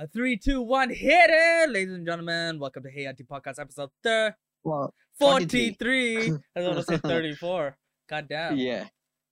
A 0.00 0.06
three, 0.06 0.36
two, 0.36 0.62
one, 0.62 0.90
hit 0.90 1.28
it, 1.28 1.70
ladies 1.70 1.92
and 1.92 2.06
gentlemen. 2.06 2.60
Welcome 2.60 2.84
to 2.84 2.88
Hey 2.90 3.06
Auntie 3.06 3.24
Podcast 3.24 3.58
episode 3.58 3.90
thir- 4.04 4.32
Well, 4.62 4.94
43. 5.18 5.74
43. 5.76 6.38
I 6.56 6.68
was 6.68 6.86
to 6.86 6.92
say 6.94 6.96
34. 7.02 7.76
God 8.08 8.26
damn. 8.28 8.56
yeah, 8.56 8.86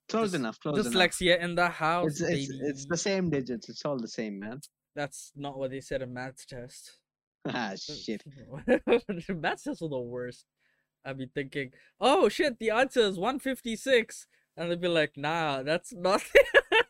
close 0.09 0.31
Dys- 0.31 0.35
enough. 0.35 0.59
Close 0.59 0.85
enough. 0.85 0.91
Dyslexia 0.93 1.39
in 1.41 1.55
the 1.55 1.69
house, 1.69 2.19
It's, 2.19 2.21
it's 2.21 2.47
baby. 2.51 2.59
it's 2.69 2.85
the 2.85 2.97
same 2.97 3.29
digits. 3.29 3.69
It's 3.69 3.85
all 3.85 3.97
the 3.97 4.09
same, 4.09 4.39
man. 4.39 4.59
That's 4.93 5.31
not 5.37 5.57
what 5.57 5.71
they 5.71 5.79
said 5.79 6.01
in 6.01 6.13
maths 6.13 6.45
test. 6.45 6.97
ah, 7.47 7.71
shit. 7.77 8.23
maths 9.29 9.63
tests 9.63 9.81
are 9.81 9.87
the 9.89 9.97
worst. 9.99 10.45
I'd 11.05 11.17
be 11.17 11.27
thinking, 11.33 11.71
oh 12.01 12.27
shit, 12.27 12.59
the 12.59 12.71
answer 12.71 12.99
is 12.99 13.17
156. 13.17 14.27
And 14.57 14.69
they'd 14.69 14.81
be 14.81 14.89
like, 14.89 15.13
nah, 15.15 15.63
that's 15.63 15.93
not. 15.93 16.21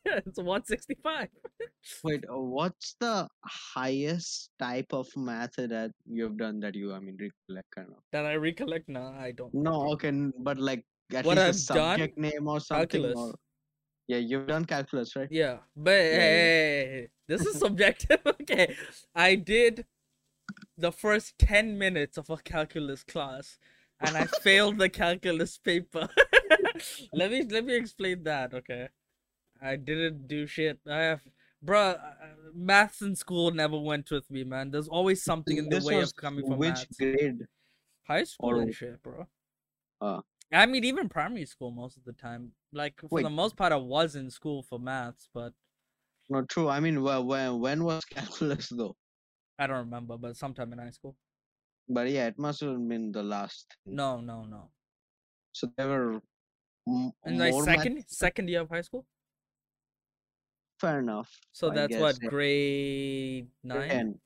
it's 0.25 0.37
165. 0.37 1.27
Wait, 2.03 2.23
uh, 2.29 2.39
what's 2.39 2.95
the 2.99 3.27
highest 3.45 4.49
type 4.59 4.87
of 4.91 5.07
math 5.15 5.55
that 5.57 5.91
you've 6.05 6.37
done 6.37 6.59
that 6.61 6.75
you, 6.75 6.93
I 6.93 6.99
mean, 6.99 7.17
recollect 7.19 7.69
kind 7.75 7.89
of? 7.89 7.97
That 8.11 8.25
I 8.25 8.35
recollect? 8.35 8.87
Nah, 8.89 9.11
I 9.19 9.31
don't. 9.31 9.53
No, 9.53 9.91
okay, 9.93 10.11
but 10.39 10.57
like 10.57 10.85
at 11.13 11.25
What 11.25 11.37
least 11.37 11.69
a 11.69 11.73
I've 11.73 11.77
done? 11.77 11.97
subject 11.97 12.17
name 12.17 12.47
or 12.47 12.59
something. 12.59 12.87
Calculus. 12.87 13.17
Or... 13.17 13.35
Yeah, 14.07 14.17
you've 14.17 14.47
done 14.47 14.65
calculus, 14.65 15.15
right? 15.15 15.27
Yeah, 15.29 15.57
but 15.75 15.91
Yeah, 15.91 16.03
yeah. 16.03 16.19
hey, 16.19 16.87
hey, 16.91 17.07
this 17.27 17.45
is 17.45 17.59
subjective. 17.59 18.19
okay, 18.41 18.75
I 19.15 19.35
did 19.35 19.85
the 20.77 20.91
first 20.91 21.37
ten 21.37 21.77
minutes 21.77 22.17
of 22.17 22.29
a 22.29 22.37
calculus 22.37 23.03
class, 23.03 23.57
and 23.99 24.15
I 24.15 24.25
failed 24.43 24.77
the 24.77 24.89
calculus 24.89 25.57
paper. 25.57 26.07
let 27.13 27.31
me 27.31 27.43
let 27.49 27.65
me 27.65 27.75
explain 27.75 28.23
that. 28.23 28.53
Okay, 28.53 28.87
I 29.61 29.75
didn't 29.75 30.27
do 30.27 30.45
shit. 30.47 30.79
I 30.89 30.99
have, 30.99 31.21
bruh, 31.63 31.95
uh, 31.95 32.25
maths 32.53 33.01
in 33.01 33.15
school 33.15 33.51
never 33.51 33.77
went 33.79 34.09
with 34.11 34.29
me, 34.29 34.43
man. 34.43 34.71
There's 34.71 34.87
always 34.87 35.23
something 35.23 35.57
in 35.57 35.69
the 35.69 35.77
This 35.77 35.85
way 35.85 36.01
of 36.01 36.15
coming 36.15 36.45
from 36.45 36.57
which 36.57 36.69
maths. 36.69 36.97
grade? 36.97 37.45
High 38.07 38.23
school 38.23 38.59
and 38.59 38.73
shit, 38.73 39.01
bro. 39.03 39.27
Ah. 40.01 40.21
I 40.51 40.65
mean, 40.65 40.83
even 40.85 41.09
primary 41.09 41.45
school 41.45 41.71
most 41.71 41.97
of 41.97 42.03
the 42.05 42.13
time. 42.13 42.53
Like 42.71 42.99
for 43.01 43.09
Wait. 43.11 43.23
the 43.23 43.29
most 43.29 43.55
part, 43.57 43.73
I 43.73 43.77
was 43.77 44.15
in 44.15 44.29
school 44.29 44.63
for 44.63 44.79
maths, 44.79 45.27
but. 45.33 45.53
Not 46.29 46.47
true. 46.49 46.69
I 46.69 46.79
mean, 46.79 46.95
wh- 46.97 47.25
when 47.25 47.59
when 47.59 47.83
was 47.83 48.03
calculus 48.09 48.69
though? 48.69 48.95
I 49.59 49.67
don't 49.67 49.77
remember, 49.77 50.17
but 50.17 50.37
sometime 50.37 50.71
in 50.73 50.79
high 50.79 50.91
school. 50.91 51.15
But 51.89 52.09
yeah, 52.09 52.27
it 52.27 52.37
must 52.37 52.61
have 52.61 52.77
been 52.87 53.11
the 53.11 53.23
last. 53.23 53.75
thing. 53.85 53.95
No, 53.95 54.19
no, 54.21 54.43
no. 54.43 54.69
So 55.53 55.67
they 55.77 55.85
were. 55.85 56.21
m- 56.87 57.11
In 57.25 57.37
like 57.39 57.51
more 57.53 57.65
math- 57.65 57.79
second 57.79 58.03
second 58.07 58.49
year 58.49 58.61
of 58.61 58.69
high 58.69 58.81
school. 58.81 59.05
Fair 60.79 60.99
enough. 60.99 61.29
So 61.51 61.71
I 61.71 61.75
that's 61.75 61.95
what 61.95 62.15
guess, 62.15 62.19
yeah. 62.23 62.29
grade 62.29 63.47
nine, 63.63 63.89
10. 63.89 64.19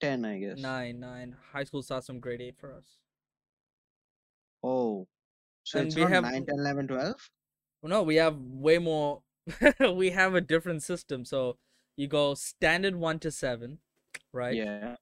10, 0.00 0.24
I 0.24 0.38
guess. 0.38 0.58
nine, 0.58 1.00
nine. 1.00 1.36
High 1.52 1.64
school 1.64 1.82
starts 1.82 2.06
from 2.06 2.20
grade 2.20 2.40
eight 2.40 2.56
for 2.58 2.74
us. 2.74 2.84
Oh. 4.62 5.06
So 5.64 5.78
And 5.78 5.86
it's 5.88 5.96
we 5.96 6.02
not 6.02 6.10
have- 6.12 6.24
9, 6.24 6.46
10, 6.46 6.58
11, 6.58 6.88
12? 6.88 7.30
Well, 7.82 7.90
no, 7.90 8.02
we 8.02 8.16
have 8.16 8.36
way 8.38 8.78
more. 8.78 9.22
we 9.94 10.10
have 10.10 10.34
a 10.34 10.40
different 10.40 10.82
system. 10.82 11.24
So 11.24 11.56
you 11.96 12.06
go 12.08 12.34
standard 12.34 12.96
one 12.96 13.18
to 13.20 13.30
seven, 13.30 13.78
right? 14.32 14.54
Yeah. 14.54 14.96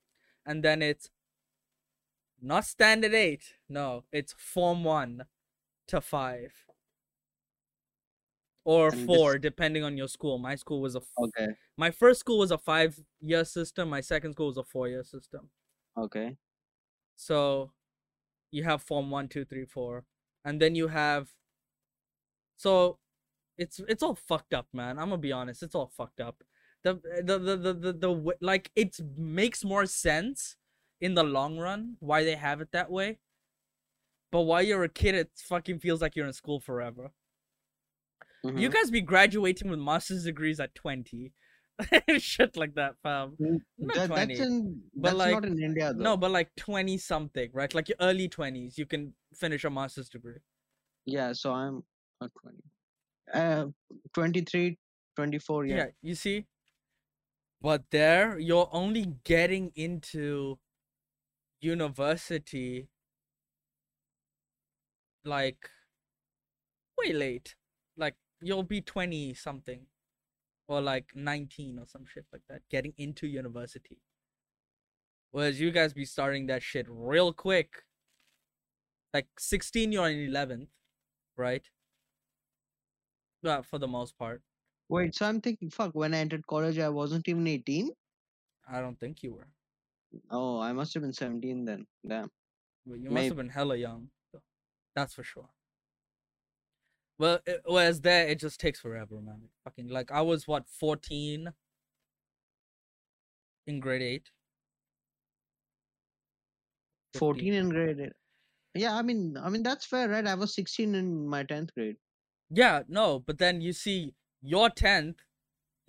And 0.46 0.62
then 0.64 0.80
it's 0.82 1.10
not 2.40 2.64
standard 2.64 3.14
eight. 3.14 3.54
No, 3.68 4.04
it's 4.12 4.32
form 4.38 4.84
one 4.84 5.24
to 5.88 6.00
five. 6.00 6.52
Or 8.74 8.88
And 8.88 8.98
this- 8.98 9.06
four, 9.06 9.38
depending 9.38 9.82
on 9.88 9.96
your 9.96 10.08
school. 10.08 10.36
My 10.38 10.54
school 10.62 10.80
was 10.86 10.94
a 10.94 11.00
f- 11.00 11.12
Okay. 11.26 11.48
my 11.78 11.90
first 11.90 12.20
school 12.20 12.38
was 12.44 12.50
a 12.50 12.58
five 12.58 12.92
year 13.20 13.44
system 13.44 13.88
my 13.88 14.02
second 14.02 14.32
school 14.34 14.48
was 14.52 14.58
a 14.58 14.64
four 14.74 14.86
year 14.88 15.04
system 15.04 15.50
Okay. 15.96 16.36
so 17.16 17.72
you 18.50 18.62
have 18.64 18.82
form 18.82 19.10
one 19.10 19.28
two 19.28 19.44
three 19.44 19.64
four 19.64 20.04
and 20.44 20.60
then 20.62 20.74
you 20.74 20.88
have 20.88 21.24
so 22.56 22.98
it's 23.56 23.80
it's 23.92 24.02
all 24.02 24.14
fucked 24.14 24.52
up 24.54 24.66
man 24.72 24.98
i'm 24.98 25.08
gonna 25.10 25.18
be 25.30 25.32
honest 25.32 25.62
it's 25.62 25.74
all 25.74 25.88
fucked 26.00 26.20
up 26.20 26.42
the 26.84 26.94
the 27.28 27.38
the 27.38 27.56
the, 27.56 27.74
the, 27.74 27.92
the 27.92 28.36
like 28.40 28.70
it 28.76 28.98
makes 29.16 29.64
more 29.64 29.86
sense 29.86 30.56
in 31.00 31.14
the 31.14 31.24
long 31.24 31.58
run 31.58 31.96
why 32.00 32.24
they 32.24 32.36
have 32.36 32.60
it 32.60 32.70
that 32.72 32.90
way 32.90 33.18
but 34.32 34.42
while 34.42 34.62
you're 34.62 34.84
a 34.84 34.88
kid 34.88 35.14
it 35.14 35.30
fucking 35.36 35.78
feels 35.78 36.00
like 36.02 36.14
you're 36.16 36.26
in 36.26 36.32
school 36.32 36.60
forever 36.60 37.10
you 38.44 38.68
Mhm. 38.68 38.72
guys 38.72 38.90
be 38.90 39.00
graduating 39.00 39.70
with 39.70 39.78
master's 39.80 40.24
degrees 40.24 40.60
at 40.60 40.74
20 40.74 41.32
shit 42.18 42.56
like 42.56 42.74
that 42.74 42.94
fam 43.02 43.36
Mm, 43.40 43.58
not 43.78 43.94
that- 43.96 44.06
20, 44.08 44.34
that's 44.36 44.46
in, 44.48 44.82
but 44.94 45.16
that's 45.16 45.32
not 45.32 45.44
in 45.44 45.62
India 45.62 45.92
though. 45.92 46.02
No, 46.02 46.16
but 46.16 46.30
like 46.30 46.50
20 46.56 46.98
something, 46.98 47.50
right? 47.52 47.72
Like 47.74 47.88
your 47.88 47.96
early 48.00 48.28
20s, 48.28 48.76
you 48.78 48.86
can 48.86 49.14
finish 49.34 49.64
a 49.64 49.70
master's 49.70 50.08
degree. 50.08 50.38
Yeah, 51.06 51.32
so 51.32 51.52
I'm 51.52 51.84
not 52.20 52.30
20. 52.42 52.58
Uh, 53.32 53.66
23, 54.14 54.78
24, 55.16 55.66
Yeah. 55.66 55.76
yeah. 55.76 55.86
you 56.02 56.14
see? 56.14 56.46
But 57.60 57.84
there, 57.90 58.38
you're 58.38 58.68
only 58.72 59.14
getting 59.24 59.72
into 59.74 60.58
university 61.60 62.88
like 65.24 65.68
way 66.96 67.12
late. 67.12 67.54
Like 67.96 68.14
you'll 68.40 68.62
be 68.62 68.80
20 68.80 69.34
something 69.34 69.86
or 70.66 70.80
like 70.80 71.06
19 71.14 71.78
or 71.78 71.86
some 71.86 72.04
shit 72.06 72.26
like 72.32 72.42
that, 72.48 72.62
getting 72.70 72.92
into 72.98 73.26
university. 73.26 73.98
Whereas 75.30 75.60
you 75.60 75.70
guys 75.70 75.92
be 75.92 76.04
starting 76.04 76.46
that 76.46 76.62
shit 76.62 76.86
real 76.88 77.32
quick. 77.32 77.84
Like 79.12 79.26
16, 79.38 79.92
you're 79.92 80.08
in 80.08 80.30
11th, 80.30 80.68
right? 81.36 81.62
Well, 83.42 83.62
for 83.62 83.78
the 83.78 83.88
most 83.88 84.18
part. 84.18 84.42
Wait, 84.88 85.14
so 85.14 85.26
I'm 85.26 85.40
thinking, 85.40 85.70
fuck, 85.70 85.94
when 85.94 86.14
I 86.14 86.18
entered 86.18 86.46
college, 86.46 86.78
I 86.78 86.88
wasn't 86.88 87.28
even 87.28 87.46
18? 87.46 87.90
I 88.70 88.80
don't 88.80 88.98
think 88.98 89.22
you 89.22 89.34
were. 89.34 89.48
Oh, 90.30 90.60
I 90.60 90.72
must 90.72 90.94
have 90.94 91.02
been 91.02 91.12
17 91.12 91.64
then. 91.64 91.86
Damn. 92.06 92.30
But 92.86 92.98
you 92.98 93.04
must 93.04 93.14
Maybe. 93.14 93.28
have 93.28 93.36
been 93.36 93.48
hella 93.50 93.76
young. 93.76 94.08
That's 94.94 95.14
for 95.14 95.22
sure. 95.22 95.48
Well, 97.18 97.40
it, 97.46 97.62
whereas 97.64 98.00
there, 98.00 98.28
it 98.28 98.38
just 98.38 98.60
takes 98.60 98.80
forever, 98.80 99.20
man. 99.20 99.48
Fucking 99.64 99.88
like 99.88 100.10
I 100.12 100.22
was 100.22 100.46
what 100.46 100.68
14 100.68 101.52
in 103.66 103.80
grade 103.80 104.02
eight. 104.02 104.30
14 107.14 107.54
in 107.54 107.68
grade 107.68 108.00
eight. 108.00 108.12
Yeah, 108.74 108.94
I 108.94 109.02
mean, 109.02 109.36
I 109.36 109.48
mean 109.48 109.62
that's 109.62 109.86
fair, 109.86 110.08
right? 110.08 110.26
I 110.26 110.34
was 110.34 110.54
16 110.54 110.94
in 110.94 111.26
my 111.26 111.42
10th 111.42 111.74
grade. 111.74 111.96
Yeah, 112.50 112.82
no, 112.88 113.18
but 113.18 113.38
then 113.38 113.60
you 113.60 113.72
see 113.72 114.14
your 114.40 114.70
10th 114.70 115.16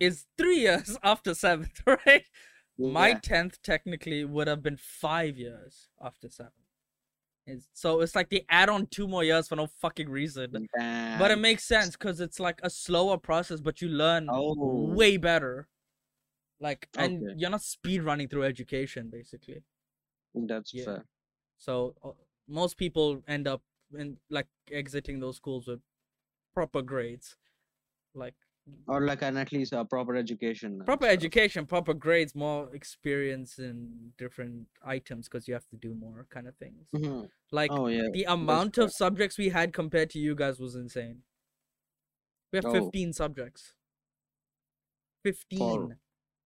is 0.00 0.26
three 0.36 0.60
years 0.60 0.98
after 1.02 1.34
seventh, 1.34 1.82
right? 1.86 2.24
My 2.78 3.14
10th 3.14 3.60
technically 3.62 4.24
would 4.24 4.48
have 4.48 4.62
been 4.62 4.78
five 4.78 5.36
years 5.36 5.88
after 6.02 6.28
seventh. 6.28 6.54
It's, 7.50 7.68
so 7.72 8.00
it's 8.00 8.14
like 8.14 8.30
they 8.30 8.44
add 8.48 8.68
on 8.68 8.86
two 8.86 9.08
more 9.08 9.24
years 9.24 9.48
for 9.48 9.56
no 9.56 9.66
fucking 9.66 10.08
reason. 10.08 10.68
But 11.18 11.30
it 11.30 11.38
makes 11.38 11.64
sense 11.64 11.96
because 11.96 12.20
it's 12.20 12.38
like 12.40 12.60
a 12.62 12.70
slower 12.70 13.18
process, 13.18 13.60
but 13.60 13.80
you 13.82 13.88
learn 13.88 14.28
Oh, 14.28 14.54
way 14.96 15.16
better. 15.16 15.68
Like, 16.60 16.88
and 16.98 17.22
Okay. 17.22 17.34
you're 17.38 17.50
not 17.50 17.62
speed 17.62 18.02
running 18.02 18.28
through 18.28 18.44
education, 18.44 19.08
basically. 19.10 19.62
that's 20.34 20.72
yeah. 20.72 20.84
fair. 20.84 21.04
So 21.58 21.94
uh, 22.04 22.10
most 22.48 22.76
people 22.76 23.22
end 23.26 23.48
up 23.48 23.62
in 23.96 24.18
like 24.28 24.46
exiting 24.70 25.20
those 25.20 25.36
schools 25.36 25.66
with 25.66 25.80
proper 26.54 26.82
grades, 26.82 27.36
like 28.14 28.34
Or 28.86 29.00
like 29.06 29.22
an 29.22 29.36
at 29.36 29.52
least 29.52 29.72
a 29.72 29.84
proper 29.84 30.14
education. 30.16 30.82
proper 30.84 31.06
education, 31.06 31.66
proper 31.66 31.92
grades, 31.94 32.34
more 32.34 32.72
experience 32.74 33.58
in 33.58 34.12
different 34.16 34.68
items 34.84 35.28
because 35.28 35.48
you 35.48 35.54
have 35.54 35.66
to 35.68 35.76
do 35.76 35.94
more 35.94 36.26
kind 36.30 36.46
of 36.46 36.56
things. 36.56 36.86
Mhm. 36.94 37.28
Like 37.50 37.70
Oh 37.72 37.88
yeah. 37.88 38.08
the 38.12 38.22
that's 38.24 38.32
amount 38.32 38.76
fair. 38.76 38.84
of 38.84 38.92
subjects 38.92 39.38
we 39.38 39.48
had 39.48 39.72
compared 39.72 40.10
to 40.10 40.18
you 40.18 40.34
guys 40.34 40.60
was 40.60 40.74
insane. 40.76 41.22
We 42.52 42.56
have 42.58 42.66
Oh. 42.66 42.72
15 42.72 43.12
subjects. 43.12 43.74
15. 45.24 45.98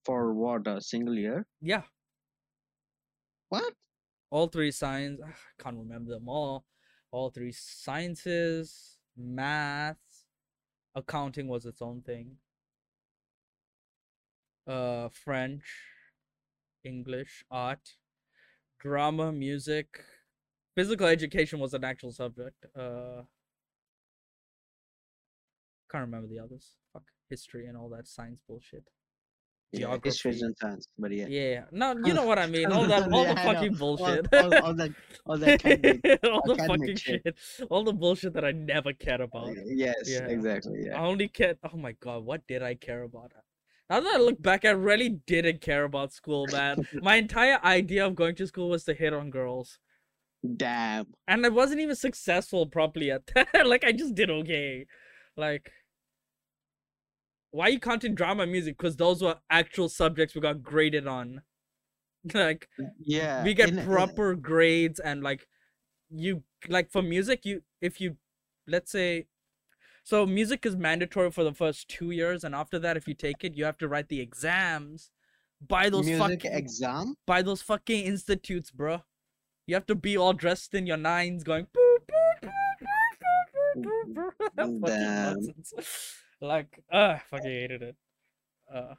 For 0.05 0.35
what 0.35 0.67
a 0.67 0.81
single 0.81 1.15
year? 1.19 1.47
Yeah. 1.61 1.85
What? 3.49 3.75
all 4.31 4.49
three 4.49 4.73
science 4.73 5.21
I 5.25 5.33
can't 5.63 5.77
remember 5.79 6.11
them 6.11 6.29
all 6.29 6.65
all 7.13 7.31
three 7.31 7.53
sciences 7.53 8.99
maths 9.17 10.01
accounting 10.95 11.49
was 11.49 11.67
its 11.67 11.83
own 11.83 12.03
thing. 12.03 12.37
Uh 14.67 15.09
french 15.11 15.65
english 16.85 17.45
art 17.51 17.97
drama 18.79 19.31
music 19.33 20.05
physical 20.75 21.07
education 21.07 21.59
was 21.59 21.75
an 21.75 21.85
actual 21.85 22.13
subject 22.13 22.65
uh 22.77 23.23
can't 25.95 26.03
remember 26.07 26.27
the 26.27 26.41
others. 26.41 26.75
Fuck 26.93 27.05
history 27.31 27.67
and 27.67 27.77
all 27.77 27.89
that 27.91 28.09
science 28.09 28.41
bullshit 28.49 28.91
Yeah, 29.75 29.87
geography. 29.99 30.29
and 30.41 30.57
science, 30.61 30.89
but 30.99 31.11
yeah. 31.13 31.27
Yeah, 31.29 31.65
no, 31.73 31.95
you 32.05 32.15
know 32.19 32.25
what 32.27 32.39
I 32.39 32.47
mean. 32.47 32.71
All 32.73 32.87
that, 32.87 33.11
all 33.13 33.25
Yeah, 33.25 33.35
the 33.35 33.41
fucking 33.49 33.75
bullshit. 33.75 34.27
all, 34.35 34.55
all 34.65 34.75
that, 34.75 34.91
all 35.27 35.39
that 35.39 36.21
all 36.33 36.43
the 36.47 36.65
fucking 36.67 36.97
shit. 36.97 37.23
shit. 37.25 37.37
All 37.71 37.85
the 37.85 37.93
bullshit 37.93 38.33
that 38.35 38.45
I 38.45 38.53
never 38.53 38.93
cared 38.93 39.21
uh, 39.21 39.25
about. 39.25 39.51
Yes, 39.67 39.97
Yeah. 40.07 40.27
exactly. 40.27 40.91
I 40.91 41.01
only 41.05 41.29
cared. 41.29 41.59
Oh 41.73 41.77
my 41.77 41.93
god, 41.93 42.25
what 42.25 42.47
did 42.47 42.63
I 42.63 42.75
care 42.75 43.03
about? 43.03 43.33
Now 43.91 44.01
that 44.01 44.15
I 44.15 44.19
look 44.19 44.41
back, 44.41 44.65
I 44.65 44.71
really 44.71 45.11
didn't 45.27 45.61
care 45.61 45.85
about 45.85 46.13
school, 46.13 46.47
man. 46.51 46.87
My 47.03 47.17
entire 47.17 47.59
idea 47.63 48.07
of 48.07 48.15
going 48.15 48.35
to 48.37 48.47
school 48.47 48.71
was 48.71 48.85
to 48.85 48.95
hit 48.95 49.13
on 49.13 49.29
girls, 49.31 49.79
Damn. 50.57 51.07
and 51.29 51.45
I 51.45 51.49
wasn't 51.51 51.81
even 51.81 51.95
successful 51.97 52.67
properly 52.67 53.11
at 53.11 53.27
that. 53.35 53.67
like 53.67 53.85
I 53.85 53.93
just 53.93 54.15
did 54.15 54.31
okay. 54.31 54.87
Like, 55.37 55.71
why 57.55 57.69
you 57.69 57.79
counting 57.79 58.15
drama 58.17 58.47
music? 58.47 58.77
Because 58.77 58.97
those 58.97 59.23
were 59.23 59.37
actual 59.49 59.89
subjects 59.89 60.35
we 60.35 60.41
got 60.41 60.61
graded 60.63 61.07
on. 61.07 61.43
like 62.35 62.69
Yeah. 62.99 63.45
we 63.45 63.55
get 63.55 63.69
in- 63.69 63.79
in- 63.79 63.87
proper 63.87 64.35
grades 64.35 64.99
and 64.99 65.23
like 65.23 65.47
you 66.11 66.43
like 66.69 66.91
for 66.91 67.03
music 67.03 67.45
you 67.45 67.63
if 67.83 68.01
you 68.01 68.17
let's 68.67 68.91
say 68.91 69.27
so 70.05 70.25
music 70.27 70.65
is 70.65 70.75
mandatory 70.75 71.31
for 71.31 71.45
the 71.45 71.53
first 71.53 71.87
two 71.89 72.11
years 72.13 72.43
and 72.45 72.55
after 72.55 72.79
that 72.79 72.97
if 72.97 73.07
you 73.07 73.15
take 73.15 73.45
it 73.45 73.55
you 73.55 73.65
have 73.65 73.77
to 73.79 73.89
write 73.89 74.09
the 74.09 74.21
exams 74.21 75.11
by 75.69 75.91
those 75.91 76.07
music 76.07 76.43
fucking 76.43 76.53
exam. 76.53 77.15
by 77.27 77.43
those 77.43 77.61
fucking 77.61 78.05
institutes 78.07 78.71
bro 78.71 79.03
you 79.67 79.75
have 79.75 79.87
to 79.87 79.95
be 79.95 80.17
all 80.17 80.33
dressed 80.33 80.73
in 80.75 80.87
your 80.87 80.97
nines 80.97 81.43
going 81.45 81.67
boop, 81.77 81.99
boop, 82.11 82.49
boop, 82.49 82.87
boop, 83.77 83.85
boop, 83.85 84.15
boop, 84.15 84.55
boop. 84.57 84.81
Fucking 84.81 84.81
Damn. 84.81 85.37
Like 86.45 86.83
uh 86.93 87.17
I 87.17 87.23
fucking 87.31 87.51
hated 87.51 87.83
it 87.83 87.97
uh 88.75 88.95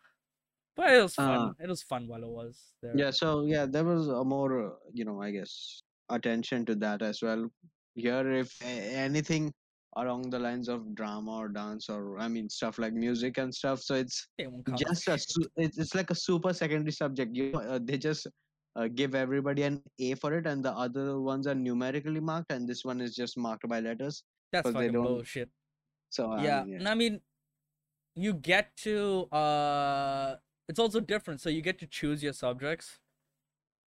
but 0.76 0.90
it 0.94 1.02
was 1.02 1.16
fun 1.16 1.40
Uh, 1.50 1.52
it 1.64 1.70
was 1.70 1.82
fun 1.84 2.08
while 2.08 2.24
it 2.24 2.34
was 2.42 2.74
there 2.82 2.94
Yeah. 3.02 3.12
So 3.12 3.46
yeah, 3.46 3.66
there 3.66 3.86
was 3.86 4.08
a 4.08 4.24
more, 4.24 4.78
you 4.94 5.06
know, 5.06 5.22
I 5.22 5.32
guess, 5.32 5.82
attention 6.10 6.66
to 6.66 6.76
that 6.84 7.02
as 7.02 7.22
well. 7.22 7.48
Here, 7.96 8.30
if 8.44 8.52
anything 8.64 9.54
along 9.96 10.30
the 10.30 10.40
lines 10.46 10.68
of 10.68 10.82
drama 10.96 11.32
or 11.44 11.48
dance 11.48 11.88
or 11.90 12.02
I 12.20 12.28
mean 12.28 12.50
stuff 12.50 12.78
like 12.78 12.94
music 12.94 13.38
and 13.38 13.56
stuff, 13.60 13.80
so 13.80 13.96
it's 13.96 14.18
They 14.38 14.48
won't 14.48 14.66
count 14.66 14.80
just 14.80 15.08
a 15.08 15.14
it's, 15.56 15.78
it's 15.84 15.96
like 15.96 16.12
a 16.12 16.16
super 16.28 16.52
secondary 16.54 16.92
subject 16.92 17.32
you 17.34 17.52
know, 17.54 17.62
uh, 17.76 17.80
they 17.82 17.98
just 17.98 18.28
uh, 18.76 18.90
give 19.02 19.16
everybody 19.16 19.64
an 19.70 19.82
a 20.00 20.16
for 20.16 20.34
it 20.40 20.46
and 20.46 20.60
the 20.70 20.74
other 20.86 21.22
ones 21.22 21.48
are 21.48 21.56
numerically 21.56 22.20
marked 22.32 22.52
and 22.52 22.68
this 22.68 22.84
one 22.84 23.00
is 23.00 23.16
just 23.16 23.38
marked 23.38 23.66
by 23.76 23.80
letters 23.80 24.24
That's 24.52 24.66
'cause 24.66 24.74
they 24.74 24.80
fucking 24.88 24.92
don't- 25.00 25.04
bullshit. 25.08 25.50
so 26.10 26.32
I 26.32 26.44
yeah, 26.44 26.64
mean, 26.66 26.76
and 26.80 26.90
I 26.90 26.96
mean, 27.04 27.22
you 28.16 28.34
get 28.34 28.76
to 28.78 29.24
uh, 29.32 30.38
it's 30.68 30.80
also 30.80 31.00
different. 31.00 31.42
So 31.42 31.50
you 31.50 31.62
get 31.62 31.80
to 31.80 31.88
choose 31.88 32.24
your 32.24 32.34
subjects 32.34 33.00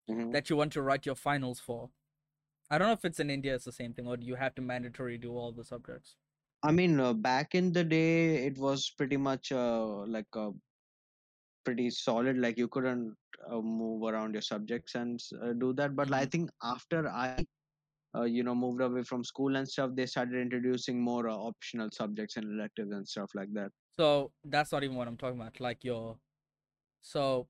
Mhm. 0.07 0.31
that 0.31 0.49
you 0.49 0.55
want 0.55 0.71
to 0.73 0.81
write 0.83 1.05
your 1.05 1.15
finals 1.15 1.59
for. 1.59 1.91
I 2.69 2.77
don't 2.79 2.87
know 2.89 2.93
if 2.93 3.05
it's 3.05 3.19
in 3.21 3.29
India, 3.31 3.55
it's 3.55 3.65
the 3.65 3.71
same 3.73 3.93
thing, 3.93 4.07
or 4.07 4.17
do 4.17 4.27
you 4.27 4.35
have 4.35 4.55
to 4.55 4.63
mandatory 4.63 5.17
do 5.19 5.35
all 5.37 5.51
the 5.53 5.65
subjects? 5.65 6.17
i 6.63 6.71
mean 6.71 6.99
uh, 6.99 7.13
back 7.13 7.55
in 7.55 7.71
the 7.71 7.83
day 7.83 8.45
it 8.47 8.57
was 8.57 8.89
pretty 8.97 9.17
much 9.17 9.51
uh, 9.51 10.05
like 10.17 10.27
a 10.35 10.51
pretty 11.63 11.89
solid 11.89 12.37
like 12.37 12.57
you 12.57 12.67
couldn't 12.67 13.15
uh, 13.49 13.59
move 13.61 14.03
around 14.03 14.33
your 14.33 14.41
subjects 14.41 14.95
and 14.95 15.19
uh, 15.41 15.53
do 15.53 15.73
that 15.73 15.95
but 15.95 16.13
i 16.13 16.25
Mhm. 16.25 16.25
think 16.25 16.49
after 16.63 17.07
i 17.09 17.43
uh, 18.17 18.23
you 18.23 18.43
know 18.43 18.55
moved 18.55 18.81
away 18.81 19.03
from 19.03 19.23
school 19.23 19.55
and 19.57 19.67
stuff 19.69 19.91
they 19.95 20.05
started 20.07 20.41
introducing 20.41 21.01
more 21.01 21.29
uh, 21.29 21.35
optional 21.35 21.89
subjects 21.91 22.37
and 22.37 22.45
electives 22.51 22.91
and 22.91 23.07
stuff 23.07 23.31
like 23.35 23.53
that 23.53 23.71
So 23.97 24.31
that's 24.43 24.71
not 24.71 24.83
even 24.83 24.95
what 24.95 25.07
I'm 25.07 25.17
talking 25.17 25.39
about. 25.39 25.59
Like 25.59 25.83
your, 25.83 26.17
so 27.01 27.47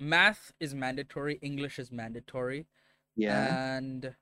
math 0.00 0.52
is 0.60 0.74
mandatory, 0.74 1.38
English 1.42 1.78
is 1.78 1.92
mandatory, 1.92 2.66
yeah 3.16 3.56
and 3.56 4.14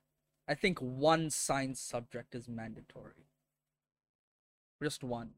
I 0.47 0.55
think 0.55 0.79
one 0.79 1.29
science 1.29 1.79
subject 1.81 2.35
is 2.35 2.47
mandatory. 2.49 3.27
Just 4.81 5.03
one. 5.03 5.33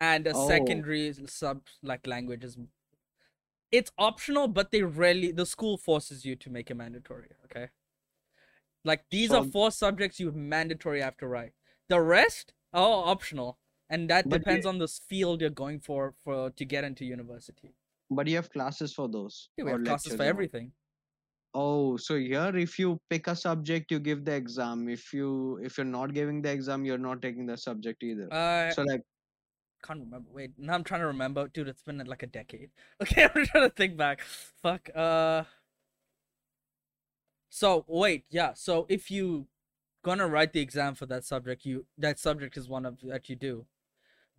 And 0.00 0.26
a 0.26 0.34
Oh. 0.34 0.36
secondary 0.36 1.12
sub 1.26 1.62
like 1.82 2.06
language 2.06 2.44
is 2.44 2.58
it's 3.70 3.90
optional, 3.98 4.48
but 4.48 4.70
they 4.70 4.82
rarely 4.82 5.32
the 5.32 5.46
school 5.46 5.76
forces 5.76 6.24
you 6.24 6.36
to 6.36 6.50
make 6.50 6.70
it 6.70 6.74
mandatory, 6.76 7.30
okay? 7.44 7.68
Like 8.84 9.04
these 9.10 9.32
are 9.32 9.42
four 9.44 9.70
subjects 9.70 10.20
you 10.20 10.30
mandatory 10.32 11.00
have 11.00 11.16
to 11.18 11.26
write. 11.26 11.52
The 11.88 12.00
rest 12.00 12.52
are 12.72 13.08
optional. 13.08 13.58
And 13.90 14.08
that 14.10 14.28
But 14.28 14.38
depends 14.38 14.66
on 14.66 14.78
this 14.78 14.98
field 14.98 15.40
you're 15.40 15.50
going 15.50 15.80
for 15.80 16.14
for 16.24 16.50
to 16.50 16.64
get 16.64 16.84
into 16.84 17.04
university. 17.04 17.74
But 18.10 18.26
you 18.26 18.36
have 18.36 18.50
classes 18.50 18.92
for 18.92 19.08
those. 19.08 19.48
Yeah, 19.56 19.64
we 19.64 19.70
have 19.72 19.84
classes 19.84 20.14
for 20.14 20.22
everything. 20.22 20.72
Oh, 21.54 21.96
so 21.96 22.16
here 22.16 22.56
if 22.56 22.78
you 22.78 23.00
pick 23.08 23.28
a 23.28 23.36
subject, 23.36 23.90
you 23.92 24.00
give 24.00 24.24
the 24.24 24.32
exam. 24.32 24.88
If 24.88 25.12
you 25.12 25.60
if 25.62 25.78
you're 25.78 25.84
not 25.84 26.12
giving 26.12 26.42
the 26.42 26.50
exam, 26.50 26.84
you're 26.84 26.98
not 26.98 27.22
taking 27.22 27.46
the 27.46 27.56
subject 27.56 28.02
either. 28.02 28.32
Uh, 28.32 28.70
so 28.72 28.82
like 28.82 29.02
can't 29.84 30.00
remember. 30.00 30.28
Wait, 30.32 30.52
now 30.58 30.74
I'm 30.74 30.84
trying 30.84 31.00
to 31.00 31.06
remember, 31.06 31.48
dude. 31.48 31.68
It's 31.68 31.82
been 31.82 31.98
like 31.98 32.22
a 32.22 32.26
decade. 32.26 32.70
Okay, 33.02 33.24
I'm 33.24 33.46
trying 33.46 33.68
to 33.68 33.74
think 33.74 33.96
back. 33.96 34.22
Fuck. 34.62 34.88
Uh. 34.94 35.44
So 37.50 37.84
wait, 37.86 38.24
yeah. 38.30 38.54
So 38.54 38.86
if 38.88 39.10
you 39.10 39.46
gonna 40.02 40.26
write 40.26 40.52
the 40.52 40.60
exam 40.60 40.94
for 40.94 41.06
that 41.06 41.24
subject, 41.24 41.64
you 41.64 41.86
that 41.98 42.18
subject 42.18 42.56
is 42.56 42.68
one 42.68 42.86
of 42.86 42.98
that 43.02 43.28
you 43.28 43.36
do. 43.36 43.66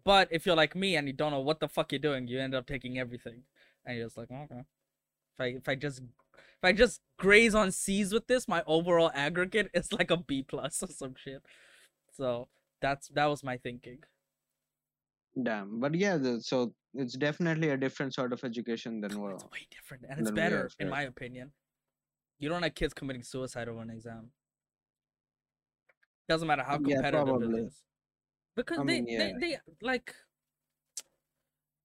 But 0.06 0.28
if 0.31 0.46
you're 0.46 0.56
like 0.56 0.75
me 0.75 0.96
and 0.96 1.07
you 1.07 1.13
don't 1.13 1.31
know 1.31 1.40
what 1.40 1.60
the 1.60 1.68
fuck 1.68 1.92
you're 1.92 2.00
doing, 2.00 2.28
you 2.28 2.40
end 2.40 2.54
up 2.54 2.68
taking 2.68 3.00
everything, 3.00 3.42
and 3.86 3.98
you're 3.98 4.06
just 4.06 4.18
like, 4.18 4.28
oh, 4.31 4.44
okay. 4.44 4.63
If 5.34 5.42
I 5.42 5.46
if 5.46 5.68
I 5.68 5.75
just 5.75 6.00
if 6.00 6.63
I 6.63 6.72
just 6.72 7.02
graze 7.18 7.56
on 7.56 7.72
C's 7.72 8.13
with 8.13 8.28
this, 8.28 8.48
my 8.48 8.63
overall 8.68 9.12
aggregate 9.13 9.72
is 9.74 9.92
like 9.92 10.12
a 10.12 10.18
B 10.18 10.44
plus 10.44 10.81
or 10.84 10.88
some 10.88 11.16
shit. 11.16 11.42
So 12.13 12.48
that's 12.81 13.07
that 13.10 13.25
was 13.25 13.44
my 13.44 13.57
thinking. 13.57 14.00
damn. 15.42 15.80
But 15.80 15.96
yeah, 15.96 16.18
the, 16.18 16.40
so 16.40 16.74
it's 16.94 17.16
definitely 17.16 17.69
a 17.69 17.78
different 17.78 18.13
sort 18.13 18.31
of 18.31 18.44
education 18.44 19.02
than 19.02 19.19
what. 19.19 19.34
It's 19.34 19.44
way 19.46 19.68
different 19.72 20.06
and 20.07 20.19
it's 20.19 20.31
better 20.31 20.69
in 20.80 20.90
my 20.90 21.04
opinion. 21.04 21.52
You 22.38 22.50
don't 22.50 22.63
have 22.63 22.75
kids 22.75 22.94
committing 22.94 23.24
suicide 23.24 23.68
over 23.68 23.81
an 23.81 23.90
exam. 23.90 24.30
Doesn't 26.30 26.48
matter 26.48 26.63
how 26.63 26.78
competitive 26.78 27.25
probably. 27.25 27.60
it 27.60 27.66
is. 27.66 27.81
Because 28.56 28.80
I 28.80 28.84
they, 28.84 29.02
mean, 29.02 29.18
they 29.18 29.28
yeah. 29.30 29.38
they 29.40 29.57
like 29.81 30.16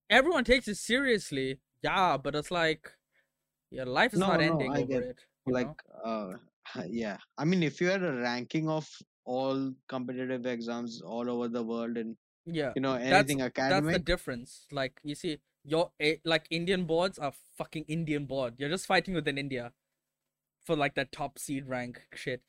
everyone 0.09 0.43
takes 0.43 0.67
it 0.67 0.75
seriously. 0.75 1.59
Yeah, 1.83 2.17
but 2.17 2.35
it's 2.35 2.51
like 2.51 2.91
your 3.71 3.85
life 3.85 4.13
is 4.13 4.19
No, 4.19 4.27
not 4.27 4.39
no, 4.39 4.51
ending 4.51 4.71
I 4.71 4.81
over 4.81 4.85
get- 4.85 5.03
it. 5.03 5.19
Like 5.47 5.67
know? 6.05 6.37
uh, 6.75 6.83
yeah. 6.87 7.17
I 7.37 7.45
mean, 7.45 7.63
if 7.63 7.81
you 7.81 7.87
had 7.87 8.03
a 8.03 8.13
ranking 8.13 8.69
of 8.69 8.87
all 9.25 9.73
competitive 9.87 10.45
exams 10.45 11.01
all 11.01 11.29
over 11.29 11.47
the 11.47 11.63
world 11.63 11.97
and 11.97 12.15
yeah. 12.45 12.71
you 12.75 12.81
know 12.81 12.93
That's 12.93 13.29
anything 13.31 13.37
that's 13.55 13.87
the 13.87 13.99
difference. 13.99 14.65
Like 14.71 14.99
you 15.03 15.15
see, 15.15 15.39
your 15.63 15.91
like 16.25 16.45
Indian 16.49 16.85
boards 16.85 17.17
are 17.19 17.33
fucking 17.57 17.85
Indian 17.87 18.25
board. 18.25 18.55
You're 18.57 18.69
just 18.69 18.85
fighting 18.85 19.13
within 19.13 19.37
India 19.37 19.71
for 20.63 20.75
like 20.75 20.95
that 20.95 21.11
top 21.11 21.39
seed 21.39 21.67
rank 21.67 22.01
shit. 22.13 22.41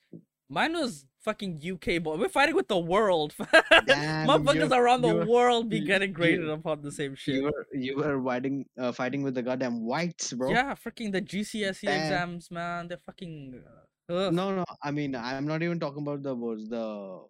Mine 0.53 0.75
was 0.75 1.07
fucking 1.25 1.63
UK 1.65 2.03
boy. 2.03 2.17
We're 2.19 2.29
fighting 2.29 2.55
with 2.55 2.69
the 2.69 2.79
world. 2.79 3.35
Damn, 3.87 4.29
Motherfuckers 4.29 4.71
around 4.71 5.01
the 5.01 5.25
world 5.25 5.71
be 5.71 5.81
getting 5.81 6.13
graded 6.13 6.41
you- 6.45 6.51
upon 6.53 6.83
the 6.83 6.93
same 6.93 7.15
shit. 7.15 7.37
you 7.37 7.43
were 7.45 7.67
you 7.73 7.97
were 7.97 8.23
fighting 8.23 8.67
uh, 8.79 8.93
fighting 8.93 9.23
with 9.23 9.35
the 9.35 9.43
goddamn 9.43 9.81
whites, 9.87 10.33
bro. 10.35 10.51
Yeah, 10.51 10.75
freaking 10.75 11.11
the 11.11 11.23
GCSE 11.23 11.83
Damn. 11.87 12.01
Exams, 12.03 12.51
man. 12.51 12.89
They're 12.89 12.99
fucking. 13.07 13.63
Uh, 14.11 14.13
ugh. 14.15 14.33
No, 14.35 14.55
no. 14.55 14.65
I 14.83 14.91
mean, 14.91 15.15
I'm 15.17 15.47
not 15.47 15.63
even 15.63 15.81
talking 15.81 16.03
about 16.03 16.23
the 16.23 16.35
boards. 16.35 16.69
The 16.69 17.23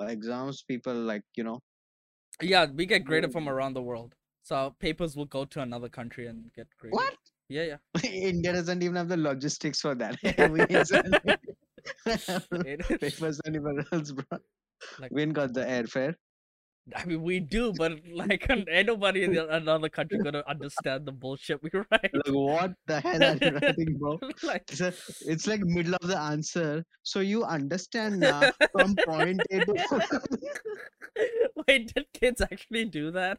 exams, 0.00 0.62
people 0.62 0.94
like 0.94 1.22
you 1.36 1.44
know. 1.44 1.60
Yeah, 2.42 2.66
we 2.72 2.84
get 2.84 3.04
graded 3.04 3.32
from 3.32 3.48
Oh. 3.48 3.52
around 3.52 3.72
the 3.74 3.82
world. 3.82 4.14
So 4.42 4.74
papers 4.78 5.16
will 5.16 5.24
go 5.38 5.44
to 5.46 5.60
another 5.62 5.88
country 5.88 6.26
and 6.26 6.52
get 6.54 6.66
graded. 6.78 6.96
What? 6.96 7.14
Yeah, 7.48 7.64
yeah. 7.72 8.00
India 8.04 8.52
doesn't 8.52 8.82
even 8.82 8.96
have 8.96 9.08
the 9.08 9.16
logistics 9.16 9.80
for 9.80 9.94
that. 9.94 10.16
It- 12.06 13.00
papers 13.00 13.40
anywhere 13.46 13.84
else, 13.92 14.12
bro. 14.12 14.38
Like- 15.00 15.12
we 15.12 15.22
ain't 15.22 15.32
got 15.32 15.52
the 15.54 15.64
airfare. 15.64 16.14
I 16.96 17.04
mean, 17.04 17.22
we 17.22 17.40
do, 17.40 17.72
but 17.72 17.92
like, 18.12 18.46
ain't 18.68 18.86
nobody 18.86 19.24
in 19.24 19.34
the, 19.34 19.48
another 19.54 19.88
country 19.88 20.18
gonna 20.18 20.42
understand 20.48 21.06
the 21.06 21.12
bullshit 21.12 21.62
we 21.62 21.70
write. 21.72 22.14
Like, 22.14 22.28
what 22.28 22.72
the 22.86 23.00
hell 23.00 23.22
are 23.22 23.36
you 23.36 23.58
writing, 23.58 23.96
bro? 23.98 24.18
like, 24.42 24.64
It's, 24.70 24.80
a, 24.80 24.92
it's 25.20 25.46
like 25.46 25.60
middle 25.60 25.94
of 26.00 26.08
the 26.08 26.18
answer. 26.18 26.84
So 27.02 27.20
you 27.20 27.44
understand 27.44 28.20
now 28.20 28.50
from 28.72 28.96
point 29.04 29.42
A 29.50 29.64
to. 29.64 30.20
wait, 31.68 31.92
did 31.94 32.06
kids 32.12 32.40
actually 32.40 32.86
do 32.86 33.10
that? 33.10 33.38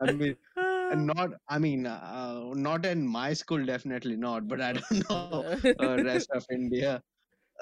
I 0.00 0.12
mean, 0.12 0.36
not. 0.56 1.30
I 1.48 1.58
mean, 1.58 1.86
uh, 1.86 2.52
not 2.54 2.84
in 2.84 3.06
my 3.06 3.32
school, 3.32 3.64
definitely 3.64 4.16
not. 4.16 4.48
But 4.48 4.60
I 4.60 4.72
don't 4.74 5.10
know 5.10 5.58
uh, 5.80 6.02
rest 6.02 6.30
of 6.32 6.44
India. 6.50 7.02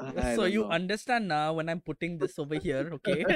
I 0.00 0.34
so 0.34 0.44
you 0.44 0.62
know. 0.62 0.70
understand 0.70 1.28
now 1.28 1.52
when 1.54 1.68
I'm 1.68 1.80
putting 1.80 2.18
this 2.18 2.38
over 2.38 2.56
here, 2.56 2.90
okay? 2.94 3.24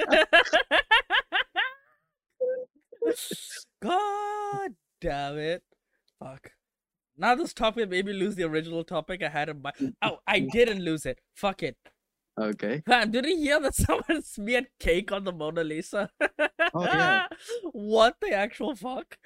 God 3.83 4.71
damn 5.01 5.39
it. 5.39 5.63
Fuck. 6.19 6.51
Now 7.17 7.35
this 7.35 7.53
topic 7.55 7.89
made 7.91 8.07
me 8.07 8.13
lose 8.13 8.35
the 8.35 8.45
original 8.45 8.83
topic 8.85 9.23
I 9.23 9.29
had 9.29 9.49
in 9.49 9.63
mind. 9.63 9.95
Oh, 10.03 10.19
I 10.27 10.41
didn't 10.53 10.81
lose 10.83 11.07
it. 11.07 11.21
Fuck 11.35 11.63
it. 11.63 11.77
Okay. 12.41 12.83
Man, 12.87 13.11
did 13.13 13.27
you 13.27 13.37
hear 13.37 13.61
that 13.61 13.75
someone 13.77 14.23
smeared 14.23 14.67
cake 14.81 15.13
on 15.13 15.25
the 15.25 15.33
Mona 15.33 15.63
Lisa? 15.63 16.11
Oh, 16.73 16.85
yeah. 16.85 17.27
what 17.73 18.17
the 18.21 18.33
actual 18.33 18.75
fuck? 18.75 19.17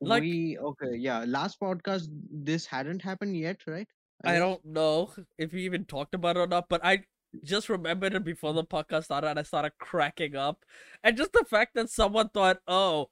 Like- 0.00 0.22
we 0.22 0.58
okay, 0.58 0.96
yeah. 0.96 1.24
Last 1.28 1.60
podcast, 1.60 2.08
this 2.32 2.66
hadn't 2.66 3.02
happened 3.02 3.36
yet, 3.36 3.58
right? 3.66 3.86
I 4.24 4.38
don't 4.38 4.64
know 4.64 5.12
if 5.38 5.52
we 5.52 5.64
even 5.64 5.84
talked 5.84 6.14
about 6.14 6.36
it 6.36 6.40
or 6.40 6.46
not, 6.46 6.68
but 6.68 6.84
I 6.84 7.04
just 7.44 7.68
remembered 7.68 8.14
it 8.14 8.24
before 8.24 8.52
the 8.52 8.64
podcast 8.64 9.04
started 9.04 9.28
and 9.28 9.38
I 9.38 9.42
started 9.42 9.72
cracking 9.78 10.36
up. 10.36 10.64
And 11.02 11.16
just 11.16 11.32
the 11.32 11.44
fact 11.48 11.74
that 11.74 11.90
someone 11.90 12.28
thought, 12.28 12.58
oh, 12.66 13.10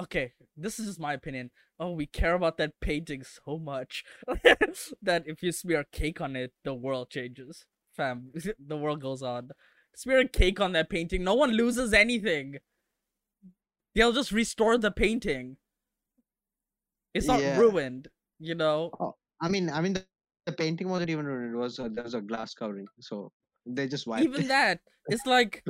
okay, 0.00 0.32
this 0.56 0.78
is 0.78 0.86
just 0.86 1.00
my 1.00 1.12
opinion. 1.14 1.50
Oh, 1.78 1.92
we 1.92 2.06
care 2.06 2.34
about 2.34 2.56
that 2.58 2.80
painting 2.80 3.22
so 3.22 3.58
much 3.58 4.04
that 5.02 5.24
if 5.26 5.42
you 5.42 5.52
smear 5.52 5.84
cake 5.92 6.20
on 6.20 6.36
it, 6.36 6.52
the 6.64 6.74
world 6.74 7.10
changes. 7.10 7.66
Fam, 7.96 8.32
the 8.58 8.76
world 8.76 9.00
goes 9.00 9.22
on. 9.22 9.50
Smear 9.94 10.20
a 10.20 10.28
cake 10.28 10.60
on 10.60 10.72
that 10.72 10.90
painting, 10.90 11.24
no 11.24 11.34
one 11.34 11.52
loses 11.52 11.92
anything. 11.92 12.58
They'll 13.96 14.12
just 14.12 14.30
restore 14.30 14.78
the 14.78 14.92
painting. 14.92 15.56
It's 17.14 17.26
not 17.26 17.40
Yeah. 17.40 17.56
ruined, 17.56 18.08
you 18.38 18.54
know? 18.54 18.94
Oh, 19.00 19.16
I 19.40 19.48
mean, 19.48 19.70
I 19.70 19.80
mean, 19.80 19.96
the, 20.46 20.52
the 20.52 20.56
painting 20.56 20.88
wasn't 20.88 21.10
even 21.10 21.26
ruined. 21.26 21.54
It 21.54 21.58
was 21.58 21.78
uh, 21.78 21.88
there 21.92 22.04
was 22.04 22.14
a 22.14 22.20
glass 22.20 22.54
covering, 22.54 22.86
so 23.00 23.32
they 23.66 23.88
just 23.88 24.06
wiped 24.06 24.24
even 24.24 24.42
it. 24.42 24.48
that 24.48 24.80
it's 25.08 25.26
like 25.26 25.64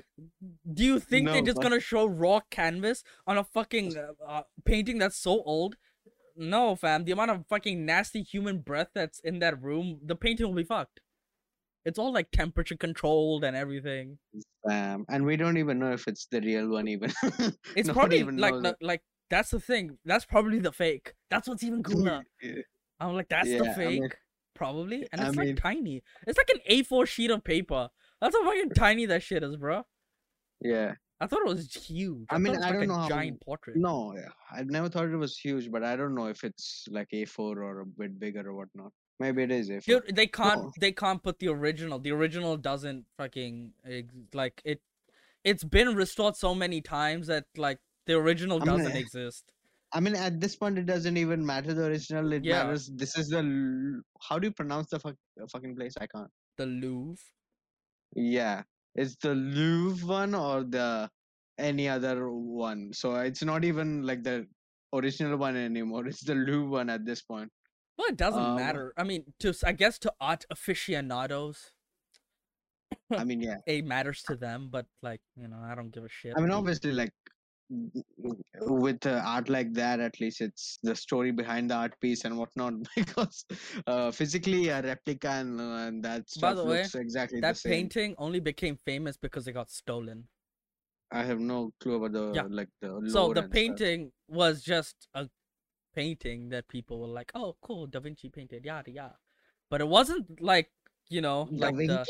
do 0.74 0.84
you 0.84 1.00
think 1.00 1.28
they're 1.28 1.40
just 1.42 1.56
but- 1.56 1.62
gonna 1.62 1.80
show 1.80 2.04
raw 2.06 2.40
canvas 2.50 3.02
on 3.26 3.38
a 3.38 3.44
fucking 3.44 3.96
uh, 3.96 4.12
uh, 4.26 4.42
painting 4.66 4.98
that's 4.98 5.16
so 5.16 5.42
old 5.44 5.76
no 6.36 6.76
fam 6.76 7.04
the 7.04 7.12
amount 7.12 7.30
of 7.30 7.42
fucking 7.48 7.86
nasty 7.86 8.22
human 8.22 8.58
breath 8.58 8.88
that's 8.94 9.18
in 9.20 9.38
that 9.38 9.62
room 9.62 9.98
the 10.04 10.14
painting 10.14 10.46
will 10.46 10.54
be 10.54 10.62
fucked 10.62 11.00
it's 11.86 11.98
all 11.98 12.12
like 12.12 12.30
temperature 12.32 12.76
controlled 12.76 13.44
and 13.44 13.56
everything 13.56 14.18
Um, 14.70 15.06
and 15.08 15.24
we 15.24 15.38
don't 15.38 15.56
even 15.56 15.78
know 15.78 15.92
if 15.92 16.06
it's 16.08 16.26
the 16.26 16.40
real 16.42 16.68
one 16.68 16.88
even. 16.88 17.10
it's 17.74 17.88
Nobody 17.88 17.92
probably 17.92 18.18
even 18.18 18.36
like 18.36 18.54
the, 18.62 18.76
like 18.82 19.02
that's 19.30 19.50
the 19.52 19.60
thing 19.60 19.96
that's 20.04 20.26
probably 20.26 20.58
the 20.58 20.72
fake 20.72 21.14
that's 21.30 21.48
what's 21.48 21.62
even 21.64 21.82
cooler 21.82 22.22
i'm 23.00 23.14
like 23.14 23.28
that's 23.30 23.48
the 23.48 23.64
Yeah, 23.64 23.70
I 23.70 23.74
fake 23.74 24.00
mean- 24.02 24.10
probably 24.56 25.06
and 25.12 25.20
I 25.20 25.28
it's 25.28 25.36
like 25.36 25.46
mean- 25.46 25.56
tiny 25.56 26.02
it's 26.26 26.38
like 26.38 26.50
an 26.50 26.60
a4 26.68 27.06
sheet 27.06 27.30
of 27.30 27.44
paper 27.44 27.88
that's 28.20 28.34
how 28.34 28.44
fucking 28.44 28.70
tiny 28.70 29.06
that 29.06 29.22
shit 29.22 29.42
is 29.42 29.56
bro 29.56 29.84
yeah. 30.60 30.94
I 31.20 31.26
thought 31.26 31.40
it 31.40 31.48
was 31.48 31.72
huge. 31.74 32.26
I 32.30 32.34
I, 32.34 32.38
mean, 32.38 32.56
I 32.56 32.58
like 32.60 32.72
don't 32.74 32.88
know 32.88 32.94
how- 32.94 33.08
giant 33.08 33.40
portrait. 33.40 33.76
No, 33.76 34.14
yeah, 34.14 34.28
I 34.50 34.64
never 34.64 34.88
thought 34.90 35.06
it 35.06 35.16
was 35.16 35.38
huge, 35.38 35.70
but 35.70 35.82
I 35.82 35.96
don't 35.96 36.14
know 36.14 36.26
if 36.26 36.44
it's 36.44 36.86
like 36.90 37.08
A4 37.10 37.38
or 37.38 37.80
a 37.80 37.86
bit 37.86 38.18
bigger 38.18 38.46
or 38.48 38.54
whatnot. 38.54 38.92
Maybe 39.18 39.42
it 39.42 39.50
is 39.50 39.70
A4. 39.70 39.84
Dude, 39.84 40.14
they 40.16 40.26
can't. 40.26 40.62
No. 40.64 40.72
They 40.78 40.92
can't 40.92 41.22
put 41.22 41.38
the 41.38 41.48
original. 41.48 41.98
The 41.98 42.12
original 42.12 42.58
doesn't 42.58 43.06
fucking 43.16 43.72
like 44.34 44.60
it. 44.64 44.82
It's 45.42 45.64
been 45.64 45.94
restored 45.94 46.36
so 46.36 46.54
many 46.54 46.82
times 46.82 47.28
that 47.28 47.44
like 47.56 47.78
the 48.06 48.14
original 48.14 48.58
doesn't 48.58 48.92
eh, 48.92 48.98
exist. 48.98 49.52
I 49.92 50.00
mean, 50.00 50.14
at 50.16 50.40
this 50.40 50.56
point, 50.56 50.78
it 50.78 50.86
doesn't 50.86 51.16
even 51.16 51.44
matter 51.46 51.72
the 51.72 51.86
original. 51.86 52.32
It 52.32 52.44
Yeah. 52.44 52.64
matters. 52.64 52.88
This 52.88 53.16
is 53.16 53.28
the. 53.28 54.02
How 54.20 54.38
do 54.38 54.48
you 54.48 54.52
pronounce 54.52 54.88
the 54.90 54.98
fuck, 54.98 55.14
fucking 55.52 55.76
place? 55.76 55.94
I 56.00 56.06
can't. 56.06 56.30
The 56.56 56.66
Louvre. 56.66 57.22
Yeah, 58.14 58.62
it's 58.94 59.16
the 59.16 59.34
Louvre 59.34 60.06
one 60.06 60.34
or 60.34 60.64
the 60.64 61.10
any 61.58 61.88
other 61.88 62.30
one. 62.30 62.92
So 62.92 63.14
it's 63.16 63.42
not 63.42 63.64
even 63.64 64.02
like 64.02 64.22
the 64.22 64.46
original 64.92 65.36
one 65.36 65.56
anymore. 65.56 66.06
It's 66.06 66.24
the 66.24 66.34
Louvre 66.34 66.68
one 66.70 66.90
at 66.90 67.04
this 67.04 67.22
point. 67.22 67.50
Well, 67.98 68.08
it 68.08 68.16
doesn't 68.16 68.42
Um, 68.42 68.56
matter. 68.56 68.92
I 68.96 69.04
mean, 69.04 69.24
to 69.40 69.54
I 69.64 69.72
guess 69.72 69.98
to 70.00 70.12
art 70.20 70.44
aficionados, 70.50 71.72
I 73.10 73.24
mean, 73.24 73.40
yeah. 73.40 73.56
it 73.66 73.84
matters 73.84 74.22
to 74.24 74.36
them, 74.36 74.68
but 74.70 74.86
like 75.02 75.20
you 75.36 75.48
know, 75.48 75.58
I 75.58 75.74
don't 75.74 75.90
give 75.90 76.04
a 76.04 76.08
shit. 76.08 76.34
I 76.36 76.40
mean, 76.40 76.50
obviously, 76.50 76.92
like 76.92 77.12
with 77.68 79.06
uh, 79.06 79.22
art 79.24 79.48
like 79.48 79.72
that, 79.74 80.00
at 80.00 80.20
least 80.20 80.40
it's 80.40 80.78
the 80.82 80.94
story 80.94 81.30
behind 81.32 81.70
the 81.70 81.74
art 81.74 81.98
piece 82.00 82.24
and 82.24 82.36
whatnot. 82.38 82.74
Because 82.96 83.44
uh, 83.86 84.10
physically, 84.10 84.68
a 84.68 84.82
replica 84.82 85.28
and, 85.30 85.60
uh, 85.60 85.64
and 85.88 86.04
that 86.04 86.28
By 86.40 86.52
stuff 86.52 86.62
the 86.62 86.64
way, 86.64 86.88
exactly 86.94 87.40
that 87.40 87.52
the 87.52 87.58
same. 87.58 87.72
painting 87.72 88.14
only 88.18 88.40
became 88.40 88.76
famous 88.76 89.16
because 89.16 89.46
it 89.48 89.52
got 89.52 89.70
stolen. 89.70 90.28
I 91.10 91.22
have 91.22 91.40
no 91.40 91.72
clue 91.80 91.94
about 91.96 92.12
the 92.12 92.20
Yeah. 92.34 92.46
like 92.50 92.68
the 92.80 92.90
So 93.08 93.32
the 93.32 93.42
and 93.42 93.50
stuff. 93.50 93.54
painting 93.54 94.12
was 94.28 94.62
just 94.62 95.08
a 95.14 95.28
painting 95.94 96.48
that 96.50 96.68
people 96.68 97.00
were 97.00 97.06
like, 97.06 97.32
"Oh, 97.34 97.56
cool, 97.62 97.86
Da 97.86 98.00
Vinci 98.00 98.28
painted, 98.28 98.64
yada 98.64 98.90
yada," 98.90 99.16
but 99.70 99.80
it 99.80 99.88
wasn't 99.88 100.40
like 100.40 100.70
you 101.08 101.20
know, 101.20 101.48
Da 101.58 101.70
like 101.70 101.76
Vinci? 101.76 101.86
Da 101.86 102.04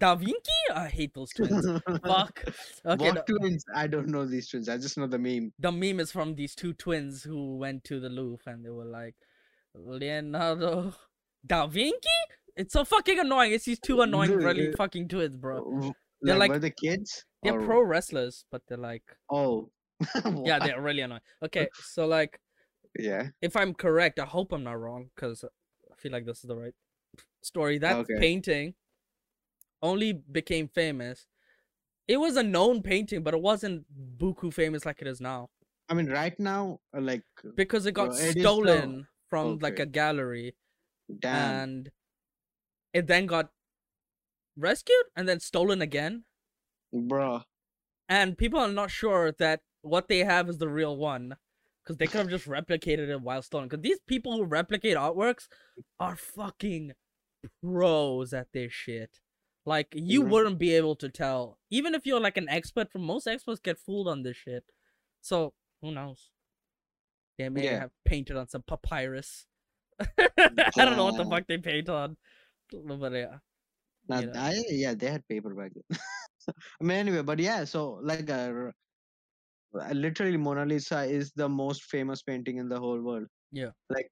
Vinci. 0.00 0.34
I 0.74 0.88
hate 0.88 1.14
those 1.14 1.30
twins. 1.36 1.66
Fuck. 2.04 2.44
Okay, 2.84 3.10
what 3.12 3.26
the, 3.26 3.34
twins? 3.38 3.64
I 3.74 3.86
don't 3.86 4.08
know 4.08 4.24
these 4.26 4.48
twins. 4.48 4.68
I 4.68 4.76
just 4.78 4.98
know 4.98 5.06
the 5.06 5.18
meme. 5.18 5.52
the 5.58 5.70
meme 5.72 6.00
is 6.00 6.10
from 6.10 6.34
these 6.34 6.54
two 6.54 6.72
twins 6.72 7.22
who 7.22 7.56
went 7.56 7.84
to 7.84 8.00
the 8.00 8.08
Louvre 8.08 8.40
and 8.52 8.64
they 8.64 8.70
were 8.70 8.84
like, 8.84 9.14
Leonardo 9.74 10.94
da 11.46 11.66
Vinci. 11.66 11.98
It's 12.56 12.72
so 12.74 12.84
fucking 12.84 13.18
annoying. 13.18 13.52
It's 13.52 13.64
these 13.64 13.78
two 13.80 14.02
annoying, 14.02 14.32
really 14.32 14.68
uh, 14.68 14.76
fucking 14.76 15.08
twins, 15.08 15.36
bro. 15.36 15.92
They're 16.20 16.36
like, 16.38 16.60
the 16.60 16.70
kids? 16.70 17.24
They're 17.42 17.58
Or- 17.60 17.64
pro 17.64 17.82
wrestlers, 17.82 18.44
but 18.50 18.62
they're 18.68 18.78
like, 18.78 19.02
Oh. 19.30 19.70
yeah, 20.44 20.58
they're 20.58 20.80
really 20.82 21.00
annoying. 21.02 21.20
Okay, 21.44 21.68
so 21.74 22.06
like. 22.06 22.38
yeah. 22.98 23.28
if 23.40 23.56
I'm 23.56 23.72
correct, 23.72 24.18
I 24.18 24.24
hope 24.24 24.52
I'm 24.52 24.64
not 24.64 24.78
wrong 24.80 25.10
because 25.14 25.44
I 25.44 25.94
feel 25.96 26.10
like 26.12 26.26
this 26.26 26.38
is 26.38 26.48
the 26.48 26.56
right 26.56 26.74
story. 27.42 27.78
That 27.78 27.96
Okay. 27.96 28.14
painting 28.18 28.74
only 29.82 30.12
became 30.12 30.68
famous. 30.68 31.26
It 32.08 32.18
was 32.18 32.36
a 32.36 32.42
known 32.42 32.82
painting, 32.82 33.22
but 33.22 33.34
it 33.34 33.40
wasn't 33.40 33.84
buku 34.18 34.52
famous 34.52 34.84
like 34.84 35.00
it 35.00 35.06
is 35.06 35.20
now 35.20 35.50
I 35.92 35.94
mean, 35.94 36.08
right 36.08 36.38
now, 36.40 36.80
uh, 36.96 37.02
like, 37.02 37.24
because 37.54 37.84
it 37.84 37.92
got 37.92 38.18
it 38.18 38.38
stolen 38.38 39.06
from 39.28 39.58
like 39.58 39.78
a 39.78 39.84
gallery 39.84 40.54
damn. 41.20 41.34
and 41.34 41.90
it 42.94 43.06
then 43.06 43.26
got 43.26 43.50
rescued 44.56 45.04
and 45.16 45.28
then 45.28 45.38
stolen 45.38 45.82
again. 45.82 46.24
Bruh. 46.94 47.44
And 48.08 48.38
people 48.38 48.60
are 48.60 48.68
not 48.68 48.90
sure 48.90 49.32
that 49.38 49.60
what 49.82 50.08
they 50.08 50.20
have 50.20 50.48
is 50.48 50.56
the 50.56 50.68
real 50.68 50.96
one 50.96 51.36
because 51.82 51.98
they 51.98 52.06
could 52.06 52.20
have 52.20 52.30
just 52.30 52.48
replicated 52.48 53.08
it 53.08 53.20
while 53.20 53.42
stolen. 53.42 53.68
Because 53.68 53.82
these 53.82 54.00
people 54.06 54.36
who 54.36 54.44
replicate 54.44 54.96
artworks 54.96 55.48
are 56.00 56.16
fucking 56.16 56.92
pros 57.62 58.32
at 58.32 58.48
this 58.54 58.72
shit. 58.72 59.20
Like 59.64 59.94
you 59.94 60.22
Mhm. 60.22 60.30
wouldn't 60.30 60.58
be 60.58 60.72
able 60.74 60.96
to 60.96 61.08
tell, 61.08 61.58
even 61.70 61.94
if 61.94 62.04
you're 62.06 62.20
like 62.20 62.36
an 62.36 62.48
expert. 62.48 62.90
From 62.90 63.02
most 63.02 63.26
experts, 63.26 63.60
get 63.60 63.78
fooled 63.78 64.08
on 64.08 64.22
this 64.22 64.36
shit. 64.36 64.64
So 65.20 65.54
who 65.80 65.92
knows? 65.92 66.30
They 67.38 67.48
may 67.48 67.64
Yeah. 67.64 67.80
have 67.80 67.92
painted 68.04 68.36
on 68.36 68.48
some 68.48 68.62
papyrus. 68.62 69.46
I 70.00 70.84
don't 70.84 70.96
know 70.96 71.04
what 71.04 71.16
the 71.16 71.26
fuck 71.30 71.46
they 71.46 71.58
paint 71.58 71.88
on, 71.88 72.16
but 72.72 73.12
yeah. 73.12 73.38
Now, 74.08 74.18
you 74.20 74.26
know. 74.26 74.32
I, 74.40 74.64
yeah, 74.68 74.94
they 74.94 75.06
had 75.10 75.26
paper 75.28 75.54
back 75.54 75.72
then. 75.74 75.84
I 76.80 76.84
mean, 76.84 76.96
anyway, 76.98 77.22
but 77.22 77.38
yeah, 77.38 77.64
so 77.64 78.00
like, 78.02 78.28
uh, 78.28 78.72
literally, 79.92 80.36
Mona 80.36 80.66
Lisa 80.66 81.04
is 81.04 81.30
the 81.36 81.48
most 81.48 81.84
famous 81.84 82.22
painting 82.22 82.56
in 82.56 82.68
the 82.68 82.80
whole 82.80 83.00
world. 83.00 83.28
Yeah. 83.52 83.70
Like, 83.90 84.10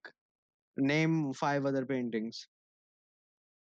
name 0.76 1.32
five 1.34 1.66
other 1.66 1.84
paintings. 1.84 2.46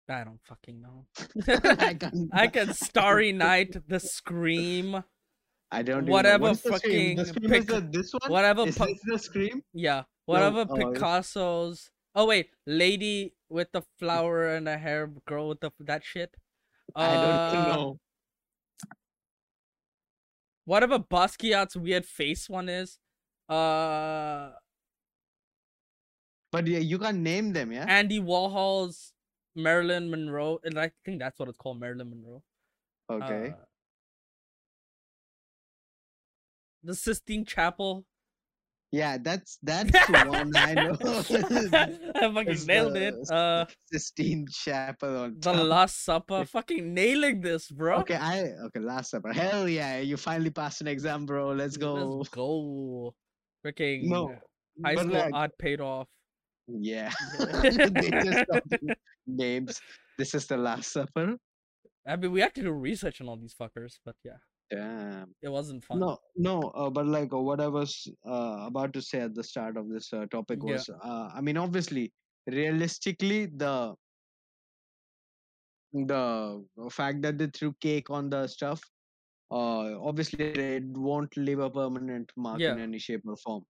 I 0.09 0.23
don't 0.23 0.39
fucking 0.45 0.81
know. 0.81 1.05
I 1.79 1.93
can't. 1.93 2.29
I 2.33 2.47
can 2.47 2.73
Starry 2.73 3.31
Night, 3.33 3.75
The 3.89 3.99
Scream, 3.99 5.03
I 5.71 5.81
don't. 5.83 6.05
know. 6.05 6.11
whatever 6.13 6.43
What's 6.43 6.61
the 6.61 6.77
Scream? 6.77 7.17
The 7.17 7.25
fucking 7.25 7.43
Scream 7.43 7.51
pic- 7.51 7.67
the, 7.67 7.81
this 7.91 8.13
one. 8.13 8.31
whatever. 8.31 8.65
Is 8.67 8.77
pu- 8.77 8.85
this 8.85 8.99
the 9.05 9.19
scream? 9.19 9.61
yeah, 9.73 10.03
whatever 10.25 10.65
oh, 10.69 10.75
Picasso's. 10.75 11.89
Oh 12.15 12.25
wait, 12.25 12.49
lady 12.65 13.33
with 13.49 13.67
the 13.73 13.81
flower 13.99 14.47
and 14.55 14.65
the 14.65 14.77
hair, 14.77 15.11
girl 15.27 15.49
with 15.49 15.59
the 15.59 15.71
that 15.81 16.03
shit. 16.05 16.33
I 16.95 17.13
don't 17.13 17.23
Uh, 17.25 17.75
know. 17.75 17.99
Whatever 20.65 20.99
Basquiat's 20.99 21.75
weird 21.75 22.05
face 22.05 22.49
one 22.49 22.69
is. 22.69 22.97
Uh, 23.49 24.51
But 26.51 26.65
yeah, 26.67 26.79
you 26.79 26.97
can't 26.97 27.19
name 27.19 27.53
them, 27.53 27.71
yeah. 27.71 27.85
Andy 27.87 28.19
Warhol's 28.19 29.13
Marilyn 29.57 30.09
Monroe, 30.09 30.59
and 30.63 30.79
I 30.79 30.91
think 31.03 31.19
that's 31.19 31.39
what 31.39 31.49
it's 31.49 31.57
called, 31.57 31.79
Marilyn 31.79 32.09
Monroe. 32.09 32.43
Okay. 33.09 33.49
Uh, 33.49 33.63
the 36.83 36.95
Sistine 36.95 37.43
Chapel. 37.43 38.05
yeah, 38.91 39.17
that's 39.17 39.57
that's 39.63 39.91
one 40.09 40.55
I 40.55 40.73
know. 40.73 40.91
I 41.01 41.23
fucking 41.23 42.47
It's 42.47 42.65
nailed 42.65 42.93
the 42.93 43.07
it. 43.07 43.31
Uh, 43.31 43.65
Sistine 43.91 44.45
Chapel 44.49 45.17
on 45.17 45.33
the 45.35 45.39
top. 45.41 45.63
Last 45.63 46.05
Supper. 46.05 46.45
Fucking 46.45 46.93
nailing 46.93 47.41
this, 47.41 47.69
bro. 47.69 47.99
Okay, 47.99 48.15
I 48.15 48.43
okay. 48.67 48.79
Last 48.79 49.11
supper. 49.11 49.33
Hell 49.33 49.67
yeah! 49.67 49.99
You 49.99 50.17
finally 50.17 50.51
passed 50.51 50.81
an 50.81 50.87
exam, 50.87 51.25
bro. 51.25 51.51
Let's 51.51 51.77
go. 51.77 51.93
Let's 51.93 52.29
go. 52.29 53.13
Freaking 53.65 54.03
No, 54.03 54.33
High 54.85 54.95
school 54.95 55.11
like, 55.11 55.33
art 55.33 55.57
paid 55.57 55.81
off. 55.81 56.07
Yeah. 56.67 57.11
Yeah. 57.39 57.61
they 57.89 58.09
just 58.23 58.45
names. 59.25 59.81
This 60.17 60.33
is 60.33 60.47
the 60.47 60.57
Last 60.57 60.91
Supper. 60.91 61.37
I 62.07 62.15
mean, 62.15 62.31
we 62.31 62.41
had 62.41 62.55
to 62.55 62.61
do 62.61 62.71
research 62.71 63.21
on 63.21 63.27
all 63.27 63.37
these 63.37 63.53
fuckers, 63.53 63.99
but 64.05 64.15
yeah, 64.23 64.37
Damn. 64.71 65.35
it 65.41 65.49
wasn't 65.49 65.83
fun. 65.83 65.99
No, 65.99 66.17
no, 66.35 66.61
uh, 66.75 66.89
but 66.89 67.05
like 67.05 67.33
uh, 67.33 67.39
what 67.39 67.59
I 67.59 67.67
was 67.67 68.07
uh, 68.25 68.63
about 68.65 68.93
to 68.93 69.01
say 69.01 69.19
at 69.21 69.35
the 69.35 69.43
start 69.43 69.77
of 69.77 69.89
this 69.89 70.13
uh, 70.13 70.25
topic 70.31 70.59
Yeah. 70.63 70.73
was, 70.73 70.89
uh, 70.89 71.29
I 71.33 71.41
mean, 71.41 71.57
obviously, 71.57 72.13
realistically, 72.47 73.47
the 73.47 73.95
the 75.93 76.63
fact 76.91 77.21
that 77.23 77.37
they 77.37 77.47
threw 77.47 77.73
cake 77.81 78.09
on 78.09 78.29
the 78.29 78.47
stuff, 78.47 78.81
uh, 79.51 79.99
obviously, 80.01 80.45
it 80.45 80.83
won't 80.85 81.35
leave 81.37 81.59
a 81.59 81.69
permanent 81.69 82.31
mark 82.37 82.61
in 82.61 82.79
any 82.79 82.99
shape 82.99 83.21
or 83.25 83.37
form. 83.37 83.63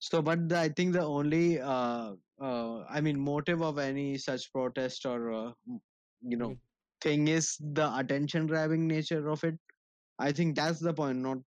So, 0.00 0.20
but 0.20 0.48
the, 0.48 0.58
I 0.58 0.68
think 0.68 0.92
the 0.92 1.04
only, 1.04 1.60
uh, 1.60 2.14
I 2.40 3.00
mean, 3.00 3.18
motive 3.18 3.62
of 3.62 3.78
any 3.78 4.18
such 4.18 4.52
protest 4.52 5.06
or 5.06 5.32
uh, 5.32 5.52
you 6.22 6.36
know 6.36 6.50
Mm. 6.50 6.58
thing 7.00 7.28
is 7.28 7.56
the 7.60 7.96
attention 7.96 8.46
grabbing 8.46 8.86
nature 8.86 9.28
of 9.28 9.44
it. 9.44 9.58
I 10.18 10.32
think 10.32 10.56
that's 10.56 10.78
the 10.80 10.94
point. 10.94 11.18
Not, 11.18 11.38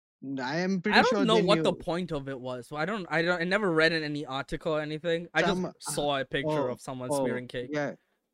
I 0.44 0.58
am 0.58 0.82
pretty 0.82 1.00
I 1.00 1.01
don't 1.01 1.10
sure 1.10 1.25
know 1.25 1.38
what 1.38 1.63
the 1.63 1.74
point 1.74 2.12
of 2.12 2.27
it 2.29 2.39
was. 2.39 2.67
So 2.67 2.75
I 2.75 2.86
don't. 2.86 3.06
I 3.10 3.22
don't. 3.22 3.41
I 3.41 3.46
never 3.46 3.72
read 3.72 3.91
in 3.94 4.03
any 4.03 4.25
article 4.25 4.74
or 4.75 4.82
anything. 4.82 5.27
I 5.34 5.41
just 5.41 5.53
Some- 5.53 5.65
uh, 5.65 5.72
saw 5.79 6.17
a 6.20 6.25
picture 6.25 6.70
oh, 6.70 6.72
of 6.72 6.82
someone 6.82 7.10
oh, 7.12 7.24
smearing 7.24 7.48
cake. 7.48 7.70
Yeah, 7.72 7.94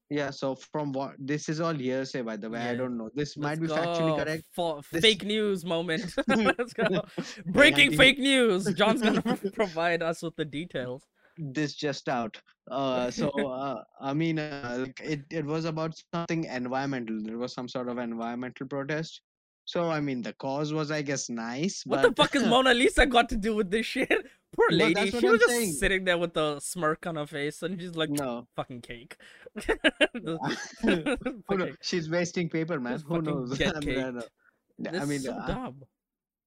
yeah. 0.09 0.29
So 0.31 0.55
from 0.55 0.91
what 0.91 1.15
this 1.19 1.49
is 1.49 1.59
all 1.61 1.73
hearsay, 1.73 2.21
by 2.21 2.37
the 2.37 2.49
way. 2.49 2.59
I 2.61 2.75
don't 2.75 2.97
know. 2.97 3.09
This 3.13 3.37
Let's 3.37 3.37
might 3.37 3.61
be 3.61 3.67
factually 3.67 4.17
correct. 4.17 4.43
Fa- 4.51 4.81
This- 4.91 5.01
fake 5.01 5.23
news 5.23 5.65
moment. 5.65 6.13
Let's 6.27 6.73
go. 6.73 7.03
Breaking 7.45 7.91
Anti- 7.91 7.97
fake 7.97 8.19
news. 8.19 8.65
John's 8.73 9.01
gonna 9.01 9.21
provide 9.53 10.01
us 10.01 10.21
with 10.23 10.35
the 10.35 10.45
details. 10.45 11.03
This 11.37 11.73
just 11.75 12.07
out. 12.09 12.39
Uh, 12.69 13.09
so 13.11 13.29
uh, 13.51 13.83
I 14.01 14.13
mean, 14.13 14.39
uh, 14.39 14.77
like 14.81 14.99
it 15.03 15.21
it 15.31 15.45
was 15.45 15.65
about 15.65 15.93
something 16.13 16.43
environmental. 16.45 17.21
There 17.23 17.37
was 17.37 17.53
some 17.53 17.67
sort 17.67 17.89
of 17.89 17.97
environmental 17.97 18.67
protest. 18.67 19.21
So 19.65 19.89
I 19.89 19.99
mean, 20.01 20.21
the 20.21 20.33
cause 20.33 20.73
was, 20.73 20.91
I 20.91 21.01
guess, 21.01 21.29
nice. 21.29 21.83
What 21.85 22.01
but 22.03 22.15
the 22.15 22.21
fuck 22.23 22.35
is 22.35 22.43
Mona 22.45 22.73
Lisa 22.73 23.05
got 23.05 23.29
to 23.29 23.37
do 23.37 23.55
with 23.55 23.71
this 23.71 23.85
shit? 23.85 24.09
Poor 24.55 24.69
lady. 24.69 24.93
what 25.09 25.09
She 25.09 25.15
was 25.15 25.23
I'm 25.33 25.39
just 25.39 25.49
saying. 25.49 25.71
sitting 25.71 26.03
there 26.03 26.17
with 26.17 26.37
a 26.37 26.59
smirk 26.61 27.07
on 27.07 27.15
her 27.15 27.25
face, 27.25 27.63
and 27.63 27.79
she's 27.81 27.95
like, 27.95 28.09
no, 28.11 28.45
"Fucking 28.55 28.81
cake." 28.81 29.17
Fucking- 30.83 31.77
she's 31.81 32.09
wasting 32.09 32.49
paper, 32.49 32.79
man. 32.79 32.93
Just 32.93 33.05
Who 33.07 33.21
knows? 33.21 33.59
I 33.59 33.65
mean, 33.65 33.67
I 33.67 33.79
caked. 33.79 33.85
don't 33.85 34.15
know. 34.15 34.23
Yeah, 34.79 34.91
This 34.91 35.01
I 35.01 35.05
mean, 35.05 35.19
so 35.21 35.33
uh. 35.33 35.71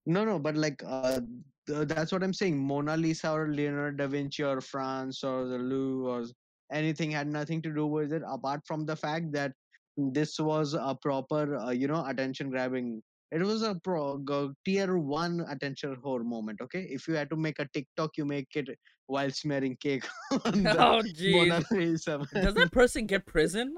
No, 0.05 0.23
no, 0.25 0.39
but 0.39 0.55
like 0.55 0.81
uh, 0.85 1.19
that's 1.67 2.11
what 2.11 2.23
I'm 2.23 2.33
saying. 2.33 2.57
Mona 2.57 2.97
Lisa 2.97 3.31
or 3.31 3.49
Leonardo 3.49 3.97
da 3.97 4.07
Vinci 4.07 4.43
or 4.43 4.61
France 4.61 5.23
or 5.23 5.47
the 5.47 5.57
Louvre 5.57 6.09
or 6.09 6.25
anything 6.71 7.11
had 7.11 7.27
nothing 7.27 7.61
to 7.61 7.73
do 7.73 7.85
with 7.85 8.13
it 8.13 8.23
apart 8.27 8.61
from 8.65 8.85
the 8.85 8.95
fact 8.95 9.31
that 9.33 9.51
this 9.97 10.39
was 10.39 10.73
a 10.73 10.95
proper, 11.01 11.57
uh, 11.57 11.71
you 11.71 11.87
know, 11.87 12.05
attention 12.05 12.49
grabbing. 12.49 13.01
It 13.31 13.41
was 13.41 13.61
a 13.61 13.75
pro 13.83 14.17
go, 14.17 14.53
tier 14.63 14.97
one 14.97 15.45
attention 15.49 15.97
whore 16.03 16.23
moment. 16.23 16.61
Okay, 16.61 16.87
if 16.89 17.07
you 17.07 17.15
had 17.15 17.29
to 17.29 17.35
make 17.35 17.59
a 17.59 17.67
TikTok, 17.73 18.11
you 18.17 18.25
make 18.25 18.47
it 18.55 18.69
while 19.07 19.29
smearing 19.31 19.75
cake 19.81 20.05
on 20.45 20.63
the 20.63 20.75
Oh 20.79 21.01
Mona 21.21 21.61
jeez. 21.61 21.71
Lisa. 21.71 22.19
Does 22.33 22.53
that 22.53 22.71
person 22.71 23.05
get 23.05 23.25
prison? 23.25 23.75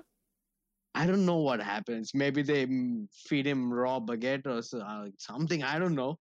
I 0.95 1.05
don't 1.05 1.25
know 1.25 1.37
what 1.37 1.61
happens. 1.61 2.11
Maybe 2.13 2.41
they 2.41 2.67
feed 3.27 3.47
him 3.47 3.71
raw 3.71 3.99
baguette 3.99 4.45
or 4.45 4.61
uh, 4.81 5.07
something. 5.17 5.63
I 5.63 5.79
don't 5.79 5.95
know. 5.95 6.17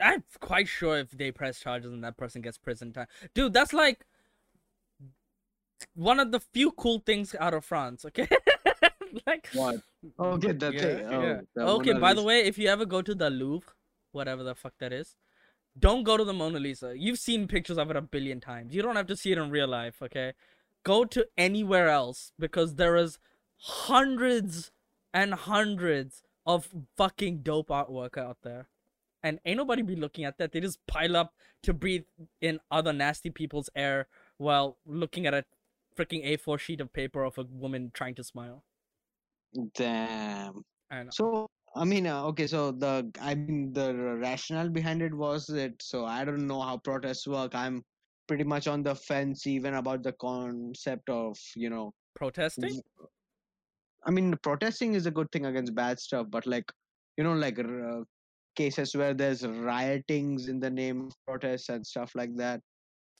I'm 0.00 0.24
quite 0.40 0.68
sure 0.68 0.98
if 0.98 1.10
they 1.10 1.30
press 1.30 1.60
charges 1.60 1.92
and 1.92 2.02
that 2.04 2.16
person 2.16 2.42
gets 2.42 2.58
prison 2.58 2.92
time. 2.92 3.06
Dude, 3.34 3.52
that's 3.52 3.72
like 3.72 4.06
one 5.94 6.20
of 6.20 6.32
the 6.32 6.40
few 6.40 6.72
cool 6.72 7.00
things 7.04 7.34
out 7.38 7.54
of 7.54 7.64
France, 7.64 8.04
okay? 8.04 8.28
like 9.26 9.48
What? 9.52 9.82
Okay, 10.18 10.52
the 10.52 10.72
yeah, 10.72 10.80
thing. 10.80 11.06
Oh, 11.06 11.22
yeah. 11.22 11.40
the 11.54 11.66
Okay, 11.66 11.92
by 11.94 12.14
the 12.14 12.22
way, 12.22 12.40
if 12.40 12.58
you 12.58 12.68
ever 12.68 12.84
go 12.84 13.02
to 13.02 13.14
the 13.14 13.30
Louvre, 13.30 13.72
whatever 14.12 14.42
the 14.42 14.54
fuck 14.54 14.74
that 14.78 14.92
is, 14.92 15.16
don't 15.78 16.02
go 16.02 16.16
to 16.16 16.24
the 16.24 16.32
Mona 16.32 16.58
Lisa. 16.58 16.94
You've 16.96 17.18
seen 17.18 17.46
pictures 17.46 17.78
of 17.78 17.90
it 17.90 17.96
a 17.96 18.02
billion 18.02 18.40
times. 18.40 18.74
You 18.74 18.82
don't 18.82 18.96
have 18.96 19.06
to 19.06 19.16
see 19.16 19.32
it 19.32 19.38
in 19.38 19.50
real 19.50 19.68
life, 19.68 20.02
okay? 20.02 20.32
Go 20.82 21.04
to 21.04 21.26
anywhere 21.36 21.88
else 21.88 22.32
because 22.38 22.74
there 22.74 22.96
is 22.96 23.18
hundreds 23.56 24.72
and 25.12 25.34
hundreds 25.34 26.22
of 26.46 26.68
fucking 26.96 27.38
dope 27.38 27.68
artwork 27.68 28.18
out 28.18 28.38
there. 28.42 28.68
And 29.22 29.38
ain't 29.44 29.58
nobody 29.58 29.82
be 29.82 29.96
looking 29.96 30.24
at 30.24 30.38
that. 30.38 30.52
They 30.52 30.60
just 30.60 30.78
pile 30.86 31.16
up 31.16 31.34
to 31.64 31.74
breathe 31.74 32.04
in 32.40 32.58
other 32.70 32.92
nasty 32.92 33.30
people's 33.30 33.68
air 33.76 34.08
while 34.38 34.78
looking 34.86 35.26
at 35.26 35.34
a 35.34 35.44
freaking 35.96 36.24
A4 36.24 36.58
sheet 36.58 36.80
of 36.80 36.92
paper 36.92 37.24
of 37.24 37.36
a 37.36 37.44
woman 37.44 37.90
trying 37.92 38.14
to 38.14 38.24
smile. 38.24 38.64
Damn. 39.74 40.62
And 40.90 41.12
So 41.12 41.48
I 41.74 41.84
mean, 41.84 42.06
uh, 42.06 42.24
okay. 42.26 42.46
So 42.46 42.72
the 42.72 43.10
I 43.20 43.34
mean 43.34 43.72
the 43.72 43.94
rationale 43.94 44.68
behind 44.68 45.02
it 45.02 45.14
was 45.14 45.48
it. 45.50 45.80
So 45.82 46.04
I 46.04 46.24
don't 46.24 46.46
know 46.46 46.60
how 46.60 46.78
protests 46.78 47.26
work. 47.26 47.54
I'm 47.54 47.84
pretty 48.26 48.44
much 48.44 48.66
on 48.68 48.82
the 48.82 48.94
fence 48.94 49.46
even 49.46 49.74
about 49.74 50.02
the 50.02 50.12
concept 50.12 51.08
of 51.08 51.36
you 51.54 51.70
know. 51.70 51.92
protesting? 52.14 52.80
I 54.04 54.10
mean, 54.10 54.36
protesting 54.42 54.94
is 54.94 55.06
a 55.06 55.10
good 55.10 55.30
thing 55.30 55.46
against 55.46 55.74
bad 55.74 56.00
stuff, 56.00 56.26
but 56.30 56.46
like 56.46 56.72
you 57.16 57.24
know, 57.24 57.34
like 57.34 57.58
uh, 57.58 58.02
cases 58.56 58.94
where 58.94 59.14
there's 59.14 59.46
riotings 59.46 60.48
in 60.48 60.60
the 60.60 60.70
name 60.70 61.06
of 61.06 61.14
protests 61.26 61.68
and 61.68 61.86
stuff 61.86 62.14
like 62.14 62.36
that. 62.36 62.60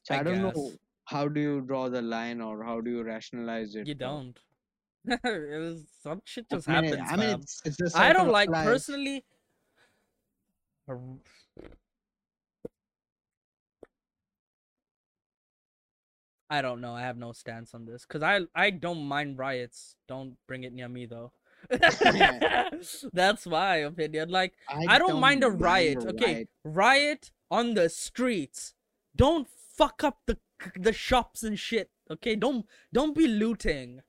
So 0.02 0.14
I 0.14 0.20
I, 0.20 0.22
don't 0.22 0.42
know 0.42 0.72
how 1.04 1.28
do 1.28 1.40
you 1.40 1.60
draw 1.62 1.88
the 1.88 2.02
line 2.02 2.40
or 2.40 2.64
how 2.64 2.80
do 2.80 2.90
you 2.90 3.02
rationalize 3.02 3.74
it. 3.74 3.86
You 3.86 3.94
don't. 3.94 4.38
it 5.06 5.60
was, 5.60 5.86
some 6.02 6.20
shit 6.24 6.46
just 6.50 6.68
I 6.68 6.80
mean, 6.80 6.92
happens, 6.92 7.08
I 7.10 7.16
mean, 7.16 7.40
it's, 7.40 7.62
it's 7.64 7.94
I 7.96 8.12
don't 8.12 8.30
like 8.30 8.50
life. 8.50 8.66
personally. 8.66 9.24
I 16.52 16.62
don't 16.62 16.80
know. 16.80 16.94
I 16.94 17.02
have 17.02 17.16
no 17.16 17.32
stance 17.32 17.74
on 17.74 17.84
this 17.86 18.04
because 18.06 18.22
I 18.22 18.40
I 18.54 18.70
don't 18.70 19.04
mind 19.04 19.38
riots. 19.38 19.94
Don't 20.08 20.36
bring 20.48 20.64
it 20.64 20.72
near 20.72 20.88
me 20.88 21.06
though. 21.06 21.32
That's 23.12 23.46
my 23.46 23.76
opinion. 23.76 24.30
Like 24.30 24.54
I 24.68 24.98
don't, 24.98 25.20
mind 25.20 25.44
a 25.44 25.50
riot. 25.50 26.04
Okay, 26.04 26.34
riot. 26.34 26.48
riot 26.64 27.30
on 27.50 27.74
the 27.74 27.88
streets. 27.88 28.74
Don't 29.14 29.48
fuck 29.48 30.02
up 30.04 30.18
the 30.26 30.38
the 30.76 30.92
shops 30.92 31.42
and 31.42 31.58
shit. 31.58 31.90
Okay, 32.10 32.36
don't 32.36 32.66
don't 32.92 33.14
be 33.14 33.26
looting. 33.26 34.00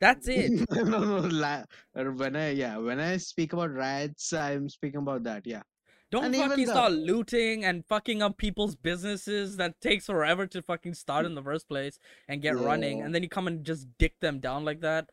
That's 0.00 0.28
it. 0.28 0.66
no, 0.70 0.82
no, 0.82 1.28
la- 1.30 1.64
uh, 1.96 2.04
when 2.04 2.36
I 2.36 2.50
yeah, 2.50 2.76
when 2.78 3.00
I 3.00 3.16
speak 3.16 3.52
about 3.52 3.72
riots, 3.72 4.32
I'm 4.32 4.68
speaking 4.68 5.00
about 5.00 5.22
that. 5.24 5.46
Yeah, 5.46 5.62
Don't 6.10 6.26
And 6.26 6.36
fucking 6.36 6.66
start 6.66 6.92
looting 6.92 7.64
and 7.64 7.86
fucking 7.86 8.20
up 8.20 8.36
people's 8.36 8.74
businesses 8.74 9.56
that 9.56 9.80
takes 9.80 10.06
forever 10.06 10.46
to 10.48 10.62
fucking 10.62 10.94
start 10.94 11.26
in 11.28 11.34
the 11.34 11.42
first 11.42 11.68
place 11.68 11.98
and 12.28 12.42
get 12.42 12.58
running, 12.58 13.02
and 13.02 13.14
then 13.14 13.22
you 13.22 13.28
come 13.28 13.46
and 13.46 13.64
just 13.64 13.86
dick 13.98 14.18
them 14.20 14.40
down 14.40 14.64
like 14.64 14.80
that, 14.80 15.10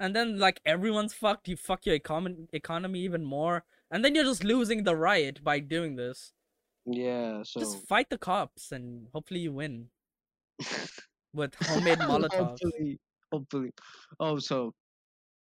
and 0.00 0.14
then 0.14 0.38
like 0.38 0.60
everyone's 0.66 1.14
fucked. 1.14 1.48
You 1.48 1.56
fuck 1.56 1.86
your 1.86 1.98
econ- 1.98 2.48
economy 2.52 3.00
even 3.00 3.24
more, 3.24 3.64
and 3.90 4.04
then 4.04 4.14
you're 4.14 4.24
just 4.24 4.44
losing 4.44 4.84
the 4.84 4.96
riot 4.96 5.42
by 5.44 5.58
doing 5.60 5.96
this. 5.96 6.32
yeah. 6.86 7.42
So 7.44 7.60
Just 7.60 7.86
fight 7.88 8.10
the 8.10 8.18
cops 8.18 8.72
and 8.72 9.08
hopefully 9.14 9.40
you 9.40 9.52
win 9.52 9.88
with 11.34 11.54
homemade 11.62 11.98
Molotovs. 11.98 12.34
hopefully, 12.60 12.98
hopefully. 13.32 13.70
Oh, 14.20 14.38
so 14.38 14.72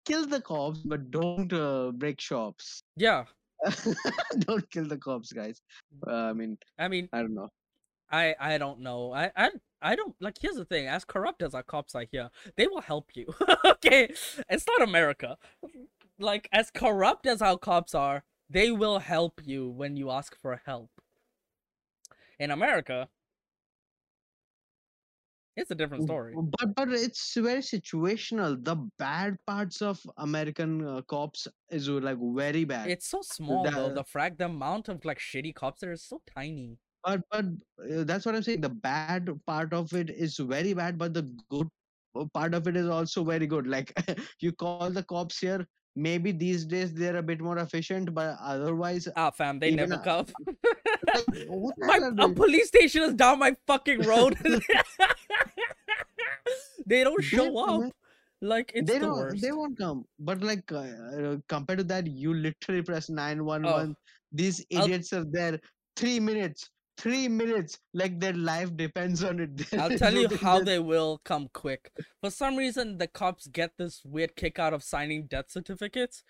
kill 0.06 0.26
the 0.26 0.42
cops, 0.42 0.80
but 0.80 1.12
don't 1.12 1.52
uh, 1.54 1.92
break 1.92 2.20
shops. 2.22 2.82
Yeah, 2.96 3.26
don't 4.40 4.70
kill 4.72 4.86
the 4.88 4.98
cops, 4.98 5.32
guys. 5.32 5.62
Uh, 6.08 6.12
I 6.30 6.34
mean, 6.34 6.58
I 6.80 6.88
mean, 6.88 7.10
I 7.14 7.20
don't 7.20 7.34
know. 7.36 7.50
I 8.12 8.36
I 8.40 8.58
don't 8.58 8.80
know. 8.80 9.12
I 9.14 9.32
I 9.36 9.50
I 9.84 9.96
don't 9.96 10.16
like. 10.20 10.38
Here's 10.42 10.56
the 10.56 10.66
thing: 10.66 10.88
as 10.88 11.06
corrupt 11.06 11.44
as 11.44 11.54
our 11.54 11.64
cops 11.64 11.94
are 11.96 12.06
here, 12.12 12.30
they 12.56 12.68
will 12.68 12.82
help 12.82 13.12
you. 13.16 13.28
okay, 13.66 14.14
it's 14.50 14.66
not 14.68 14.82
America. 14.82 15.38
Like 16.20 16.48
as 16.52 16.72
corrupt 16.72 17.28
as 17.28 17.42
our 17.42 17.58
cops 17.58 17.94
are, 17.94 18.24
they 18.50 18.72
will 18.72 19.00
help 19.00 19.42
you 19.46 19.70
when 19.70 19.98
you 19.98 20.10
ask 20.10 20.36
for 20.42 20.62
help. 20.66 20.90
In 22.40 22.50
America, 22.52 23.10
it's 25.56 25.70
a 25.70 25.76
different 25.76 26.04
story. 26.04 26.34
But 26.36 26.76
but 26.76 26.90
it's 26.94 27.34
very 27.36 27.62
situational. 27.62 28.64
The 28.64 28.76
bad 28.98 29.38
parts 29.46 29.82
of 29.82 30.02
American 30.18 30.86
uh, 30.88 31.02
cops 31.04 31.48
is 31.70 31.88
like 31.90 32.18
very 32.22 32.64
bad. 32.66 32.90
It's 32.90 33.08
so 33.08 33.22
small 33.22 33.64
though. 33.64 33.90
the- 33.90 33.96
The 33.96 34.04
frag, 34.04 34.38
the 34.38 34.46
amount 34.46 34.88
of 34.90 35.06
like 35.06 35.20
shitty 35.20 35.54
cops 35.54 35.82
there 35.82 35.92
is 35.92 36.04
so 36.04 36.22
tiny. 36.34 36.80
But 37.06 37.22
but 37.32 37.46
uh, 37.46 38.04
that's 38.04 38.26
what 38.26 38.36
i'm 38.36 38.44
saying 38.44 38.62
the 38.62 38.70
bad 38.70 39.30
part 39.48 39.74
of 39.74 39.94
it 39.94 40.10
is 40.10 40.38
very 40.38 40.74
bad 40.74 40.98
but 40.98 41.14
the 41.14 41.24
good 41.50 41.68
uh, 42.20 42.26
part 42.34 42.54
of 42.54 42.68
it 42.68 42.76
is 42.78 42.88
also 42.88 43.24
very 43.24 43.48
good 43.48 43.68
like 43.68 43.94
you 44.42 44.52
call 44.52 44.90
the 44.90 45.04
cops 45.04 45.40
here 45.40 45.66
maybe 45.96 46.32
these 46.32 46.66
days 46.66 46.92
they're 46.94 47.18
a 47.18 47.22
bit 47.22 47.40
more 47.40 47.60
efficient, 47.60 48.12
but 48.16 48.36
otherwise, 48.42 49.08
Ah, 49.16 49.30
fam, 49.30 49.60
they 49.60 49.70
never 49.70 49.94
a- 49.94 50.00
come. 50.00 50.26
like, 51.78 52.02
my 52.02 52.26
a 52.26 52.30
police 52.30 52.70
station 52.70 53.04
is 53.04 53.14
down 53.14 53.38
my 53.38 53.56
fucking 53.68 54.02
road. 54.02 54.36
they 56.86 57.04
don't 57.04 57.22
They- 57.22 57.28
show 57.28 57.58
up. 57.60 57.92
Like 58.42 58.72
it's 58.76 58.90
they 58.92 58.98
the 59.00 59.06
don't 59.06 59.18
worst. 59.18 59.42
they 59.42 59.52
won't 59.54 59.78
come 59.78 60.04
but 60.20 60.42
like 60.44 60.70
uh, 60.72 60.80
uh, 60.80 61.38
compared 61.48 61.78
to 61.80 61.84
that 61.86 62.08
you 62.08 62.34
literally 62.34 62.82
press 62.82 63.08
911 63.10 63.96
these 64.34 64.66
I'll- 64.76 64.84
idiots 64.86 65.14
are 65.14 65.24
there 65.24 65.60
three 65.96 66.20
minutes 66.20 66.70
three 66.98 67.28
minutes 67.28 67.80
like 67.94 68.20
their 68.20 68.34
life 68.34 68.76
depends 68.78 69.24
on 69.24 69.40
it 69.40 69.74
I'll 69.80 69.98
tell 69.98 70.14
you 70.14 70.28
how 70.38 70.60
this- 70.60 70.66
they 70.66 70.80
will 70.80 71.22
come 71.26 71.50
quick. 71.54 71.92
For 72.22 72.30
some 72.30 72.56
reason, 72.56 72.98
the 72.98 73.08
cops 73.08 73.48
get 73.48 73.72
this 73.78 74.02
weird 74.06 74.36
kick 74.36 74.60
out 74.60 74.74
of 74.74 74.84
signing 74.84 75.26
death 75.28 75.46
certificates. 75.50 76.24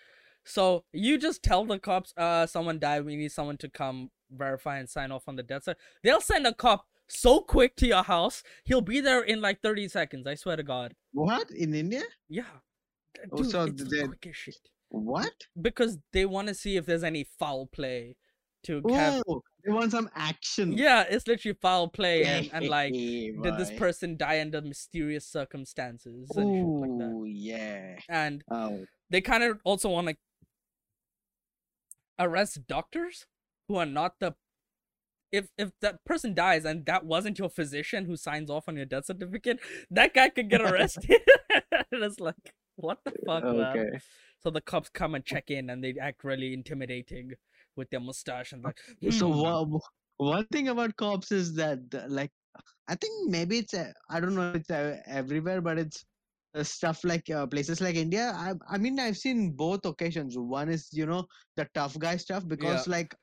So 0.45 0.84
you 0.91 1.17
just 1.17 1.41
tell 1.43 1.63
the 1.65 1.80
cops, 1.80 2.13
uh, 2.17 2.45
someone 2.47 2.80
died. 2.80 3.06
We 3.06 3.15
need 3.15 3.32
someone 3.32 3.58
to 3.58 3.69
come 3.69 4.12
verify 4.32 4.78
and 4.80 4.89
sign 4.89 5.12
off 5.12 5.23
on 5.28 5.36
the 5.36 5.43
death 5.43 5.65
cert. 5.65 5.76
They'll 6.04 6.21
send 6.21 6.45
a 6.47 6.54
cop 6.54 6.86
so 7.08 7.39
quick 7.41 7.76
to 7.78 7.88
your 7.88 8.04
house. 8.04 8.43
He'll 8.63 8.82
be 8.82 8.99
there 8.99 9.21
in 9.21 9.39
like 9.41 9.62
30 9.62 9.88
seconds. 9.88 10.26
I 10.28 10.36
swear 10.36 10.56
to 10.58 10.63
God. 10.63 10.95
what 11.13 11.49
in 11.52 11.73
india 11.73 12.04
Yeah. 12.30 12.43
D- 13.13 13.21
Oh, 13.32 13.43
so 13.43 13.63
it's 13.65 13.84
the 13.84 14.08
quickest 14.08 14.39
shit. 14.39 14.58
what 14.89 15.34
Because 15.62 15.97
they 16.13 16.26
want 16.26 16.47
to 16.49 16.54
see 16.56 16.76
if 16.78 16.86
there's 16.86 17.04
any 17.04 17.23
foul 17.39 17.67
play 17.67 18.15
to 18.63 18.82
have. 18.93 19.23
they 19.65 19.71
want 19.71 19.91
some 19.91 20.10
action 20.15 20.73
Yeah, 20.78 21.04
it's 21.10 21.28
literally 21.28 21.58
foul 21.62 21.88
play 21.88 22.23
and, 22.26 22.49
and 22.54 22.67
like, 22.67 22.93
did 22.93 23.58
this 23.58 23.71
person 23.71 24.17
die 24.17 24.41
under 24.41 24.62
mysterious 24.62 25.26
circumstances 25.26 26.30
and 26.36 26.49
shit 26.56 26.65
like 26.65 26.97
that. 26.99 27.13
oh 27.15 27.23
yeah 27.26 27.95
And 28.10 28.43
oh 28.49 28.86
they 29.10 29.21
kind 29.21 29.43
of 29.43 29.60
also 29.63 29.89
want 29.89 30.08
to 30.10 30.15
arrest 32.19 32.67
doctors 32.67 33.26
who 33.67 33.76
are 33.76 33.86
not 33.86 34.19
the 34.19 34.36
if 35.32 35.47
if 35.58 35.71
that 35.82 36.04
person 36.06 36.34
dies 36.34 36.63
and 36.63 36.86
that 36.86 37.06
wasn't 37.06 37.39
your 37.39 37.49
physician 37.49 38.06
who 38.06 38.15
signs 38.15 38.49
off 38.52 38.67
on 38.69 38.76
your 38.76 38.86
death 38.86 39.06
certificate 39.06 39.60
that 39.89 40.13
guy 40.13 40.30
could 40.30 40.49
get 40.49 40.62
arrested 40.69 41.21
and 41.71 42.04
it's 42.04 42.19
like 42.19 42.54
what 42.76 42.99
the 43.04 43.12
fuck 43.26 43.43
man? 43.43 43.78
okay 43.78 43.99
so 44.41 44.49
the 44.49 44.62
cops 44.62 44.89
come 44.89 45.15
and 45.15 45.26
check 45.26 45.49
in 45.49 45.69
and 45.69 45.84
they 45.84 45.95
act 45.99 46.23
really 46.23 46.54
intimidating 46.54 47.32
with 47.76 47.90
their 47.90 48.00
mustache 48.02 48.52
and 48.54 48.64
like 48.64 48.78
so 49.10 49.30
"Hmm." 49.42 49.54
wha- 49.64 49.80
one 50.18 50.48
thing 50.48 50.68
about 50.70 50.96
cops 50.96 51.32
is 51.32 51.56
that 51.56 51.80
like 52.10 52.32
i 52.88 52.96
think 52.96 53.30
maybe 53.30 53.60
it's 53.60 53.74
uh, 53.74 53.92
i 54.10 54.20
don't 54.20 54.36
know 54.36 54.50
it's 54.50 54.70
uh, 54.70 54.98
everywhere 55.08 55.62
but 55.62 55.78
it's 55.78 56.06
uh, 56.56 56.64
stuff 56.64 57.04
like 57.04 57.30
uh, 57.30 57.46
places 57.48 57.82
like 57.82 57.96
india. 57.96 58.32
I, 58.36 58.54
I 58.70 58.78
mean 58.78 59.00
i've 59.00 59.18
seen 59.18 59.52
both 59.52 59.86
occasions. 59.86 60.38
One 60.38 60.70
is 60.70 60.90
you 60.92 61.06
know 61.06 61.26
the 61.56 61.68
tough 61.74 61.98
guy 62.00 62.18
stuff 62.18 62.48
because 62.48 62.88
like 62.88 63.16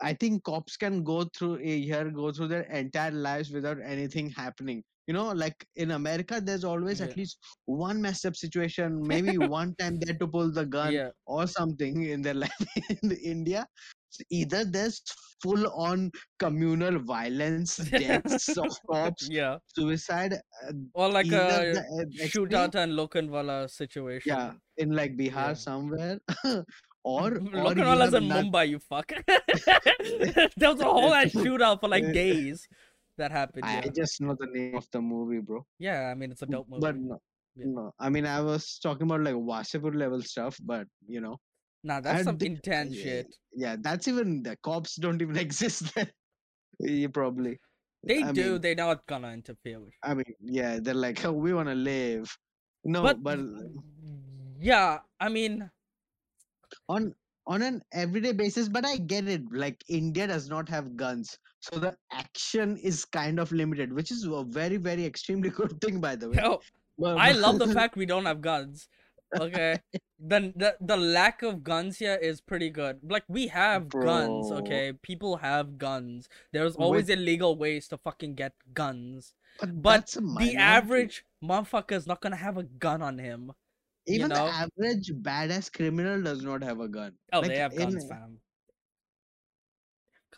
i 0.00 0.12
think 0.12 0.42
cops 0.44 0.76
can 0.76 1.02
go 1.04 1.24
through 1.36 1.56
a 1.58 1.76
year 1.88 2.10
go 2.10 2.32
through 2.32 2.48
their 2.48 2.62
entire 2.82 3.10
lives 3.12 3.50
without 3.52 3.78
anything 3.82 4.30
happening 4.30 4.82
you 5.10 5.14
know 5.18 5.28
like 5.44 5.64
in 5.84 5.90
america 5.98 6.40
there's 6.48 6.64
always 6.72 7.00
Yeah. 7.00 7.06
at 7.06 7.16
least 7.20 7.38
one 7.66 8.00
messed 8.06 8.26
up 8.30 8.36
situation 8.40 8.98
maybe 9.12 9.38
one 9.60 9.74
time 9.80 9.98
they 10.00 10.10
had 10.12 10.20
to 10.20 10.28
pull 10.36 10.52
the 10.58 10.64
gun 10.74 10.92
yeah 10.96 11.08
or 11.26 11.46
something 11.46 12.02
in 12.16 12.22
their 12.22 12.34
life 12.34 12.62
in 13.02 13.12
India. 13.34 13.66
So 14.14 14.24
either 14.38 14.60
there's 14.64 15.02
full 15.42 15.66
on 15.88 16.10
communal 16.44 16.98
violence, 17.10 17.76
deaths 18.02 18.56
of 18.62 18.70
cops, 18.90 19.28
yeah 19.30 19.58
suicide, 19.76 20.34
uh, 20.34 20.72
or 20.94 21.08
like 21.16 21.26
a 21.26 21.44
the, 21.74 21.82
uh, 21.98 22.26
shootout 22.32 22.74
and 22.74 22.92
Lokhandwala 23.00 23.58
situation 23.70 24.32
yeah, 24.34 24.52
in 24.78 24.90
like 25.00 25.16
Bihar 25.16 25.50
Yeah. 25.50 25.54
somewhere, 25.54 26.18
or 27.04 27.30
Lokhandwala's 27.30 28.14
in 28.14 28.24
Mumbai, 28.24 28.68
you 28.68 28.80
fuck. 28.80 29.12
there 30.56 30.70
was 30.72 30.80
a 30.80 30.84
whole 30.84 31.14
ass 31.14 31.32
shootout 31.46 31.80
for 31.80 31.88
like 31.88 32.02
Uh, 32.10 32.12
days 32.12 32.68
that 33.18 33.30
happened. 33.30 33.64
I 33.66 33.74
Yeah, 33.84 33.90
just 33.94 34.20
know 34.20 34.36
the 34.38 34.46
name 34.46 34.74
of 34.76 34.86
the 34.92 35.00
movie, 35.00 35.40
bro. 35.40 35.64
yeah 35.78 36.10
I 36.10 36.14
mean 36.14 36.30
it's 36.32 36.42
a 36.42 36.46
dope 36.46 36.68
movie. 36.68 36.80
But 36.80 36.96
no, 36.96 37.18
Yeah. 37.56 37.66
no, 37.66 37.92
I 37.98 38.08
mean 38.08 38.26
I 38.26 38.40
was 38.40 38.78
talking 38.78 39.06
about 39.06 39.22
like 39.22 39.34
Wasseypur 39.34 39.94
level 39.94 40.22
stuff, 40.22 40.56
but 40.62 40.86
you 41.06 41.20
know, 41.20 41.36
nah, 41.84 42.00
that's 42.00 42.24
some 42.24 42.38
intense 42.40 42.94
yeah, 42.96 43.02
shit. 43.02 43.26
Yeah, 43.52 43.76
that's 43.80 44.08
even 44.08 44.42
the 44.42 44.56
cops 44.62 44.96
don't 44.96 45.20
even 45.20 45.36
exist 45.46 45.94
there. 45.94 46.10
yeah, 46.80 47.08
probably. 47.12 47.58
They 48.02 48.22
I 48.24 48.32
do. 48.32 48.52
mean- 48.52 48.60
They're 48.62 48.74
not 48.76 49.04
gonna 49.06 49.32
interfere 49.32 49.80
with. 49.80 49.92
I 50.02 50.14
mean, 50.14 50.32
yeah, 50.40 50.78
they're 50.80 50.94
like, 50.94 51.22
oh, 51.26 51.32
we 51.32 51.52
want 51.52 51.68
to 51.68 51.74
live. 51.74 52.30
No, 52.84 53.02
but, 53.02 53.22
but, 53.22 53.38
yeah, 54.58 55.00
I 55.20 55.28
mean, 55.28 55.68
on 56.88 57.14
on 57.46 57.62
an 57.62 57.82
everyday 57.92 58.32
basis. 58.32 58.68
But 58.68 58.84
I 58.86 58.96
get 58.96 59.28
it. 59.28 59.42
Like 59.52 59.82
India 59.88 60.26
does 60.26 60.48
not 60.48 60.68
have 60.68 60.96
guns, 60.96 61.38
so 61.60 61.78
the 61.78 61.96
action 62.12 62.76
is 62.78 63.04
kind 63.04 63.38
of 63.38 63.52
limited, 63.52 63.92
which 63.92 64.10
is 64.10 64.24
a 64.24 64.44
very, 64.44 64.76
very 64.76 65.04
extremely 65.04 65.50
good 65.60 65.80
thing, 65.80 66.00
by 66.00 66.16
the 66.16 66.30
way. 66.30 66.38
yo, 66.42 66.60
I 67.16 67.32
love 67.32 67.58
the 67.58 67.68
fact 67.74 67.96
we 67.96 68.06
don't 68.06 68.26
have 68.26 68.40
guns. 68.40 68.88
Okay, 69.38 69.78
the, 70.18 70.52
the 70.56 70.76
the 70.80 70.96
lack 70.96 71.42
of 71.42 71.62
guns 71.62 71.98
here 71.98 72.16
is 72.16 72.40
pretty 72.40 72.68
good. 72.70 72.98
Like 73.02 73.24
we 73.28 73.46
have 73.48 73.96
guns. 73.98 74.50
Okay, 74.50 74.92
people 75.02 75.36
have 75.36 75.78
guns. 75.78 76.28
There's 76.52 76.74
always 76.76 77.08
illegal 77.08 77.56
ways 77.56 77.86
to 77.88 77.96
fucking 77.98 78.34
get 78.34 78.54
guns. 78.74 79.34
but 79.60 79.70
but 79.70 80.16
The 80.38 80.56
average 80.56 81.24
motherfucker 81.44 81.92
is 81.92 82.06
not 82.06 82.20
gonna 82.20 82.36
have 82.36 82.56
a 82.58 82.64
gun 82.64 83.02
on 83.02 83.18
him. 83.18 83.52
You 84.10 84.16
even 84.16 84.28
know? 84.30 84.46
the 84.46 84.52
average 84.52 85.12
badass 85.22 85.72
criminal 85.72 86.22
does 86.22 86.42
not 86.42 86.62
have 86.62 86.80
a 86.80 86.88
gun. 86.88 87.12
Oh, 87.32 87.40
Like, 87.40 87.48
they 87.50 87.58
have 87.58 87.72
in- 87.72 87.78
guns, 87.78 88.06
fam. 88.08 88.38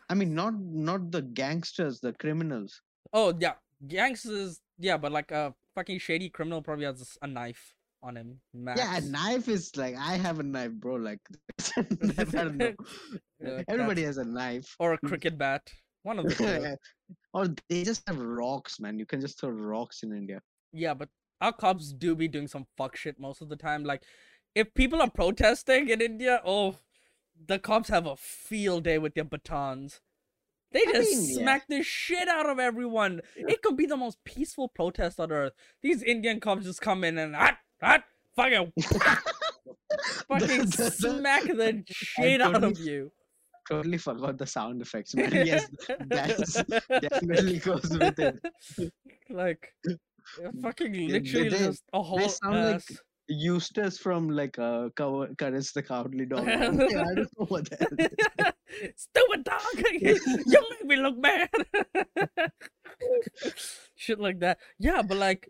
I 0.09 0.15
mean, 0.15 0.35
not 0.35 0.55
not 0.61 1.11
the 1.11 1.23
gangsters, 1.23 2.01
the 2.01 2.13
criminals. 2.13 2.81
Oh 3.13 3.33
yeah, 3.39 3.55
gangsters. 3.87 4.61
Yeah, 4.79 4.97
but 4.97 5.13
like 5.13 5.31
a 5.31 5.55
fucking 5.75 5.99
shady 5.99 6.29
criminal 6.29 6.61
probably 6.63 6.85
has 6.85 7.17
a 7.23 7.27
knife 7.27 7.75
on 8.03 8.17
him. 8.17 8.41
Max. 8.53 8.81
Yeah, 8.81 8.97
a 8.99 9.01
knife 9.01 9.49
is 9.49 9.75
like 9.77 9.95
I 9.97 10.17
have 10.17 10.39
a 10.39 10.43
knife, 10.43 10.73
bro. 10.73 10.97
Like 10.97 11.21
I 11.77 12.25
don't 12.25 12.57
know. 12.57 12.73
Yeah, 13.41 13.63
Everybody 13.69 14.03
has 14.05 14.19
a 14.19 14.25
knife. 14.25 14.77
or 14.79 14.93
a 14.93 14.99
cricket 14.99 15.37
bat. 15.37 15.63
One 16.05 16.19
of 16.21 16.27
the 16.27 16.79
or 17.35 17.49
they 17.69 17.83
just 17.83 18.03
have 18.07 18.21
rocks, 18.21 18.79
man. 18.79 18.99
You 19.01 19.07
can 19.07 19.21
just 19.21 19.41
throw 19.41 19.51
rocks 19.51 20.03
in 20.05 20.13
India. 20.13 20.41
Yeah, 20.73 20.95
but 20.95 21.09
our 21.43 21.53
cops 21.53 21.93
do 21.93 22.15
be 22.15 22.29
doing 22.29 22.47
some 22.47 22.67
fuck 22.77 22.97
shit 22.97 23.19
most 23.19 23.43
of 23.43 23.49
the 23.49 23.57
time. 23.57 23.85
Like, 23.85 24.03
if 24.55 24.73
people 24.75 25.03
are 25.03 25.11
protesting 25.11 25.89
in 25.89 26.01
India, 26.01 26.41
oh, 26.45 26.77
the 27.47 27.59
cops 27.59 27.89
have 27.89 28.07
a 28.07 28.17
field 28.17 28.85
day 28.85 28.99
with 28.99 29.15
their 29.15 29.25
batons. 29.25 30.01
They 30.71 30.85
I 30.89 30.93
just 30.93 31.11
mean, 31.11 31.29
yeah. 31.29 31.43
smack 31.43 31.67
the 31.69 31.83
shit 31.83 32.29
out 32.29 32.49
of 32.49 32.59
everyone. 32.59 33.21
It 33.37 33.61
could 33.61 33.77
be 33.77 33.87
the 33.87 33.97
most 33.97 34.19
peaceful 34.25 34.69
protest 34.69 35.21
on 35.21 35.31
earth. 35.31 35.53
These 35.83 36.03
Indian 36.03 36.41
cops 36.41 36.65
just 36.65 36.81
come 36.81 37.05
in 37.05 37.19
and 37.19 37.35
hot, 37.35 37.59
hot, 37.83 38.05
fucking, 38.37 38.73
fucking 40.29 40.71
smack 40.71 41.45
the 41.45 41.85
shit 41.91 42.41
out 42.41 42.65
of 42.65 42.79
you. 42.79 43.11
Totally 43.69 43.99
forgot 43.99 44.39
the 44.39 44.47
sound 44.47 44.81
effects, 44.81 45.15
man. 45.15 45.31
Yes, 45.47 45.69
that's 46.07 46.63
definitely 46.89 47.59
goes 47.59 47.89
with 47.91 48.19
it. 48.19 48.41
like, 49.29 49.73
fucking 50.63 50.93
literally 51.09 51.49
they- 51.49 51.59
just 51.67 51.85
a 51.93 52.03
whole 52.03 52.29
sound 52.29 52.73
like. 52.73 52.83
Eustace 53.29 53.99
from 53.99 54.29
like 54.29 54.59
uh, 54.59 54.89
Courage 54.97 55.73
the 55.73 55.83
Cowardly 55.83 56.27
Dog. 56.27 56.47
I 56.49 56.67
don't 56.67 57.17
know 57.17 57.47
what 57.47 57.71
that 57.71 57.89
is. 57.97 58.91
Stupid 58.97 59.45
dog! 59.45 59.63
you 60.01 60.67
make 60.71 60.85
me 60.85 60.97
look 60.97 61.23
bad. 61.23 61.49
Shit 63.97 64.19
like 64.19 64.41
that. 64.41 64.59
Yeah, 64.79 65.03
but 65.03 65.19
like, 65.19 65.49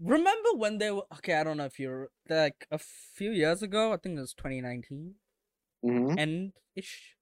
remember 0.00 0.50
when 0.56 0.78
they 0.78 0.90
were 0.90 1.04
okay? 1.14 1.34
I 1.34 1.44
don't 1.44 1.56
know 1.58 1.64
if 1.64 1.78
you're 1.78 2.08
like 2.28 2.66
a 2.70 2.78
few 2.78 3.30
years 3.30 3.62
ago. 3.62 3.92
I 3.92 3.98
think 3.98 4.18
it 4.18 4.20
was 4.20 4.34
2019 4.34 5.14
Mhm, 5.84 6.18
end 6.18 6.52
ish. 6.74 7.16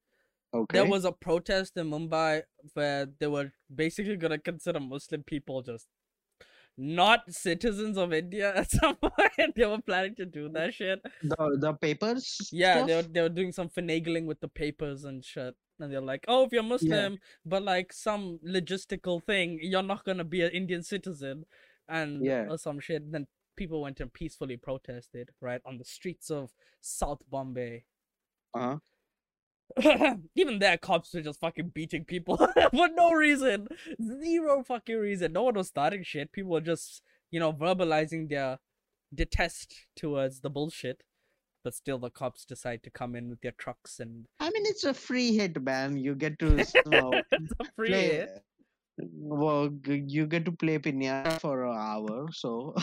Okay. 0.53 0.79
There 0.79 0.88
was 0.88 1.05
a 1.05 1.12
protest 1.12 1.77
in 1.77 1.90
Mumbai 1.90 2.42
where 2.73 3.07
they 3.18 3.27
were 3.27 3.53
basically 3.73 4.16
gonna 4.16 4.38
consider 4.38 4.81
Muslim 4.81 5.23
people 5.25 5.62
just 5.62 5.88
not 6.77 7.21
citizens 7.33 7.97
of 7.97 8.13
India 8.13 8.55
at 8.55 8.71
some 8.71 8.97
point. 9.03 9.55
they 9.55 9.65
were 9.67 9.81
planning 9.81 10.15
to 10.17 10.27
do 10.27 10.49
that 10.51 10.75
shit. 10.75 11.01
the 11.23 11.57
the 11.61 11.73
papers. 11.75 12.49
Yeah, 12.53 12.85
they 12.85 12.97
were 12.97 13.03
they 13.03 13.21
were 13.21 13.29
doing 13.29 13.53
some 13.53 13.69
finagling 13.69 14.27
with 14.27 14.41
the 14.41 14.49
papers 14.49 15.05
and 15.05 15.25
shit. 15.25 15.55
And 15.81 15.93
they're 15.93 16.01
like, 16.01 16.25
oh, 16.29 16.45
if 16.45 16.53
you're 16.53 16.63
Muslim, 16.63 17.19
but 17.45 17.63
like 17.65 17.93
some 17.93 18.39
logistical 18.47 19.23
thing, 19.25 19.59
you're 19.61 19.83
not 19.83 20.05
gonna 20.05 20.25
be 20.25 20.43
an 20.43 20.51
Indian 20.53 20.83
citizen, 20.83 21.45
and 21.89 22.25
Yeah. 22.25 22.47
or 22.49 22.59
some 22.59 22.79
shit. 22.81 23.11
Then 23.11 23.27
people 23.57 23.81
went 23.83 24.01
and 24.01 24.13
peacefully 24.13 24.57
protested 24.57 25.31
right 25.41 25.61
on 25.65 25.79
the 25.79 25.85
streets 25.85 26.31
of 26.31 26.53
South 26.81 27.23
Bombay. 27.31 27.85
Uh-huh. 28.55 28.79
Even 30.37 30.59
there, 30.59 30.77
cops 30.79 31.12
were 31.14 31.22
just 31.22 31.40
fucking 31.40 31.70
beating 31.74 32.05
people 32.05 32.37
for 32.70 32.88
no 32.94 33.12
reason, 33.12 33.66
zero 34.22 34.62
fucking 34.62 34.96
reason. 34.98 35.33
No 35.33 35.42
one 35.44 35.55
was 35.55 35.68
starting 35.68 36.03
shit. 36.05 36.33
People 36.33 36.53
were 36.53 36.61
just, 36.61 37.03
you 37.31 37.40
know, 37.40 37.53
verbalizing 37.53 38.29
their 38.29 38.59
detest 39.14 39.87
towards 39.96 40.40
the 40.40 40.50
bullshit. 40.50 41.03
but 41.64 41.74
still 41.74 41.98
the 41.98 42.11
cops 42.11 42.44
decide 42.44 42.83
to 42.83 42.90
come 42.90 43.16
in 43.16 43.29
with 43.31 43.40
their 43.40 43.55
trucks 43.59 43.98
and 44.00 44.27
I 44.38 44.50
mean, 44.50 44.64
it's 44.66 44.85
a 44.85 44.92
free 44.94 45.35
hit, 45.37 45.61
man. 45.62 45.96
You 45.96 46.14
get 46.14 46.38
to 46.40 46.62
smoke, 46.64 47.24
it's 47.33 47.53
a 47.61 47.64
free 47.77 47.88
play. 47.88 48.07
hit. 48.09 48.42
Well, 48.98 49.70
you 49.85 50.27
get 50.27 50.44
to 50.44 50.53
play 50.53 50.79
pinata 50.79 51.40
for 51.40 51.64
an 51.64 51.77
hour. 51.77 52.29
So, 52.33 52.74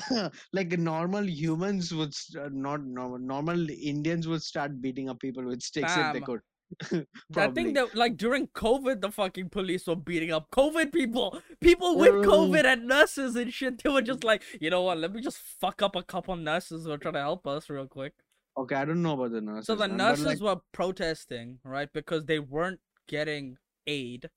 like 0.51 0.71
normal 0.77 1.29
humans 1.29 1.93
would 1.93 2.09
s- 2.09 2.35
uh, 2.37 2.49
not 2.51 2.83
normal 2.83 3.19
normal 3.19 3.69
Indians 3.69 4.27
would 4.27 4.41
start 4.43 4.81
beating 4.81 5.09
up 5.09 5.19
people 5.19 5.45
with 5.45 5.61
sticks 5.61 5.95
if 5.95 6.13
they 6.13 6.19
could. 6.21 6.41
I 7.35 7.47
think 7.47 7.75
that 7.75 7.95
like 7.95 8.17
during 8.17 8.47
COVID, 8.47 9.01
the 9.01 9.11
fucking 9.11 9.49
police 9.49 9.87
were 9.87 9.95
beating 9.95 10.31
up 10.31 10.49
COVID 10.51 10.91
people, 10.93 11.41
people 11.59 11.97
with. 11.97 12.25
COVID 12.25 12.65
and 12.65 12.87
nurses 12.87 13.35
and 13.35 13.53
shit. 13.53 13.83
They 13.83 13.89
were 13.89 14.01
just 14.01 14.23
like, 14.23 14.43
you 14.59 14.69
know 14.69 14.83
what? 14.83 14.97
Let 14.97 15.13
me 15.13 15.21
just 15.21 15.39
fuck 15.39 15.81
up 15.81 15.95
a 15.95 16.03
couple 16.03 16.35
nurses 16.35 16.85
who 16.85 16.91
are 16.91 16.97
trying 16.97 17.15
to 17.15 17.21
help 17.21 17.47
us 17.47 17.69
real 17.69 17.87
quick. 17.87 18.13
Okay, 18.57 18.75
I 18.75 18.85
don't 18.85 19.01
know 19.01 19.13
about 19.13 19.31
the 19.31 19.41
nurses. 19.41 19.67
So 19.67 19.75
the 19.75 19.87
man, 19.87 19.97
nurses 19.97 20.25
like, 20.25 20.41
were 20.41 20.61
protesting, 20.71 21.59
right? 21.63 21.91
Because 21.91 22.25
they 22.25 22.39
weren't 22.39 22.79
getting 23.07 23.57
aid. 23.87 24.29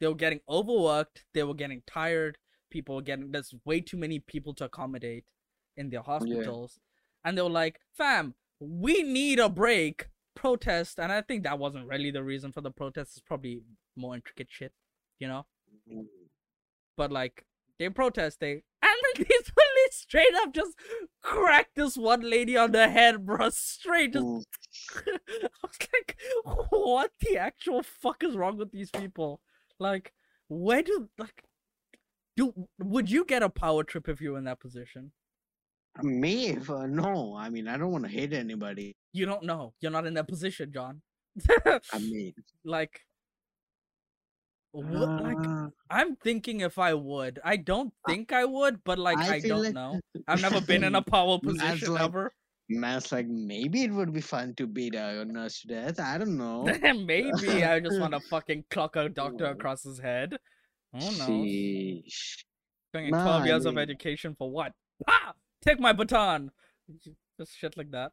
They 0.00 0.08
were 0.08 0.14
getting 0.14 0.40
overworked. 0.48 1.24
They 1.34 1.42
were 1.42 1.54
getting 1.54 1.82
tired. 1.86 2.38
People 2.70 2.96
were 2.96 3.02
getting 3.02 3.30
there's 3.30 3.54
way 3.64 3.80
too 3.80 3.96
many 3.98 4.18
people 4.18 4.54
to 4.54 4.64
accommodate 4.64 5.24
in 5.76 5.90
their 5.90 6.02
hospitals. 6.02 6.78
And 7.24 7.36
they 7.36 7.42
were 7.42 7.50
like, 7.50 7.80
fam, 7.96 8.34
we 8.58 9.02
need 9.02 9.38
a 9.38 9.48
break. 9.48 10.08
Protest. 10.34 10.98
And 10.98 11.12
I 11.12 11.20
think 11.20 11.44
that 11.44 11.58
wasn't 11.58 11.88
really 11.88 12.10
the 12.10 12.22
reason 12.22 12.52
for 12.52 12.60
the 12.60 12.70
protest. 12.70 13.12
It's 13.16 13.20
probably 13.20 13.62
more 13.96 14.14
intricate 14.14 14.48
shit, 14.50 14.72
you 15.18 15.28
know? 15.28 15.46
But 16.96 17.12
like 17.12 17.44
they 17.78 17.88
protesting 17.88 18.62
and 18.82 18.92
then 19.14 19.26
these 19.28 19.50
police 19.50 19.92
straight 19.92 20.34
up 20.36 20.52
just 20.54 20.76
cracked 21.22 21.74
this 21.74 21.96
one 21.96 22.28
lady 22.28 22.56
on 22.56 22.72
the 22.72 22.88
head, 22.88 23.26
bro. 23.26 23.50
Straight 23.50 24.12
just 24.12 24.24
mm, 24.24 24.42
I 25.06 25.48
was 25.62 25.78
like, 25.92 26.16
what 26.70 27.10
the 27.20 27.38
actual 27.38 27.82
fuck 27.82 28.22
is 28.22 28.36
wrong 28.36 28.56
with 28.56 28.72
these 28.72 28.90
people? 28.90 29.40
Like, 29.78 30.12
where 30.48 30.82
do 30.82 31.08
like 31.18 31.44
do 32.36 32.52
would 32.78 33.10
you 33.10 33.24
get 33.24 33.42
a 33.42 33.48
power 33.48 33.84
trip 33.84 34.08
if 34.08 34.20
you 34.20 34.32
were 34.32 34.38
in 34.38 34.44
that 34.44 34.60
position? 34.60 35.12
Me, 36.02 36.48
if, 36.48 36.70
uh, 36.70 36.86
no. 36.86 37.34
I 37.36 37.50
mean, 37.50 37.68
I 37.68 37.76
don't 37.76 37.92
want 37.92 38.04
to 38.04 38.10
hate 38.10 38.32
anybody. 38.32 38.94
You 39.12 39.26
don't 39.26 39.42
know. 39.44 39.74
You're 39.80 39.92
not 39.92 40.06
in 40.06 40.14
that 40.14 40.28
position, 40.28 40.70
John. 40.72 41.02
I 41.92 41.98
mean, 41.98 42.32
like 42.64 43.00
what 44.72 45.22
like 45.22 45.46
uh, 45.46 45.68
I'm 45.90 46.16
thinking 46.16 46.60
if 46.60 46.78
I 46.78 46.94
would. 46.94 47.38
I 47.44 47.56
don't 47.56 47.92
think 48.08 48.32
I 48.32 48.44
would, 48.46 48.82
but 48.84 48.98
like 48.98 49.18
I 49.18 49.34
I, 49.34 49.40
don't 49.40 49.62
like- 49.64 49.74
know. 49.74 50.00
I've 50.28 50.40
never 50.40 50.60
been 50.62 50.82
in 50.84 50.94
a 50.94 51.02
power 51.02 51.38
position 51.42 51.92
like- 51.92 52.02
ever. 52.04 52.32
man's 52.70 53.12
like 53.12 53.26
maybe 53.28 53.82
it 53.82 53.92
would 53.92 54.12
be 54.14 54.22
fun 54.22 54.54
to 54.56 54.66
beat 54.66 54.94
a 54.94 55.24
nurse 55.26 55.60
to 55.60 55.66
death. 55.68 56.00
I 56.00 56.16
don't 56.16 56.38
know. 56.38 56.62
Maybe 56.82 57.64
I 57.64 57.80
just 57.80 58.00
want 58.00 58.14
to 58.14 58.20
fucking 58.30 58.64
clock 58.70 58.96
a 58.96 59.10
doctor 59.10 59.46
Oh. 59.46 59.50
across 59.52 59.82
his 59.82 59.98
head. 59.98 60.36
Oh 60.94 60.98
no. 61.18 61.26
Sheesh. 61.26 62.44
Nah, 62.94 63.08
12 63.24 63.42
I 63.42 63.46
years 63.46 63.66
of 63.66 63.76
education 63.78 64.34
for 64.38 64.50
what? 64.50 64.72
Ah! 65.08 65.32
Take 65.62 65.80
my 65.80 65.92
baton! 65.92 66.50
Just 67.38 67.56
shit 67.56 67.76
like 67.76 67.90
that. 67.92 68.12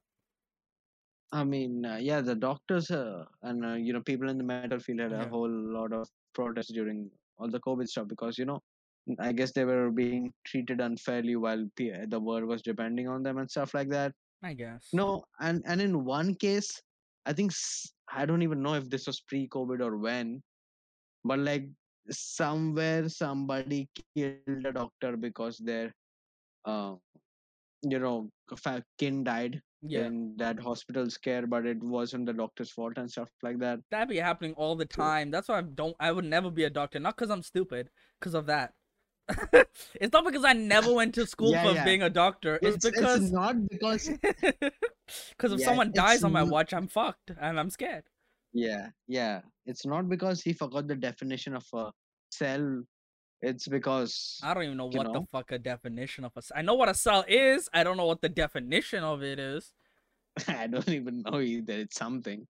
I 1.32 1.44
mean, 1.44 1.86
uh, 1.86 1.98
yeah, 1.98 2.22
the 2.22 2.36
doctors 2.36 2.90
uh, 2.92 3.26
and 3.44 3.66
uh, 3.66 3.74
you 3.74 3.94
know 3.94 4.02
people 4.02 4.30
in 4.30 4.38
the 4.38 4.44
medical 4.44 4.80
field 4.80 5.00
had 5.00 5.12
Yeah. 5.12 5.24
a 5.24 5.30
whole 5.30 5.50
lot 5.50 5.94
of 5.94 6.08
protests 6.34 6.72
during 6.74 7.10
all 7.38 7.50
the 7.50 7.60
COVID 7.60 7.88
stuff 7.88 8.08
because 8.08 8.38
you 8.38 8.46
know, 8.46 8.62
I 9.20 9.32
guess 9.32 9.52
they 9.52 9.66
were 9.66 9.92
being 9.92 10.32
treated 10.46 10.80
unfairly 10.82 11.36
while 11.36 11.66
P- 11.76 11.94
the 12.08 12.20
world 12.20 12.46
was 12.46 12.62
depending 12.62 13.08
on 13.08 13.24
them 13.24 13.38
and 13.38 13.50
stuff 13.50 13.74
like 13.74 13.90
that. 13.90 14.14
I 14.44 14.54
guess. 14.54 14.88
No, 14.94 15.24
and 15.40 15.62
and 15.66 15.82
in 15.82 16.06
one 16.06 16.36
case, 16.36 16.82
I 17.26 17.34
think 17.34 17.52
i 18.12 18.26
don't 18.26 18.42
even 18.42 18.62
know 18.64 18.74
if 18.74 18.90
this 18.90 19.06
was 19.06 19.20
pre-COVID 19.22 19.82
or 19.82 19.98
when, 19.98 20.42
but 21.24 21.40
like 21.40 21.66
somewhere 22.10 23.08
somebody 23.08 23.88
killed 24.16 24.66
a 24.66 24.72
doctor 24.72 25.16
because 25.16 25.58
their, 25.60 25.94
uh, 26.66 26.96
you 27.84 28.00
know, 28.00 28.30
kin 28.98 29.24
died 29.24 29.62
Yeah. 29.82 30.06
in 30.08 30.36
that 30.38 30.60
hospital 30.60 31.10
scare 31.10 31.48
but 31.48 31.65
it 31.65 31.82
wasn't 31.82 32.26
the 32.26 32.34
doctor's 32.34 32.72
fault 32.72 32.98
and 32.98 33.10
stuff 33.10 33.30
like 33.44 33.60
that. 33.60 33.80
That'd 33.92 34.10
be 34.10 34.18
happening 34.18 34.54
all 34.56 34.76
the 34.76 34.86
time. 34.86 35.32
That's 35.32 35.48
why 35.48 35.60
I 35.60 35.62
don't 35.62 35.96
I 36.00 36.12
would 36.12 36.26
never 36.26 36.52
be 36.52 36.65
a 36.65 36.70
doctor. 36.70 37.00
Not 37.00 37.15
because 37.15 37.30
I'm 37.32 37.44
stupid, 37.44 37.89
because 38.20 38.34
of 38.34 38.46
that. 38.48 38.74
it's 40.02 40.12
not 40.12 40.26
because 40.26 40.44
I 40.44 40.54
never 40.54 40.92
went 40.94 41.13
to 41.15 41.26
school 41.28 41.52
Yeah, 41.52 41.63
for 41.68 41.74
yeah. 41.76 41.86
being 41.86 42.02
a 42.02 42.10
doctor. 42.10 42.60
It's, 42.62 42.78
It's, 42.78 42.86
because 42.89 43.22
it's 43.24 43.32
not 43.32 43.56
because 43.70 44.10
because 45.32 45.54
if 45.54 45.62
someone 45.62 45.92
dies 45.94 46.24
on 46.24 46.32
my 46.32 46.44
watch, 46.44 46.74
I'm 46.74 46.88
fucked 46.88 47.32
and 47.39 47.60
I'm 47.60 47.70
scared. 47.70 48.04
yeah 48.52 48.89
yeah 49.08 49.42
it's 49.68 49.86
not 49.86 50.10
because 50.10 50.42
he 50.42 50.52
forgot 50.54 50.88
the 50.88 50.96
definition 50.96 51.56
of 51.56 51.65
a 51.74 51.92
cell. 52.32 52.82
It's 53.41 53.67
because 53.67 54.39
I 54.43 54.54
don't 54.54 54.63
even 54.63 54.78
know 54.78 54.88
what 54.88 55.13
the 55.13 55.23
fuck 55.32 55.52
a 55.52 55.60
definition 55.60 56.25
of 56.25 56.34
a 56.36 56.41
cell. 56.41 56.58
I 56.58 56.62
know 56.62 56.73
what 56.75 56.89
a 56.89 56.93
cell 56.93 57.23
is. 57.28 57.69
I 57.73 57.84
don't 57.84 57.95
know 57.97 58.06
what 58.06 58.21
the 58.21 58.30
definition 58.30 59.04
of 59.04 59.23
it 59.23 59.39
is. 59.39 59.71
I 60.47 60.67
don't 60.67 60.89
even 60.89 61.23
know 61.23 61.39
either. 61.39 61.73
It's 61.73 61.95
something. 61.97 62.45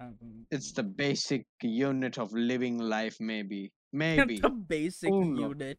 Um, 0.00 0.46
It's 0.50 0.72
the 0.72 0.82
basic 0.82 1.46
unit 1.62 2.18
of 2.18 2.32
living 2.32 2.78
life, 2.78 3.16
maybe. 3.20 3.70
Maybe. 3.94 4.40
the 4.40 4.50
basic 4.50 5.08
knows? 5.12 5.38
unit. 5.38 5.78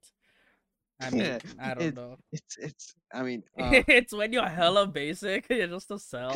I 1.02 1.10
mean, 1.10 1.20
Yeah, 1.26 1.40
I 1.60 1.74
don't 1.74 1.84
it- 1.84 1.96
know. 1.96 2.16
It's 2.32 2.56
it's. 2.58 2.94
I 3.14 3.24
mean, 3.24 3.44
uh, 3.60 3.84
it's 3.90 4.14
when 4.14 4.32
you're 4.32 4.48
hella 4.48 4.88
basic, 4.88 5.48
you're 5.50 5.68
just 5.68 5.92
a 5.92 6.00
cell. 6.00 6.32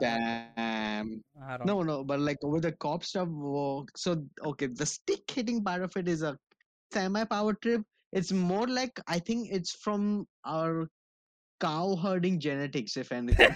damn. 0.00 1.22
I 1.44 1.56
don't 1.58 1.66
No, 1.66 1.82
no, 1.82 2.04
but 2.04 2.20
like 2.20 2.38
with 2.42 2.62
the 2.62 2.72
cop 2.72 3.04
stuff, 3.04 3.28
so 3.96 4.22
okay, 4.44 4.66
the 4.66 4.86
stick 4.86 5.30
hitting 5.30 5.62
part 5.62 5.82
of 5.82 5.94
it 5.96 6.08
is 6.08 6.22
a 6.22 6.38
semi 6.92 7.24
power 7.24 7.54
trip. 7.54 7.82
It's 8.12 8.32
more 8.32 8.66
like 8.66 9.00
I 9.06 9.18
think 9.18 9.48
it's 9.52 9.72
from 9.72 10.26
our 10.44 10.88
cow 11.60 11.96
herding 11.96 12.40
genetics, 12.40 12.96
if 12.96 13.12
anything. 13.12 13.54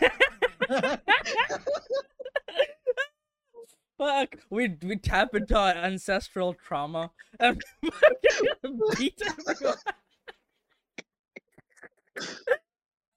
Fuck, 3.98 4.36
we 4.50 4.76
we 4.82 4.96
tap 4.96 5.34
into 5.34 5.56
our 5.56 5.72
ancestral 5.72 6.54
trauma 6.54 7.10
and 7.38 7.60
beat 8.98 9.20
everyone. 9.26 9.76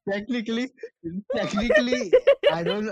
technically, 0.09 0.71
technically, 1.35 2.11
I 2.51 2.63
don't. 2.63 2.89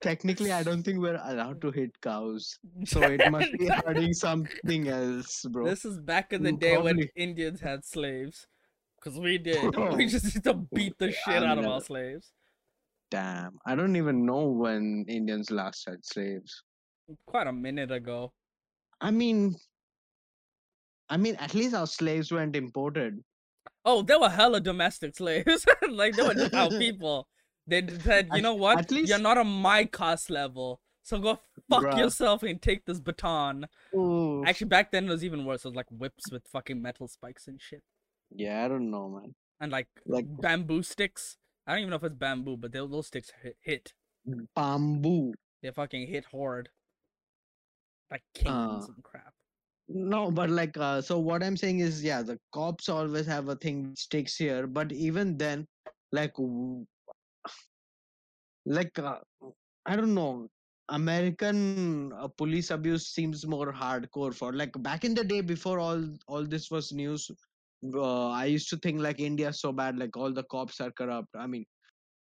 Technically, 0.00 0.52
I 0.52 0.62
don't 0.62 0.84
think 0.84 1.00
we're 1.00 1.20
allowed 1.24 1.60
to 1.62 1.72
hit 1.72 1.90
cows, 2.00 2.58
so 2.84 3.02
it 3.02 3.20
must 3.32 3.52
be 3.52 3.66
hurting 3.84 4.12
something 4.12 4.88
else, 4.88 5.44
bro. 5.50 5.64
This 5.66 5.84
is 5.84 5.98
back 5.98 6.32
in 6.32 6.42
the 6.42 6.52
day 6.52 6.78
when. 6.78 7.08
Indians 7.16 7.60
had 7.60 7.84
slaves. 7.84 8.46
Because 8.98 9.18
we 9.18 9.38
did. 9.38 9.72
Bro. 9.72 9.94
We 9.96 10.06
just 10.06 10.24
used 10.24 10.44
to 10.44 10.54
beat 10.54 10.94
the 10.98 11.12
shit 11.12 11.42
out 11.42 11.58
of 11.58 11.66
our 11.66 11.80
slaves. 11.80 12.32
Damn, 13.10 13.58
I 13.66 13.74
don't 13.74 13.96
even 13.96 14.26
know 14.26 14.46
when 14.46 15.04
Indians 15.08 15.50
last 15.50 15.88
had 15.88 16.04
slaves. 16.04 16.62
Quite 17.26 17.46
a 17.46 17.52
minute 17.52 17.90
ago. 17.90 18.32
I 19.00 19.10
mean, 19.10 19.56
I 21.08 21.16
mean, 21.16 21.36
at 21.36 21.54
least 21.54 21.74
our 21.74 21.86
slaves 21.86 22.30
weren't 22.30 22.56
imported. 22.56 23.22
Oh, 23.90 24.02
there 24.02 24.20
were 24.20 24.28
hella 24.28 24.60
domestic 24.60 25.16
slaves. 25.16 25.64
like, 25.90 26.14
they 26.14 26.22
were 26.22 26.68
people. 26.78 27.26
They 27.66 27.86
said, 28.02 28.28
you 28.34 28.42
know 28.42 28.54
what? 28.54 28.78
at 28.78 28.90
You're 28.92 29.18
not 29.18 29.38
on 29.38 29.46
my 29.46 29.84
caste 29.86 30.28
level. 30.30 30.80
So 31.02 31.18
go 31.18 31.38
fuck 31.70 31.84
Bruh. 31.84 31.98
yourself 31.98 32.42
and 32.42 32.60
take 32.60 32.84
this 32.84 33.00
baton. 33.00 33.66
Ooh. 33.94 34.44
Actually, 34.46 34.68
back 34.68 34.90
then 34.92 35.06
it 35.06 35.10
was 35.10 35.24
even 35.24 35.46
worse. 35.46 35.64
It 35.64 35.68
was 35.68 35.74
like 35.74 35.90
whips 35.90 36.30
with 36.30 36.46
fucking 36.46 36.82
metal 36.82 37.08
spikes 37.08 37.48
and 37.48 37.58
shit. 37.60 37.82
Yeah, 38.30 38.62
I 38.64 38.68
don't 38.68 38.90
know, 38.90 39.08
man. 39.08 39.34
And 39.58 39.72
like, 39.72 39.88
Like 40.04 40.26
bamboo 40.28 40.82
sticks. 40.82 41.38
I 41.66 41.72
don't 41.72 41.80
even 41.80 41.90
know 41.90 41.96
if 41.96 42.04
it's 42.04 42.14
bamboo, 42.14 42.58
but 42.58 42.72
they, 42.72 42.78
those 42.80 43.06
sticks 43.06 43.32
hit, 43.42 43.56
hit. 43.62 43.92
bamboo. 44.54 45.32
They 45.62 45.70
fucking 45.70 46.08
hit 46.08 46.26
hard. 46.30 46.68
Like 48.10 48.22
canes 48.34 48.84
Uh, 48.84 48.92
and 48.94 49.02
crap. 49.02 49.27
No, 49.88 50.30
but 50.30 50.50
like, 50.50 50.76
uh, 50.76 51.00
so 51.00 51.18
what 51.18 51.42
I'm 51.42 51.56
saying 51.56 51.80
is, 51.80 52.04
yeah, 52.04 52.22
the 52.22 52.38
cops 52.52 52.88
always 52.90 53.26
have 53.26 53.48
a 53.48 53.56
thing 53.56 53.94
sticks 53.96 54.36
here, 54.36 54.66
but 54.66 54.92
even 54.92 55.38
then, 55.38 55.66
like, 56.12 56.34
like, 58.66 58.98
uh, 58.98 59.20
I 59.86 59.96
don't 59.96 60.14
know, 60.14 60.48
American 60.90 62.12
uh, 62.12 62.28
police 62.28 62.70
abuse 62.70 63.08
seems 63.08 63.46
more 63.46 63.72
hardcore 63.72 64.34
for 64.34 64.52
like 64.52 64.72
back 64.82 65.04
in 65.04 65.14
the 65.14 65.24
day 65.24 65.40
before 65.42 65.78
all 65.78 66.02
all 66.26 66.44
this 66.46 66.70
was 66.70 66.92
news. 66.92 67.30
Uh, 67.94 68.28
I 68.28 68.46
used 68.46 68.68
to 68.70 68.76
think 68.78 69.00
like 69.00 69.20
India's 69.20 69.60
so 69.60 69.72
bad, 69.72 69.98
like 69.98 70.16
all 70.16 70.32
the 70.32 70.44
cops 70.44 70.80
are 70.80 70.90
corrupt. 70.92 71.28
I 71.34 71.46
mean, 71.46 71.64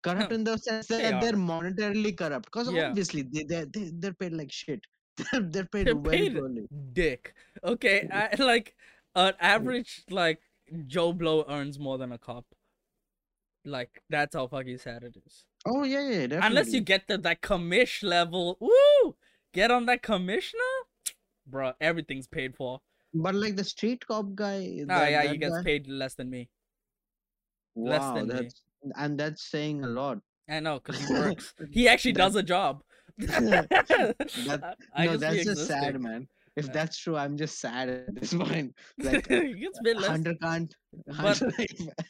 corrupt 0.03 0.33
in 0.33 0.45
the 0.45 0.57
sense 0.59 0.89
They 0.89 1.05
that 1.05 1.21
they're 1.21 1.33
are. 1.33 1.37
monetarily 1.37 2.17
corrupt, 2.17 2.47
because 2.47 2.69
Yeah. 2.69 2.89
obviously 2.89 3.23
they 3.23 3.45
they 3.45 3.65
they 3.67 3.91
they're 4.01 4.15
paid 4.15 4.33
like 4.35 4.53
shit. 4.53 4.81
they're 5.33 5.65
paid 5.65 5.87
They're 5.87 5.95
very 5.95 6.17
paid 6.19 6.35
poorly. 6.37 6.69
Dick. 6.93 7.35
Okay, 7.63 8.09
I, 8.13 8.35
like 8.43 8.75
an 9.15 9.35
average 9.41 10.03
like 10.11 10.41
Joe 10.87 11.13
Blow 11.13 11.45
earns 11.49 11.79
more 11.79 11.99
than 11.99 12.13
a 12.13 12.19
cop. 12.19 12.45
Like 13.65 14.03
that's 14.11 14.35
how 14.35 14.47
fucking 14.47 14.79
sad 14.79 15.05
it 15.05 15.17
is. 15.25 15.45
Oh 15.67 15.85
yeah, 15.85 16.01
yeah, 16.03 16.27
definitely. 16.27 16.47
Unless 16.47 16.73
you 16.73 16.81
get 16.81 17.09
to 17.09 17.19
that 17.19 17.41
commish 17.41 18.03
level, 18.03 18.59
woo, 18.61 19.17
get 19.55 19.71
on 19.71 19.87
that 19.87 20.03
commissioner, 20.03 20.61
bro. 21.47 21.73
Everything's 21.81 22.27
paid 22.27 22.55
for. 22.57 22.81
But 23.15 23.35
like 23.37 23.57
the 23.57 23.65
street 23.65 24.07
cop 24.07 24.35
guy. 24.35 24.81
Oh 24.83 24.87
that- 24.87 25.11
yeah, 25.11 25.23
that 25.23 25.31
he 25.33 25.39
gets 25.39 25.55
guy- 25.57 25.63
paid 25.63 25.87
less 25.89 26.15
than 26.15 26.29
me. 26.29 26.49
less 27.77 28.01
Wow, 28.01 28.15
than 28.15 28.29
me. 28.29 28.51
and 28.97 29.19
that's 29.19 29.43
saying 29.43 29.85
a 29.85 29.89
lot. 29.89 30.19
I 30.49 30.61
know, 30.61 30.79
cause 30.81 30.99
he 30.99 31.15
works. 31.15 31.55
he 31.71 31.89
actually 31.93 32.13
That- 32.13 32.19
does 32.19 32.37
a 32.37 32.43
job. 32.43 32.83
That- 33.19 34.77
I 34.95 35.07
no, 35.07 35.13
just 35.13 35.21
that's 35.21 35.37
be 35.37 35.45
just 35.45 35.67
sad, 35.67 36.01
man. 36.01 36.29
If 36.57 36.67
Yeah. 36.67 36.73
that's 36.73 36.97
true, 36.99 37.17
I'm 37.17 37.37
just 37.37 37.59
sad 37.61 37.89
at 37.89 38.15
this 38.15 38.33
point. 38.43 38.75
Like 38.99 39.27
he 39.29 39.55
gets 39.55 39.79
paid 39.85 39.97
less. 39.97 40.07
Hunter 40.11 40.35
can't. 40.41 40.75
But- 41.07 41.15
Hunter, 41.17 41.51
But 41.51 41.59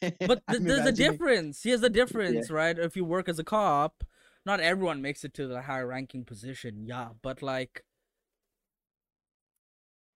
th- 0.00 0.40
I'm 0.48 0.64
there's 0.64 0.80
a 0.80 0.88
imagining- 0.88 0.94
difference. 0.94 1.62
Here's 1.62 1.80
the 1.80 1.90
difference, 1.90 2.50
right? 2.50 2.78
If 2.78 2.96
you 2.96 3.04
work 3.04 3.28
as 3.28 3.38
a 3.38 3.44
cop, 3.44 4.04
not 4.46 4.60
everyone 4.60 5.00
makes 5.00 5.24
it 5.24 5.32
to 5.34 5.46
the 5.46 5.62
high 5.62 5.80
ranking 5.80 6.24
position, 6.24 6.84
yeah. 6.86 7.08
But 7.22 7.40
like, 7.42 7.82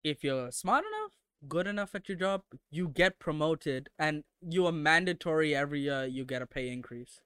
if 0.04 0.22
you're 0.22 0.50
smart 0.52 0.84
enough, 0.84 1.12
good 1.48 1.66
enough 1.66 1.94
at 1.94 2.08
your 2.08 2.18
job, 2.18 2.42
you 2.70 2.88
get 2.88 3.18
promoted, 3.18 3.88
and 3.98 4.24
you 4.42 4.66
are 4.66 4.72
mandatory 4.72 5.54
every 5.54 5.80
year. 5.80 6.04
You 6.04 6.24
get 6.24 6.42
a 6.42 6.46
pay 6.46 6.68
increase. 6.70 7.20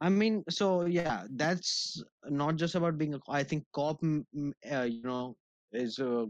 I 0.00 0.08
mean, 0.08 0.42
so 0.48 0.86
yeah, 0.86 1.24
that's 1.30 2.02
not 2.28 2.56
just 2.56 2.74
about 2.74 2.96
being 2.96 3.14
a. 3.14 3.20
I 3.28 3.42
think 3.42 3.64
cop, 3.74 4.02
uh, 4.02 4.82
you 4.82 5.02
know, 5.02 5.36
is 5.72 5.98
uh, 5.98 6.24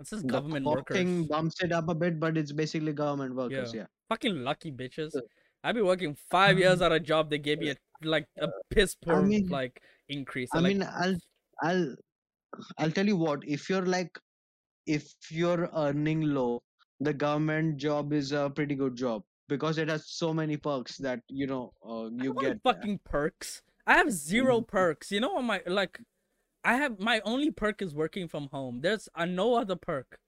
It's 0.00 0.10
just 0.10 0.22
the 0.22 0.28
government 0.28 0.64
workers. 0.66 0.96
thing 0.96 1.24
bumps 1.26 1.62
it 1.62 1.72
up 1.72 1.88
a 1.88 1.94
bit, 1.94 2.20
but 2.20 2.36
it's 2.36 2.52
basically 2.52 2.92
government 2.92 3.34
workers. 3.34 3.74
Yeah. 3.74 3.86
Fucking 4.08 4.44
lucky 4.44 4.70
bitches. 4.70 5.16
Uh, 5.16 5.20
I've 5.64 5.74
been 5.74 5.86
working 5.86 6.16
five 6.30 6.58
years 6.58 6.80
at 6.86 6.92
a 6.92 7.00
job. 7.00 7.30
They 7.30 7.38
gave 7.38 7.58
me 7.58 7.70
a 7.70 7.76
like 8.04 8.26
a 8.40 8.48
piss 8.70 8.94
poor 8.94 9.22
mean- 9.22 9.48
like 9.48 9.80
increase. 10.08 10.48
I 10.52 10.60
They're 10.60 10.70
like, 10.70 10.78
mean, 10.78 10.88
I'll, 10.92 11.16
I'll, 11.62 11.94
I'll 12.78 12.90
tell 12.90 13.06
you 13.06 13.16
what. 13.16 13.40
If 13.46 13.68
you're 13.68 13.86
like, 13.86 14.16
if 14.86 15.12
you're 15.30 15.68
earning 15.74 16.22
low, 16.22 16.62
the 17.00 17.12
government 17.14 17.78
job 17.78 18.12
is 18.12 18.30
a 18.32 18.50
pretty 18.50 18.74
good 18.76 18.94
job 18.96 19.22
because 19.48 19.78
it 19.78 19.88
has 19.88 20.08
so 20.08 20.32
many 20.34 20.56
perks 20.56 20.96
that 20.98 21.20
you 21.28 21.46
know 21.46 21.72
uh, 21.86 22.08
you 22.12 22.34
get. 22.34 22.60
fucking 22.62 23.00
perks. 23.04 23.62
I 23.86 23.94
have 23.94 24.10
zero 24.12 24.60
Mhm. 24.60 24.68
perks. 24.68 25.10
You 25.10 25.20
know 25.20 25.32
what 25.34 25.44
my 25.44 25.62
like 25.66 26.00
I 26.64 26.74
have 26.76 26.98
my 27.00 27.20
only 27.24 27.50
perk 27.50 27.82
is 27.82 27.94
working 27.94 28.28
from 28.28 28.48
home. 28.52 28.80
There's 28.82 29.08
uh, 29.14 29.24
no 29.26 29.54
other 29.56 29.76
perk. 29.76 30.18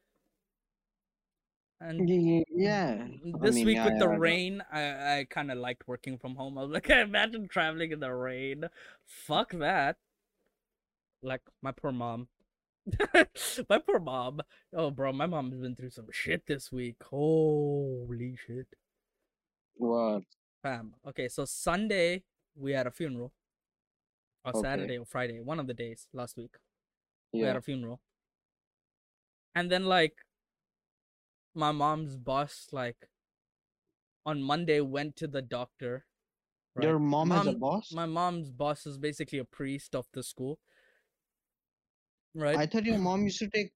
And 1.81 2.09
Ye- 2.09 2.45
Yeah. 2.49 3.07
I 3.35 3.39
this 3.39 3.55
mean, 3.55 3.67
week 3.67 3.77
yeah, 3.77 3.85
with 3.85 3.99
the 3.99 4.07
yeah, 4.07 4.11
I 4.15 4.19
know. 4.19 4.19
rain, 4.19 4.63
I 4.73 5.19
I 5.21 5.25
kind 5.29 5.51
of 5.51 5.59
liked 5.59 5.87
working 5.87 6.19
from 6.19 6.35
home. 6.37 6.57
I 6.59 6.63
was 6.63 6.71
like, 6.73 6.89
imagine 6.91 7.49
traveling 7.49 7.93
in 7.93 8.01
the 8.01 8.13
rain. 8.13 8.65
Fuck 9.07 9.53
that. 9.53 9.97
Like 11.23 11.43
my 11.63 11.73
poor 11.73 11.93
mom. 11.93 12.29
my 13.69 13.79
poor 13.79 13.99
mom. 13.99 14.41
Oh, 14.75 14.91
bro, 14.91 15.13
my 15.13 15.27
mom's 15.27 15.57
been 15.57 15.75
through 15.77 15.91
some 15.91 16.09
shit 16.13 16.47
this 16.47 16.71
week. 16.73 16.97
Holy 17.05 18.37
shit. 18.47 18.67
What? 19.75 20.23
Fam. 20.63 20.95
Okay, 21.07 21.29
so 21.29 21.45
Sunday 21.45 22.25
we 22.55 22.73
had 22.73 22.87
a 22.87 22.91
funeral. 22.91 23.33
Or 24.45 24.51
Okay. 24.51 24.61
Saturday 24.61 24.99
or 24.99 25.07
Friday, 25.07 25.41
one 25.41 25.59
of 25.59 25.67
the 25.67 25.75
days 25.75 26.07
last 26.13 26.37
week. 26.37 26.57
We 27.33 27.41
had 27.41 27.57
a 27.57 27.63
funeral. 27.63 28.01
And 29.55 29.71
then 29.71 29.85
like 29.85 30.15
my 31.55 31.73
mom's 31.73 32.17
boss 32.17 32.69
like 32.73 33.09
on 34.27 34.43
Monday 34.43 34.81
went 34.81 35.17
to 35.17 35.27
the 35.27 35.43
doctor. 35.43 36.07
Your 36.81 36.95
right? 36.95 37.01
mom, 37.01 37.31
has 37.31 37.47
a 37.47 37.53
boss? 37.53 37.93
My 37.93 38.07
mom's 38.07 38.51
boss 38.51 38.87
is 38.87 38.99
basically 38.99 39.39
a 39.39 39.45
priest 39.45 39.95
of 39.95 40.07
the 40.13 40.23
school. 40.23 40.59
Right? 42.35 42.57
I 42.57 42.67
thought 42.67 42.85
your 42.85 42.99
mom 42.99 43.25
used 43.25 43.39
to 43.39 43.49
take 43.49 43.73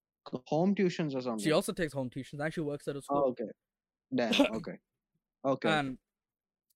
home 0.46 0.74
tuitions 0.74 1.14
or 1.14 1.20
something. 1.20 1.44
she 1.44 1.52
also 1.52 1.72
takes 1.72 1.92
home 1.92 2.10
tuitions 2.10 2.40
and 2.40 2.52
she 2.52 2.60
works 2.60 2.88
at 2.88 2.96
a 2.96 2.98
Oh, 2.98 3.02
school. 3.02 3.18
okay. 3.30 3.44
Damn. 4.14 4.56
Okay. 4.56 4.78
Okay. 5.44 5.68
And 5.70 5.98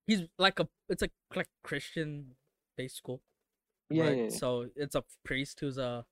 he's 0.07 0.23
like 0.39 0.61
a 0.61 0.69
it's 0.89 1.03
a 1.03 1.09
like 1.35 1.49
Christian 1.63 2.37
based 2.77 2.97
school. 2.97 3.23
yeah, 3.91 4.05
right? 4.05 4.17
yeah, 4.17 4.23
yeah. 4.25 4.29
So 4.31 4.67
it's 4.77 4.95
a 4.95 5.05
priest 5.25 5.61
who's 5.61 5.79
a 5.79 6.05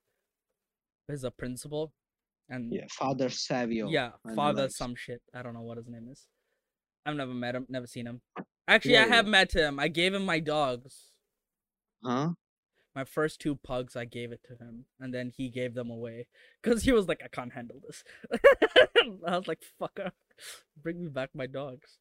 is 1.09 1.25
a 1.25 1.31
principal, 1.31 1.93
and 2.49 2.73
Yeah, 2.73 2.85
Father 2.91 3.29
Savio. 3.31 3.89
yeah, 3.89 4.11
father 4.35 4.63
likes. 4.63 4.77
some 4.77 4.95
shit. 4.95 5.23
I 5.35 5.43
don't 5.43 5.55
know 5.55 5.63
what 5.63 5.77
his 5.77 5.89
name 5.89 6.09
is. 6.11 6.27
I've 7.07 7.17
never 7.17 7.33
met 7.35 7.55
him, 7.57 7.67
never 7.69 7.87
seen 7.87 8.07
him. 8.07 8.21
Actually, 8.69 8.95
Yeah, 8.95 9.05
I 9.05 9.09
have 9.09 9.27
met 9.27 9.53
him. 9.53 9.81
I 9.81 9.89
gave 9.89 10.15
him 10.15 10.25
my 10.25 10.39
dogs. 10.39 11.07
Huh? 12.05 12.31
My 12.95 13.05
first 13.05 13.41
two 13.41 13.57
pugs, 13.57 13.95
I 13.97 14.05
gave 14.05 14.33
it 14.33 14.43
to 14.49 14.55
him, 14.57 14.85
and 14.99 15.15
then 15.15 15.31
he 15.37 15.49
gave 15.49 15.75
them 15.75 15.91
away 15.91 16.27
because 16.63 16.83
he 16.83 16.93
was 16.93 17.07
like, 17.09 17.23
"I 17.25 17.29
can't 17.29 17.53
handle 17.53 17.81
this." 17.87 18.03
I 19.27 19.37
was 19.39 19.47
like, 19.49 19.63
"Fucker, 19.81 20.11
bring 20.81 21.01
me 21.01 21.09
back 21.09 21.31
my 21.35 21.47
dogs." 21.47 21.99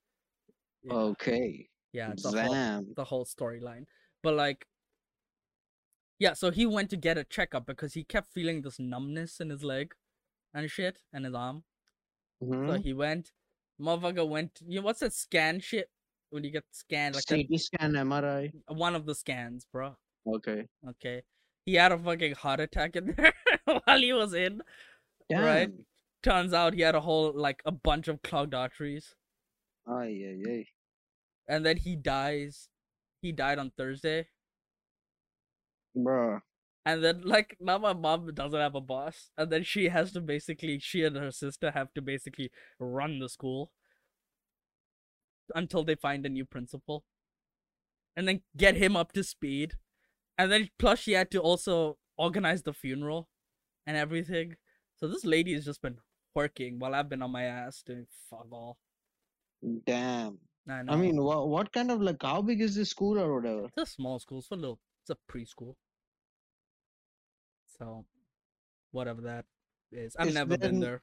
Yeah, 0.83 0.93
Okay. 0.93 1.67
yeah, 1.93 2.13
a 2.25 2.41
whole, 2.43 2.85
the 2.95 3.03
whole 3.03 3.25
storyline. 3.25 3.85
But 4.23 4.35
like, 4.35 4.65
yeah, 6.19 6.33
so 6.33 6.51
he 6.51 6.65
went 6.65 6.89
to 6.89 6.97
get 6.97 7.17
a 7.17 7.23
checkup 7.23 7.65
because 7.65 7.93
he 7.93 8.03
kept 8.03 8.29
feeling 8.33 8.61
this 8.61 8.79
numbness 8.79 9.39
in 9.39 9.49
his 9.49 9.63
leg 9.63 9.93
and 10.53 10.69
shit 10.69 10.99
and 11.13 11.25
his 11.25 11.33
arm. 11.33 11.63
So 12.41 12.47
Mhm. 12.47 12.83
he 12.83 12.93
went, 12.93 13.31
motherfucker 13.79 14.27
went. 14.27 14.59
You 14.65 14.79
know 14.79 14.85
what's 14.85 14.99
that 15.01 15.13
scan 15.13 15.59
shit 15.59 15.89
when 16.29 16.43
you 16.43 16.51
get 16.51 16.65
scanned 16.71 17.15
like 17.15 17.25
that, 17.25 17.35
CT 17.47 17.57
scan, 17.59 17.93
MRI. 17.95 18.51
one 18.67 18.95
of 18.95 19.05
the 19.05 19.15
scans, 19.15 19.65
bro. 19.65 19.97
Okay. 20.27 20.67
Okay, 20.87 21.23
he 21.65 21.75
had 21.75 21.91
a 21.91 21.97
fucking 21.97 22.35
heart 22.35 22.59
attack 22.59 22.95
in 22.95 23.05
there 23.17 23.33
while 23.65 23.99
he 23.99 24.13
was 24.13 24.33
in. 24.33 24.61
Damn. 25.29 25.43
Right. 25.43 25.69
Turns 26.21 26.53
out 26.53 26.73
he 26.73 26.81
had 26.81 26.95
a 26.95 27.01
whole 27.01 27.31
like 27.33 27.61
a 27.65 27.71
bunch 27.71 28.07
of 28.09 28.21
clogged 28.21 28.53
arteries, 28.53 29.15
Ay, 29.89 30.11
ay, 30.29 30.43
ay. 30.53 30.65
and 31.47 31.65
then 31.65 31.77
he 31.77 31.95
dies. 31.95 32.69
He 33.21 33.31
died 33.31 33.59
on 33.59 33.71
Thursday. 33.77 34.27
Bruh. 35.95 36.41
And 36.85 37.03
then 37.03 37.21
like 37.23 37.57
now 37.59 37.77
my 37.77 37.93
mom 37.93 38.33
doesn't 38.33 38.59
have 38.59 38.75
a 38.75 38.81
boss, 38.81 39.31
and 39.37 39.51
then 39.51 39.63
she 39.63 39.89
has 39.89 40.11
to 40.13 40.21
basically 40.21 40.79
she 40.79 41.03
and 41.03 41.15
her 41.17 41.31
sister 41.31 41.71
have 41.71 41.93
to 41.95 42.01
basically 42.01 42.51
run 42.79 43.19
the 43.19 43.29
school 43.29 43.71
until 45.55 45.83
they 45.83 45.95
find 45.95 46.25
a 46.25 46.29
new 46.29 46.45
principal, 46.45 47.03
and 48.15 48.27
then 48.27 48.41
get 48.57 48.75
him 48.77 48.95
up 48.95 49.11
to 49.13 49.23
speed, 49.23 49.73
and 50.37 50.51
then 50.51 50.69
plus 50.79 50.99
she 50.99 51.13
had 51.13 51.31
to 51.31 51.39
also 51.39 51.97
organize 52.17 52.63
the 52.63 52.73
funeral 52.73 53.29
and 53.85 53.97
everything. 53.97 54.55
So 54.95 55.07
this 55.07 55.25
lady 55.25 55.53
has 55.53 55.65
just 55.65 55.81
been 55.81 55.97
working 56.35 56.79
while 56.79 56.95
I've 56.95 57.09
been 57.09 57.21
on 57.21 57.31
my 57.31 57.43
ass 57.43 57.83
doing 57.85 58.07
fuck 58.29 58.47
all. 58.51 58.77
Damn. 59.85 60.39
I 60.69 60.83
know. 60.83 60.93
I 60.93 60.95
mean, 60.95 61.21
what 61.21 61.47
what 61.49 61.71
kind 61.73 61.91
of 61.91 62.01
like 62.01 62.21
how 62.21 62.41
big 62.41 62.61
is 62.61 62.75
this 62.75 62.89
school 62.89 63.19
or 63.19 63.33
whatever? 63.35 63.65
it's 63.65 63.77
a 63.77 63.85
small 63.85 64.19
school, 64.19 64.39
it's 64.39 64.51
a 64.51 64.55
little, 64.55 64.79
it's 65.03 65.09
a 65.09 65.17
preschool. 65.31 65.75
So, 67.77 68.05
whatever 68.91 69.21
that 69.21 69.45
is, 69.91 70.15
I've 70.17 70.27
Is 70.29 70.33
never 70.35 70.57
been 70.57 70.79
there- 70.79 71.01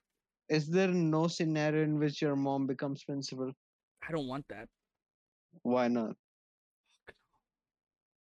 there. 0.49 0.59
Is 0.59 0.69
there 0.69 0.89
no 0.89 1.27
scenario 1.27 1.83
in 1.83 1.99
which 1.99 2.23
your 2.23 2.37
mom 2.37 2.67
becomes 2.69 3.03
principal? 3.03 3.53
I 4.09 4.13
don't 4.13 4.29
want 4.29 4.47
that. 4.49 4.69
Why 5.63 5.89
not? 5.89 6.17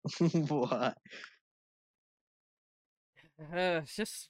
Why? 0.47 0.93
Uh, 3.39 3.81
it's 3.83 3.95
just 3.95 4.29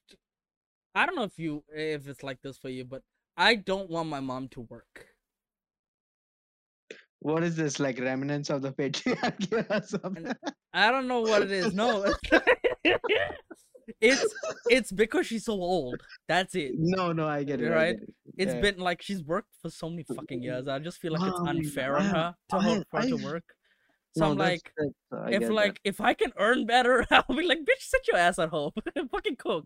I 0.95 1.05
don't 1.05 1.15
know 1.15 1.23
if 1.23 1.37
you 1.37 1.63
if 1.69 2.07
it's 2.07 2.23
like 2.23 2.41
this 2.41 2.57
for 2.57 2.69
you, 2.69 2.85
but 2.85 3.03
I 3.37 3.55
don't 3.55 3.89
want 3.89 4.09
my 4.09 4.19
mom 4.19 4.47
to 4.49 4.61
work. 4.61 5.14
What 7.25 7.41
is 7.43 7.55
this 7.55 7.79
like 7.79 7.99
remnants 7.99 8.51
of 8.51 8.61
the 8.61 8.71
patriarchy 8.71 9.65
or 9.71 9.81
something? 9.83 10.31
I 10.73 10.91
don't 10.91 11.07
know 11.07 11.21
what 11.21 11.41
it 11.41 11.51
is. 11.51 11.73
No, 11.73 12.05
it's 13.99 14.25
it's 14.69 14.91
because 14.91 15.25
she's 15.25 15.45
so 15.45 15.53
old. 15.53 15.95
That's 16.27 16.53
it. 16.53 16.73
No, 16.77 17.13
no, 17.13 17.27
I 17.27 17.43
get 17.43 17.61
it. 17.61 17.69
Right? 17.69 17.97
get 17.99 18.09
it. 18.09 18.13
It's 18.37 18.53
Yeah. 18.53 18.61
been 18.61 18.77
like 18.77 19.01
she's 19.01 19.23
worked 19.23 19.49
for 19.59 19.71
so 19.71 19.89
many 19.89 20.03
fucking 20.03 20.43
years. 20.43 20.67
I 20.67 20.77
just 20.77 20.99
feel 20.99 21.13
like 21.13 21.23
it's 21.27 21.39
oh 21.39 21.43
man, 21.45 21.57
unfair 21.57 21.97
on 21.97 22.05
her 22.05 22.35
to 22.49 22.55
I- 22.57 22.63
her 22.63 22.83
for 22.91 23.01
her 23.01 23.07
to 23.07 23.15
work. 23.23 23.43
So 24.17 24.25
No, 24.25 24.31
I'm 24.31 24.37
like, 24.37 24.71
that's- 24.77 24.93
uh, 25.11 25.15
I 25.25 25.27
if 25.31 25.39
get 25.39 25.47
that. 25.47 25.53
like 25.53 25.79
if 25.83 25.99
I 26.01 26.13
can 26.13 26.31
earn 26.37 26.67
better, 26.67 27.05
I'll 27.11 27.35
be 27.35 27.47
like, 27.47 27.59
bitch, 27.59 27.81
sit 27.81 28.07
your 28.07 28.17
ass 28.17 28.37
at 28.37 28.49
home, 28.49 28.71
fucking 29.11 29.37
cook. 29.37 29.65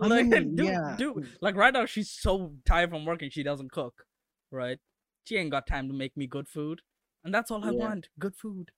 I 0.00 0.06
Like, 0.06 0.26
mean, 0.26 0.54
do 0.54 0.64
yeah. 0.64 0.94
do 0.96 1.22
like 1.40 1.56
right 1.56 1.72
now 1.74 1.84
she's 1.86 2.10
so 2.12 2.52
tired 2.64 2.90
from 2.90 3.04
working 3.04 3.28
she 3.30 3.42
doesn't 3.42 3.72
cook, 3.72 4.04
right? 4.52 4.78
She 5.24 5.36
ain't 5.36 5.50
got 5.50 5.66
time 5.66 5.88
to 5.88 5.94
make 5.94 6.16
me 6.16 6.26
good 6.28 6.48
food, 6.48 6.80
and 7.24 7.34
that's 7.34 7.50
all 7.50 7.64
I 7.64 7.70
Yeah. 7.70 7.72
want, 7.72 8.08
good 8.18 8.36
food. 8.36 8.72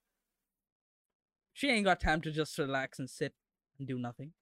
She 1.53 1.69
ain't 1.71 1.85
got 1.85 1.99
time 1.99 2.21
to 2.21 2.31
just 2.31 2.55
relax 2.59 2.99
and 2.99 3.09
sit 3.09 3.35
and 3.79 3.87
do 3.87 3.97
nothing. 3.97 4.35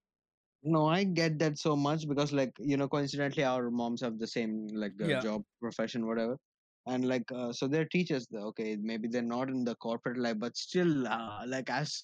No, 0.63 0.87
I 0.87 1.03
get 1.03 1.39
that 1.39 1.57
so 1.59 1.75
much 1.75 2.07
because, 2.07 2.31
like, 2.31 2.53
you 2.59 2.77
know, 2.77 2.87
coincidentally, 2.87 3.43
our 3.43 3.69
moms 3.69 3.99
have 4.01 4.17
the 4.17 4.27
same 4.27 4.67
like 4.67 4.93
uh, 5.01 5.13
Yeah. 5.13 5.15
job, 5.15 5.43
profession, 5.59 6.07
whatever, 6.07 6.37
and 6.85 7.05
like, 7.05 7.29
uh, 7.33 7.51
so 7.51 7.67
they're 7.67 7.85
teachers. 7.85 8.25
though, 8.31 8.47
Okay, 8.47 8.77
maybe 8.77 9.09
they're 9.09 9.21
not 9.21 9.49
in 9.49 9.65
the 9.65 9.75
corporate 9.75 10.17
life, 10.17 10.39
but 10.39 10.55
still, 10.55 11.05
uh, 11.07 11.43
like, 11.45 11.69
as 11.69 12.01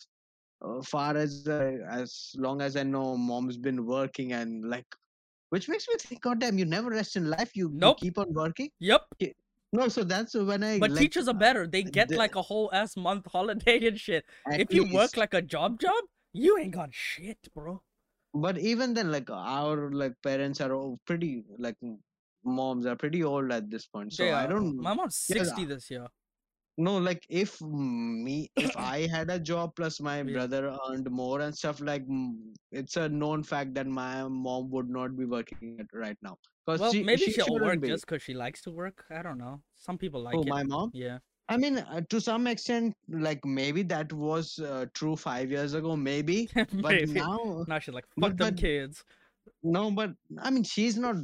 uh, 0.61 0.81
far 0.83 1.17
as 1.17 1.47
uh, 1.47 1.77
as 1.89 2.31
long 2.37 2.61
as 2.61 2.75
I 2.77 2.83
know, 2.83 3.17
mom's 3.17 3.57
been 3.57 3.85
working 3.85 4.33
and 4.33 4.69
like, 4.69 4.87
which 5.49 5.69
makes 5.69 5.87
me 5.89 5.95
think, 5.99 6.21
God 6.21 6.39
damn, 6.39 6.57
you 6.59 6.65
never 6.65 6.89
rest 6.91 7.15
in 7.17 7.29
life. 7.29 7.55
You, 7.55 7.71
you 7.81 7.93
keep 7.93 8.17
on 8.19 8.33
working. 8.33 8.71
Yep. 8.79 9.07
No, 9.71 9.87
so 9.87 10.03
that's 10.03 10.33
when 10.33 10.63
I. 10.63 10.79
But 10.79 10.91
like, 10.91 10.99
teachers 10.99 11.27
are 11.27 11.35
uh, 11.35 11.45
better. 11.45 11.67
They 11.67 11.83
get 11.83 12.09
the- 12.09 12.17
like 12.17 12.35
a 12.35 12.41
whole 12.41 12.69
ass 12.73 12.97
month 12.97 13.25
holiday 13.31 13.85
and 13.87 13.99
shit. 13.99 14.25
If 14.47 14.73
you 14.73 14.87
work 14.93 15.15
like 15.17 15.33
a 15.33 15.41
job 15.41 15.79
job, 15.79 16.03
you 16.33 16.57
ain't 16.57 16.73
got 16.73 16.93
shit, 16.93 17.37
bro. 17.53 17.81
but 18.33 18.57
even 18.57 18.93
then, 18.93 19.11
like 19.11 19.29
our 19.29 19.91
like 19.91 20.13
parents 20.23 20.61
are 20.61 20.73
all 20.73 20.99
pretty 21.05 21.43
like 21.57 21.75
moms 22.43 22.85
are 22.85 22.95
pretty 22.95 23.23
old 23.23 23.51
at 23.51 23.69
this 23.69 23.85
point. 23.85 24.13
So 24.13 24.23
They 24.23 24.31
I 24.31 24.47
don't 24.47 24.77
My 24.77 24.93
mom's 24.93 25.25
Yeah, 25.29 25.43
60 25.43 25.65
this 25.65 25.89
year. 25.91 26.07
No, 26.77 26.97
like 26.97 27.25
if 27.29 27.59
me, 27.61 28.49
if 28.55 28.75
I 28.77 29.05
had 29.13 29.29
a 29.29 29.39
job 29.39 29.75
plus 29.75 29.99
my 29.99 30.17
Yeah. 30.19 30.33
brother 30.33 30.75
earned 30.89 31.09
more 31.11 31.41
and 31.41 31.55
stuff, 31.55 31.81
like 31.81 32.05
it's 32.71 32.95
a 32.97 33.09
known 33.09 33.43
fact 33.43 33.73
that 33.75 33.85
my 33.87 34.23
mom 34.27 34.69
would 34.71 34.89
not 34.89 35.17
be 35.17 35.25
working 35.25 35.77
at 35.79 35.87
right 35.93 36.17
now. 36.21 36.37
Because 36.73 36.81
Well, 36.81 36.91
she, 36.93 37.03
maybe 37.03 37.21
she, 37.23 37.31
she, 37.33 37.41
will 37.41 37.47
shouldn't 37.47 37.65
work 37.65 37.81
be. 37.81 37.87
just 37.87 38.05
because 38.05 38.21
she 38.21 38.33
likes 38.33 38.61
to 38.63 38.71
work. 38.71 39.05
I 39.09 39.21
don't 39.21 39.37
know. 39.37 39.61
Some 39.75 39.97
people 39.97 40.21
like 40.21 40.35
oh, 40.35 40.41
it. 40.41 40.47
my 40.47 40.63
mom. 40.63 40.91
Yeah. 40.93 41.17
I 41.47 41.57
mean, 41.57 41.79
uh, 41.79 42.01
to 42.09 42.21
some 42.21 42.45
extent, 42.45 42.95
like 43.09 43.43
maybe 43.43 43.81
that 43.83 44.13
was 44.13 44.59
uh, 44.59 44.85
true 44.93 45.15
five 45.15 45.49
years 45.49 45.73
ago, 45.73 45.95
maybe. 45.95 46.47
But 46.55 46.67
maybe. 46.73 47.13
now, 47.13 47.65
Now 47.67 47.79
she's 47.79 47.93
like, 47.95 48.05
fuck 48.05 48.15
but- 48.21 48.37
them 48.37 48.49
but- 48.53 48.57
kids. 48.57 49.03
no. 49.63 49.89
But 49.91 50.11
I 50.39 50.51
mean, 50.51 50.63
she's 50.63 50.97
not. 50.97 51.15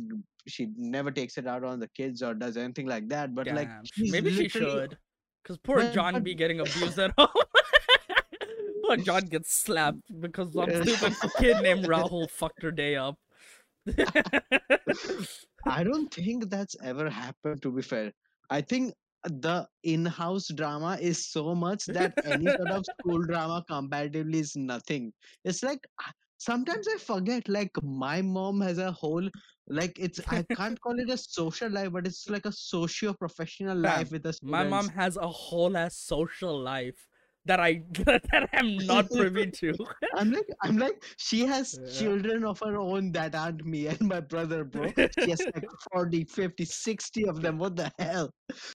She 0.47 0.67
never 0.77 1.09
takes 1.11 1.37
it 1.39 1.47
out 1.47 1.63
on 1.63 1.79
the 1.79 1.87
kids 1.87 2.21
or 2.21 2.33
does 2.35 2.55
anything 2.57 2.87
like 2.87 3.09
that. 3.09 3.33
But 3.35 3.47
like, 3.47 3.67
Damn. 3.67 3.83
she's 3.85 4.11
Maybe 4.11 4.31
she 4.33 4.47
should. 4.49 4.97
Because 5.43 5.57
poor 5.59 5.77
But- 5.77 5.93
John 5.93 6.21
be 6.23 6.33
getting 6.33 6.59
abused 6.59 6.97
at 6.99 7.11
home. 7.17 7.27
poor 8.83 8.97
John 8.97 9.25
gets 9.25 9.53
slapped 9.53 10.01
because 10.19 10.53
some 10.53 10.69
stupid 10.83 11.13
kid 11.39 11.61
named 11.61 11.85
Rahul 11.85 12.29
fucked 12.29 12.63
her 12.63 12.71
day 12.71 12.95
up. 12.95 13.17
I 15.67 15.83
don't 15.83 16.13
think 16.13 16.49
that's 16.49 16.75
ever 16.81 17.09
happened, 17.09 17.61
to 17.63 17.71
be 17.71 17.81
fair. 17.81 18.11
I 18.49 18.61
think 18.61 18.93
the 19.23 19.67
in 19.83 20.05
house 20.05 20.49
drama 20.49 20.97
is 21.01 21.25
so 21.25 21.55
much 21.55 21.86
that 21.88 22.13
any 22.23 22.51
sort 22.51 22.71
of 22.71 22.86
school 22.86 23.23
drama 23.23 23.63
comparatively 23.67 24.39
is 24.39 24.55
nothing. 24.55 25.13
It's 25.43 25.63
like 25.63 25.79
sometimes 26.38 26.88
I 26.88 26.97
forget, 26.97 27.47
like, 27.49 27.71
my 27.81 28.21
mom 28.21 28.61
has 28.61 28.77
a 28.77 28.91
whole, 28.91 29.27
like, 29.67 29.97
it's, 29.97 30.19
I 30.27 30.45
can't 30.55 30.79
call 30.79 30.99
it 30.99 31.09
a 31.09 31.17
social 31.17 31.69
life, 31.71 31.91
but 31.91 32.05
it's 32.05 32.29
like 32.29 32.45
a 32.45 32.51
socio 32.51 33.13
professional 33.13 33.77
life 33.77 34.11
with 34.11 34.25
us. 34.25 34.38
My 34.43 34.63
mom 34.63 34.89
has 34.89 35.17
a 35.17 35.27
whole 35.27 35.75
ass 35.75 35.97
social 35.97 36.59
life 36.61 37.07
that 37.45 37.59
I 37.59 37.81
that 38.05 38.49
I'm 38.53 38.77
not 38.85 39.09
privy 39.09 39.51
to. 39.51 39.73
I'm 40.17 40.31
like, 40.31 40.47
I'm 40.63 40.77
like, 40.77 41.03
she 41.17 41.45
has 41.45 41.77
Yeah. 41.79 41.99
children 41.99 42.43
of 42.45 42.59
her 42.59 42.77
own 42.77 43.11
that 43.13 43.35
aren't 43.35 43.65
me 43.65 43.87
and 43.87 44.01
my 44.01 44.19
brother, 44.19 44.63
bro. 44.63 44.91
She 45.19 45.29
has 45.29 45.45
like 45.53 45.65
40, 45.93 46.25
50, 46.25 46.65
60 46.65 47.27
of 47.27 47.41
them. 47.41 47.57
What 47.57 47.75
the 47.75 47.91
hell? 47.99 48.31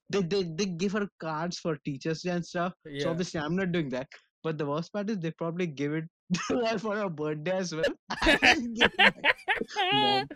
They, 0.09 0.21
they, 0.21 0.43
they 0.43 0.65
give 0.65 0.93
her 0.93 1.07
cards 1.19 1.59
for 1.59 1.77
teachers 1.85 2.23
and 2.25 2.45
stuff. 2.45 2.73
Yeah. 2.85 3.03
So 3.03 3.09
obviously, 3.11 3.39
I'm 3.39 3.55
not 3.55 3.71
doing 3.71 3.89
that. 3.89 4.07
But 4.43 4.57
the 4.57 4.65
worst 4.65 4.91
part 4.91 5.09
is 5.09 5.19
they 5.19 5.31
probably 5.31 5.67
give 5.67 5.93
it 5.93 6.05
to 6.49 6.65
her 6.65 6.77
for 6.79 6.95
her 6.95 7.09
birthday 7.09 7.57
as 7.57 7.75
well. 7.75 7.85
I 8.23 8.37
didn't 8.41 8.73
give 8.73 8.91
her 8.97 9.13
Mom, 9.93 10.27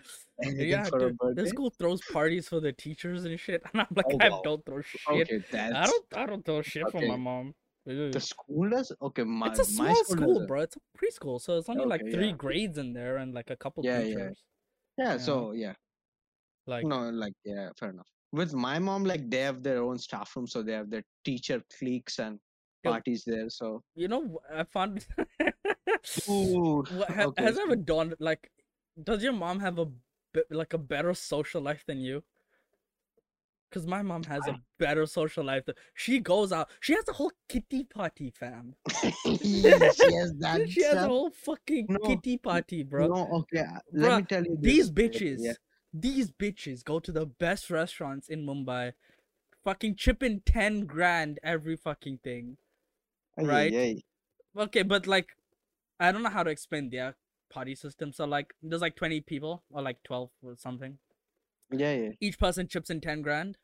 yeah, 0.44 0.84
dude, 0.84 1.00
the 1.02 1.16
birthday. 1.20 1.46
school 1.46 1.74
throws 1.80 2.02
parties 2.12 2.48
for 2.50 2.60
the 2.60 2.72
teachers 2.74 3.26
and 3.26 3.40
shit, 3.40 3.64
and 3.74 3.82
I'm 3.82 3.88
like, 3.96 4.06
Oh, 4.12 4.18
I 4.20 4.30
wow. 4.30 4.42
don't 4.44 4.66
throw 4.66 4.82
shit. 4.82 5.02
Okay, 5.10 5.40
I 5.74 5.86
don't, 5.88 6.06
I 6.16 6.26
don't 6.26 6.46
throw 6.46 6.62
shit 6.62 6.90
for 6.92 7.02
my 7.02 7.16
mom. 7.16 7.54
The 7.86 8.20
school 8.20 8.70
does. 8.70 8.92
Okay, 9.00 9.24
my 9.24 9.48
it's 9.48 9.60
a 9.60 9.82
my 9.82 9.94
small 9.94 10.04
school, 10.06 10.18
school, 10.18 10.48
bro. 10.48 10.62
It's 10.62 10.76
a 10.76 10.98
preschool, 10.98 11.40
so 11.40 11.58
it's 11.58 11.70
only 11.70 11.86
like 11.86 12.02
three 12.02 12.28
yeah. 12.30 12.34
grades 12.36 12.78
in 12.80 12.94
there 12.94 13.18
and 13.18 13.34
like 13.34 13.52
a 13.52 13.56
couple 13.56 13.86
Yeah, 13.86 14.00
yeah. 14.00 14.06
teachers. 14.06 14.44
Yeah, 14.98 15.12
Yeah. 15.12 15.18
so 15.18 15.52
yeah, 15.52 15.74
Like, 16.66 16.86
no, 16.86 17.10
like 17.12 17.34
yeah, 17.44 17.70
fair 17.78 17.92
enough. 17.92 18.08
With 18.32 18.54
my 18.54 18.80
mom, 18.80 19.04
like 19.04 19.30
they 19.30 19.42
have 19.42 19.62
their 19.62 19.84
own 19.84 20.00
staff 20.00 20.36
room, 20.36 20.48
so 20.48 20.64
they 20.64 20.74
have 20.74 20.90
their 20.90 21.04
teacher 21.24 21.62
cliques 21.78 22.18
and 22.18 22.40
parties 22.84 23.24
there. 23.26 23.50
So 23.50 23.84
you 23.96 24.08
know, 24.08 24.40
I 24.52 24.64
found. 24.64 25.06
Dude, 26.28 26.88
ha- 26.88 27.26
okay, 27.26 27.44
has 27.44 27.58
ever 27.58 27.76
dawned 27.76 28.16
like, 28.20 28.52
does 29.04 29.24
your 29.24 29.34
mom 29.34 29.60
have 29.60 29.80
a 29.80 29.88
like 30.50 30.74
a 30.74 30.78
better 30.78 31.14
social 31.14 31.62
life 31.62 31.84
than 31.88 32.00
you? 32.00 32.24
Because 33.76 33.88
my 33.90 34.02
mom 34.02 34.24
has 34.24 34.48
a 34.48 34.58
better 34.80 35.06
social 35.06 35.44
life. 35.44 35.66
Than, 35.66 35.76
she 35.96 36.22
goes 36.22 36.54
out. 36.54 36.70
She 36.80 36.94
has 36.94 37.06
a 37.10 37.12
whole 37.12 37.34
kitty 37.50 37.84
party, 37.84 38.32
fam. 38.32 38.74
she 39.44 40.14
has 40.14 40.34
that 40.40 40.70
she 40.70 40.82
has 40.82 40.94
a 40.94 41.08
whole 41.10 41.30
fucking 41.30 41.88
No, 41.90 42.00
kitty 42.00 42.38
party, 42.38 42.84
bro. 42.84 43.10
No, 43.10 43.28
okay. 43.40 43.66
uh, 43.66 43.80
Let 43.92 44.12
Bruh, 44.12 44.18
me 44.20 44.24
tell 44.24 44.46
you 44.46 44.58
these 44.62 44.90
this, 44.94 45.10
uh, 45.10 45.20
bitches, 45.20 45.44
Yeah. 45.44 45.54
these 45.94 46.32
bitches 46.32 46.86
go 46.86 47.02
to 47.02 47.12
the 47.12 47.26
best 47.26 47.70
restaurants 47.70 48.30
in 48.30 48.46
Mumbai, 48.46 48.94
fucking 49.66 49.98
chipping 49.98 50.40
ten 50.46 50.86
grand 50.86 51.38
every 51.44 51.76
fucking 51.76 52.20
thing. 52.24 52.56
Right? 53.38 53.74
ay. 53.76 54.02
Okay, 54.58 54.84
but 54.84 55.06
like, 55.06 55.36
I 56.00 56.14
don't 56.14 56.24
know 56.24 56.30
how 56.30 56.44
to 56.44 56.50
explain 56.50 56.92
their 56.92 57.18
party 57.52 57.76
system. 57.76 58.14
So 58.14 58.24
like, 58.24 58.54
there's 58.64 58.82
like 58.82 58.96
twenty 58.96 59.20
people 59.20 59.64
or 59.70 59.82
like 59.82 60.02
twelve 60.06 60.30
or 60.42 60.56
something. 60.56 60.98
Yeah, 61.72 61.94
yeah. 61.94 62.10
Each 62.22 62.40
person 62.40 62.70
chips 62.70 62.90
in 62.90 63.02
ten 63.02 63.22
grand, 63.22 63.58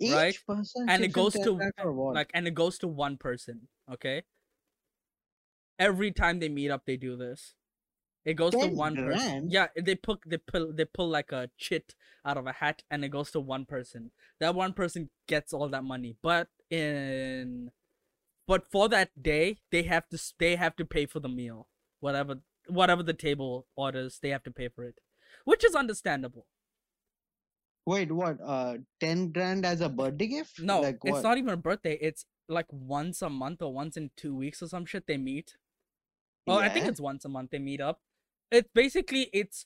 Each 0.00 0.12
Right? 0.12 0.38
person 0.46 0.88
and 0.88 1.04
it 1.04 1.12
goes 1.12 1.34
to 1.34 1.56
grand 1.56 1.72
or 1.82 1.92
what? 1.92 2.14
like, 2.14 2.30
and 2.34 2.46
it 2.46 2.54
goes 2.54 2.78
to 2.78 2.88
one 2.88 3.16
person. 3.16 3.68
Okay. 3.92 4.22
Every 5.78 6.10
time 6.12 6.40
they 6.40 6.48
meet 6.48 6.70
up, 6.70 6.86
they 6.86 6.96
do 6.96 7.16
this. 7.16 7.54
It 8.24 8.34
goes 8.34 8.52
to 8.52 8.66
10 8.66 8.76
one 8.76 8.96
person. 8.96 9.50
Yeah, 9.50 9.68
they 9.76 9.94
pull 9.94 10.18
they 10.26 10.38
pull 10.38 10.72
they 10.72 10.84
pull 10.84 11.08
like 11.08 11.32
a 11.32 11.50
chit 11.56 11.94
out 12.24 12.36
of 12.36 12.46
a 12.46 12.52
hat, 12.52 12.82
and 12.90 13.04
it 13.04 13.08
goes 13.10 13.30
to 13.32 13.40
one 13.40 13.64
person. 13.64 14.10
That 14.40 14.54
one 14.54 14.74
person 14.74 15.10
gets 15.26 15.52
all 15.52 15.68
that 15.68 15.84
money, 15.84 16.16
but 16.22 16.48
in 16.70 17.70
but 18.46 18.70
for 18.70 18.88
that 18.90 19.22
day, 19.22 19.58
they 19.70 19.84
have 19.84 20.08
to 20.10 20.18
they 20.38 20.56
have 20.56 20.76
to 20.76 20.84
pay 20.84 21.06
for 21.06 21.20
the 21.20 21.28
meal, 21.28 21.68
whatever 22.00 22.36
whatever 22.68 23.02
the 23.02 23.14
table 23.14 23.66
orders, 23.76 24.18
they 24.20 24.30
have 24.30 24.42
to 24.44 24.50
pay 24.50 24.68
for 24.68 24.84
it, 24.84 25.00
which 25.44 25.64
is 25.64 25.74
understandable. 25.74 26.46
Wait, 27.88 28.12
what? 28.12 28.36
Uh, 28.44 28.76
ten 29.00 29.32
grand 29.32 29.64
as 29.64 29.80
a 29.80 29.88
birthday 29.88 30.26
gift? 30.26 30.60
No, 30.60 30.82
like 30.82 30.98
it's 31.04 31.22
not 31.22 31.38
even 31.38 31.54
a 31.54 31.56
birthday. 31.56 31.96
It's 32.02 32.26
like 32.46 32.66
once 32.70 33.22
a 33.22 33.30
month 33.30 33.62
or 33.62 33.72
once 33.72 33.96
in 33.96 34.10
two 34.14 34.34
weeks 34.34 34.60
or 34.62 34.68
some 34.68 34.84
shit. 34.84 35.06
They 35.06 35.16
meet. 35.16 35.56
Oh, 36.46 36.58
I 36.58 36.68
think 36.68 36.86
it's 36.86 37.00
once 37.00 37.24
a 37.24 37.30
month 37.30 37.50
they 37.50 37.58
meet 37.58 37.80
up. 37.80 38.00
It's 38.50 38.68
basically 38.74 39.30
it's 39.32 39.64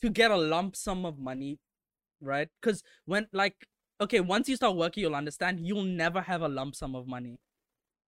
to 0.00 0.10
get 0.10 0.30
a 0.30 0.36
lump 0.36 0.76
sum 0.76 1.04
of 1.04 1.18
money, 1.18 1.58
right? 2.20 2.48
Because 2.62 2.84
when 3.04 3.26
like 3.32 3.66
okay, 4.00 4.20
once 4.20 4.48
you 4.48 4.54
start 4.54 4.76
working, 4.76 5.02
you'll 5.02 5.16
understand 5.16 5.66
you'll 5.66 5.82
never 5.82 6.20
have 6.20 6.42
a 6.42 6.48
lump 6.48 6.76
sum 6.76 6.94
of 6.94 7.08
money, 7.08 7.40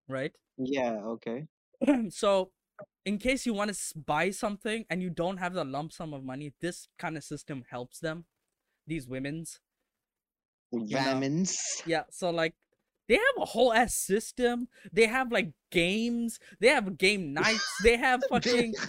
right? 0.09 0.31
Yeah, 0.57 1.01
okay. 1.17 1.49
so, 2.11 2.53
in 3.05 3.19
case 3.19 3.45
you 3.45 3.55
want 3.55 3.75
to 3.75 3.99
buy 3.99 4.31
something 4.31 4.85
and 4.89 5.03
you 5.03 5.11
don't 5.11 5.39
have 5.39 5.53
the 5.53 5.65
lump 5.65 5.93
sum 5.93 6.15
of 6.15 6.23
money, 6.23 6.53
this 6.61 6.87
kind 6.97 7.17
of 7.17 7.25
system 7.25 7.65
helps 7.69 7.99
them. 7.99 8.27
These 8.87 9.07
women's, 9.09 9.61
know, 10.73 10.85
Vamins. 10.87 11.83
yeah. 11.87 12.05
So 12.11 12.31
like, 12.31 12.55
they 13.09 13.15
have 13.15 13.43
a 13.43 13.45
whole 13.45 13.73
ass 13.73 13.95
system. 13.95 14.69
They 14.93 15.07
have 15.07 15.33
like 15.33 15.53
games. 15.71 16.39
They 16.61 16.69
have 16.69 16.99
game 16.99 17.33
nights. 17.35 17.67
They 17.83 17.97
have 17.97 18.23
fucking. 18.29 18.75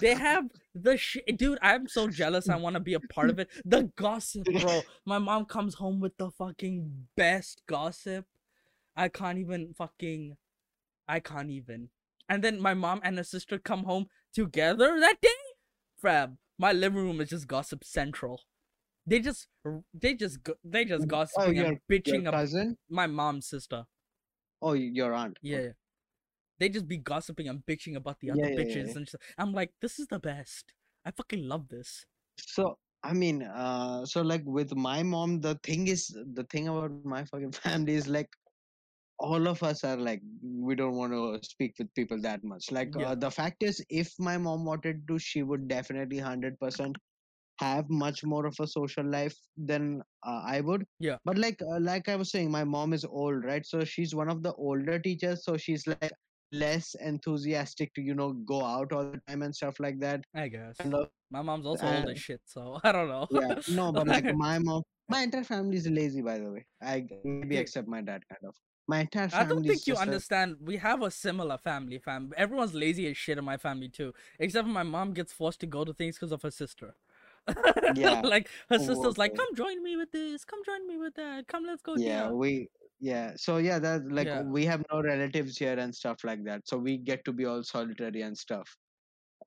They 0.00 0.14
have 0.14 0.44
the 0.74 0.98
shit, 0.98 1.38
dude. 1.38 1.58
I'm 1.62 1.88
so 1.88 2.06
jealous. 2.08 2.50
I 2.50 2.56
want 2.56 2.74
to 2.74 2.80
be 2.80 2.92
a 2.94 3.00
part 3.00 3.30
of 3.30 3.38
it. 3.38 3.48
The 3.64 3.84
gossip, 3.96 4.44
bro. 4.44 4.82
My 5.06 5.18
mom 5.18 5.46
comes 5.46 5.74
home 5.76 6.00
with 6.00 6.16
the 6.18 6.30
fucking 6.30 7.06
best 7.16 7.62
gossip. 7.66 8.26
I 8.94 9.08
can't 9.08 9.38
even 9.38 9.72
fucking. 9.74 10.36
I 11.08 11.20
can't 11.20 11.50
even. 11.50 11.88
And 12.28 12.42
then 12.44 12.60
my 12.60 12.74
mom 12.74 13.00
and 13.04 13.16
her 13.16 13.24
sister 13.24 13.58
come 13.58 13.84
home 13.84 14.08
together 14.34 14.98
that 15.00 15.20
day. 15.22 15.28
Fab, 15.96 16.36
my 16.58 16.72
living 16.72 17.02
room 17.04 17.20
is 17.20 17.30
just 17.30 17.46
gossip 17.46 17.84
central. 17.84 18.42
They 19.06 19.20
just, 19.20 19.46
they 19.94 20.14
just, 20.14 20.38
they 20.64 20.84
just 20.84 21.04
Oh, 21.04 21.08
gossiping 21.08 21.56
your, 21.56 21.66
and 21.66 21.78
bitching 21.90 22.22
your 22.22 22.28
about 22.28 22.32
cousin? 22.40 22.76
my 22.90 23.06
mom's 23.06 23.46
sister. 23.48 23.84
Oh, 24.62 24.72
your 24.72 25.14
aunt. 25.14 25.38
Yeah. 25.42 25.56
Okay. 25.58 25.66
yeah. 25.66 25.72
They 26.58 26.68
just 26.70 26.88
be 26.88 26.96
gossiping 26.98 27.48
and 27.48 27.64
bitching 27.66 27.96
about 27.96 28.18
the 28.20 28.30
other 28.30 28.40
yeah, 28.40 28.56
bitches 28.56 28.86
yeah. 28.88 28.96
and 28.96 29.08
shit. 29.08 29.20
I'm 29.38 29.52
like, 29.52 29.72
this 29.80 29.98
is 29.98 30.06
the 30.08 30.18
best. 30.18 30.72
I 31.04 31.10
fucking 31.10 31.46
love 31.46 31.68
this. 31.68 32.06
So 32.38 32.78
I 33.02 33.12
mean, 33.12 33.42
uh, 33.42 34.04
so 34.06 34.22
like 34.22 34.42
with 34.44 34.74
my 34.74 35.02
mom, 35.02 35.40
the 35.40 35.54
thing 35.62 35.86
is, 35.86 36.08
the 36.08 36.44
thing 36.50 36.66
about 36.68 36.90
my 37.04 37.24
fucking 37.24 37.52
family 37.64 37.94
is 37.94 38.08
like, 38.08 38.28
all 39.18 39.46
of 39.46 39.62
us 39.62 39.84
are 39.84 39.96
like, 39.96 40.22
we 40.42 40.74
don't 40.74 40.96
want 40.96 41.12
to 41.12 41.38
speak 41.48 41.74
with 41.78 41.92
people 41.94 42.20
that 42.22 42.42
much. 42.42 42.70
Like 42.72 42.92
Yeah. 42.98 43.10
uh, 43.10 43.14
the 43.14 43.30
fact 43.30 43.62
is, 43.62 43.84
if 43.88 44.12
my 44.18 44.38
mom 44.38 44.64
wanted 44.64 45.06
to, 45.08 45.18
she 45.18 45.42
would 45.42 45.68
definitely 45.68 46.18
hundred 46.18 46.58
percent 46.58 46.96
have 47.58 47.88
much 47.88 48.24
more 48.24 48.46
of 48.46 48.54
a 48.60 48.66
social 48.66 49.04
life 49.04 49.36
than 49.56 50.02
uh, 50.26 50.42
I 50.44 50.60
would. 50.60 50.86
Yeah. 51.00 51.16
But 51.24 51.38
like, 51.38 51.60
uh, 51.62 51.80
like 51.80 52.08
I 52.08 52.16
was 52.16 52.30
saying, 52.30 52.50
my 52.50 52.64
mom 52.64 52.92
is 52.92 53.04
old, 53.04 53.44
right? 53.44 53.64
So 53.64 53.84
she's 53.84 54.14
one 54.14 54.28
of 54.28 54.42
the 54.42 54.52
older 54.54 54.98
teachers. 54.98 55.44
So 55.44 55.56
she's 55.56 55.86
like 55.86 56.12
less 56.52 56.94
enthusiastic 57.00 57.92
to 57.94 58.00
you 58.00 58.14
know 58.14 58.32
go 58.32 58.64
out 58.64 58.92
all 58.92 59.10
the 59.10 59.20
time 59.26 59.42
and 59.42 59.54
stuff 59.54 59.80
like 59.80 59.98
that. 60.00 60.24
I 60.34 60.48
guess. 60.48 60.76
And 60.80 60.94
uh, 60.94 61.06
My 61.30 61.42
mom's 61.42 61.66
also 61.66 61.86
old 61.86 62.06
uh, 62.06 62.10
as 62.10 62.18
shit, 62.18 62.40
so 62.44 62.78
I 62.84 62.92
don't 62.92 63.08
know. 63.08 63.26
yeah, 63.30 63.54
no, 63.68 63.92
but 63.92 64.06
like 64.06 64.24
my 64.34 64.58
mom, 64.58 64.82
my 65.08 65.22
entire 65.22 65.44
family 65.44 65.76
is 65.76 65.88
lazy, 65.88 66.22
by 66.22 66.38
the 66.38 66.50
way. 66.50 66.66
I 66.82 67.06
maybe 67.24 67.56
except 67.56 67.88
my 67.88 68.00
dad, 68.02 68.22
kind 68.28 68.44
of. 68.46 68.54
My 68.88 69.00
entire 69.00 69.28
I 69.32 69.44
don't 69.44 69.64
think 69.66 69.82
you 69.86 69.94
just 69.94 70.06
a- 70.06 70.10
understand. 70.10 70.58
We 70.60 70.76
have 70.76 71.02
a 71.02 71.10
similar 71.10 71.58
family, 71.58 71.98
fam. 71.98 72.32
Everyone's 72.36 72.72
lazy 72.74 73.08
as 73.08 73.16
shit 73.16 73.36
in 73.38 73.44
my 73.44 73.56
family 73.56 73.88
too, 73.88 74.14
except 74.38 74.66
for 74.68 74.72
my 74.72 74.84
mom 74.84 75.12
gets 75.12 75.32
forced 75.32 75.58
to 75.60 75.66
go 75.66 75.84
to 75.84 75.92
things 75.92 76.16
because 76.16 76.30
of 76.32 76.42
her 76.42 76.50
sister. 76.52 76.94
Yeah. 77.96 78.20
like 78.22 78.50
her 78.68 78.78
sister's 78.78 79.18
like, 79.18 79.34
"Come 79.34 79.54
join 79.54 79.82
me 79.82 79.96
with 79.96 80.10
this. 80.12 80.44
Come 80.44 80.60
join 80.64 80.86
me 80.86 80.98
with 80.98 81.14
that. 81.14 81.46
Come, 81.46 81.64
let's 81.64 81.82
go 81.82 81.96
yeah 81.96 82.24
here." 82.24 82.34
we 82.34 82.68
yeah 83.00 83.32
so 83.36 83.58
yeah 83.58 83.78
that 83.78 84.10
like 84.10 84.26
Yeah. 84.26 84.42
we 84.42 84.64
have 84.64 84.82
no 84.90 85.02
relatives 85.02 85.58
here 85.58 85.78
and 85.78 85.94
stuff 85.94 86.24
like 86.24 86.42
that 86.44 86.66
so 86.66 86.78
we 86.78 86.96
get 86.96 87.24
to 87.26 87.32
be 87.32 87.44
all 87.44 87.62
solitary 87.62 88.22
and 88.22 88.36
stuff 88.36 88.74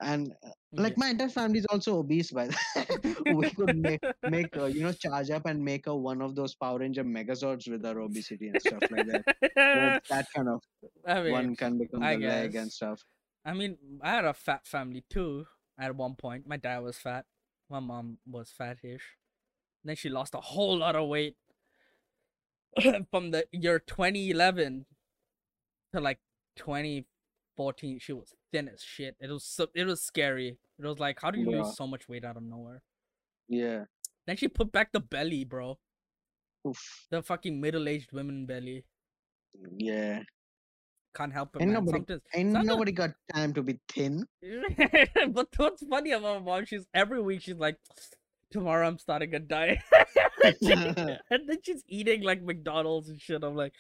and 0.01 0.31
uh, 0.45 0.49
like 0.73 0.97
my 0.97 1.09
entire 1.09 1.29
family 1.29 1.59
is 1.59 1.65
also 1.67 1.97
obese 1.99 2.31
by 2.31 2.47
the 2.47 3.25
we 3.27 3.49
could 3.51 3.75
make 3.75 4.01
make 4.23 4.55
uh, 4.57 4.65
you 4.65 4.81
know 4.81 4.91
charge 4.93 5.29
up 5.31 5.45
and 5.45 5.63
make 5.63 5.87
a 5.87 5.95
one 5.95 6.21
of 6.21 6.35
those 6.35 6.55
power 6.55 6.79
ranger 6.79 7.03
megazords 7.03 7.69
with 7.69 7.85
our 7.85 7.99
obesity 7.99 8.47
and 8.49 8.61
stuff 8.61 8.85
like 8.91 9.05
that 9.07 9.25
that 10.09 10.25
kind 10.35 10.47
of 10.47 10.61
I 11.05 11.21
mean, 11.23 11.31
one 11.33 11.55
can 11.55 11.77
become 11.79 12.01
I 12.03 12.15
the 12.15 12.17
leg 12.17 12.55
and 12.55 12.71
stuff 12.71 13.01
I 13.45 13.53
mean, 13.53 13.77
I 14.01 14.11
had 14.11 14.25
a 14.25 14.33
fat 14.33 14.67
family 14.67 15.03
too 15.09 15.45
at 15.79 15.95
one 15.95 16.15
point. 16.15 16.47
My 16.47 16.57
dad 16.57 16.79
was 16.79 16.97
fat. 16.97 17.25
My 17.69 17.79
mom 17.79 18.17
was 18.25 18.51
fatish. 18.51 19.03
Then 19.83 19.95
she 19.95 20.09
lost 20.09 20.33
a 20.35 20.41
whole 20.41 20.77
lot 20.77 20.95
of 20.95 21.07
weight 21.07 21.35
from 23.11 23.31
the 23.31 23.45
year 23.51 23.79
2011 23.79 24.85
to 25.93 25.99
like 25.99 26.19
2014. 26.57 27.99
She 27.99 28.13
was 28.13 28.33
thin 28.51 28.67
as 28.67 28.81
shit. 28.81 29.15
It 29.19 29.29
was 29.29 29.43
so, 29.45 29.67
it 29.73 29.85
was 29.85 30.01
scary. 30.01 30.57
It 30.77 30.85
was 30.85 30.99
like, 30.99 31.19
how 31.21 31.31
do 31.31 31.39
you 31.39 31.49
Yeah. 31.51 31.63
lose 31.63 31.75
so 31.77 31.87
much 31.87 32.07
weight 32.09 32.25
out 32.25 32.37
of 32.37 32.43
nowhere? 32.43 32.81
yeah 33.47 33.85
Then 34.27 34.37
she 34.37 34.47
put 34.47 34.71
back 34.71 34.91
the 34.91 34.99
belly, 34.99 35.43
bro. 35.43 35.79
Oof. 36.67 37.07
The 37.09 37.21
fucking 37.23 37.59
middle-aged 37.59 38.11
women 38.11 38.45
belly. 38.45 38.85
yeah 39.77 40.23
Can't 41.15 41.33
help 41.33 41.55
it, 41.55 41.61
Ain't 41.61 41.71
man. 41.71 41.83
nobody- 41.85 41.97
Sometimes 41.97 42.21
and 42.33 42.47
Sometimes- 42.51 42.67
nobody 42.67 42.91
got 42.91 43.09
time 43.33 43.53
to 43.53 43.63
be 43.63 43.79
thin 43.89 44.25
but 45.31 45.47
what's 45.57 45.83
funny 45.87 46.11
about 46.11 46.43
my 46.45 46.57
mom, 46.57 46.65
she's 46.65 46.85
every 46.93 47.21
week 47.21 47.41
she's 47.41 47.55
like, 47.57 47.77
tomorrow 48.51 48.87
I'm 48.87 48.97
starting 48.99 49.33
a 49.35 49.39
diet. 49.39 49.79
and 50.43 51.47
then 51.47 51.57
she's 51.63 51.83
eating 51.87 52.23
like 52.23 52.41
McDonald's 52.43 53.09
and 53.09 53.19
shit. 53.19 53.43
I'm 53.43 53.55
like, 53.55 53.73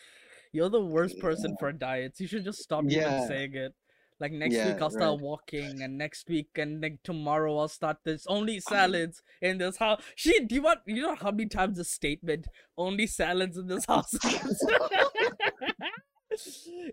you're 0.51 0.69
the 0.69 0.81
worst 0.83 1.19
person 1.19 1.55
for 1.59 1.71
diets. 1.71 2.19
You 2.19 2.27
should 2.27 2.43
just 2.43 2.59
stop 2.59 2.83
even 2.85 3.27
saying 3.27 3.53
it. 3.55 3.73
Like 4.19 4.33
next 4.33 4.55
Yeah, 4.55 4.73
week 4.73 4.81
I'll 4.81 4.89
start 4.89 5.11
right. 5.11 5.21
walking, 5.21 5.81
and 5.81 5.97
next 5.97 6.27
week 6.27 6.49
and 6.57 6.81
like 6.81 6.97
tomorrow 7.03 7.57
I'll 7.57 7.69
start 7.69 7.97
this 8.03 8.25
only 8.27 8.57
Uh-huh. 8.57 8.75
salads 8.75 9.21
in 9.41 9.59
this 9.59 9.77
house. 9.77 10.01
She, 10.15 10.41
do 10.43 10.55
you 10.55 10.61
want 10.61 10.79
you 10.85 11.01
know 11.01 11.15
how 11.15 11.31
many 11.31 11.47
times 11.47 11.77
the 11.77 11.85
statement 11.85 12.47
only 12.77 13.07
salads 13.07 13.57
in 13.57 13.67
this 13.67 13.85
house? 13.85 14.11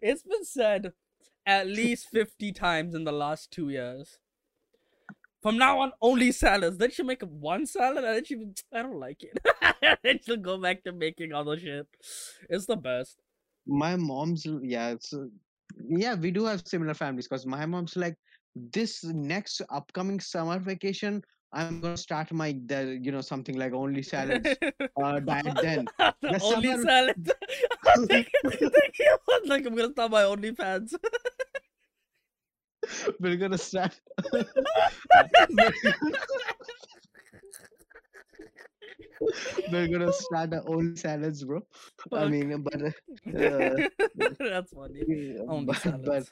It's 0.03 0.23
been 0.23 0.45
said 0.45 0.93
at 1.47 1.67
least 1.67 2.09
50 2.13 2.53
times 2.53 2.95
in 2.95 3.05
the 3.05 3.13
last 3.13 3.51
two 3.51 3.69
years. 3.69 4.19
From 5.43 5.59
now 5.59 5.81
on, 5.81 5.93
only 6.03 6.33
salads. 6.33 6.79
Then 6.79 6.91
she'll 6.91 7.07
make 7.07 7.23
one 7.23 7.67
salad 7.67 8.05
and 8.05 8.17
then 8.17 8.25
she 8.25 8.37
I 8.73 8.83
don't 8.83 8.99
like 8.99 9.23
it. 9.23 9.39
then 10.03 10.19
she'll 10.25 10.37
go 10.39 10.59
back 10.61 10.83
to 10.85 10.93
making 10.93 11.33
other 11.33 11.59
shit. 11.59 11.87
It's 12.49 12.67
the 12.67 12.77
best. 12.77 13.23
my 13.67 13.97
mom's 13.97 14.47
yeah 14.63 14.91
it's 14.91 15.13
uh, 15.13 15.27
yeah 15.89 16.15
we 16.15 16.31
do 16.31 16.45
have 16.45 16.63
similar 16.67 16.95
families 16.95 17.27
because 17.29 17.47
my 17.47 17.67
mom's 17.67 17.97
like 17.97 18.17
this 18.55 19.05
next 19.05 19.61
upcoming 19.71 20.21
summer 20.21 20.59
vacation 20.59 21.23
i'm 21.53 21.81
gonna 21.81 21.97
start 21.97 22.33
my 22.33 22.57
the, 22.67 22.99
you 23.03 23.13
know 23.13 23.21
something 23.21 23.57
like 23.57 23.73
only 23.73 24.03
salads 24.03 24.47
uh, 25.03 25.21
diet 25.21 25.59
then 25.63 25.87
the 25.99 26.41
only 26.43 26.69
summer- 26.71 26.83
salad. 26.83 27.33
I'm 27.87 28.07
thinking, 28.07 28.41
thinking 28.51 29.07
about, 29.15 29.47
like 29.47 29.67
I'm 29.67 29.75
gonna 29.75 29.93
start 29.93 30.11
my 30.11 30.23
OnlyFans. 30.23 30.95
we're 33.21 33.37
gonna 33.37 33.59
start 33.59 33.99
we're 39.73 39.89
gonna 39.89 40.13
start 40.13 40.53
our 40.55 40.63
only 40.69 40.97
salads 40.97 41.43
bro 41.45 41.61
i 42.13 42.27
mean 42.27 42.63
but 42.63 42.83
uh, 42.83 42.91
That's 44.39 44.73
funny. 44.73 45.37
Only 45.49 45.65
but 45.67 45.77
salads. 45.77 46.05
but 46.07 46.25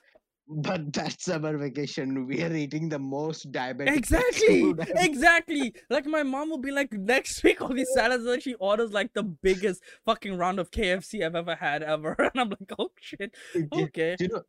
that 0.46 1.16
summer 1.20 1.56
vacation 1.56 2.26
we 2.26 2.42
are 2.42 2.52
eating 2.52 2.88
the 2.88 2.98
most 2.98 3.50
diabetic 3.50 3.96
Exactly, 3.96 4.60
food 4.60 4.86
exactly. 4.96 5.74
Like 5.88 6.06
my 6.06 6.22
mom 6.22 6.50
will 6.50 6.58
be 6.58 6.70
like, 6.70 6.92
next 6.92 7.42
week 7.42 7.62
all 7.62 7.72
these 7.72 7.90
salads, 7.94 8.26
and 8.26 8.42
she 8.42 8.54
orders 8.54 8.92
like 8.92 9.12
the 9.14 9.22
biggest 9.22 9.82
fucking 10.04 10.36
round 10.36 10.58
of 10.58 10.70
KFC 10.70 11.24
I've 11.24 11.34
ever 11.34 11.54
had 11.54 11.82
ever, 11.82 12.14
and 12.18 12.40
I'm 12.40 12.50
like, 12.50 12.72
oh 12.78 12.90
shit, 13.00 13.34
okay. 13.72 14.16
you 14.20 14.28
know 14.28 14.42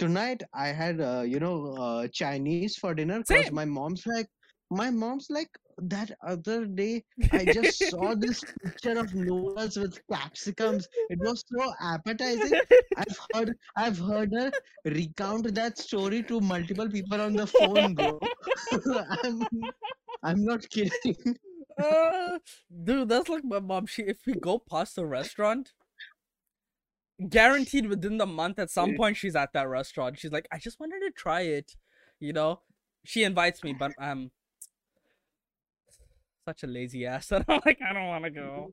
tonight 0.00 0.42
i 0.54 0.68
had 0.68 0.98
uh, 0.98 1.20
you 1.20 1.38
know 1.38 1.74
uh, 1.74 2.08
chinese 2.10 2.74
for 2.76 2.94
dinner 2.94 3.18
because 3.18 3.52
my 3.52 3.66
mom's 3.66 4.06
like 4.06 4.28
my 4.70 4.88
mom's 4.90 5.26
like 5.28 5.50
that 5.82 6.10
other 6.26 6.66
day 6.66 7.02
i 7.32 7.44
just 7.44 7.90
saw 7.90 8.14
this 8.14 8.42
picture 8.62 8.98
of 8.98 9.14
noodles 9.14 9.76
with 9.76 9.98
capsicums 10.08 10.86
it 11.08 11.18
was 11.20 11.44
so 11.46 11.72
appetizing 11.80 12.60
i've 12.96 13.18
heard 13.34 13.54
i've 13.76 13.98
heard 13.98 14.32
her 14.32 14.50
recount 14.84 15.52
that 15.54 15.78
story 15.78 16.22
to 16.22 16.40
multiple 16.40 16.88
people 16.88 17.20
on 17.20 17.32
the 17.34 17.46
phone 17.46 17.94
bro 17.94 18.18
i'm 19.24 19.46
i'm 20.22 20.44
not 20.44 20.68
kidding 20.70 21.36
uh, 21.78 22.38
dude, 22.84 23.08
that's 23.08 23.28
like 23.28 23.44
my 23.44 23.58
mom. 23.58 23.86
She, 23.86 24.02
if 24.02 24.18
we 24.26 24.34
go 24.34 24.58
past 24.58 24.96
the 24.96 25.06
restaurant, 25.06 25.72
guaranteed 27.28 27.86
within 27.86 28.18
the 28.18 28.26
month, 28.26 28.58
at 28.58 28.70
some 28.70 28.94
point, 28.96 29.16
she's 29.16 29.36
at 29.36 29.52
that 29.52 29.68
restaurant. 29.68 30.18
She's 30.18 30.32
like, 30.32 30.48
I 30.52 30.58
just 30.58 30.80
wanted 30.80 31.00
to 31.00 31.10
try 31.10 31.42
it, 31.42 31.76
you 32.18 32.32
know. 32.32 32.60
She 33.04 33.22
invites 33.24 33.64
me, 33.64 33.72
but 33.72 33.92
I'm 33.98 34.30
such 36.44 36.62
a 36.62 36.66
lazy 36.66 37.06
ass. 37.06 37.30
And 37.32 37.44
I'm 37.48 37.60
like, 37.66 37.78
I 37.88 37.92
don't 37.92 38.06
want 38.08 38.24
to 38.24 38.30
go, 38.30 38.72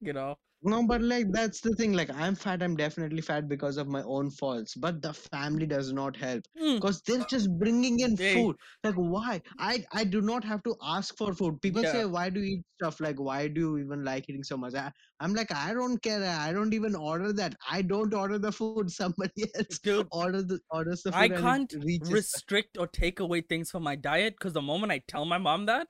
you 0.00 0.12
know. 0.12 0.36
No, 0.64 0.86
but 0.86 1.02
like 1.02 1.26
that's 1.32 1.60
the 1.60 1.72
thing. 1.74 1.92
Like 1.92 2.08
I'm 2.14 2.36
fat. 2.36 2.62
I'm 2.62 2.76
definitely 2.76 3.20
fat 3.20 3.48
because 3.48 3.76
of 3.78 3.88
my 3.88 4.02
own 4.04 4.30
faults. 4.30 4.76
But 4.76 5.02
the 5.02 5.12
family 5.12 5.66
does 5.66 5.92
not 5.92 6.14
help 6.16 6.44
Mm. 6.56 6.76
because 6.76 7.02
they're 7.02 7.24
just 7.28 7.48
bringing 7.58 7.98
in 7.98 8.14
They- 8.14 8.34
food. 8.34 8.54
Like 8.84 8.94
why? 8.94 9.42
I 9.58 9.84
I 9.92 10.04
do 10.04 10.20
not 10.20 10.44
have 10.44 10.62
to 10.62 10.76
ask 10.80 11.16
for 11.16 11.34
food. 11.34 11.60
People 11.62 11.82
say 11.82 12.04
why 12.04 12.30
do 12.30 12.38
you 12.38 12.58
eat 12.58 12.64
stuff? 12.76 13.00
Like 13.00 13.18
why 13.18 13.48
do 13.48 13.60
you 13.60 13.78
even 13.78 14.04
like 14.04 14.28
eating 14.28 14.44
so 14.44 14.56
much? 14.56 14.74
I, 14.76 14.92
I'm 15.18 15.34
like 15.34 15.52
I 15.52 15.74
don't 15.74 16.00
care. 16.00 16.22
I 16.24 16.52
don't 16.52 16.74
even 16.74 16.94
order 16.94 17.32
that. 17.32 17.56
I 17.68 17.82
don't 17.82 18.14
order 18.14 18.38
the 18.38 18.52
food. 18.52 18.88
Somebody 19.00 19.50
else 19.56 19.80
Dude, 19.80 20.06
order 20.12 20.42
the 20.42 20.60
orders 20.70 21.02
the 21.02 21.10
food. 21.10 21.18
I 21.18 21.28
can't 21.28 21.74
restrict 22.08 22.78
or 22.78 22.86
take 22.86 23.18
away 23.18 23.40
things 23.40 23.68
from 23.72 23.82
my 23.82 23.96
diet 23.96 24.34
because 24.38 24.52
the 24.52 24.62
moment 24.62 24.92
I 24.92 25.02
tell 25.08 25.24
my 25.24 25.38
mom 25.38 25.66
that, 25.66 25.88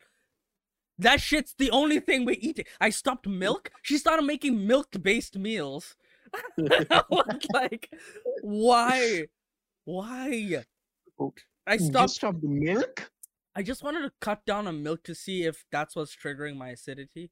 that 0.99 1.21
shit's 1.21 1.55
the 1.59 1.71
only 1.71 2.01
thing 2.01 2.25
we 2.25 2.35
eat. 2.37 2.67
I 2.81 2.91
stopped 2.91 3.27
milk. 3.27 3.71
She 3.83 3.99
started 3.99 4.23
making 4.23 4.67
milk-based 4.67 5.39
meals. 5.39 5.97
Like, 7.53 7.91
why? 8.43 9.27
Why? 9.85 10.65
I 11.67 11.77
stopped. 11.77 12.11
stopped 12.11 12.41
the 12.43 12.49
milk. 12.49 13.11
I 13.55 13.63
just 13.63 13.83
wanted 13.83 14.03
to 14.03 14.13
cut 14.21 14.45
down 14.47 14.67
on 14.67 14.83
milk 14.83 15.03
to 15.05 15.15
see 15.15 15.45
if 15.45 15.65
that's 15.71 15.95
what's 15.95 16.17
triggering 16.17 16.57
my 16.57 16.71
acidity, 16.71 17.31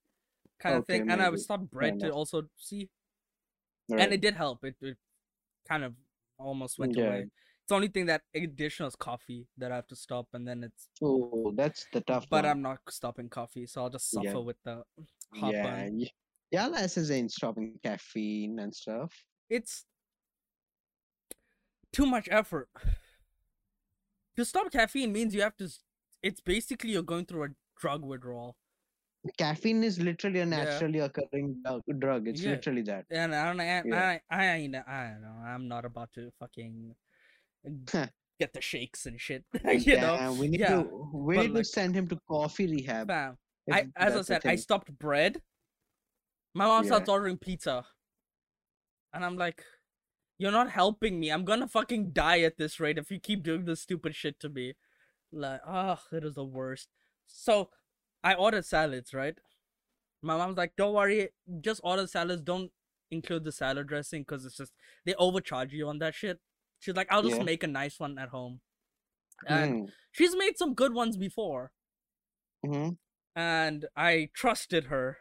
kind 0.58 0.76
of 0.76 0.82
Okay, 0.82 0.98
thing. 0.98 1.10
And 1.10 1.22
I 1.22 1.30
would 1.30 1.38
maybe. 1.38 1.44
stop 1.44 1.60
bread 1.70 1.98
to 2.00 2.10
also 2.12 2.42
see, 2.56 2.90
and 3.88 4.12
it 4.12 4.20
did 4.20 4.34
help. 4.34 4.64
It, 4.64 4.76
it 4.80 4.96
kind 5.68 5.84
of 5.84 5.94
almost 6.38 6.78
went 6.78 6.96
Yeah. 6.96 7.06
away. 7.06 7.26
The 7.70 7.76
only 7.76 7.86
thing 7.88 8.06
that 8.06 8.22
additional 8.34 8.88
is 8.88 8.96
coffee 8.96 9.46
that 9.58 9.70
I 9.70 9.76
have 9.76 9.86
to 9.86 9.96
stop, 9.96 10.26
and 10.32 10.46
then 10.46 10.64
it's. 10.64 10.88
Oh, 11.00 11.52
that's 11.54 11.86
the 11.92 12.00
tough 12.00 12.26
But 12.28 12.42
one. 12.42 12.50
I'm 12.50 12.62
not 12.62 12.78
stopping 12.90 13.28
coffee, 13.28 13.64
so 13.64 13.82
I'll 13.82 13.90
just 13.90 14.10
suffer 14.10 14.26
Yeah. 14.26 14.36
with 14.38 14.56
the 14.64 14.82
hot 15.36 15.54
yeah, 15.54 15.62
bun. 15.62 16.04
yeah, 16.50 16.66
Lasses 16.66 17.12
ain't 17.12 17.30
stopping 17.30 17.78
caffeine 17.84 18.58
and 18.58 18.74
stuff. 18.74 19.14
It's 19.48 19.84
too 21.92 22.06
much 22.06 22.26
effort. 22.32 22.68
To 24.36 24.44
stop 24.44 24.72
caffeine 24.72 25.12
means 25.12 25.32
you 25.32 25.42
have 25.42 25.56
to. 25.58 25.68
It's 26.24 26.40
basically 26.40 26.90
you're 26.90 27.02
going 27.04 27.26
through 27.26 27.44
a 27.44 27.48
drug 27.78 28.04
withdrawal, 28.04 28.56
Caffeine 29.38 29.84
is 29.84 30.00
literally 30.00 30.40
a 30.40 30.46
naturally 30.46 30.98
occurring 30.98 31.62
drug-. 31.98 32.26
It's 32.26 32.40
Yeah. 32.42 32.50
literally 32.52 32.82
that. 32.82 33.06
and 33.10 33.32
I 33.34 33.44
don't. 33.46 33.60
I, 33.60 33.82
Yeah. 33.84 34.18
I, 34.30 34.36
I, 34.36 34.46
ain't- 34.56 34.74
I 34.74 35.10
don't 35.12 35.22
know. 35.22 35.36
I'm 35.46 35.68
not 35.68 35.84
about 35.84 36.12
to 36.14 36.30
fucking 36.40 36.96
get 38.40 38.52
the 38.54 38.60
shakes 38.60 39.06
and 39.06 39.20
shit. 39.20 39.44
you 39.64 39.96
know, 40.00 40.36
we 40.38 40.48
need 40.48 40.60
yeah, 40.60 40.82
to 40.82 41.08
we 41.12 41.36
but 41.36 41.42
need 41.42 41.50
like- 41.52 41.62
to 41.62 41.68
send 41.68 41.94
him 41.94 42.08
to 42.08 42.18
coffee 42.28 42.66
rehab. 42.66 43.10
if 43.66 43.74
I, 43.74 43.86
as 43.96 44.16
I 44.16 44.22
said, 44.22 44.46
I 44.46 44.56
stopped 44.56 44.96
bread. 44.98 45.40
My 46.54 46.66
mom 46.66 46.84
starts 46.84 47.08
ordering 47.08 47.36
pizza, 47.36 47.84
and 49.12 49.24
I'm 49.24 49.36
like, 49.36 49.62
You're 50.38 50.50
not 50.50 50.70
helping 50.70 51.20
me. 51.20 51.30
I'm 51.30 51.44
gonna 51.44 51.68
fucking 51.68 52.10
die 52.12 52.40
at 52.40 52.56
this 52.58 52.80
rate 52.80 52.98
if 52.98 53.10
you 53.10 53.20
keep 53.20 53.42
doing 53.44 53.64
this 53.66 53.82
stupid 53.82 54.14
shit 54.16 54.40
to 54.40 54.48
me. 54.48 54.74
Like, 55.32 55.60
oh, 55.66 56.00
it 56.10 56.24
is 56.24 56.34
the 56.34 56.44
worst. 56.44 56.88
So, 57.28 57.70
I 58.24 58.34
ordered 58.34 58.64
salads, 58.64 59.14
right? 59.14 59.38
My 60.22 60.36
mom's 60.36 60.56
like, 60.56 60.72
don't 60.76 60.94
worry, 60.94 61.28
just 61.60 61.80
order 61.84 62.06
salads. 62.08 62.42
Don't 62.42 62.72
include 63.12 63.44
the 63.44 63.52
salad 63.52 63.86
dressing 63.86 64.22
because 64.22 64.44
it's 64.44 64.56
just 64.56 64.72
they 65.06 65.14
overcharge 65.14 65.72
you 65.72 65.88
on 65.88 65.98
that 66.00 66.14
shit. 66.14 66.40
She's 66.80 66.96
like, 66.96 67.08
I'll 67.10 67.22
just 67.22 67.36
Yeah. 67.38 67.44
make 67.44 67.62
a 67.62 67.66
nice 67.68 68.00
one 68.00 68.18
at 68.18 68.30
home. 68.30 68.60
And 69.46 69.86
Mm, 69.88 69.92
she's 70.12 70.34
made 70.36 70.58
some 70.58 70.74
good 70.74 70.92
ones 70.92 71.16
before, 71.16 71.72
mhm. 72.64 72.98
and 73.34 73.86
I 73.96 74.28
trusted 74.34 74.84
her. 74.86 75.18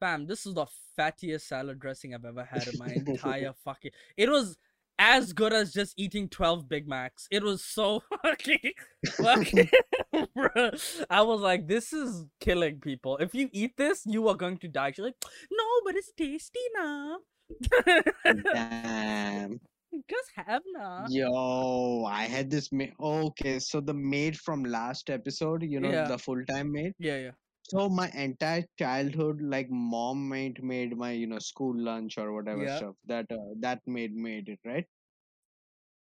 Fam, 0.00 0.26
this 0.26 0.44
is 0.46 0.54
the 0.54 0.66
fattiest 0.98 1.42
salad 1.42 1.78
dressing 1.78 2.14
I've 2.14 2.24
ever 2.24 2.44
had 2.44 2.66
in 2.66 2.78
my 2.78 2.92
entire 2.92 3.52
fucking. 3.64 3.92
It 4.16 4.28
was 4.28 4.56
as 4.98 5.32
good 5.32 5.52
as 5.52 5.72
just 5.72 5.94
eating 5.96 6.28
12 6.28 6.68
Big 6.68 6.86
Macs. 6.88 7.26
It 7.30 7.42
was 7.42 7.64
so 7.64 8.02
fucking. 8.22 8.72
fucking 9.16 9.68
Bruh, 10.36 11.04
I 11.10 11.22
was 11.22 11.40
like, 11.40 11.66
this 11.68 11.92
is 11.92 12.26
killing 12.40 12.80
people. 12.80 13.16
If 13.18 13.34
you 13.34 13.48
eat 13.52 13.76
this, 13.76 14.02
you 14.06 14.28
are 14.28 14.34
going 14.36 14.58
to 14.58 14.68
die. 14.68 14.90
She's 14.92 15.04
like, 15.04 15.24
no, 15.50 15.64
but 15.84 15.94
it's 15.96 16.12
tasty 16.12 16.60
now. 16.74 17.18
Damn. 18.52 19.60
Just 20.08 20.30
have 20.34 20.62
now. 20.72 21.06
Yo, 21.08 22.04
I 22.04 22.24
had 22.24 22.50
this 22.50 22.72
maid. 22.72 22.94
Okay, 23.00 23.58
so 23.58 23.80
the 23.80 23.94
maid 23.94 24.36
from 24.38 24.64
last 24.64 25.10
episode, 25.10 25.62
you 25.62 25.80
know, 25.80 25.92
Yeah. 25.92 26.08
the 26.08 26.18
full-time 26.18 26.72
maid. 26.72 26.94
Yeah, 26.98 27.18
yeah. 27.18 27.30
So 27.62 27.88
my 27.88 28.10
entire 28.10 28.64
childhood, 28.78 29.40
like 29.40 29.68
mom 29.70 30.28
made 30.28 30.62
made 30.62 30.96
my, 30.96 31.12
you 31.12 31.26
know, 31.26 31.38
school 31.38 31.74
lunch 31.78 32.18
or 32.18 32.32
whatever 32.32 32.64
Yeah. 32.64 32.76
stuff. 32.76 32.96
That 33.06 33.26
uh, 33.30 33.54
that 33.60 33.80
maid 33.86 34.14
made 34.14 34.48
it, 34.48 34.58
right? 34.64 34.86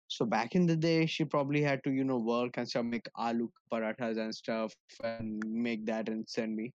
So 0.07 0.25
back 0.25 0.55
in 0.55 0.65
the 0.65 0.75
day, 0.75 1.05
she 1.05 1.25
probably 1.25 1.61
had 1.61 1.83
to, 1.83 1.91
you 1.91 2.03
know, 2.03 2.17
work 2.17 2.57
and 2.57 2.67
stuff, 2.67 2.85
make 2.85 3.07
aloo 3.17 3.51
parathas 3.71 4.17
and 4.17 4.33
stuff, 4.33 4.73
and 5.03 5.43
make 5.45 5.85
that 5.85 6.09
and 6.09 6.27
send 6.27 6.55
me. 6.55 6.73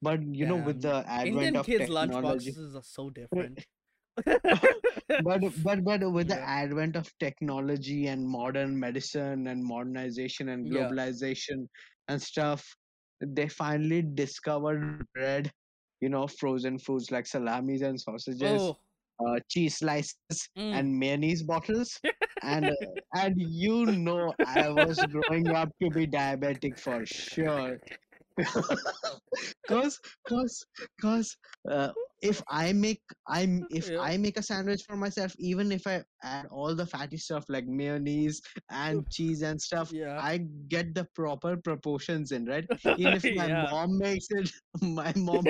But 0.00 0.22
you 0.22 0.46
know, 0.46 0.56
with 0.56 0.82
the 0.82 1.04
advent 1.06 1.28
Indian 1.36 1.56
of 1.56 1.66
kids' 1.66 1.88
technology, 1.88 2.52
lunchboxes 2.52 2.74
are 2.76 2.82
so 2.82 3.10
different. 3.20 3.64
but 5.24 5.40
but 5.62 5.84
but 5.84 6.12
with 6.12 6.28
the 6.28 6.36
Yeah. 6.36 6.44
advent 6.46 6.96
of 6.96 7.08
technology 7.18 8.06
and 8.06 8.26
modern 8.26 8.78
medicine 8.78 9.46
and 9.46 9.64
modernization 9.64 10.48
and 10.50 10.70
Yeah. 10.70 10.90
globalization 10.90 11.66
and 12.08 12.20
stuff 12.20 12.76
they 13.20 13.48
finally 13.48 14.02
discovered 14.02 15.04
bread 15.14 15.50
you 16.00 16.08
know 16.08 16.26
frozen 16.26 16.78
foods 16.78 17.10
like 17.10 17.26
salamis 17.26 17.82
and 17.82 18.00
sausages 18.00 18.70
oh, 18.70 18.76
uh, 19.24 19.38
cheese 19.48 19.78
slices 19.78 20.48
mm. 20.58 20.72
and 20.72 20.98
mayonnaise 20.98 21.42
bottles 21.42 22.00
and 22.42 22.70
uh, 22.70 22.74
and 23.14 23.34
you 23.38 23.86
know 23.86 24.34
i 24.44 24.68
was 24.68 25.04
growing 25.04 25.52
up 25.54 25.70
to 25.80 25.90
be 25.90 26.06
diabetic 26.06 26.78
for 26.78 27.04
sure 27.06 27.78
cause 29.68 30.00
cause 30.28 30.66
cause 31.00 31.36
uh, 31.70 31.92
if 32.22 32.40
i 32.48 32.72
make 32.72 33.02
i'm 33.28 33.66
if 33.70 33.90
Yeah. 33.90 34.00
i 34.00 34.16
make 34.16 34.38
a 34.38 34.42
sandwich 34.42 34.82
for 34.88 34.96
myself 34.96 35.34
even 35.38 35.72
if 35.72 35.86
i 35.86 36.02
add 36.22 36.46
all 36.50 36.74
the 36.74 36.86
fatty 36.86 37.16
stuff 37.16 37.44
like 37.48 37.66
mayonnaise 37.66 38.40
and 38.70 39.08
cheese 39.14 39.42
and 39.42 39.60
stuff 39.60 39.90
yeah. 39.92 40.18
i 40.22 40.38
get 40.68 40.94
the 40.94 41.04
proper 41.14 41.56
proportions 41.56 42.32
in 42.32 42.46
right 42.46 42.64
even 42.96 43.14
if 43.14 43.24
my 43.36 43.46
Yeah. 43.48 43.68
mom 43.70 43.98
makes 43.98 44.26
it 44.30 44.50
my 44.80 45.12
mom 45.16 45.44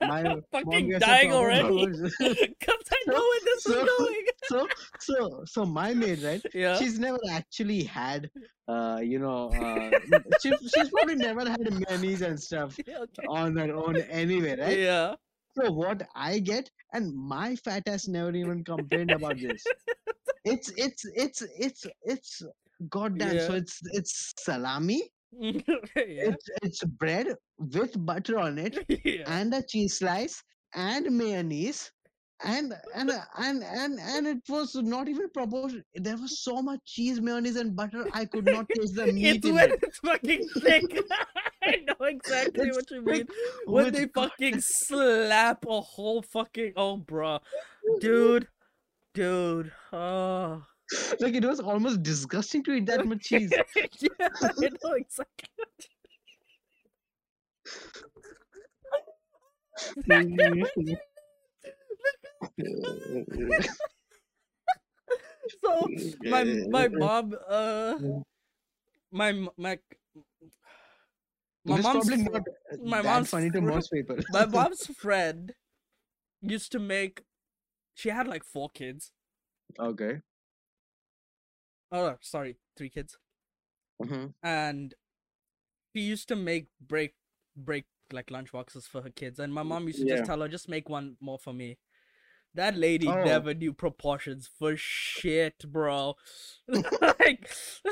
my 0.00 0.22
mom 0.22 0.42
fucking 0.52 0.94
a 0.94 0.98
dying 1.00 1.32
already. 1.32 1.86
Because 1.86 2.84
I 2.92 3.00
So- 3.06 3.12
know 3.12 3.24
where 3.30 3.40
this 3.44 3.62
so- 3.64 3.82
is 3.82 3.88
going. 3.98 4.24
so 4.44 4.68
so 5.00 5.42
so 5.46 5.64
my 5.64 5.92
maid 5.94 6.22
right 6.22 6.42
Yeah. 6.54 6.76
she's 6.78 6.98
never 6.98 7.18
actually 7.30 7.82
had 7.84 8.30
uh 8.68 9.00
you 9.02 9.18
know 9.18 9.48
uh 9.50 9.90
she, 10.40 10.52
she's 10.72 10.88
probably 10.90 11.16
never 11.16 11.48
had 11.48 11.60
mayonnaise 11.88 12.22
and 12.22 12.38
stuff 12.40 12.76
okay. 12.80 13.26
on 13.28 13.56
her 13.56 13.74
own 13.74 13.96
anyway 14.22 14.56
right 14.60 14.78
Yeah. 14.78 15.14
So 15.56 15.70
what 15.70 16.02
i 16.14 16.38
get 16.38 16.68
and 16.92 17.14
my 17.14 17.54
fat 17.56 17.82
ass 17.88 18.08
never 18.08 18.34
even 18.34 18.64
complained 18.64 19.10
about 19.10 19.38
this 19.38 19.64
it's 20.44 20.70
it's 20.76 21.04
it's 21.14 21.42
it's 21.58 21.86
it's 22.02 22.42
goddamn 22.90 23.38
so 23.40 23.54
it's 23.54 23.80
it's 23.92 24.34
salami 24.38 25.02
yeah. 25.40 25.60
it's 25.96 26.48
it's 26.62 26.84
bread 26.84 27.34
with 27.58 27.92
butter 28.04 28.38
on 28.38 28.58
it 28.58 28.78
yeah. 29.04 29.24
and 29.26 29.52
a 29.54 29.62
cheese 29.62 29.98
slice 29.98 30.42
and 30.74 31.06
mayonnaise 31.16 31.90
and 32.42 32.74
and 32.94 33.10
and 33.38 33.62
and 33.62 33.98
and 34.00 34.26
it 34.26 34.38
was 34.48 34.74
not 34.74 35.08
even 35.08 35.28
proportion 35.30 35.84
there 35.94 36.16
was 36.16 36.40
so 36.40 36.60
much 36.60 36.80
cheese 36.84 37.20
mayonnaise 37.20 37.56
and 37.56 37.76
butter 37.76 38.06
i 38.12 38.24
could 38.24 38.44
not 38.44 38.66
taste 38.76 38.96
the 38.96 39.06
meat 39.12 39.36
It's 39.36 39.46
in 39.46 39.54
when 39.54 39.70
it 39.70 39.78
it's 39.82 39.98
fucking 39.98 40.48
thick. 40.60 41.00
I 41.66 41.76
know 41.86 42.06
exactly 42.06 42.68
It's 42.68 42.76
what 42.76 42.90
you 42.90 43.02
mean. 43.02 43.26
When 43.64 43.90
they 43.92 44.06
fucking 44.06 44.60
slap 44.60 45.64
a 45.66 45.80
whole 45.80 46.20
fucking 46.22 46.74
oh 46.76 46.98
bruh. 46.98 47.40
Dude. 48.00 48.48
Dude. 49.14 49.72
Oh. 49.92 50.62
like 51.20 51.34
it 51.34 51.44
was 51.44 51.60
almost 51.60 52.02
disgusting 52.02 52.62
to 52.64 52.72
eat 52.72 52.86
that 52.86 53.06
much 53.06 53.22
cheese 53.28 53.50
yeah, 54.00 54.28
I 54.42 54.68
know 54.82 54.92
exactly. 54.92 55.58
so 65.64 65.88
my 66.30 66.44
my 66.70 66.88
mom 66.88 67.34
uh 67.48 67.94
my 69.12 69.32
my 69.56 69.78
my 71.64 71.80
mom's 71.80 72.06
probably 72.06 72.24
not 72.24 72.42
my 72.84 73.02
mom's 73.02 73.30
funny 73.30 73.50
to 73.50 73.60
most 73.60 73.90
people. 73.90 74.16
my 74.30 74.46
mom's 74.56 74.86
friend 74.86 75.52
used 76.42 76.72
to 76.72 76.78
make 76.78 77.22
she 77.94 78.08
had 78.10 78.26
like 78.26 78.44
four 78.44 78.68
kids. 78.70 79.12
Okay. 79.78 80.20
Oh 81.92 82.16
sorry 82.20 82.56
three 82.76 82.90
kids. 82.90 83.16
Mhm. 84.00 84.34
and 84.42 84.94
she 85.94 86.02
used 86.02 86.28
to 86.28 86.36
make 86.36 86.66
break 86.80 87.14
break 87.56 87.84
like 88.12 88.30
lunch 88.30 88.52
boxes 88.52 88.86
for 88.86 89.02
her 89.02 89.10
kids. 89.10 89.38
And 89.38 89.52
my 89.52 89.62
mom 89.62 89.86
used 89.86 90.00
to 90.00 90.06
Yeah. 90.06 90.16
just 90.16 90.26
tell 90.26 90.40
her 90.40 90.48
just 90.48 90.68
make 90.68 90.88
one 90.88 91.16
more 91.20 91.38
for 91.38 91.52
me 91.52 91.78
that 92.54 92.76
lady 92.76 93.08
Oh. 93.08 93.24
never 93.24 93.52
knew 93.54 93.72
proportions 93.72 94.48
for 94.58 94.76
shit 94.76 95.64
bro 95.70 96.14
like 96.68 97.50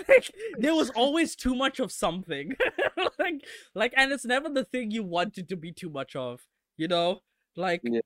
like 0.08 0.30
there 0.58 0.74
was 0.74 0.90
always 0.90 1.34
too 1.36 1.54
much 1.54 1.80
of 1.80 1.90
something 1.92 2.56
like 3.18 3.44
like 3.74 3.92
and 3.96 4.12
it's 4.12 4.24
never 4.24 4.48
the 4.48 4.64
thing 4.64 4.90
you 4.90 5.02
wanted 5.02 5.48
to 5.48 5.56
be 5.56 5.72
too 5.72 5.90
much 5.90 6.14
of 6.16 6.42
you 6.76 6.88
know 6.88 7.20
like 7.56 7.80
Yeah. 7.84 8.00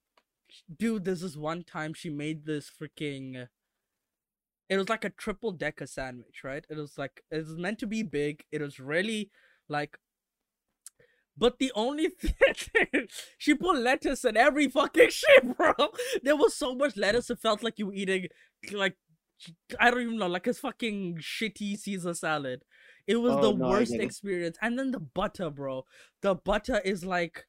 dude 0.78 1.04
there's 1.04 1.20
this 1.20 1.36
one 1.36 1.62
time 1.62 1.92
she 1.94 2.10
made 2.10 2.46
this 2.46 2.70
freaking 2.70 3.48
it 4.68 4.76
was 4.76 4.88
like 4.88 5.04
a 5.04 5.10
triple 5.10 5.52
decker 5.52 5.86
sandwich, 5.86 6.42
right? 6.42 6.64
It 6.68 6.76
was 6.76 6.98
like 6.98 7.22
it 7.30 7.36
was 7.36 7.56
meant 7.56 7.78
to 7.78 7.86
be 7.86 8.02
big. 8.02 8.42
It 8.50 8.60
was 8.60 8.80
really 8.80 9.30
like 9.68 9.96
but 11.36 11.58
the 11.58 11.72
only 11.74 12.08
thing 12.10 13.08
she 13.38 13.54
put 13.54 13.78
lettuce 13.78 14.24
in 14.24 14.36
every 14.36 14.68
fucking 14.68 15.10
shit, 15.10 15.56
bro. 15.56 15.72
There 16.22 16.36
was 16.36 16.54
so 16.54 16.74
much 16.74 16.96
lettuce 16.96 17.30
it 17.30 17.38
felt 17.38 17.62
like 17.62 17.78
you 17.78 17.86
were 17.86 17.94
eating 17.94 18.28
like 18.72 18.96
I 19.78 19.90
don't 19.90 20.00
even 20.02 20.16
know, 20.18 20.26
like 20.28 20.46
a 20.46 20.54
fucking 20.54 21.16
shitty 21.18 21.76
Caesar 21.78 22.14
salad. 22.14 22.64
It 23.06 23.16
was 23.16 23.34
Oh, 23.34 23.40
the 23.40 23.50
no, 23.52 23.68
worst 23.68 23.92
experience. 24.00 24.56
And 24.62 24.78
then 24.78 24.90
the 24.90 25.00
butter, 25.00 25.50
bro. 25.50 25.84
The 26.22 26.34
butter 26.34 26.80
is 26.84 27.04
like 27.04 27.46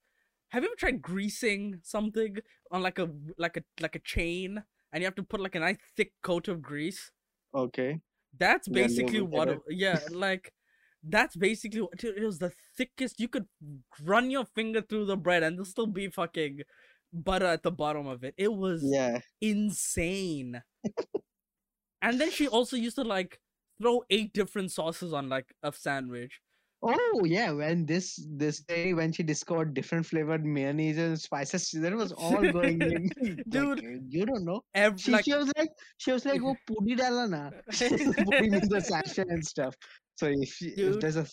have 0.50 0.64
you 0.64 0.70
ever 0.70 0.76
tried 0.78 1.02
greasing 1.02 1.80
something 1.84 2.38
on 2.72 2.82
like 2.82 3.00
a 3.00 3.10
like 3.38 3.58
a 3.58 3.64
like 3.82 3.96
a 3.96 4.00
chain 4.00 4.64
and 4.94 5.02
you 5.02 5.06
have 5.06 5.16
to 5.16 5.24
put 5.24 5.42
like 5.42 5.56
a 5.56 5.60
nice 5.60 5.78
thick 5.96 6.14
coat 6.24 6.48
of 6.48 6.62
grease? 6.62 7.12
okay 7.54 8.00
That's 8.38 8.68
basically 8.68 9.22
we 9.22 9.28
what 9.28 9.50
it- 9.50 9.64
yeah, 9.70 10.02
like 10.12 10.54
that's 11.10 11.36
basically 11.36 11.82
what 11.82 12.04
it 12.04 12.24
was 12.24 12.40
the 12.40 12.52
thickest 12.76 13.20
you 13.20 13.28
could 13.28 13.46
run 14.04 14.30
your 14.30 14.46
finger 14.46 14.82
through 14.82 15.06
the 15.06 15.18
bread 15.18 15.44
and 15.44 15.56
there'll 15.58 15.66
still 15.66 15.88
be 15.88 16.08
fucking 16.08 16.62
butter 17.14 17.46
at 17.46 17.64
the 17.64 17.72
bottom 17.72 18.08
of 18.08 18.24
it. 18.24 18.34
It 18.38 18.54
was 18.54 18.84
yeah 18.84 19.20
insane. 19.42 20.62
and 22.02 22.20
then 22.20 22.32
she 22.32 22.48
also 22.48 22.76
used 22.76 22.96
to 22.96 23.04
like 23.04 23.40
throw 23.82 24.04
eight 24.10 24.34
different 24.34 24.72
sauces 24.72 25.14
on 25.14 25.30
like 25.30 25.54
a 25.64 25.72
sandwich. 25.72 26.42
Oh 26.84 27.24
yeah, 27.26 27.52
when 27.52 27.86
this 27.86 28.24
this 28.38 28.60
day 28.62 28.94
when 28.94 29.12
she 29.12 29.24
discovered 29.24 29.74
different 29.74 30.06
flavored 30.06 30.46
mayonnaise 30.46 30.98
and 30.98 31.20
spices, 31.20 31.72
that 31.72 31.94
was 31.94 32.12
all 32.12 32.46
going 32.46 32.82
in. 32.84 33.10
Dude. 33.50 33.80
uh, 33.80 34.00
you 34.10 34.26
don't 34.26 34.46
know. 34.46 34.62
Every 34.76 35.00
She, 35.02 35.12
like 35.12 35.26
she 35.26 35.34
was 35.34 35.52
like 35.58 35.70
she 35.98 36.12
was 36.12 36.26
like, 36.26 36.42
"Oh, 36.42 36.56
pudi 36.70 36.96
dala 36.96 37.28
na." 37.28 37.50
pudi 37.72 38.52
means 38.52 38.70
the 38.70 38.80
sachet 38.82 39.26
and 39.28 39.44
stuff. 39.44 39.76
So 40.18 40.28
if, 40.28 40.50
she, 40.50 40.68
if 40.70 41.00
there's 41.00 41.16
a 41.16 41.26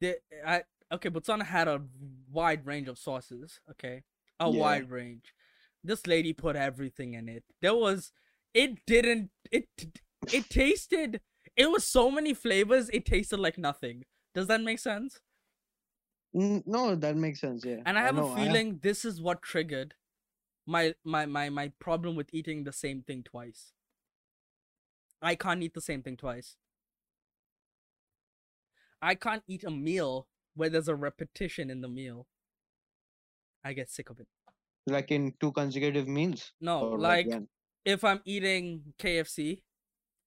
the, 0.00 0.18
I 0.46 0.64
okay, 0.92 1.08
Botswana 1.08 1.44
had 1.44 1.66
a 1.68 1.82
wide 2.30 2.66
range 2.66 2.88
of 2.88 2.98
sauces. 2.98 3.60
Okay, 3.70 4.02
a 4.38 4.50
Yeah. 4.50 4.58
wide 4.60 4.90
range. 4.90 5.32
This 5.82 6.06
lady 6.06 6.32
put 6.34 6.56
everything 6.56 7.14
in 7.14 7.28
it. 7.28 7.44
There 7.62 7.74
was 7.74 8.12
it 8.52 8.84
didn't. 8.86 9.30
It 9.50 9.68
it 10.30 10.50
tasted. 10.50 11.20
It 11.56 11.70
was 11.70 11.86
so 11.86 12.10
many 12.10 12.34
flavors. 12.34 12.90
It 12.90 13.06
tasted 13.06 13.38
like 13.38 13.56
nothing. 13.56 14.04
Does 14.34 14.46
that 14.48 14.60
make 14.60 14.78
sense? 14.78 15.20
No, 16.32 16.96
that 16.96 17.16
makes 17.16 17.40
sense. 17.40 17.64
Yeah. 17.64 17.76
And 17.86 17.96
I 17.96 18.02
have 18.02 18.16
know, 18.16 18.32
a 18.32 18.36
feeling 18.36 18.80
this 18.82 19.04
is 19.04 19.20
what 19.20 19.40
triggered 19.42 19.94
my 20.66 20.94
my 21.04 21.26
my 21.26 21.48
my 21.48 21.72
problem 21.78 22.16
with 22.16 22.28
eating 22.32 22.64
the 22.64 22.72
same 22.72 23.02
thing 23.02 23.22
twice. 23.22 23.72
I 25.22 25.36
can't 25.36 25.62
eat 25.62 25.74
the 25.74 25.80
same 25.80 26.02
thing 26.02 26.16
twice. 26.16 26.56
I 29.00 29.14
can't 29.14 29.42
eat 29.46 29.64
a 29.64 29.70
meal 29.70 30.26
where 30.54 30.68
there's 30.68 30.88
a 30.88 30.94
repetition 30.94 31.70
in 31.70 31.80
the 31.82 31.88
meal. 31.88 32.26
I 33.64 33.72
get 33.72 33.90
sick 33.90 34.10
of 34.10 34.18
it. 34.18 34.26
like 34.86 35.10
in 35.10 35.34
two 35.40 35.52
consecutive 35.52 36.08
meals. 36.08 36.52
No, 36.60 36.90
like 36.90 37.28
when? 37.28 37.48
if 37.84 38.02
I'm 38.02 38.20
eating 38.24 38.94
KFC, 38.98 39.62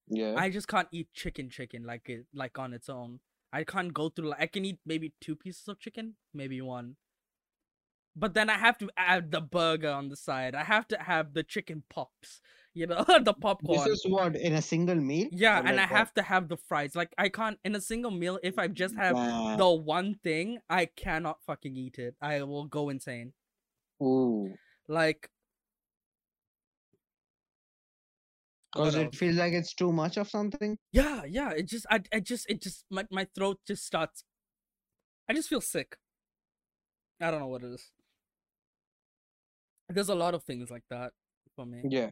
yeah. 0.07 0.35
I 0.37 0.49
just 0.49 0.67
can't 0.67 0.87
eat 0.91 1.09
chicken 1.13 1.49
chicken 1.49 1.83
like 1.83 2.07
it 2.09 2.25
like 2.33 2.57
on 2.57 2.73
its 2.73 2.87
own. 2.87 3.19
I 3.57 3.63
can't 3.63 3.91
go 3.91 4.09
through 4.09 4.29
like 4.29 4.41
I 4.41 4.45
can 4.45 4.65
eat 4.65 4.77
maybe 4.85 5.13
two 5.19 5.35
pieces 5.35 5.67
of 5.67 5.79
chicken, 5.79 6.13
maybe 6.31 6.61
one. 6.61 6.95
But 8.15 8.35
then 8.35 8.51
I 8.51 8.57
have 8.57 8.77
to 8.79 8.89
add 8.95 9.31
the 9.31 9.41
burger 9.41 9.89
on 9.89 10.09
the 10.09 10.15
side. 10.15 10.53
I 10.53 10.63
have 10.63 10.87
to 10.89 10.97
have 10.97 11.33
the 11.33 11.41
chicken 11.41 11.81
pops, 11.89 12.41
you 12.75 12.85
know, 12.85 13.03
the 13.23 13.33
popcorn. 13.33 13.89
this 13.89 13.99
is 13.99 14.11
what 14.11 14.35
in 14.35 14.53
a 14.53 14.61
single 14.61 14.95
meal. 14.95 15.27
yeah, 15.31 15.57
and 15.57 15.79
I 15.79 15.83
what? 15.83 15.97
have 15.97 16.13
to 16.15 16.21
have 16.21 16.49
the 16.49 16.57
fries. 16.57 16.95
Like 16.95 17.13
I 17.17 17.29
can't 17.29 17.57
in 17.65 17.75
a 17.75 17.81
single 17.81 18.11
meal 18.11 18.37
if 18.43 18.59
I 18.59 18.67
just 18.67 18.95
have 18.95 19.15
the 19.57 19.69
one 19.69 20.13
thing, 20.23 20.59
I 20.69 20.85
cannot 20.85 21.41
fucking 21.41 21.75
eat 21.75 21.97
it. 21.97 22.15
I 22.21 22.43
will 22.43 22.65
go 22.65 22.89
insane. 22.89 23.33
Ooh. 24.03 24.53
Like 24.87 25.31
Because 28.73 28.95
it 28.95 29.05
um 29.05 29.11
feels 29.11 29.35
like 29.37 29.53
it's 29.53 29.73
too 29.73 29.91
much 29.91 30.17
of 30.17 30.29
something. 30.29 30.77
Yeah, 30.91 31.23
yeah. 31.27 31.51
It 31.51 31.67
just, 31.67 31.85
I, 31.89 32.01
I 32.13 32.19
just, 32.19 32.49
it 32.49 32.61
just, 32.61 32.85
my, 32.91 33.05
my 33.11 33.27
throat 33.35 33.59
just 33.67 33.85
starts. 33.85 34.23
I 35.29 35.33
just 35.33 35.49
feel 35.49 35.61
sick. 35.61 35.97
I 37.21 37.31
don't 37.31 37.39
know 37.39 37.47
what 37.47 37.63
it 37.63 37.71
is. 37.73 37.91
There's 39.89 40.09
a 40.09 40.15
lot 40.15 40.33
of 40.33 40.43
things 40.43 40.69
like 40.69 40.83
that 40.89 41.11
for 41.55 41.65
me. 41.65 41.81
Yeah. 41.89 42.09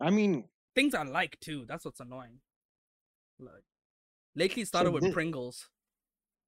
I 0.00 0.10
mean, 0.10 0.44
Things 0.74 0.94
I 0.94 1.02
like 1.02 1.38
too. 1.40 1.64
That's 1.66 1.84
what's 1.84 1.98
annoying. 2.00 2.38
Like 3.40 3.64
lately, 4.36 4.64
started 4.64 4.92
with 4.92 5.02
thi- 5.04 5.10
Pringles. 5.12 5.68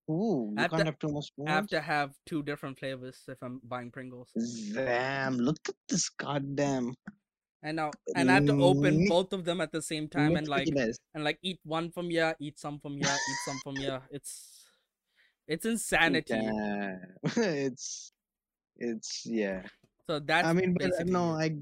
ooh, 0.08 0.50
you 0.52 0.54
I 0.58 0.62
have 0.62 0.70
can't 0.70 0.80
to- 0.80 0.84
have 0.86 0.98
too 1.00 1.08
much. 1.08 1.32
I 1.48 1.50
have 1.50 1.66
to 1.68 1.80
have 1.80 2.10
two 2.26 2.42
different 2.44 2.78
flavors 2.78 3.18
if 3.26 3.38
I'm 3.42 3.60
buying 3.64 3.90
Pringles. 3.90 4.28
Damn! 4.72 5.38
Look 5.38 5.58
at 5.68 5.74
this 5.88 6.08
goddamn. 6.10 6.94
And 7.62 7.76
now, 7.76 7.90
and 8.16 8.30
I 8.30 8.34
have 8.34 8.46
to 8.46 8.62
open 8.62 9.06
both 9.06 9.32
of 9.32 9.44
them 9.44 9.60
at 9.60 9.70
the 9.70 9.82
same 9.82 10.08
time 10.08 10.36
and 10.36 10.48
like, 10.48 10.68
and 11.14 11.24
like 11.24 11.38
eat 11.42 11.60
one 11.64 11.90
from 11.90 12.08
here, 12.08 12.34
eat 12.40 12.58
some 12.58 12.80
from 12.80 12.96
here, 12.96 13.12
eat 13.12 13.38
some 13.44 13.58
from 13.62 13.76
here. 13.76 14.00
It's, 14.10 14.64
it's 15.46 15.66
insanity. 15.66 16.34
Damn. 16.34 17.00
it's, 17.36 18.12
it's 18.76 19.26
yeah. 19.26 19.62
So 20.08 20.20
that's 20.20 20.46
I 20.46 20.52
mean, 20.52 20.74
but 20.78 20.92
uh, 20.98 21.04
no. 21.04 21.32
I 21.32 21.54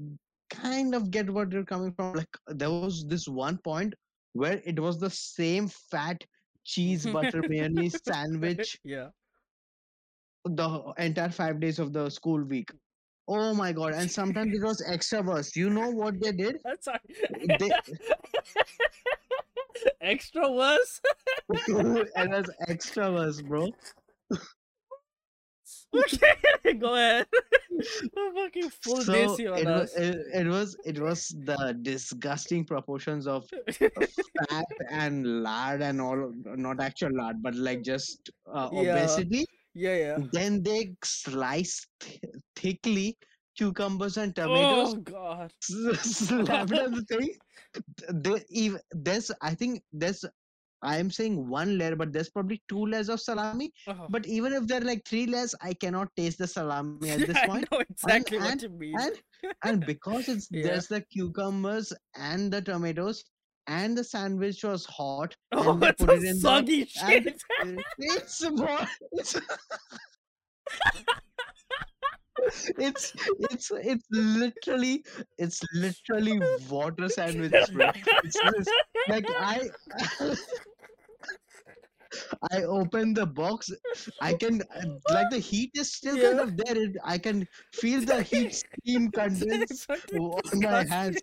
kind 0.49 0.95
of 0.95 1.11
get 1.11 1.29
what 1.29 1.51
you're 1.51 1.65
coming 1.65 1.91
from. 1.93 2.13
Like, 2.13 2.37
there 2.47 2.71
was 2.71 3.05
this 3.05 3.27
one 3.27 3.57
point 3.57 3.93
where 4.33 4.61
it 4.65 4.79
was 4.79 4.99
the 4.99 5.09
same 5.09 5.67
fat 5.67 6.23
cheese 6.63 7.05
butter 7.05 7.41
mayonnaise 7.47 7.99
sandwich 8.07 8.79
yeah. 8.83 9.07
the 10.45 10.93
entire 10.97 11.29
five 11.29 11.59
days 11.59 11.79
of 11.79 11.93
the 11.93 12.09
school 12.09 12.41
week. 12.43 12.71
Oh 13.31 13.53
my 13.53 13.71
god! 13.71 13.93
And 13.93 14.09
sometimes 14.09 14.55
it 14.55 14.63
was 14.63 14.83
extra 14.87 15.21
worse. 15.21 15.55
You 15.55 15.69
know 15.69 15.91
what 15.91 16.19
they 16.19 16.31
did? 16.31 16.57
That's 16.65 16.85
sorry. 16.85 16.99
They- 17.59 17.69
Extra 20.01 20.51
worse. 20.51 20.99
it 21.49 22.29
was 22.29 22.49
extra 22.67 23.11
worse, 23.13 23.41
bro. 23.41 23.69
okay, 25.95 26.73
go 26.79 26.95
ahead. 26.95 27.27
Fucking 28.35 28.69
full 28.81 29.01
so 29.01 29.13
desi 29.13 29.51
on 29.51 29.59
it, 29.59 29.67
us. 29.67 29.93
it, 29.95 30.17
it 30.33 30.47
was 30.47 30.75
it 30.85 30.99
was 30.99 31.27
the 31.45 31.77
disgusting 31.81 32.65
proportions 32.65 33.25
of 33.27 33.45
fat 33.71 34.65
and 34.89 35.43
lard 35.43 35.81
and 35.81 36.01
all 36.01 36.33
not 36.45 36.81
actual 36.81 37.15
lard 37.15 37.41
but 37.41 37.55
like 37.55 37.81
just 37.83 38.29
uh, 38.53 38.69
Yeah. 38.73 38.95
obesity 38.95 39.45
yeah, 39.85 39.95
yeah. 40.05 40.17
then 40.37 40.61
they 40.67 40.81
slice 41.03 41.75
th- 41.99 42.19
thickly 42.55 43.07
cucumbers 43.57 44.15
and 44.23 44.35
tomatoes. 44.35 44.93
Oh 44.95 45.01
god. 45.13 45.51
slap 45.61 46.71
it 46.71 46.79
on 46.87 46.91
the 46.99 47.05
thing 47.13 47.29
they 48.25 48.35
even 48.49 48.79
there's 49.07 49.31
i 49.41 49.53
think 49.61 49.81
there's 50.03 50.21
i 50.91 50.93
am 51.03 51.09
saying 51.17 51.33
one 51.53 51.71
layer 51.79 51.95
but 52.01 52.13
there's 52.13 52.29
probably 52.35 52.57
two 52.73 52.83
layers 52.91 53.09
of 53.15 53.19
salami 53.19 53.67
Oh. 53.93 54.05
but 54.15 54.25
even 54.37 54.53
if 54.59 54.65
there 54.69 54.81
are 54.81 54.85
like 54.91 55.01
three 55.09 55.25
layers 55.33 55.53
i 55.69 55.73
cannot 55.73 56.07
taste 56.19 56.37
the 56.43 56.47
salami 56.47 57.09
at 57.15 57.25
this 57.27 57.37
I 57.43 57.47
point 57.47 57.67
know 57.71 57.81
exactly 57.89 58.37
and- 58.37 58.45
what 58.45 58.63
you 58.63 58.69
mean. 58.83 58.95
and 59.05 59.15
and 59.71 59.85
because 59.93 60.29
it's 60.35 60.47
Yeah. 60.51 60.63
there's 60.67 60.87
the 60.87 61.01
cucumbers 61.17 61.91
and 62.29 62.51
the 62.57 62.61
tomatoes 62.71 63.23
and 63.69 63.97
the 63.97 64.03
sandwich 64.03 64.63
was 64.63 64.85
hot 64.85 65.35
oh, 65.53 65.71
and 65.71 65.81
they 65.81 65.89
it's 65.89 66.03
put 66.03 66.17
it 66.17 66.23
in 66.23 66.39
soggy 66.39 66.85
shit. 66.85 67.41
it's 67.99 68.51
more 68.51 68.79
it's 69.13 69.39
it's 72.77 73.13
it's 73.51 73.71
it's 73.71 74.05
literally 74.11 75.03
it's 75.37 75.61
literally 75.73 76.41
water 76.69 77.07
sandwich 77.07 77.53
bro. 77.71 77.91
It's 78.23 78.37
just- 78.41 78.71
like 79.07 79.25
i 79.39 79.69
I 82.51 82.63
open 82.63 83.13
the 83.13 83.27
box. 83.27 83.69
I 84.19 84.33
can 84.33 84.63
like 85.11 85.29
the 85.29 85.37
heat 85.37 85.69
is 85.75 85.93
still 85.93 86.17
kind 86.17 86.39
of 86.39 86.57
there. 86.57 86.75
It, 86.75 86.97
I 87.03 87.19
can 87.19 87.47
feel 87.73 88.01
the 88.01 88.23
heat 88.23 88.55
steam 88.55 89.11
condense 89.11 89.85
on 90.17 90.59
my 90.59 90.83
hands. 90.85 91.19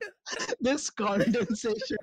this 0.60 0.90
condensation 0.90 1.96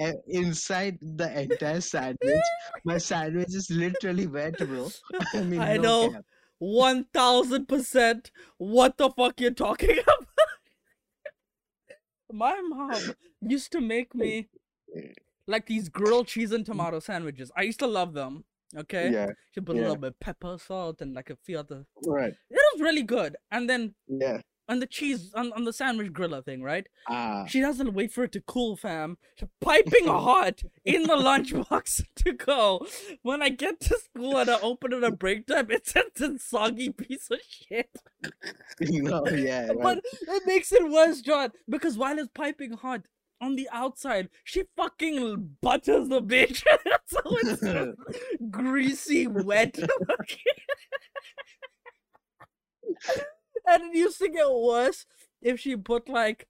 uh, 0.00 0.12
inside 0.28 0.98
the 1.00 1.40
entire 1.42 1.80
sandwich. 1.80 2.44
My 2.84 2.98
sandwich 2.98 3.48
is 3.54 3.70
literally 3.70 4.26
wet, 4.26 4.56
bro. 4.58 4.90
I 5.34 5.42
mean, 5.42 5.60
I 5.60 5.76
no 5.76 5.82
know. 5.82 6.10
cap. 6.10 6.24
One 6.58 7.04
thousand 7.12 7.68
percent. 7.68 8.30
What 8.58 8.98
the 8.98 9.10
fuck 9.10 9.40
you're 9.40 9.50
talking 9.52 9.98
about? 10.02 10.26
My 12.32 12.60
mom 12.60 13.14
used 13.40 13.72
to 13.72 13.80
make 13.80 14.14
me 14.14 14.48
like 15.46 15.66
these 15.66 15.88
grilled 15.88 16.28
cheese 16.28 16.52
and 16.52 16.64
tomato 16.64 17.00
sandwiches. 17.00 17.50
I 17.56 17.62
used 17.62 17.80
to 17.80 17.86
love 17.86 18.12
them. 18.12 18.44
Okay, 18.76 19.10
Yeah, 19.10 19.26
she 19.50 19.60
put 19.60 19.74
a 19.74 19.80
little 19.80 19.96
bit 19.96 20.08
of 20.08 20.20
pepper, 20.20 20.56
salt, 20.56 21.00
and 21.00 21.12
like 21.12 21.28
a 21.30 21.36
few 21.44 21.58
other. 21.58 21.84
right. 22.06 22.32
It 22.50 22.60
was 22.74 22.80
really 22.80 23.02
good. 23.02 23.36
And 23.50 23.68
then 23.68 23.94
Yeah. 24.06 24.42
On 24.70 24.78
the 24.78 24.86
cheese 24.86 25.32
on, 25.34 25.52
on 25.52 25.64
the 25.64 25.72
sandwich 25.72 26.12
griller 26.12 26.44
thing, 26.44 26.62
right? 26.62 26.86
Ah. 27.08 27.44
She 27.46 27.60
doesn't 27.60 27.92
wait 27.92 28.12
for 28.12 28.24
it 28.24 28.32
to 28.32 28.40
cool, 28.40 28.76
fam. 28.76 29.18
She's 29.34 29.48
piping 29.60 30.06
hot 30.06 30.62
in 30.84 31.02
the 31.02 31.16
lunchbox 31.16 32.04
to 32.24 32.32
go. 32.32 32.86
When 33.22 33.42
I 33.42 33.48
get 33.48 33.80
to 33.80 33.98
school 33.98 34.38
and 34.38 34.48
I 34.48 34.60
open 34.60 34.92
it 34.92 35.02
at 35.02 35.18
break 35.18 35.48
time, 35.48 35.66
it's 35.70 35.94
a 35.96 36.38
soggy 36.38 36.90
piece 36.90 37.30
of 37.30 37.40
shit. 37.48 37.90
no, 38.80 39.26
yeah. 39.26 39.66
Right. 39.66 39.82
But 39.82 39.98
it 40.04 40.46
makes 40.46 40.72
it 40.72 40.88
worse, 40.88 41.20
John, 41.20 41.50
because 41.68 41.98
while 41.98 42.18
it's 42.18 42.30
piping 42.32 42.74
hot 42.74 43.02
on 43.40 43.56
the 43.56 43.68
outside, 43.72 44.28
she 44.44 44.62
fucking 44.76 45.56
butters 45.60 46.08
the 46.08 46.22
bitch. 46.22 46.62
so 47.06 47.20
it's 47.24 47.60
just 47.60 48.50
greasy, 48.50 49.26
wet. 49.26 49.76
And 53.70 53.84
it 53.94 53.98
used 53.98 54.18
to 54.18 54.28
get 54.28 54.50
worse 54.50 55.06
if 55.42 55.60
she 55.60 55.76
put 55.76 56.08
like, 56.08 56.46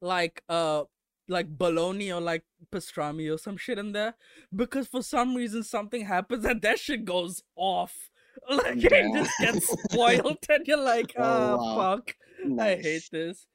like, 0.00 0.42
uh, 0.48 0.84
like 1.30 1.48
bologna 1.48 2.10
or 2.12 2.20
like 2.20 2.42
pastrami 2.72 3.32
or 3.32 3.38
some 3.38 3.56
shit 3.56 3.78
in 3.78 3.92
there, 3.92 4.14
because 4.54 4.86
for 4.88 5.02
some 5.02 5.34
reason 5.34 5.62
something 5.62 6.04
happens 6.06 6.44
and 6.44 6.62
that 6.62 6.78
shit 6.78 7.04
goes 7.04 7.42
off. 7.56 8.10
Like 8.48 8.84
it 8.84 9.12
just 9.14 9.38
gets 9.40 9.66
spoiled, 9.90 10.38
and 10.48 10.64
you're 10.66 10.76
like, 10.82 11.12
Oh, 11.18 11.22
ah, 11.24 11.56
wow. 11.56 11.96
fuck. 11.96 12.14
I 12.60 12.76
hate 12.76 13.08
this. 13.10 13.46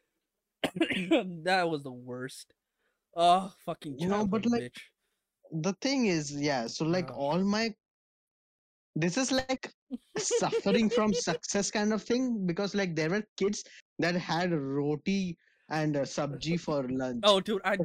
that 1.46 1.70
was 1.70 1.84
the 1.84 1.92
worst. 1.92 2.54
Oh, 3.16 3.54
fucking 3.66 3.98
You 3.98 4.08
know, 4.10 4.28
but, 4.28 4.46
like, 4.46 4.64
bitch. 4.64 4.82
the 5.62 5.74
thing 5.82 6.08
is, 6.08 6.32
yeah. 6.36 6.68
So 6.68 6.84
like 6.86 7.10
Ah. 7.12 7.16
all 7.16 7.40
my, 7.40 7.74
this 8.96 9.18
is 9.18 9.32
like 9.32 9.72
suffering 10.18 10.90
from 10.90 11.14
success 11.30 11.72
kind 11.72 11.94
of 11.94 12.04
thing 12.04 12.46
because 12.46 12.76
like 12.76 12.96
there 12.96 13.10
were 13.10 13.24
kids 13.38 13.64
that 14.00 14.16
had 14.16 14.52
roti 14.54 15.38
and 15.70 15.98
uh, 15.98 16.02
sabji 16.02 16.60
for 16.66 16.88
lunch. 16.90 17.22
Oh, 17.24 17.40
dude, 17.40 17.62
I 17.66 17.78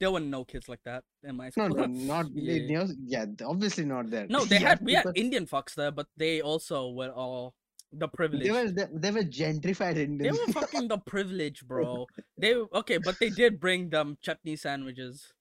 there 0.00 0.10
were 0.10 0.20
no 0.20 0.44
kids 0.44 0.68
like 0.68 0.82
that 0.84 1.04
in 1.22 1.36
my 1.36 1.50
school. 1.50 1.68
no, 1.68 1.86
no, 1.86 1.86
not 1.86 2.26
Yeah. 2.34 2.54
yeah, 2.66 2.86
yeah, 3.06 3.26
obviously 3.46 3.84
not 3.84 4.10
there. 4.10 4.26
No, 4.28 4.44
they 4.44 4.58
Yeah, 4.58 4.68
had 4.70 4.80
we 4.82 4.94
had 4.94 5.06
Indian 5.14 5.46
fucks 5.46 5.74
there, 5.74 5.90
but 5.92 6.08
they 6.16 6.40
also 6.40 6.90
were 6.90 7.10
all 7.10 7.54
the 7.92 8.08
privilege. 8.08 8.44
They 8.44 8.50
were 8.50 8.70
they, 8.70 8.86
they 8.92 9.10
were 9.10 9.22
gentrified 9.24 9.96
Indians. 9.96 10.22
They 10.22 10.32
were 10.32 10.52
fucking 10.60 10.88
the 10.88 10.98
privilege, 10.98 11.64
bro. 11.66 12.06
They 12.38 12.54
okay, 12.56 12.98
but 12.98 13.20
they 13.20 13.30
did 13.30 13.60
bring 13.60 13.90
them 13.90 14.18
chutney 14.20 14.56
sandwiches. 14.56 15.32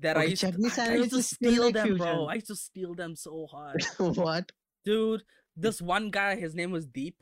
That 0.00 0.16
I 0.16 0.20
Okay, 0.22 0.30
used, 0.30 0.40
to, 0.40 0.46
chutney 0.50 0.64
I- 0.64 0.70
I, 0.70 0.74
sandwich 0.74 1.12
used 1.12 1.12
to 1.12 1.22
steal 1.22 1.62
like 1.64 1.74
them, 1.74 1.98
bro. 1.98 2.24
I 2.24 2.34
used 2.34 2.46
to 2.46 2.56
steal 2.56 2.94
them 2.94 3.14
so 3.14 3.46
hard, 3.46 3.84
what? 3.98 4.50
dude. 4.84 5.22
This 5.60 5.82
one 5.82 6.10
guy, 6.10 6.36
his 6.36 6.54
name 6.54 6.70
was 6.70 6.86
Deep, 6.86 7.16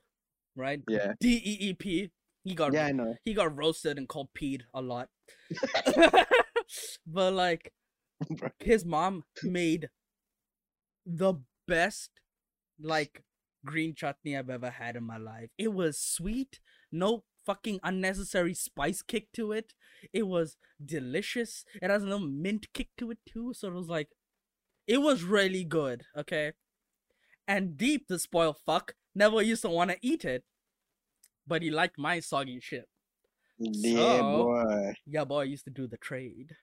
right? 0.57 0.80
Yeah. 0.89 1.12
D 1.20 1.34
E 1.45 1.57
E 1.68 1.74
P. 1.74 2.11
He 2.45 2.55
got 2.55 2.72
Yeah, 2.72 2.86
I 2.86 2.93
know. 2.93 3.14
he 3.24 3.34
got 3.34 3.57
roasted 3.57 3.99
and 3.99 4.09
called 4.09 4.28
peed 4.34 4.62
a 4.72 4.80
lot. 4.80 5.09
but 7.07 7.32
like 7.32 7.72
his 8.61 8.84
mom 8.84 9.24
made 9.43 9.89
the 11.07 11.34
best 11.66 12.11
like 12.80 13.22
green 13.64 13.95
chutney 13.95 14.36
I've 14.36 14.51
ever 14.51 14.70
had 14.70 14.97
in 14.97 15.05
my 15.05 15.16
life. 15.18 15.51
It 15.59 15.72
was 15.72 15.99
sweet, 15.99 16.61
no 16.93 17.24
fucking 17.45 17.80
unnecessary 17.82 18.55
spice 18.55 19.03
kick 19.03 19.32
to 19.32 19.53
it. 19.53 19.74
It 20.12 20.26
was 20.26 20.57
delicious. 20.84 21.64
It 21.82 21.91
has 21.91 22.03
a 22.03 22.07
little 22.07 22.26
mint 22.26 22.66
kick 22.72 22.89
to 22.99 23.11
it 23.11 23.18
too. 23.26 23.53
So 23.55 23.68
it 23.68 23.74
was 23.74 23.89
like 23.89 24.09
it 24.86 24.99
was 24.99 25.22
really 25.22 25.64
good, 25.64 26.05
okay? 26.16 26.53
And 27.49 27.76
Deep, 27.78 28.07
the 28.09 28.18
spoiled 28.18 28.59
fuck, 28.64 28.94
never 29.14 29.40
used 29.42 29.62
to 29.62 29.70
want 29.70 29.90
to 29.90 29.96
eat 30.03 30.24
it. 30.24 30.44
But 31.46 31.62
he 31.62 31.70
liked 31.70 31.99
my 31.99 32.20
soggy 32.20 32.61
shit. 32.61 32.88
Yeah, 33.59 34.18
So- 34.18 34.44
boy. 34.44 34.94
Yeah, 35.07 35.24
boy, 35.24 35.40
I 35.40 35.44
used 35.44 35.64
to 35.64 35.70
do 35.70 35.86
the 35.88 35.96
trade. 35.96 36.55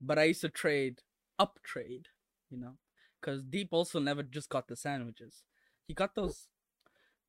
But 0.00 0.18
I 0.18 0.24
used 0.24 0.42
to 0.42 0.50
trade 0.50 1.00
up 1.38 1.58
trade, 1.64 2.08
you 2.50 2.58
know? 2.58 2.76
Because 3.20 3.42
Deep 3.42 3.68
also 3.72 3.98
never 4.00 4.22
just 4.22 4.48
got 4.50 4.68
the 4.68 4.76
sandwiches. 4.76 5.42
He 5.88 5.94
got 5.94 6.14
those. 6.14 6.46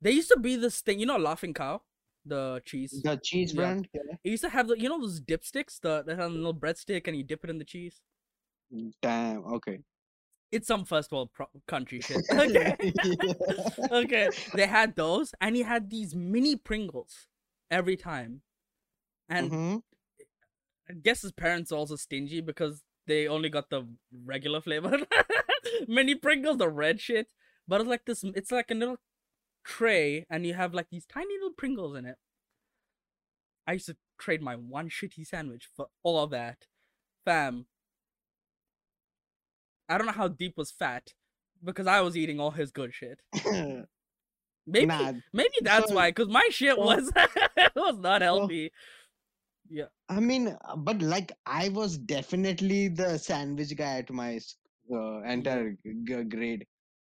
They 0.02 0.12
used 0.12 0.30
to 0.32 0.40
be 0.40 0.58
this 0.58 0.82
thing, 0.82 1.00
you 1.00 1.06
know, 1.06 1.18
Laughing 1.18 1.54
Cow? 1.54 1.82
The 2.26 2.62
cheese. 2.66 3.02
The 3.04 3.18
cheese 3.24 3.54
Yeah. 3.54 3.56
brand. 3.62 3.90
Yeah. 3.94 4.18
It 4.24 4.30
used 4.32 4.44
to 4.44 4.50
have 4.50 4.68
the, 4.68 4.78
you 4.80 4.90
know, 4.90 5.00
those 5.00 5.22
dipsticks 5.22 5.80
the, 5.80 6.04
that 6.04 6.18
had 6.18 6.26
a 6.26 6.30
little 6.30 6.54
breadstick 6.54 7.08
and 7.08 7.16
you 7.16 7.24
dip 7.24 7.44
it 7.46 7.50
in 7.50 7.58
the 7.60 7.66
cheese? 7.66 8.02
Damn. 9.02 9.46
Okay. 9.46 9.80
It's 10.54 10.68
some 10.68 10.86
first 10.86 11.12
world 11.12 11.30
pro- 11.34 11.50
country 11.68 12.00
shit. 12.02 12.22
Okay. 12.32 12.76
okay. 13.92 14.30
They 14.54 14.68
had 14.68 14.96
those 14.96 15.34
and 15.42 15.56
he 15.56 15.64
had 15.64 15.90
these 15.90 16.14
mini 16.16 16.56
Pringles 16.56 17.28
every 17.72 17.98
time. 17.98 18.42
And 19.30 19.52
Mhm. 19.52 19.84
I 20.90 20.94
guess 20.94 21.22
his 21.24 21.32
parents 21.32 21.72
are 21.72 21.78
also 21.78 21.96
stingy 21.96 22.42
because 22.42 22.84
they 23.08 23.28
only 23.28 23.50
got 23.50 23.70
the 23.70 23.88
regular 24.26 24.62
flavor. 24.62 24.98
Mini 25.88 26.14
Pringles, 26.16 26.58
the 26.58 26.70
red 26.70 27.02
shit. 27.02 27.28
But 27.68 27.82
it's 27.82 27.90
like 27.90 28.06
this 28.06 28.24
it's 28.24 28.52
like 28.52 28.70
a 28.70 28.76
little 28.76 28.98
tray 29.66 30.26
and 30.30 30.46
you 30.46 30.54
have 30.54 30.74
like 30.74 30.90
these 30.92 31.06
tiny 31.06 31.34
little 31.36 31.54
Pringles 31.58 31.96
in 31.98 32.06
it. 32.06 32.18
I 33.66 33.74
used 33.74 33.88
to 33.88 33.98
trade 34.20 34.42
my 34.42 34.56
one 34.56 34.90
shitty 34.90 35.26
sandwich 35.26 35.68
for 35.76 35.88
all 36.04 36.22
of 36.24 36.30
that. 36.32 36.68
Fam. 37.26 37.66
I 39.90 39.98
don't 39.98 40.08
know 40.08 40.14
how 40.14 40.28
deep 40.28 40.54
was 40.58 40.72
fat 40.72 41.14
because 41.64 41.88
I 41.88 42.02
was 42.02 42.16
eating 42.18 42.40
all 42.40 42.52
his 42.52 42.72
good 42.72 42.94
shit. 42.94 43.20
Maybe 44.66 44.86
Nah, 44.86 45.12
maybe 45.34 45.56
that's 45.62 45.90
so- 45.90 45.96
why 45.96 46.12
cuz 46.14 46.28
my 46.30 46.48
shit 46.50 46.76
so- 46.76 46.82
was 46.86 47.12
was 47.76 47.98
not 48.00 48.22
so- 48.22 48.48
yeah. 49.70 49.86
I 50.10 50.20
mean, 50.20 50.48
uh, 50.50 50.76
but 50.78 51.02
like 51.02 51.32
I 51.46 51.70
was 51.70 51.98
definitely 51.98 52.88
the 52.88 53.18
sandwich 53.18 53.76
guy 53.76 53.98
at 54.00 54.12
my 54.12 54.40
uh, 54.92 55.22
entire 55.24 55.76
g- 55.86 56.24
grade. 56.24 56.66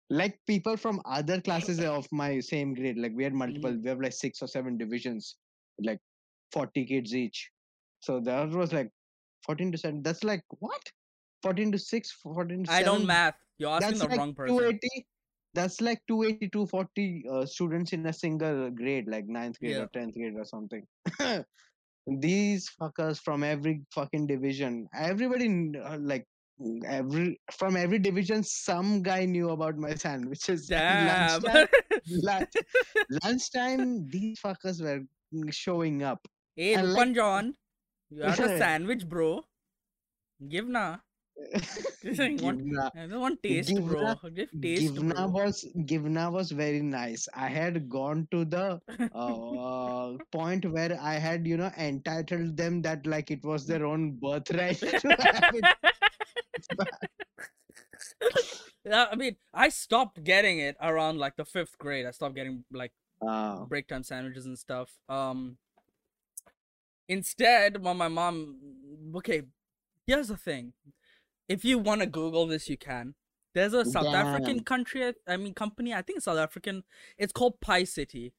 Like 0.10 0.40
people 0.48 0.78
from 0.78 1.02
other 1.06 1.42
classes 1.42 1.80
of 1.98 2.08
my 2.12 2.40
same 2.40 2.74
grade, 2.74 2.98
like 2.98 3.14
we 3.16 3.24
had 3.24 3.34
multiple, 3.34 3.76
we 3.84 3.90
have 3.90 4.00
like 4.02 4.14
six 4.14 4.42
or 4.42 4.48
seven 4.48 4.78
divisions, 4.78 5.36
like 5.80 6.00
40 6.52 6.86
kids 6.86 7.16
each. 7.16 7.50
So 8.00 8.20
that 8.22 8.50
was 8.50 8.74
like 8.74 8.92
14 9.46 9.72
to 9.74 9.78
7. 9.78 10.02
That's 10.04 10.24
like 10.24 10.44
what? 10.60 10.92
14 11.44 11.72
to 11.74 11.78
6, 11.80 12.12
14 12.24 12.64
to 12.66 12.72
7. 12.72 12.82
I 12.82 12.84
don't 12.84 13.06
math. 13.06 13.36
You're 13.60 13.70
asking 13.72 13.90
That's 13.90 14.02
the 14.02 14.08
like 14.08 14.18
wrong 14.18 14.34
person. 14.34 14.56
280. 14.58 15.06
That's 15.54 15.82
like 15.82 16.02
280, 16.08 16.50
240 16.50 17.26
uh, 17.32 17.46
students 17.46 17.94
in 17.94 18.06
a 18.08 18.14
single 18.14 18.72
grade, 18.72 19.08
like 19.08 19.28
ninth 19.28 19.60
grade 19.60 19.74
Yeah. 19.76 19.84
or 19.84 19.88
10th 19.90 20.14
grade 20.16 20.34
or 20.36 20.46
something. 20.46 20.84
These 22.08 22.70
fuckers 22.82 23.20
from 23.20 23.44
every 23.44 23.82
fucking 23.94 24.28
division, 24.28 24.90
everybody 24.94 25.72
uh, 25.82 25.98
like 26.02 26.26
every 26.86 27.40
from 27.54 27.78
every 27.78 27.98
division, 27.98 28.44
some 28.44 29.02
guy 29.04 29.24
knew 29.26 29.52
about 29.52 29.78
my 29.78 29.94
sandwiches. 29.96 30.68
Damn. 30.74 31.42
Lunchtime, 31.42 31.68
lunch, 32.10 32.54
lunchtime, 33.24 34.10
these 34.10 34.38
fuckers 34.42 34.82
were 34.82 35.00
showing 35.52 36.04
up. 36.04 36.28
hey, 36.58 36.76
I 36.76 36.82
like- 36.82 37.08
Rupan 37.08 37.16
John. 37.16 37.54
You 38.10 38.20
got 38.24 38.40
a 38.40 38.58
sandwich, 38.58 39.08
bro. 39.08 39.42
Give 40.50 40.68
na. 40.68 40.98
You 42.04 42.38
want- 42.44 42.60
Givna, 42.62 42.92
I 42.96 43.08
don't 43.08 43.22
want 43.22 43.42
taste, 43.44 43.74
bro. 43.76 44.14
Give 44.36 44.50
taste, 44.62 44.94
Givna 44.94 45.16
bro. 45.16 45.28
was 45.28 45.66
Givna 45.78 46.32
was 46.32 46.52
very 46.52 46.82
nice. 46.82 47.28
I 47.34 47.48
had 47.48 47.90
gone 47.90 48.28
to 48.32 48.46
the 48.46 48.80
uh, 49.16 50.18
point 50.32 50.66
where 50.72 50.98
I 51.02 51.16
had 51.16 51.48
you 51.48 51.58
know 51.58 51.72
entitled 51.78 52.58
them 52.58 52.82
that 52.84 53.06
like 53.08 53.32
it 53.32 53.44
was 53.44 53.66
their 53.66 53.86
own 53.86 54.12
birthright. 54.22 54.78
to 54.80 55.16
have 55.20 55.56
it. 55.56 55.66
yeah, 58.86 59.06
I 59.12 59.16
mean, 59.16 59.36
I 59.54 59.70
stopped 59.70 60.24
getting 60.24 60.60
it 60.60 60.76
around 60.82 61.18
like 61.20 61.36
the 61.36 61.46
fifth 61.46 61.78
grade. 61.78 62.06
I 62.06 62.12
stopped 62.12 62.36
getting 62.36 62.64
like 62.72 62.92
Uh, 63.24 63.64
break 63.72 63.88
time 63.88 64.04
sandwiches 64.04 64.46
and 64.46 64.60
stuff. 64.60 64.92
Um, 65.08 65.56
instead, 67.08 67.80
when 67.82 67.96
my 67.96 68.10
mom, 68.12 68.60
okay, 69.16 69.44
here's 70.06 70.28
the 70.28 70.36
thing: 70.36 70.74
if 71.48 71.66
you 71.66 71.78
want 71.80 72.02
to 72.02 72.08
Google 72.08 72.48
this, 72.48 72.70
you 72.70 72.78
can. 72.78 73.16
There's 73.54 73.74
a 73.74 73.86
South 73.86 74.06
African 74.16 74.64
country, 74.64 75.14
I- 75.28 75.38
mean 75.38 75.54
company. 75.54 75.94
I 75.94 76.02
think 76.02 76.18
it's 76.18 76.26
South 76.26 76.38
African. 76.40 76.84
It's 77.18 77.34
called 77.34 77.60
Pie 77.62 77.84
City. 77.84 78.34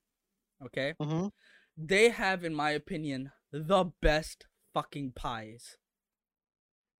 Okay, 0.64 0.94
mhm. 1.00 1.30
they 1.76 2.08
have, 2.10 2.44
in 2.44 2.54
my 2.54 2.70
opinion, 2.70 3.32
the 3.52 3.84
best 4.00 4.46
fucking 4.72 5.12
pies. 5.12 5.76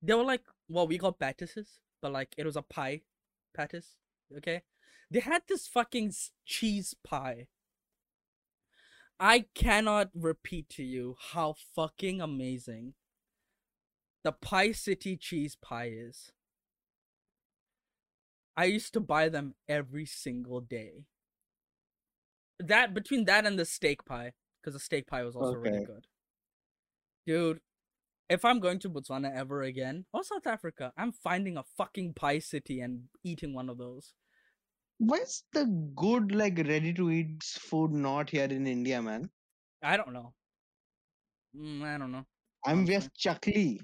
They 0.03 0.15
were 0.15 0.25
like, 0.25 0.45
well, 0.69 0.87
we 0.87 0.99
got 0.99 1.19
patties, 1.19 1.81
but 2.01 2.13
like 2.13 2.35
it 2.37 2.45
was 2.45 2.57
a 2.57 2.63
pie, 2.63 3.03
pattis. 3.57 3.97
Okay, 4.37 4.63
they 5.11 5.21
had 5.21 5.43
this 5.49 5.67
fucking 5.67 6.13
cheese 6.45 6.95
pie. 7.03 7.49
I 9.21 9.47
cannot 9.55 10.11
repeat 10.15 10.69
to 10.71 10.83
you 10.83 11.17
how 11.33 11.55
fucking 11.75 12.21
amazing 12.21 12.95
the 14.25 14.33
Pie 14.33 14.73
City 14.73 15.17
cheese 15.17 15.57
pie 15.61 15.91
is. 15.93 16.33
I 18.57 18.65
used 18.65 18.95
to 18.95 19.01
buy 19.01 19.29
them 19.29 19.55
every 19.69 20.07
single 20.07 20.61
day. 20.61 21.05
That 22.59 22.95
between 22.95 23.27
that 23.27 23.45
and 23.47 23.59
the 23.59 23.65
steak 23.65 24.05
pie, 24.05 24.33
because 24.61 24.75
the 24.75 24.81
steak 24.81 25.07
pie 25.07 25.25
was 25.25 25.37
also 25.37 25.55
really 25.55 25.85
good. 25.85 26.07
Dude, 27.27 27.61
if 28.31 28.45
I'm 28.45 28.61
going 28.61 28.79
to 28.81 28.89
Botswana 28.89 29.35
ever 29.37 29.63
again 29.63 30.07
or 30.13 30.23
South 30.23 30.47
Africa, 30.47 30.93
I'm 30.97 31.13
finding 31.13 31.57
a 31.57 31.65
fucking 31.77 32.15
Pie 32.15 32.39
City 32.39 32.81
and 32.81 33.05
eating 33.23 33.55
one 33.55 33.69
of 33.69 33.77
those. 33.77 34.15
Where's 34.99 35.43
the 35.53 35.67
good 35.97 36.33
like 36.33 36.59
ready 36.59 36.95
to 36.95 37.11
eat 37.11 37.43
food 37.43 37.93
not 37.93 38.31
here 38.31 38.45
in 38.45 38.67
India, 38.67 39.03
man? 39.03 39.31
I 39.83 39.97
don't 39.97 40.13
know. 40.13 40.33
Mm, 41.57 41.83
I 41.83 41.99
don't 41.99 42.13
know. 42.13 42.25
I'm 42.67 42.85
with 42.87 43.09
Chakli. 43.15 43.79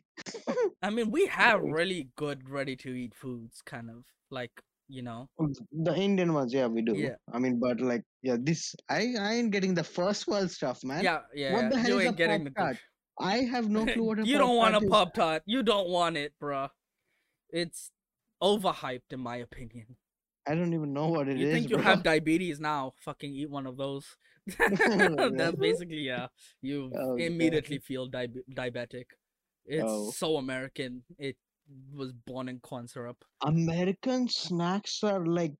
I 0.83 0.91
mean, 0.91 1.11
we 1.11 1.26
have 1.41 1.61
really 1.61 2.09
good 2.16 2.49
ready 2.49 2.76
to 2.76 2.91
eat 2.91 3.14
foods, 3.14 3.62
kind 3.64 3.91
of 3.91 4.05
like 4.31 4.53
you 4.89 5.03
know. 5.03 5.28
Oh, 5.41 5.49
the 5.72 5.95
Indian 5.95 6.33
ones, 6.35 6.53
yeah, 6.53 6.66
we 6.66 6.83
do. 6.83 6.95
Yeah. 6.97 7.14
I 7.33 7.39
mean, 7.39 7.61
but 7.61 7.81
like, 7.81 8.03
yeah, 8.22 8.37
this 8.39 8.74
I 8.89 9.14
I 9.18 9.35
ain't 9.35 9.51
getting 9.51 9.74
the 9.74 9.85
first 9.85 10.26
world 10.26 10.51
stuff, 10.51 10.83
man. 10.83 11.05
Yeah, 11.05 11.20
yeah. 11.35 11.55
what 11.55 11.70
the 11.70 11.78
hell 11.78 11.91
you 11.91 11.99
is 11.99 12.05
a 12.05 12.09
ain't 12.09 12.16
getting 12.16 12.45
the 12.45 12.51
good. 12.51 12.78
I 13.18 13.39
have 13.39 13.68
no 13.68 13.85
clue 13.85 14.03
what 14.03 14.18
a 14.18 14.24
you 14.26 14.39
don't 14.39 14.57
want 14.57 14.74
a 14.76 14.81
pop 14.89 15.14
tart. 15.14 15.43
You 15.47 15.62
don't 15.62 15.89
want 15.89 16.16
it, 16.16 16.33
bruh. 16.43 16.70
It's 17.51 17.91
overhyped, 18.43 19.12
in 19.12 19.20
my 19.20 19.37
opinion. 19.37 19.97
I 20.49 20.55
don't 20.55 20.72
even 20.72 20.93
know 20.93 21.09
what 21.09 21.28
it 21.28 21.37
is. 21.37 21.43
you 21.43 21.53
think 21.53 21.70
you 21.70 21.76
bro. 21.76 21.85
have 21.85 22.03
diabetes 22.03 22.59
now? 22.61 22.95
Fucking 23.05 23.33
eat 23.33 23.51
one 23.51 23.66
of 23.66 23.76
those. 23.76 24.16
That's 24.47 25.57
basically 25.59 26.01
yeah. 26.07 26.26
You 26.62 26.91
Oh, 26.95 27.16
God. 27.16 27.20
immediately 27.20 27.78
feel 27.78 28.09
diabe- 28.11 28.45
diabetic. 28.55 29.05
It's 29.66 29.84
Oh. 29.86 30.11
so 30.11 30.36
American. 30.36 31.03
It 31.18 31.36
was 31.95 32.12
born 32.26 32.49
in 32.49 32.59
corn 32.61 32.88
syrup. 32.88 33.24
American 33.43 34.28
snacks 34.28 35.05
are 35.05 35.24
like 35.24 35.53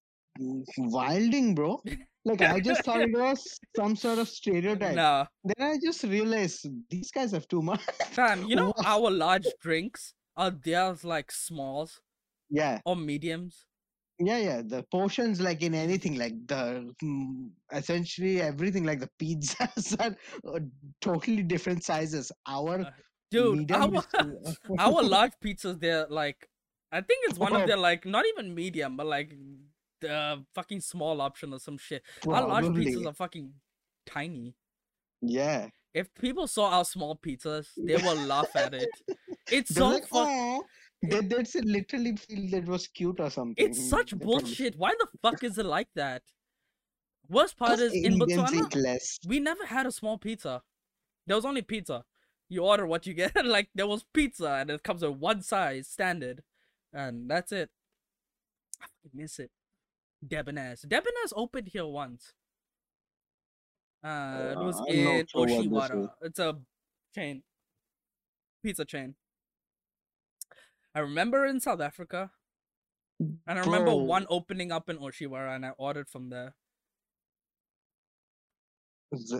wilding, 0.79 1.55
bro. 1.55 1.81
Like 2.25 2.43
I 2.43 2.61
just 2.61 2.85
thought 2.85 3.01
it 3.01 3.13
was 3.13 3.43
some 3.77 3.97
sort 3.97 4.19
of 4.19 4.29
stereotype. 4.29 4.95
Nah, 4.95 5.27
Then 5.45 5.71
I 5.73 5.79
just 5.83 6.03
realized 6.05 6.67
these 6.91 7.11
guys 7.11 7.33
have 7.33 7.49
too 7.49 7.63
much. 7.63 7.81
fam. 8.11 8.45
You 8.45 8.57
know 8.57 8.73
Wow. 8.77 8.85
our 9.05 9.11
large 9.11 9.47
drinks 9.61 10.15
are 10.37 10.51
theirs 10.51 11.05
like 11.05 11.31
smalls 11.33 12.01
yeah, 12.51 12.81
or 12.85 12.97
mediums. 12.97 13.67
Yeah, 14.23 14.37
yeah. 14.39 14.63
The 14.65 14.83
portions, 14.91 15.41
like 15.41 15.63
in 15.63 15.75
anything, 15.75 16.19
like 16.19 16.35
the 16.47 16.93
mm, 17.03 17.49
essentially 17.73 18.41
everything, 18.43 18.85
like 18.85 19.01
the 19.01 19.09
pizzas 19.19 19.97
are 20.01 20.15
uh, 20.55 20.61
totally 21.01 21.43
different 21.43 21.83
sizes. 21.85 22.31
Our 22.47 22.81
Uh, 22.81 22.91
Dude, 23.31 23.71
our, 23.73 23.95
is 23.95 24.59
our 24.79 25.03
large 25.03 25.33
pizzas, 25.43 25.81
they're 25.81 26.07
like, 26.09 26.49
I 26.93 27.01
think 27.01 27.21
it's 27.31 27.39
one 27.39 27.55
of 27.55 27.63
Oh. 27.63 27.67
their 27.67 27.77
like 27.79 28.05
not 28.05 28.25
even 28.27 28.55
medium, 28.55 28.97
but 28.97 29.07
like 29.07 29.33
the 30.01 30.45
fucking 30.55 30.81
small 30.81 31.21
option 31.21 31.53
or 31.55 31.61
some 31.61 31.79
shit. 31.79 32.03
Our 32.27 32.47
large 32.49 32.65
probably. 32.65 32.87
pizzas 32.87 33.07
are 33.07 33.15
fucking 33.15 33.53
tiny. 34.07 34.55
Yeah. 35.23 35.69
If 35.95 36.13
people 36.15 36.47
saw 36.47 36.71
our 36.71 36.85
small 36.85 37.17
pizzas, 37.17 37.69
they 37.77 37.97
will 37.97 38.17
laugh 38.27 38.55
at 38.55 38.75
it. 38.75 38.91
It's 39.51 39.71
They're 39.71 39.83
so 39.83 39.89
like, 39.89 40.07
fuck. 40.07 40.65
They 41.03 41.21
did 41.23 41.49
literally 41.65 42.17
feel 42.17 42.51
that 42.51 42.67
was 42.67 42.87
cute 42.89 43.21
or 43.21 43.31
something. 43.31 43.65
It's 43.65 43.89
such 43.89 44.17
bullshit. 44.19 44.77
Why 44.77 44.93
the 44.99 45.07
fuck 45.23 45.43
is 45.43 45.57
it 45.57 45.65
like 45.65 45.89
that? 45.95 46.23
Worst 47.29 47.57
part 47.57 47.79
is 47.79 47.93
in 47.93 48.19
Botswana, 48.19 48.99
we 49.27 49.39
never 49.41 49.65
had 49.67 49.87
a 49.87 49.93
small 49.93 50.19
pizza. 50.19 50.63
There 51.27 51.37
was 51.37 51.45
only 51.45 51.63
pizza. 51.63 52.05
You 52.49 52.65
order 52.65 52.87
what 52.87 53.07
you 53.07 53.15
get. 53.15 53.33
like 53.47 53.69
there 53.75 53.87
was 53.87 54.05
pizza 54.13 54.51
and 54.61 54.71
it 54.71 54.83
comes 54.83 55.03
in 55.03 55.21
one 55.21 55.43
size 55.43 55.87
standard, 55.89 56.43
and 56.93 57.31
that's 57.31 57.53
it. 57.53 57.71
I 58.83 58.87
fucking 58.87 59.11
miss 59.15 59.39
it. 59.39 59.51
Debonair's. 60.27 60.83
Debonair's 60.83 61.33
opened 61.35 61.69
here 61.69 61.87
once. 61.87 62.33
Uh, 64.05 64.09
it 64.51 64.57
Uh, 64.57 64.65
was 64.65 64.81
I'm 64.81 64.87
in 64.89 65.27
sure 65.27 65.41
what 65.41 65.49
this 65.49 65.67
Oshiwara. 65.67 66.11
It's 66.23 66.39
a 66.39 66.59
chain, 67.15 67.43
pizza 68.63 68.85
chain. 68.85 69.15
I 70.95 71.01
remember 71.01 71.47
in 71.47 71.61
South 71.61 71.81
Africa, 71.81 72.31
and 73.21 73.39
I 73.47 73.61
remember 73.61 73.93
Bro. 73.93 73.97
one 73.97 74.27
opening 74.29 74.73
up 74.73 74.89
in 74.89 74.99
Oshiwara, 74.99 75.55
and 75.55 75.65
I 75.65 75.71
ordered 75.79 76.09
from 76.09 76.31
there. 76.31 76.55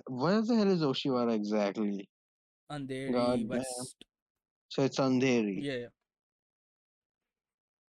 Where 0.09 0.43
the 0.43 0.57
hell 0.57 0.71
is 0.71 0.83
Oshiwara 0.83 1.35
exactly? 1.35 2.09
Andheri 2.71 3.13
God 3.13 3.39
damn. 3.39 3.49
West. 3.49 3.97
So 4.69 4.83
it's 4.83 4.99
Andheri. 4.99 5.63
Yeah, 5.63 5.73
yeah. 5.75 5.87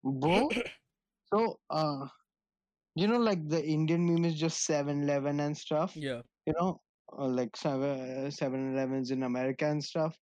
Bro, 0.04 0.50
so 1.32 1.60
uh 1.70 2.08
you 2.96 3.08
know 3.08 3.20
like 3.20 3.48
the 3.48 3.64
Indian 3.64 4.06
meme 4.06 4.26
is 4.26 4.36
just 4.36 4.68
7-Eleven 4.68 5.40
and 5.40 5.56
stuff. 5.56 5.96
Yeah. 5.96 6.22
You 6.48 6.54
know, 6.60 6.82
uh, 7.18 7.28
like 7.28 7.56
7 7.56 8.28
7-Elevens 8.28 9.12
in 9.12 9.24
America 9.24 9.68
and 9.68 9.84
stuff. 9.84 10.16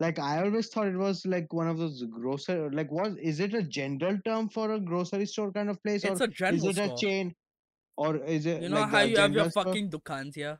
Like 0.00 0.18
I 0.18 0.42
always 0.44 0.68
thought 0.68 0.88
it 0.88 0.96
was 0.96 1.24
like 1.24 1.52
one 1.52 1.68
of 1.68 1.78
those 1.78 2.02
grocery 2.10 2.68
like 2.70 2.90
what 2.90 3.12
is 3.22 3.38
it 3.40 3.54
a 3.54 3.62
general 3.62 4.18
term 4.26 4.48
for 4.48 4.72
a 4.72 4.80
grocery 4.80 5.24
store 5.26 5.52
kind 5.52 5.70
of 5.70 5.80
place 5.84 6.04
It's 6.04 6.20
or 6.20 6.24
a 6.24 6.28
general 6.28 6.68
is 6.68 6.78
it 6.78 6.90
a 6.90 6.96
chain 6.96 7.34
or 7.96 8.16
is 8.16 8.44
it 8.46 8.62
You 8.62 8.68
know 8.70 8.80
like 8.80 8.90
how 8.90 9.00
you 9.02 9.16
have 9.16 9.32
your 9.32 9.50
store? 9.50 9.64
fucking 9.64 9.90
dukans 9.90 10.34
here? 10.34 10.58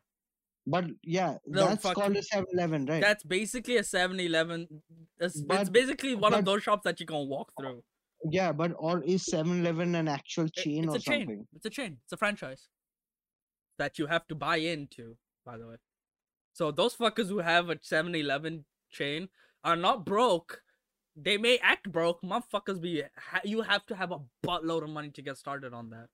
But 0.67 0.85
yeah, 1.03 1.37
No, 1.47 1.67
that's 1.69 1.83
fuck- 1.83 1.95
called 1.97 2.17
a 2.17 2.23
7-Eleven, 2.23 2.87
right? 2.87 3.03
That's 3.03 3.23
basically 3.23 3.77
a 3.77 3.83
7-Eleven. 3.83 4.67
It's, 5.19 5.43
it's 5.51 5.69
basically 5.69 6.15
one 6.15 6.33
of 6.33 6.45
those 6.47 6.63
shops 6.63 6.85
that 6.85 7.01
you 7.01 7.05
can 7.07 7.29
walk 7.29 7.53
through. 7.61 7.83
yeah, 8.31 8.51
but 8.53 8.73
or 8.79 9.03
is 9.03 9.27
7-Eleven 9.27 9.95
an 9.97 10.09
actual 10.09 10.47
It- 10.47 10.55
chain 10.55 10.85
it's 10.85 10.95
or 10.95 10.97
a 10.97 11.01
chain. 11.01 11.21
something? 11.27 11.47
It's 11.57 11.67
a 11.67 11.71
chain. 11.71 11.99
It's 12.05 12.13
a 12.15 12.17
franchise 12.17 12.69
that 13.79 13.99
you 13.99 14.07
have 14.07 14.27
to 14.29 14.35
buy 14.35 14.57
into, 14.57 15.17
by 15.45 15.59
the 15.59 15.67
way. 15.67 15.77
So 16.55 16.71
those 16.71 16.97
fuckers 16.97 17.29
who 17.29 17.41
have 17.41 17.69
a 17.69 17.77
7-Eleven 17.77 18.65
chain 18.95 19.29
are 19.65 19.77
not 19.77 20.07
broke. 20.07 20.63
They 21.17 21.37
may 21.39 21.59
act 21.59 21.93
broke. 21.93 22.23
Motherfuckers 22.23 22.81
be 22.81 23.05
you 23.45 23.63
have 23.63 23.87
to 23.87 23.97
have 23.97 24.13
a 24.13 24.21
buttload 24.47 24.85
of 24.85 24.91
money 24.91 25.11
to 25.11 25.23
get 25.23 25.39
started 25.39 25.75
on 25.75 25.91
that. 25.91 26.09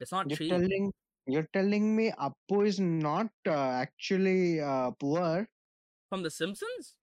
It's 0.00 0.12
not 0.12 0.30
You're 0.30 0.38
cheap. 0.38 0.50
telling 0.62 0.92
you're 1.26 1.48
telling 1.52 1.94
me 1.96 2.10
Apu 2.12 2.66
is 2.66 2.80
not 2.80 3.30
uh, 3.46 3.52
actually 3.86 4.60
uh, 4.60 4.90
poor. 4.92 5.48
From 6.08 6.22
The 6.22 6.30
Simpsons, 6.30 6.96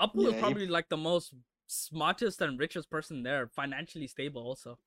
Apu 0.00 0.24
Yeah, 0.24 0.28
is 0.28 0.34
probably 0.40 0.66
like 0.66 0.88
the 0.90 0.96
most 0.98 1.34
smartest 1.66 2.40
and 2.42 2.58
richest 2.58 2.90
person 2.90 3.22
there, 3.22 3.48
financially 3.48 4.06
stable 4.08 4.42
also. 4.42 4.78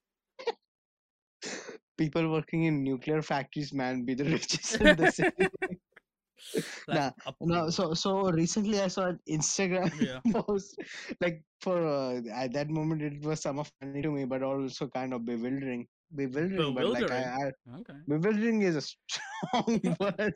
People 1.98 2.32
working 2.32 2.64
in 2.64 2.84
nuclear 2.84 3.22
factories, 3.22 3.74
man, 3.74 4.04
be 4.06 4.14
the 4.16 4.26
richest 4.36 4.82
in 4.82 4.96
the 4.96 5.08
city. 5.08 5.50
Like, 6.88 6.98
Nah, 6.98 7.12
no, 7.42 7.70
so 7.70 7.94
so 7.94 8.32
recently 8.32 8.80
I 8.82 8.88
saw 8.88 9.08
an 9.08 9.20
Instagram 9.30 9.92
Yeah. 10.02 10.22
post. 10.34 10.78
Like 11.22 11.44
for 11.62 11.86
uh, 11.86 12.22
at 12.32 12.54
that 12.54 12.70
moment, 12.70 13.02
it 13.02 13.22
was 13.24 13.42
somewhat 13.42 13.72
funny 13.80 14.02
to 14.02 14.12
me, 14.12 14.26
but 14.26 14.44
also 14.44 14.88
kind 14.88 15.14
of 15.14 15.26
bewildering. 15.26 15.88
Bewildering, 16.16 16.74
but 16.76 16.88
like 16.88 17.12
I, 17.12 17.24
I 17.48 17.52
Okay. 17.80 18.00
bewildering 18.08 18.62
is 18.62 18.76
a 18.76 18.82
strong 18.88 19.82
word 20.00 20.34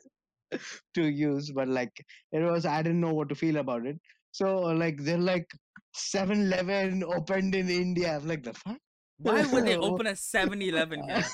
to 0.94 1.02
use 1.08 1.52
but 1.52 1.68
like 1.68 1.92
it 2.32 2.40
was 2.40 2.66
i 2.66 2.82
didn't 2.82 3.00
know 3.00 3.14
what 3.14 3.28
to 3.28 3.34
feel 3.34 3.58
about 3.58 3.86
it 3.86 3.96
so 4.32 4.56
like 4.82 4.96
they're 4.98 5.18
like 5.18 5.46
7-eleven 5.94 7.04
opened 7.04 7.54
in 7.54 7.68
india 7.68 8.16
i'm 8.16 8.26
like 8.26 8.42
the 8.42 8.52
fuck 8.54 8.78
Why 9.18 9.46
would 9.46 9.64
they 9.66 9.76
open 9.76 10.06
a 10.06 10.16
7-Eleven 10.16 11.04
here? 11.08 11.24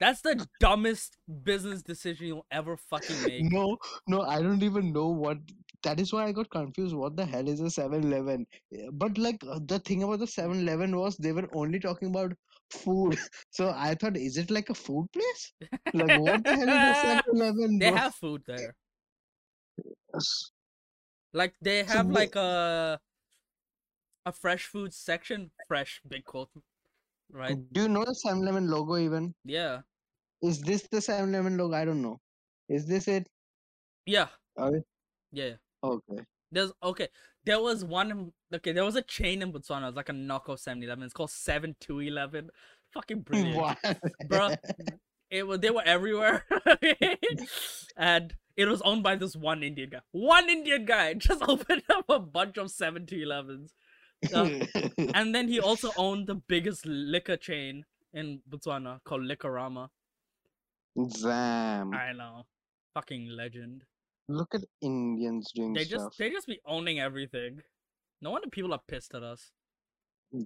That's 0.00 0.20
the 0.20 0.46
dumbest 0.58 1.16
business 1.44 1.82
decision 1.82 2.26
you'll 2.26 2.46
ever 2.50 2.76
fucking 2.76 3.24
make. 3.24 3.44
no 3.54 3.76
no 4.08 4.22
i 4.22 4.40
don't 4.42 4.62
even 4.62 4.92
know 4.92 5.08
what 5.08 5.38
that 5.84 6.00
is 6.00 6.12
why 6.12 6.24
i 6.24 6.32
got 6.32 6.48
confused 6.50 6.94
what 6.94 7.16
the 7.16 7.24
hell 7.24 7.48
is 7.48 7.60
a 7.60 7.70
7-eleven 7.70 8.46
Eh, 8.74 8.88
but 8.92 9.16
like 9.18 9.42
uh, 9.48 9.58
the 9.66 9.78
thing 9.80 10.02
about 10.02 10.18
the 10.18 10.26
7-eleven 10.26 10.96
was 10.96 11.16
they 11.16 11.32
were 11.32 11.48
only 11.54 11.78
talking 11.78 12.08
about 12.08 12.32
food 12.70 13.16
so 13.50 13.72
i 13.76 13.94
thought 13.94 14.16
is 14.16 14.36
it 14.36 14.50
like 14.50 14.70
a 14.70 14.74
food 14.74 15.06
place 15.12 15.52
like 15.94 16.10
what 16.10 16.44
the 16.44 16.56
hell 16.56 16.68
is 16.68 16.88
a 16.88 16.94
7-eleven 16.94 17.78
They 17.78 17.90
bro? 17.90 17.96
have 17.96 18.14
food 18.14 18.42
there. 18.46 18.74
Like 21.32 21.54
they 21.62 21.82
have 21.84 22.06
wha- 22.06 22.14
like 22.20 22.36
a 22.36 23.00
a 24.24 24.32
fresh 24.32 24.64
food 24.66 24.92
section. 24.94 25.50
Fresh, 25.66 26.00
big 26.06 26.24
quote. 26.24 26.50
Right? 27.32 27.56
do 27.72 27.82
you 27.82 27.88
know 27.88 28.04
the 28.04 28.14
7-eleven 28.26 28.68
logo 28.70 28.98
even 28.98 29.34
Yeah. 29.44 29.80
Is 30.42 30.60
this 30.60 30.82
the 30.90 30.98
7-Eleven 30.98 31.56
logo? 31.56 31.74
I 31.74 31.84
don't 31.84 32.02
know. 32.02 32.20
Is 32.68 32.84
this 32.86 33.06
it? 33.08 33.28
Yeah. 34.06 34.26
Are 34.58 34.72
Yeah. 35.30 35.44
yeah. 35.44 35.54
Okay. 35.84 36.24
There's 36.50 36.72
okay. 36.82 37.08
There 37.44 37.60
was 37.60 37.84
one. 37.84 38.32
Okay, 38.52 38.72
there 38.72 38.84
was 38.84 38.96
a 38.96 39.02
chain 39.02 39.40
in 39.40 39.52
Botswana. 39.52 39.88
It's 39.88 39.96
like 39.96 40.08
a 40.08 40.12
knockoff 40.12 40.60
7-Eleven. 40.62 41.04
It's 41.04 41.14
called 41.14 41.30
Seven 41.30 41.76
Two 41.80 42.00
Eleven. 42.00 42.50
Fucking 42.92 43.20
brilliant. 43.26 43.56
What? 43.56 43.78
Bruh. 44.26 44.56
it 45.30 45.46
was 45.46 45.60
they 45.60 45.70
were 45.70 45.82
everywhere 45.86 46.44
and 47.96 48.34
it 48.56 48.66
was 48.66 48.82
owned 48.82 49.02
by 49.02 49.16
this 49.16 49.34
one 49.34 49.62
indian 49.62 49.88
guy 49.88 50.00
one 50.10 50.50
indian 50.50 50.84
guy 50.84 51.14
just 51.28 51.42
opened 51.48 51.82
up 51.88 52.04
a 52.10 52.18
bunch 52.18 52.58
of 52.58 52.70
7-elevens 54.26 54.94
hmm. 54.96 55.10
and 55.14 55.34
then 55.34 55.48
he 55.48 55.60
also 55.60 55.90
owned 55.96 56.26
the 56.26 56.34
biggest 56.48 56.86
liquor 56.86 57.36
chain 57.36 57.84
in 58.14 58.40
botswana 58.48 58.98
called 59.04 59.22
liquorama 59.22 59.88
Damn. 61.22 61.94
i 61.94 62.12
know 62.12 62.44
fucking 62.94 63.28
legend 63.28 63.82
Look 64.28 64.54
at 64.54 64.62
Indians 64.80 65.50
doing 65.52 65.72
they 65.72 65.84
stuff. 65.84 65.98
just 66.04 66.18
they 66.18 66.30
just 66.30 66.46
be 66.46 66.60
owning 66.64 67.00
everything 67.00 67.60
no 68.20 68.30
wonder 68.30 68.48
people 68.48 68.72
are 68.72 68.80
pissed 68.88 69.14
at 69.14 69.22
us 69.22 69.50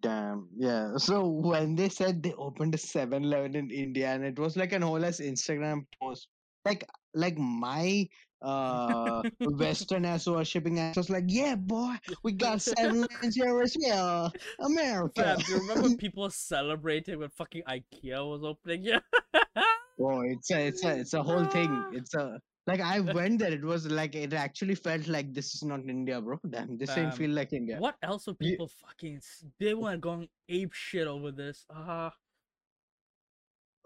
Damn. 0.01 0.49
Yeah. 0.57 0.93
So 0.99 1.27
when 1.27 1.77
they 1.77 1.89
said 1.89 2.23
they 2.23 2.33
opened 2.35 2.75
a 2.75 2.79
7-Eleven 2.79 3.55
in 3.55 3.71
India 3.71 4.09
and 4.09 4.25
it 4.25 4.39
was 4.39 4.57
like 4.57 4.73
an 4.73 4.83
whole 4.83 5.05
ass 5.05 5.21
Instagram 5.21 5.87
post. 6.01 6.29
Like 6.65 6.89
like 7.17 7.39
my 7.39 8.09
uh 8.43 9.23
western 9.41 10.05
ass 10.05 10.27
worshipping 10.27 10.79
ass 10.79 10.97
was 10.97 11.11
like, 11.11 11.25
yeah 11.27 11.55
boy, 11.55 11.95
we 12.23 12.33
got 12.33 12.59
7-Elevens 12.59 13.35
here 13.35 13.63
as 13.63 13.77
well. 13.81 14.33
America. 14.61 15.23
Fam, 15.23 15.39
do 15.39 15.53
you 15.53 15.59
remember 15.69 15.97
people 15.97 16.29
celebrating 16.31 17.19
when 17.19 17.31
fucking 17.31 17.63
ikea 17.69 18.29
was 18.29 18.45
opening 18.45 18.85
yeah 18.85 19.01
Bro, 19.99 20.21
it's 20.27 20.51
a 20.51 20.67
it's 20.67 20.85
a 20.85 20.99
it's 20.99 21.15
a 21.15 21.23
whole 21.23 21.47
thing. 21.47 21.85
It's 21.93 22.15
a 22.15 22.39
like 22.67 22.81
I 22.81 23.01
went 23.01 23.39
there. 23.39 23.53
It 23.53 23.65
was 23.65 23.87
like 23.87 24.15
it 24.15 24.35
actually 24.35 24.75
felt 24.75 25.07
like 25.09 25.33
this 25.33 25.55
is 25.55 25.63
not 25.63 25.81
India, 25.89 26.21
bro. 26.21 26.39
Damn, 26.51 26.77
this 26.77 26.91
ain't 26.91 27.11
Fam, 27.11 27.19
feel 27.19 27.31
like 27.31 27.53
India. 27.53 27.79
What 27.79 27.97
else 28.03 28.27
were 28.27 28.35
people 28.35 28.69
fucking? 28.69 29.21
They 29.61 29.75
were 29.75 29.97
going 29.97 30.29
ape 30.49 30.73
shit 30.73 31.07
over 31.07 31.31
this. 31.31 31.65
Ah, 31.71 32.13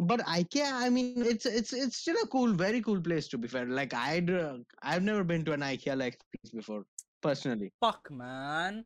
But 0.00 0.20
IKEA, 0.20 0.72
I 0.72 0.88
mean, 0.88 1.22
it's 1.26 1.46
it's 1.46 1.72
it's 1.72 1.96
still 1.98 2.16
a 2.22 2.26
cool, 2.26 2.52
very 2.52 2.80
cool 2.80 3.00
place 3.00 3.28
to 3.28 3.38
be 3.38 3.48
fair. 3.48 3.66
Like 3.66 3.92
I'd 3.94 4.30
uh, 4.30 4.58
I've 4.82 5.02
never 5.02 5.24
been 5.24 5.44
to 5.44 5.52
an 5.52 5.60
IKEA 5.60 5.96
like 5.96 6.18
this 6.42 6.52
before, 6.52 6.84
personally. 7.22 7.72
fuck, 7.80 8.10
man. 8.10 8.84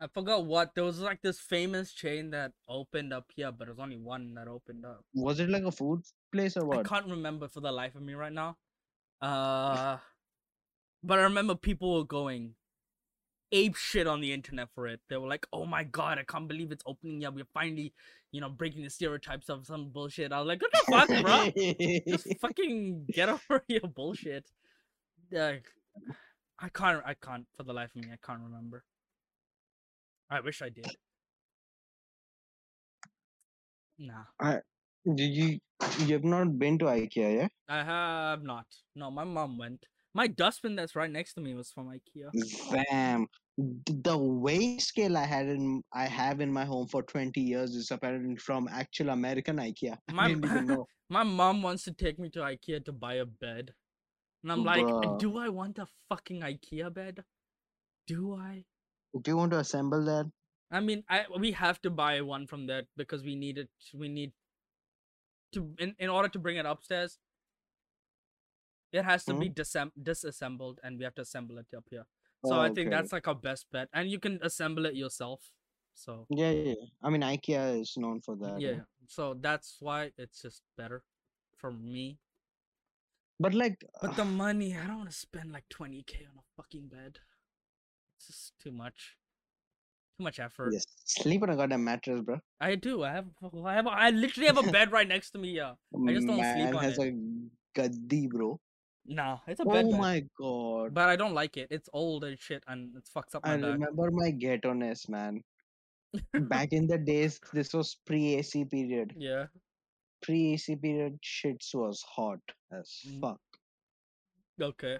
I 0.00 0.08
forgot 0.08 0.46
what. 0.46 0.74
There 0.74 0.82
was 0.84 0.98
like 0.98 1.22
this 1.22 1.38
famous 1.38 1.92
chain 1.92 2.30
that 2.30 2.52
opened 2.68 3.12
up 3.12 3.26
here, 3.36 3.52
but 3.52 3.66
there's 3.68 3.78
only 3.78 3.98
one 3.98 4.34
that 4.34 4.48
opened 4.48 4.84
up. 4.84 5.04
Was 5.14 5.38
it 5.38 5.48
like 5.48 5.62
a 5.62 5.70
food 5.70 6.02
place 6.32 6.56
or 6.56 6.64
what? 6.66 6.80
I 6.80 6.82
can't 6.82 7.06
remember 7.06 7.46
for 7.48 7.60
the 7.60 7.70
life 7.70 7.94
of 7.94 8.02
me 8.02 8.14
right 8.14 8.32
now. 8.32 8.56
Uh, 9.20 9.98
but 11.04 11.20
I 11.20 11.22
remember 11.22 11.54
people 11.54 11.94
were 11.94 12.04
going. 12.04 12.54
ape 13.52 13.76
shit 13.76 14.08
on 14.08 14.20
the 14.20 14.32
internet 14.32 14.68
for 14.74 14.88
it. 14.88 15.00
They 15.08 15.16
were 15.16 15.28
like, 15.28 15.46
"Oh 15.52 15.64
my 15.66 15.84
god, 15.84 16.18
I 16.18 16.24
can't 16.24 16.48
believe 16.48 16.72
it's 16.72 16.82
opening 16.84 17.24
up. 17.24 17.34
We're 17.34 17.44
finally, 17.54 17.92
you 18.36 18.42
know, 18.42 18.50
breaking 18.50 18.84
the 18.84 18.90
stereotypes 18.90 19.48
of 19.48 19.66
some 19.66 19.90
bullshit." 19.90 20.32
I 20.32 20.38
was 20.40 20.46
like, 20.46 20.60
"What 20.62 20.72
the 20.72 20.84
fuck, 20.92 21.08
bro? 21.24 22.04
Just 22.06 22.26
fucking 22.40 23.06
get 23.12 23.28
over 23.34 23.64
your 23.68 23.88
bullshit." 23.88 24.44
Like, 25.32 25.66
I 26.60 26.68
can't. 26.68 27.02
I 27.04 27.14
can't. 27.14 27.46
For 27.56 27.64
the 27.64 27.72
life 27.72 27.90
of 27.96 28.02
me, 28.02 28.10
I 28.12 28.18
can't 28.24 28.42
remember. 28.42 28.84
I 30.30 30.40
wish 30.40 30.60
I 30.60 30.68
did. 30.68 30.86
Nah, 33.98 34.58
Did 35.14 35.32
you 35.32 35.58
you 36.00 36.14
have 36.14 36.24
not 36.24 36.58
been 36.58 36.78
to 36.78 36.86
IKEA, 36.86 37.36
yeah? 37.36 37.48
I 37.68 37.82
have 37.82 38.42
not. 38.42 38.66
No, 38.94 39.10
my 39.10 39.24
mom 39.24 39.56
went. 39.56 39.86
My 40.14 40.26
dustbin 40.26 40.76
that's 40.76 40.96
right 40.96 41.10
next 41.10 41.34
to 41.34 41.40
me 41.40 41.54
was 41.54 41.70
from 41.70 41.88
IKEA. 41.88 42.30
Damn. 42.90 43.26
The 43.58 44.18
weight 44.18 44.82
scale 44.82 45.16
I 45.16 45.24
had 45.24 45.46
in 45.46 45.82
I 45.92 46.04
have 46.06 46.40
in 46.40 46.52
my 46.52 46.64
home 46.66 46.88
for 46.88 47.02
20 47.02 47.40
years 47.40 47.74
is 47.74 47.90
apparently 47.90 48.36
from 48.36 48.68
actual 48.70 49.10
American 49.10 49.56
IKEA. 49.56 49.96
I 50.08 50.12
My 50.12 50.28
didn't 50.28 50.44
even 50.44 50.66
know. 50.66 50.86
my 51.08 51.22
mom 51.22 51.62
wants 51.62 51.84
to 51.84 51.92
take 51.92 52.18
me 52.18 52.28
to 52.30 52.40
IKEA 52.40 52.84
to 52.84 52.92
buy 52.92 53.14
a 53.14 53.24
bed. 53.24 53.72
And 54.42 54.52
I'm 54.52 54.62
like, 54.62 54.84
Bruh. 54.84 55.18
do 55.18 55.38
I 55.38 55.48
want 55.48 55.78
a 55.78 55.86
fucking 56.08 56.42
IKEA 56.42 56.92
bed? 56.92 57.24
Do 58.06 58.34
I? 58.34 58.64
Do 59.22 59.30
you 59.30 59.36
want 59.38 59.52
to 59.52 59.58
assemble 59.58 60.04
that? 60.04 60.30
I 60.70 60.80
mean, 60.80 61.02
I 61.08 61.24
we 61.38 61.52
have 61.52 61.80
to 61.82 61.90
buy 61.90 62.20
one 62.20 62.46
from 62.46 62.66
that 62.66 62.86
because 62.96 63.22
we 63.22 63.34
need 63.36 63.56
it. 63.58 63.70
We 63.94 64.08
need 64.08 64.32
to 65.52 65.74
in, 65.78 65.94
in 65.98 66.10
order 66.10 66.28
to 66.28 66.38
bring 66.38 66.56
it 66.56 66.66
upstairs. 66.66 67.18
It 68.92 69.04
has 69.04 69.24
to 69.24 69.34
be 69.34 69.48
hmm? 69.48 69.52
disem- 69.52 69.92
disassembled, 70.00 70.80
and 70.82 70.98
we 70.98 71.04
have 71.04 71.14
to 71.16 71.22
assemble 71.22 71.58
it 71.58 71.66
up 71.76 71.84
here. 71.90 72.06
So 72.44 72.54
I 72.60 72.68
oh, 72.68 72.74
think 72.74 72.88
Okay. 72.88 72.96
that's 72.96 73.12
like 73.12 73.26
our 73.28 73.34
best 73.34 73.66
bet, 73.72 73.88
and 73.92 74.08
you 74.10 74.18
can 74.20 74.38
assemble 74.42 74.86
it 74.86 74.94
yourself. 74.94 75.40
So 75.94 76.26
Yeah, 76.30 76.50
yeah, 76.50 76.74
yeah. 76.78 76.86
I 77.02 77.10
mean, 77.10 77.22
IKEA 77.22 77.80
is 77.80 77.94
known 77.96 78.20
for 78.20 78.36
that. 78.36 78.60
yeah, 78.60 78.80
so 79.08 79.34
that's 79.40 79.76
why 79.80 80.12
it's 80.18 80.42
just 80.42 80.62
better 80.76 81.02
for 81.56 81.72
me. 81.72 82.18
But 83.40 83.54
like, 83.54 83.84
But 84.02 84.16
the 84.16 84.24
money, 84.44 84.76
I 84.76 84.86
don't 84.86 84.98
want 84.98 85.10
to 85.10 85.16
spend 85.16 85.52
like 85.52 85.68
twenty 85.68 86.02
k 86.02 86.26
on 86.30 86.38
a 86.38 86.44
fucking 86.56 86.88
bed. 86.88 87.18
It's 88.18 88.26
just 88.28 88.52
too 88.62 88.72
much. 88.72 89.16
Too 90.18 90.24
much 90.24 90.38
effort. 90.40 90.72
yes, 90.72 90.86
sleep 91.04 91.42
on 91.42 91.50
a 91.50 91.56
goddamn 91.56 91.84
mattress, 91.84 92.20
bro. 92.22 92.40
I 92.60 92.74
do. 92.74 93.04
I 93.04 93.12
have. 93.12 93.26
I 93.64 93.74
have. 93.74 93.86
I 93.86 94.10
literally 94.10 94.46
have 94.46 94.56
a 94.56 94.70
bed 94.78 94.90
right 94.92 95.06
next 95.06 95.30
to 95.32 95.38
me. 95.38 95.50
Yeah. 95.50 95.72
I 96.08 96.12
just 96.14 96.26
don't 96.26 96.36
sleep 96.36 96.56
Man 96.56 96.76
on 96.76 96.82
has 96.84 96.98
it. 96.98 97.14
a 97.14 97.78
gaddi, 97.78 98.28
bro. 98.30 98.58
No, 99.08 99.40
it's 99.46 99.60
a 99.60 99.64
bed. 99.64 99.84
Oh 99.86 99.90
bed. 99.92 100.00
my 100.00 100.24
god. 100.38 100.94
But 100.94 101.08
I 101.08 101.16
don't 101.16 101.34
like 101.34 101.56
it. 101.56 101.68
It's 101.70 101.88
old 101.92 102.24
and 102.24 102.38
shit, 102.38 102.64
and 102.66 102.96
it 102.96 103.04
fucks 103.14 103.34
up 103.34 103.44
my 103.44 103.54
I 103.54 103.56
back. 103.56 103.72
remember 103.74 104.10
my 104.10 104.30
ghetto-ness, 104.30 105.08
man. 105.08 105.42
Back 106.48 106.72
in 106.72 106.86
the 106.86 106.96
days, 106.98 107.38
this 107.52 107.74
was 107.74 107.96
pre-AC 108.06 108.64
period. 108.66 109.12
Yeah. 109.18 109.46
Pre-AC 110.22 110.76
period, 110.76 111.18
shits 111.22 111.74
was 111.74 112.02
hot 112.08 112.40
as 112.72 112.90
Mm. 113.06 113.20
fuck. 113.20 113.40
Okay. 114.60 114.98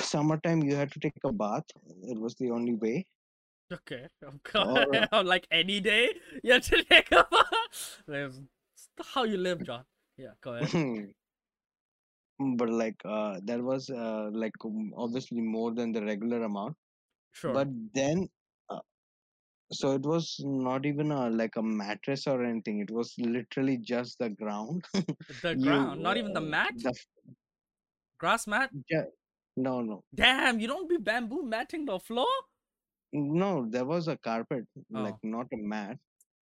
Summertime, 0.00 0.62
you 0.62 0.74
had 0.76 0.92
to 0.92 1.00
take 1.00 1.12
a 1.24 1.32
bath. 1.32 1.64
It 2.02 2.18
was 2.20 2.34
the 2.36 2.50
only 2.50 2.74
way. 2.74 3.06
Okay. 3.72 4.06
Oh. 4.24 4.32
God. 5.10 5.26
like 5.26 5.46
any 5.50 5.80
day, 5.80 6.10
you 6.44 6.60
to 6.60 6.82
take 6.84 7.10
a 7.12 7.26
bath. 7.30 8.02
It's 8.08 8.40
how 9.02 9.24
you 9.24 9.38
live, 9.38 9.64
John. 9.64 9.84
Yeah. 10.16 10.34
Go 10.40 10.54
ahead. 10.54 11.12
But 12.38 12.68
like, 12.70 12.96
uh, 13.04 13.40
there 13.44 13.62
was 13.62 13.90
uh, 13.90 14.28
like 14.32 14.52
um, 14.64 14.92
obviously 14.96 15.40
more 15.40 15.72
than 15.74 15.92
the 15.92 16.02
regular 16.04 16.42
amount. 16.44 16.76
Sure. 17.32 17.52
But 17.52 17.68
then, 17.94 18.28
uh, 18.70 18.80
so 19.72 19.92
it 19.92 20.02
was 20.02 20.36
not 20.40 20.86
even 20.86 21.10
a 21.10 21.28
like 21.30 21.56
a 21.56 21.62
mattress 21.62 22.26
or 22.26 22.44
anything. 22.44 22.80
It 22.80 22.90
was 22.90 23.14
literally 23.18 23.78
just 23.78 24.18
the 24.18 24.30
ground. 24.30 24.84
the 25.42 25.56
You, 25.56 25.64
ground, 25.64 26.02
not 26.02 26.16
even 26.16 26.32
the 26.32 26.40
mat, 26.40 26.72
the 26.76 26.94
grass 28.18 28.46
mat. 28.46 28.70
yeah 28.90 29.04
no, 29.56 29.80
no, 29.80 30.02
Damn, 30.14 30.60
you 30.60 30.66
don't 30.68 30.88
be 30.88 30.98
bamboo 30.98 31.42
matting 31.42 31.86
the 31.86 31.98
floor. 31.98 32.28
no. 33.12 33.66
There 33.68 33.84
was 33.84 34.08
a 34.08 34.16
carpet, 34.18 34.64
like 34.90 35.14
Oh. 35.14 35.18
not 35.22 35.46
a 35.52 35.56
mat. 35.56 35.98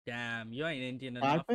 Damn, 0.07 0.53
you 0.53 0.67
ain't 0.67 0.83
Indian 0.83 1.17
enough. 1.17 1.47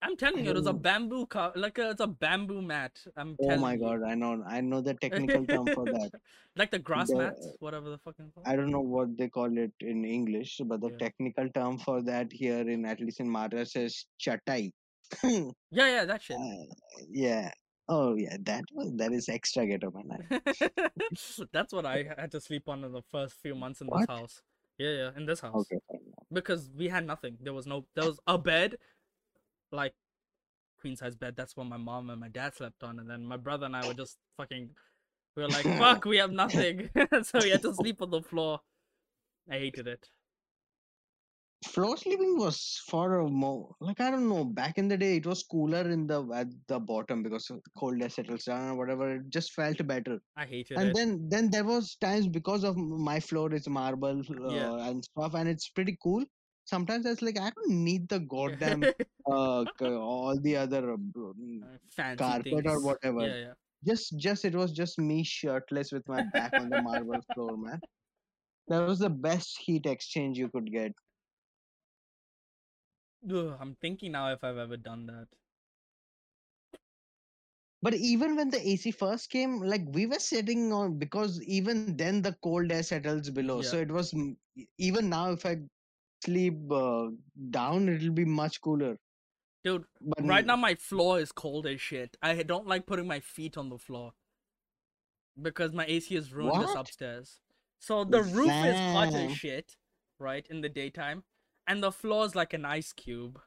I'm 0.00 0.16
telling 0.16 0.44
you, 0.44 0.50
it 0.50 0.56
was 0.56 0.66
a 0.66 0.70
Oh. 0.70 0.72
bamboo 0.74 1.26
car, 1.26 1.52
like 1.56 1.78
a, 1.78 1.90
it's 1.90 2.00
a 2.00 2.06
bamboo 2.06 2.62
mat. 2.62 2.98
I'm 3.16 3.36
Oh 3.40 3.56
my 3.56 3.72
you. 3.74 3.80
god, 3.80 4.02
I 4.04 4.14
know, 4.14 4.44
I 4.46 4.60
know 4.60 4.80
the 4.80 4.94
technical 4.94 5.44
term 5.44 5.66
for 5.74 5.84
that. 5.86 6.10
like 6.56 6.70
the 6.70 6.78
grass 6.78 7.08
The- 7.10 7.16
mats, 7.18 7.48
whatever 7.58 7.90
the 7.90 7.98
fucking. 7.98 8.30
I 8.46 8.54
don't 8.56 8.70
know 8.70 8.80
what 8.80 9.16
they 9.18 9.28
call 9.28 9.56
it 9.58 9.72
in 9.80 10.04
English, 10.04 10.60
but 10.64 10.80
the 10.80 10.90
Yeah. 10.90 10.98
technical 10.98 11.48
term 11.50 11.78
for 11.78 12.00
that 12.02 12.32
here 12.32 12.68
in 12.68 12.84
at 12.84 13.00
least 13.00 13.20
in 13.20 13.28
Maharashtra 13.28 13.84
is 13.86 14.06
chatai. 14.20 14.72
Yeah, 15.70 15.88
yeah, 15.88 16.04
that 16.04 16.22
shit. 16.22 16.36
Uh, 16.36 16.64
yeah. 17.10 17.50
Oh 17.88 18.14
yeah, 18.16 18.36
that 18.42 18.64
was 18.72 18.92
that 18.96 19.12
is 19.12 19.28
extra 19.30 19.66
ghetto 19.66 19.90
man. 19.90 20.28
That's 21.52 21.72
what 21.72 21.86
I 21.86 22.04
had 22.18 22.30
to 22.32 22.40
sleep 22.40 22.68
on 22.68 22.84
in 22.84 22.92
the 22.92 23.02
first 23.10 23.34
few 23.42 23.54
months 23.62 23.80
in 23.80 23.88
this 23.90 24.06
house. 24.06 24.42
Yeah, 24.78 24.90
yeah, 24.90 25.10
in 25.16 25.26
this 25.26 25.40
house. 25.40 25.54
Okay. 25.72 25.78
Because 26.32 26.70
we 26.76 26.86
had 26.88 27.06
nothing. 27.06 27.36
There 27.40 27.54
was 27.54 27.66
no. 27.66 27.86
There 27.96 28.04
was 28.06 28.20
a 28.26 28.36
bed, 28.38 28.76
like 29.72 29.94
queen 30.80 30.96
size 30.96 31.16
bed. 31.16 31.34
That's 31.36 31.56
what 31.56 31.66
my 31.66 31.76
mom 31.76 32.10
and 32.10 32.20
my 32.20 32.28
dad 32.28 32.54
slept 32.54 32.82
on, 32.82 32.98
and 32.98 33.08
then 33.08 33.24
my 33.24 33.36
brother 33.36 33.66
and 33.66 33.76
I 33.76 33.86
were 33.86 33.94
just 33.94 34.16
fucking. 34.36 34.70
We 35.36 35.42
were 35.42 35.48
like, 35.48 35.64
"Fuck, 35.64 36.04
we 36.04 36.16
have 36.18 36.32
nothing," 36.32 36.90
so 37.22 37.40
we 37.40 37.50
had 37.50 37.62
to 37.62 37.74
sleep 37.74 38.02
on 38.02 38.10
the 38.10 38.22
floor. 38.22 38.60
I 39.50 39.58
hated 39.58 39.86
it. 39.86 40.08
Floor 41.66 41.96
sleeping 41.96 42.38
was 42.38 42.80
far 42.86 43.24
more 43.28 43.74
like 43.80 44.00
I 44.00 44.12
don't 44.12 44.28
know. 44.28 44.44
Back 44.44 44.78
in 44.78 44.86
the 44.86 44.96
day, 44.96 45.16
it 45.16 45.26
was 45.26 45.42
cooler 45.42 45.90
in 45.90 46.06
the 46.06 46.22
at 46.32 46.46
the 46.68 46.78
bottom 46.78 47.24
because 47.24 47.50
cold 47.76 48.00
air 48.00 48.08
settles 48.08 48.44
down 48.44 48.70
or 48.70 48.76
whatever. 48.76 49.16
It 49.16 49.28
just 49.28 49.52
felt 49.54 49.84
better. 49.84 50.20
I 50.36 50.46
hated 50.46 50.78
and 50.78 50.86
it. 50.86 50.86
And 50.86 50.96
then 50.96 51.28
then 51.28 51.50
there 51.50 51.64
was 51.64 51.96
times 52.00 52.28
because 52.28 52.62
of 52.62 52.76
my 52.76 53.18
floor 53.18 53.52
is 53.52 53.68
marble 53.68 54.20
uh, 54.20 54.54
Yeah. 54.54 54.88
and 54.88 55.04
stuff, 55.04 55.34
and 55.34 55.48
it's 55.48 55.68
pretty 55.70 55.98
cool. 56.00 56.24
Sometimes 56.68 57.06
I 57.06 57.10
was 57.10 57.22
like, 57.22 57.38
I 57.40 57.50
don't 57.50 57.84
need 57.84 58.08
the 58.08 58.20
goddamn 58.20 58.90
uh, 59.30 59.64
all 59.82 60.38
the 60.40 60.56
other 60.56 60.92
uh, 60.94 60.96
mm, 60.96 61.64
Fancy 61.90 62.34
carpet 62.34 62.66
or 62.66 62.80
whatever. 62.80 63.28
Yeah, 63.28 63.36
yeah. 63.36 63.54
just 63.86 64.18
just 64.18 64.44
it 64.44 64.54
was 64.54 64.72
just 64.72 64.98
me 64.98 65.24
shirtless 65.24 65.92
with 65.92 66.08
my 66.08 66.22
back 66.22 66.54
on 66.58 66.70
the 66.70 66.78
marble 66.78 67.20
floor 67.32 67.56
man 67.58 67.80
that 68.68 68.80
was 68.82 68.98
the 68.98 69.10
best 69.10 69.58
heat 69.66 69.86
exchange 69.86 70.38
you 70.38 70.48
could 70.48 70.70
get 70.72 70.92
Ugh, 73.30 73.56
I'm 73.60 73.74
thinking 73.76 74.12
now 74.12 74.32
if 74.32 74.44
I've 74.44 74.56
ever 74.58 74.76
done 74.76 75.06
that. 75.06 75.28
but 77.82 77.94
even 77.94 78.36
when 78.36 78.50
the 78.50 78.60
ac 78.70 78.90
first 78.92 79.30
came 79.30 79.60
like 79.60 79.82
we 79.92 80.06
were 80.06 80.18
sitting 80.20 80.72
on 80.72 80.98
because 80.98 81.42
even 81.44 81.86
then 81.86 82.22
the 82.22 82.34
cold 82.42 82.72
air 82.72 82.82
settles 82.82 83.30
below 83.30 83.60
Yeah. 83.60 83.68
so 83.68 83.78
it 83.78 83.90
was 83.90 84.14
even 84.78 85.08
now 85.10 85.30
if 85.32 85.44
i 85.46 85.56
sleep 86.24 86.70
uh, 86.70 87.08
down 87.50 87.88
it'll 87.88 88.10
be 88.10 88.24
much 88.24 88.60
cooler 88.60 88.96
Dude, 89.64 89.84
but 90.00 90.24
right 90.24 90.46
now 90.46 90.56
my 90.56 90.74
floor 90.76 91.18
is 91.18 91.32
cold 91.32 91.66
as 91.66 91.80
shit. 91.80 92.16
I 92.22 92.42
don't 92.42 92.66
like 92.66 92.86
putting 92.86 93.06
my 93.06 93.20
feet 93.20 93.56
on 93.56 93.68
the 93.68 93.78
floor 93.78 94.12
because 95.40 95.72
my 95.72 95.84
AC 95.86 96.14
has 96.14 96.32
ruined 96.32 96.62
this 96.62 96.74
upstairs. 96.74 97.40
So 97.80 98.04
the 98.04 98.22
roof 98.22 98.50
is 98.50 98.76
hot 98.94 99.14
as 99.14 99.32
shit, 99.32 99.76
right, 100.18 100.46
in 100.48 100.60
the 100.60 100.68
daytime, 100.68 101.24
and 101.66 101.82
the 101.82 101.92
floor 101.92 102.24
is 102.24 102.34
like 102.34 102.52
an 102.52 102.64
ice 102.64 102.92
cube. 102.92 103.40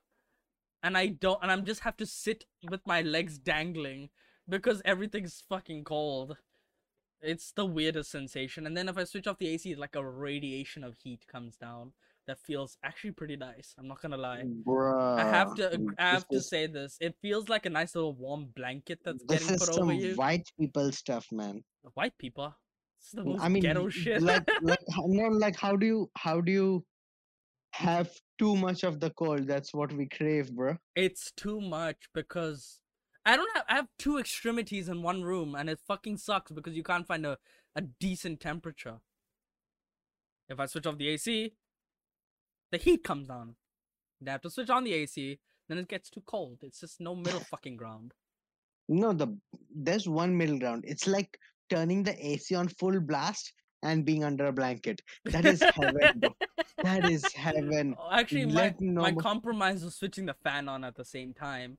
And 0.83 0.97
I 0.97 1.07
don't, 1.07 1.39
and 1.41 1.51
I'm 1.51 1.65
just 1.65 1.81
have 1.81 1.97
to 1.97 2.05
sit 2.05 2.45
with 2.69 2.85
my 2.85 3.01
legs 3.01 3.37
dangling 3.37 4.09
because 4.49 4.81
everything's 4.83 5.43
fucking 5.47 5.85
cold. 5.85 6.37
It's 7.21 7.51
the 7.51 7.65
weirdest 7.65 8.11
sensation. 8.11 8.65
And 8.65 8.75
then 8.75 8.89
if 8.89 8.97
I 8.97 9.03
switch 9.03 9.27
off 9.27 9.37
the 9.37 9.47
AC, 9.47 9.75
like 9.75 9.95
a 9.95 10.03
radiation 10.03 10.83
of 10.83 10.95
heat 11.03 11.27
comes 11.27 11.55
down 11.55 11.93
that 12.31 12.39
feels 12.39 12.77
actually 12.81 13.11
pretty 13.11 13.35
nice. 13.35 13.75
I'm 13.77 13.87
not 13.89 14.01
gonna 14.01 14.15
lie. 14.17 14.43
Mm, 14.43 14.63
bruh, 14.63 15.19
I 15.19 15.23
have 15.37 15.53
to 15.55 15.69
mm, 15.71 15.87
I 15.99 16.09
have 16.11 16.27
to 16.29 16.37
is- 16.37 16.47
say 16.49 16.65
this. 16.67 16.97
It 17.01 17.13
feels 17.21 17.49
like 17.49 17.65
a 17.65 17.69
nice 17.69 17.93
little 17.93 18.13
warm 18.13 18.45
blanket 18.55 18.99
mm, 18.99 19.03
that's 19.03 19.23
this 19.27 19.39
getting 19.41 19.55
is 19.55 19.65
put 19.65 19.73
some 19.73 19.83
over 19.89 19.93
you. 19.93 20.15
white 20.15 20.47
people 20.57 20.91
stuff 20.93 21.27
man 21.31 21.61
White 21.95 22.17
people. 22.17 22.55
The 23.13 23.25
most 23.25 23.41
I 23.43 23.49
mean, 23.49 23.63
ghetto 23.63 23.89
shit. 23.89 24.21
like, 24.21 24.47
like, 24.61 24.79
how- 24.95 25.07
no, 25.07 25.27
like, 25.27 25.57
how 25.57 25.75
do 25.75 25.85
you, 25.87 26.09
how 26.15 26.39
do 26.39 26.51
you 26.51 26.85
have 27.73 28.09
too 28.37 28.55
much 28.55 28.83
of 28.83 28.99
the 29.01 29.09
cold? 29.09 29.47
That's 29.47 29.73
what 29.73 29.91
we 29.91 30.07
crave, 30.07 30.53
bro. 30.53 30.77
it's 30.95 31.31
too 31.31 31.59
much 31.59 31.97
because 32.13 32.79
I 33.25 33.35
don't 33.35 33.49
have 33.55 33.65
I 33.67 33.75
have 33.75 33.87
two 33.99 34.19
extremities 34.19 34.87
in 34.87 35.01
one 35.01 35.23
room 35.23 35.55
and 35.55 35.69
it 35.69 35.79
fucking 35.87 36.17
sucks 36.17 36.51
because 36.51 36.75
you 36.75 36.83
can't 36.83 37.07
find 37.07 37.25
a, 37.25 37.37
a 37.75 37.81
decent 37.81 38.39
temperature. 38.39 38.99
If 40.49 40.59
I 40.59 40.65
switch 40.67 40.85
off 40.85 40.97
the 40.99 41.07
AC, 41.09 41.53
the 42.71 42.77
heat 42.77 43.03
comes 43.03 43.29
on. 43.29 43.55
Then 44.19 44.29
I 44.29 44.31
have 44.33 44.41
to 44.41 44.49
switch 44.49 44.69
on 44.69 44.83
the 44.83 44.93
AC, 44.93 45.39
then 45.67 45.77
it 45.77 45.87
gets 45.87 46.09
too 46.09 46.21
cold. 46.25 46.59
It's 46.61 46.79
just 46.79 46.99
no 46.99 47.15
middle 47.15 47.39
fucking 47.51 47.77
ground. 47.77 48.13
No, 48.89 49.13
the 49.13 49.27
there's 49.73 50.07
one 50.07 50.35
middle 50.37 50.59
ground. 50.59 50.83
It's 50.87 51.07
like 51.07 51.37
turning 51.69 52.03
the 52.03 52.15
AC 52.25 52.53
on 52.55 52.67
full 52.67 52.99
blast 52.99 53.53
and 53.83 54.05
being 54.05 54.23
under 54.23 54.45
a 54.47 54.53
blanket. 54.53 55.01
That 55.25 55.45
is 55.45 55.61
heaven. 55.61 56.19
bro. 56.19 56.35
That 56.83 57.09
is 57.09 57.23
heaven. 57.33 57.95
Oh, 57.99 58.09
Actually, 58.11 58.47
my, 58.47 58.53
Let 58.53 58.81
my 58.81 58.87
normal- 58.87 59.21
compromise 59.21 59.83
was 59.83 59.95
switching 59.95 60.25
the 60.25 60.33
fan 60.43 60.67
on 60.67 60.83
at 60.83 60.95
the 60.95 61.05
same 61.05 61.31
time. 61.33 61.77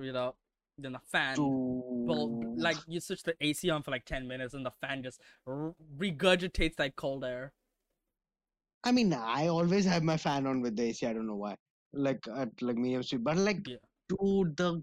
You 0.00 0.12
know, 0.12 0.36
then 0.78 0.92
the 0.92 1.00
fan. 1.00 1.36
Well, 1.38 2.54
like 2.56 2.76
you 2.86 3.00
switch 3.00 3.22
the 3.24 3.34
AC 3.40 3.68
on 3.70 3.82
for 3.82 3.90
like 3.90 4.04
ten 4.04 4.26
minutes, 4.28 4.54
and 4.54 4.64
the 4.64 4.70
fan 4.70 5.02
just 5.02 5.20
r- 5.46 5.74
regurgitates 5.98 6.76
that 6.76 6.96
cold 6.96 7.24
air. 7.24 7.52
I 8.84 8.92
mean, 8.92 9.12
I 9.12 9.48
always 9.48 9.84
have 9.84 10.02
my 10.02 10.16
fan 10.16 10.46
on 10.46 10.60
with 10.60 10.76
the 10.76 10.84
AC. 10.84 11.06
I 11.06 11.12
don't 11.12 11.26
know 11.26 11.36
why. 11.36 11.54
Like 11.92 12.20
at 12.36 12.48
like 12.60 12.76
me 12.76 12.94
MC, 12.96 13.16
but 13.18 13.36
like, 13.36 13.60
Yeah. 13.66 13.76
dude, 14.08 14.56
the 14.56 14.82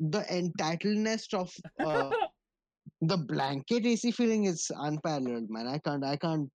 the 0.00 0.20
entitledness 0.22 1.32
of 1.32 1.50
uh, 1.80 2.10
the 3.00 3.16
blanket 3.16 3.86
AC 3.86 4.10
feeling 4.10 4.44
is 4.46 4.70
unparalleled, 4.76 5.48
man. 5.48 5.66
I 5.68 5.78
can't, 5.78 6.04
I 6.04 6.16
can't, 6.16 6.50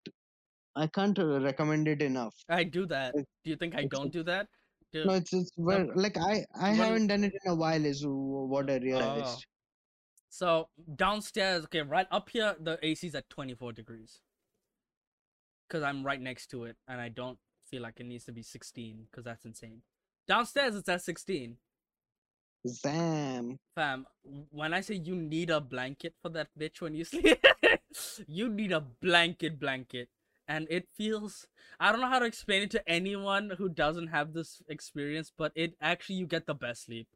I 0.75 0.87
can't 0.87 1.17
uh, 1.17 1.39
recommend 1.41 1.87
it 1.87 2.01
enough. 2.01 2.35
I 2.49 2.63
do 2.63 2.85
that. 2.87 3.13
Do 3.15 3.49
you 3.49 3.55
think 3.55 3.75
I 3.75 3.85
don't 3.85 4.11
do 4.11 4.23
that? 4.23 4.47
Do- 4.91 5.05
No, 5.05 5.13
it's 5.13 5.33
it's 5.33 5.51
where 5.55 5.85
like 5.95 6.17
I 6.17 6.45
I 6.59 6.69
when- 6.71 6.75
haven't 6.77 7.07
done 7.07 7.23
it 7.23 7.33
in 7.43 7.51
a 7.51 7.55
while. 7.55 7.85
Is 7.85 8.03
what 8.07 8.69
I 8.69 8.77
realized. 8.77 9.45
So 10.29 10.69
downstairs, 10.95 11.63
okay, 11.65 11.81
right 11.81 12.05
up 12.11 12.29
here, 12.29 12.55
the 12.59 12.77
AC 12.85 13.07
is 13.07 13.15
at 13.15 13.27
24 13.29 13.73
degrees. 13.73 14.21
Cause 15.69 15.83
I'm 15.83 16.03
right 16.03 16.19
next 16.19 16.47
to 16.51 16.63
it, 16.65 16.77
and 16.87 16.99
I 16.99 17.09
don't 17.09 17.37
feel 17.69 17.83
like 17.83 17.99
it 17.99 18.05
needs 18.07 18.25
to 18.25 18.31
be 18.31 18.41
16, 18.41 19.07
cause 19.13 19.23
that's 19.23 19.45
insane. 19.45 19.81
Downstairs, 20.27 20.75
it's 20.75 20.89
at 20.89 21.01
16. 21.03 21.57
Zam. 22.67 23.57
Fam, 23.75 24.05
when 24.51 24.73
I 24.73 24.81
say 24.81 24.95
you 24.95 25.15
need 25.15 25.49
a 25.49 25.61
blanket 25.61 26.13
for 26.21 26.29
that 26.29 26.47
bitch 26.59 26.81
when 26.81 26.93
you 26.95 27.03
sleep, 27.05 27.41
you 28.27 28.49
need 28.49 28.71
a 28.71 28.81
blanket 28.81 29.59
blanket. 29.59 30.09
And 30.47 30.65
it 30.69 30.87
feels 30.97 31.47
I 31.79 31.91
don't 31.91 32.01
know 32.01 32.09
how 32.09 32.19
to 32.19 32.25
explain 32.25 32.63
it 32.63 32.71
to 32.71 32.89
anyone 32.89 33.51
who 33.57 33.69
doesn't 33.69 34.07
have 34.07 34.33
this 34.33 34.61
experience, 34.67 35.31
but 35.37 35.51
it 35.55 35.75
actually 35.79 36.15
you 36.15 36.25
get 36.25 36.47
the 36.47 36.55
best 36.55 36.85
sleep. 36.85 37.07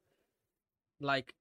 Like 1.00 1.34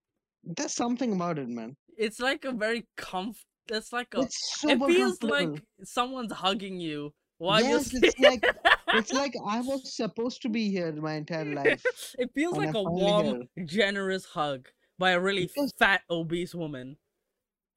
There's 0.43 0.73
something 0.75 1.13
about 1.13 1.39
it, 1.39 1.49
man. 1.49 1.77
it's 1.97 2.19
like 2.19 2.45
a 2.45 2.53
very 2.53 2.87
comf 2.97 3.37
it's 3.69 3.93
like 3.93 4.13
a 4.15 4.21
it 4.23 4.79
feels 4.87 5.23
like 5.23 5.63
someone's 5.85 6.33
hugging 6.33 6.81
you 6.81 7.13
while 7.39 7.61
you're 7.61 7.71
Yes, 7.79 7.93
it's 7.95 8.19
like 8.19 8.45
it's 8.89 9.13
like 9.23 9.35
I 9.47 9.61
was 9.61 9.95
supposed 9.95 10.43
to 10.43 10.49
be 10.49 10.71
here 10.71 10.93
my 10.93 11.15
entire 11.15 11.45
life. 11.55 11.85
it 12.19 12.31
feels 12.35 12.57
like 12.57 12.69
I'm 12.71 12.77
a 12.77 12.83
warm, 12.83 13.49
generous 13.65 14.25
hug 14.25 14.69
by 14.99 15.11
a 15.13 15.21
really 15.21 15.47
Because- 15.47 15.73
fat, 15.79 16.03
obese 16.11 16.55
woman. 16.55 16.97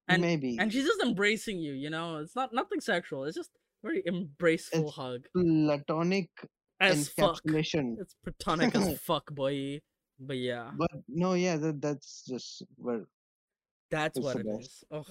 And 0.07 0.21
Maybe. 0.21 0.57
and 0.59 0.71
she's 0.71 0.85
just 0.85 1.01
embracing 1.01 1.57
you 1.59 1.73
you 1.73 1.89
know? 1.89 2.17
It's 2.17 2.35
not 2.35 2.53
nothing 2.53 2.79
sexual 2.79 3.23
it's 3.25 3.35
just 3.35 3.49
very 3.83 4.03
embraceful 4.05 4.87
It's 4.87 4.95
hug. 4.95 5.25
platonic 5.33 6.29
as 6.79 7.09
fuck. 7.09 7.39
it's 7.45 8.15
platonic 8.23 8.75
as 8.75 8.99
fuck 9.01 9.31
boy 9.33 9.79
but 10.19 10.37
yeah. 10.37 10.71
But 10.77 10.91
no, 11.07 11.33
yeah, 11.33 11.57
that, 11.57 11.81
that's 11.81 12.23
just 12.27 12.63
where 12.77 13.05
that's 13.91 14.19
what 14.19 14.35
it 14.37 14.45
is. 14.59 14.83
Oh 14.91 15.03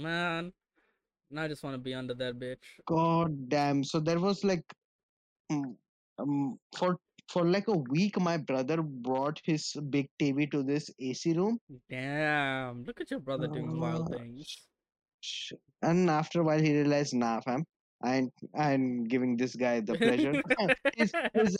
man 0.00 0.52
now 1.30 1.42
i 1.42 1.48
just 1.48 1.62
want 1.62 1.74
to 1.74 1.78
be 1.78 1.94
under 1.94 2.14
that 2.14 2.38
bitch 2.38 2.80
God 2.86 3.48
damn. 3.48 3.84
So 3.84 4.00
there 4.00 4.18
was 4.18 4.42
like, 4.44 4.64
mm, 5.52 5.76
um, 6.18 6.58
for 6.76 6.98
for 7.28 7.44
like 7.46 7.68
a 7.68 7.76
week, 7.76 8.18
my 8.20 8.36
brother 8.36 8.82
brought 8.82 9.40
his 9.44 9.76
big 9.90 10.08
TV 10.20 10.50
to 10.50 10.62
this 10.64 10.90
AC 10.98 11.34
room, 11.34 11.60
damn 11.88 12.84
look 12.84 13.00
at 13.00 13.10
your 13.10 13.20
brother 13.20 13.46
doing 13.46 13.78
wild 13.78 14.12
Uh, 14.12 14.18
things 14.18 14.56
and 15.82 16.10
after 16.10 16.40
a 16.40 16.44
while 16.44 16.60
he 16.60 16.72
realized, 16.72 17.14
nah, 17.14 17.40
fam, 17.40 17.64
I'm 18.02 18.32
I'm 18.56 19.04
giving 19.04 19.36
this 19.36 19.54
guy 19.54 19.80
the 19.80 19.94
pleasure. 19.94 20.42
his, 20.96 21.14
his 21.34 21.56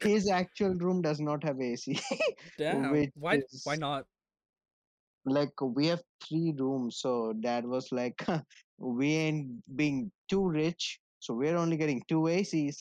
his 0.00 0.30
actual 0.30 0.74
room 0.74 1.02
does 1.02 1.20
not 1.20 1.44
have 1.44 1.60
AC. 1.60 2.00
damn 2.58 3.10
why 3.14 3.42
why 3.64 3.76
not 3.76 4.06
like 5.24 5.52
we 5.60 5.86
have 5.86 6.02
three 6.26 6.54
rooms, 6.58 6.98
so 6.98 7.32
dad 7.40 7.66
was 7.66 7.90
like, 7.92 8.24
we 8.78 9.14
ain't 9.14 9.76
being 9.76 10.10
too 10.28 10.46
rich, 10.48 10.98
so 11.20 11.34
we're 11.34 11.56
only 11.56 11.76
getting 11.76 12.02
two 12.08 12.22
ACs. 12.22 12.76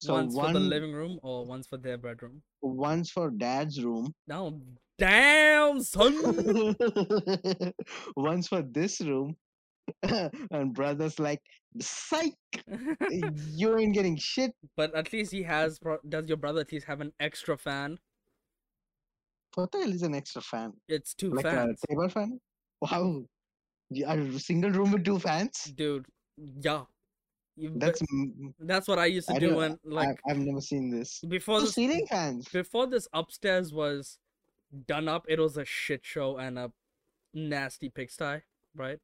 So 0.00 0.14
one's 0.14 0.34
one 0.34 0.52
for 0.52 0.58
the 0.58 0.64
living 0.64 0.92
room 0.92 1.20
or 1.22 1.46
one's 1.46 1.66
for 1.66 1.78
their 1.78 1.96
bedroom? 1.96 2.42
One's 2.60 3.10
for 3.10 3.30
dad's 3.30 3.82
room, 3.82 4.12
no 4.26 4.60
damn 4.98 5.80
son! 5.80 6.76
One's 8.16 8.48
for 8.48 8.62
this 8.62 9.00
room, 9.00 9.36
and 10.02 10.74
brother's 10.74 11.18
like, 11.18 11.40
psych, 11.80 12.34
you 13.50 13.78
ain't 13.78 13.94
getting 13.94 14.16
shit. 14.16 14.52
but 14.76 14.94
at 14.94 15.12
least 15.12 15.32
he 15.32 15.42
has 15.42 15.78
does 16.08 16.28
your 16.28 16.36
brother 16.36 16.60
at 16.60 16.72
least 16.72 16.86
have 16.86 17.00
an 17.00 17.12
extra 17.20 17.56
fan 17.56 17.98
The 19.56 19.68
hell 19.72 19.92
is 19.92 20.02
an 20.02 20.14
extra 20.14 20.40
fan? 20.42 20.72
it's 20.88 21.14
two 21.14 21.30
Like 21.30 21.44
fans 21.44 21.80
a 21.82 21.86
table 21.86 22.08
fan? 22.08 22.40
Wow. 22.80 23.24
a 24.06 24.38
single 24.38 24.70
room 24.70 24.92
with 24.92 25.04
two 25.04 25.18
fans? 25.18 25.64
dude 25.76 26.06
yeah 26.60 26.84
That's 27.56 28.00
that's 28.58 28.88
what 28.88 28.98
i 28.98 29.04
used 29.06 29.28
to 29.28 29.34
I 29.34 29.38
do 29.38 29.54
when 29.56 29.78
like 29.84 30.08
I've, 30.08 30.36
I've 30.36 30.38
never 30.38 30.60
seen 30.60 30.90
this. 30.90 31.20
before 31.28 31.60
this 31.60 31.74
ceiling 31.74 32.06
fans. 32.08 32.48
before 32.48 32.86
this 32.86 33.06
upstairs 33.12 33.72
was 33.72 34.18
done 34.86 35.06
up 35.08 35.26
it 35.28 35.38
was 35.38 35.58
a 35.58 35.64
shit 35.64 36.00
show 36.02 36.38
and 36.38 36.58
a 36.58 36.72
nasty 37.34 37.90
pigsty 37.90 38.40
right 38.74 38.98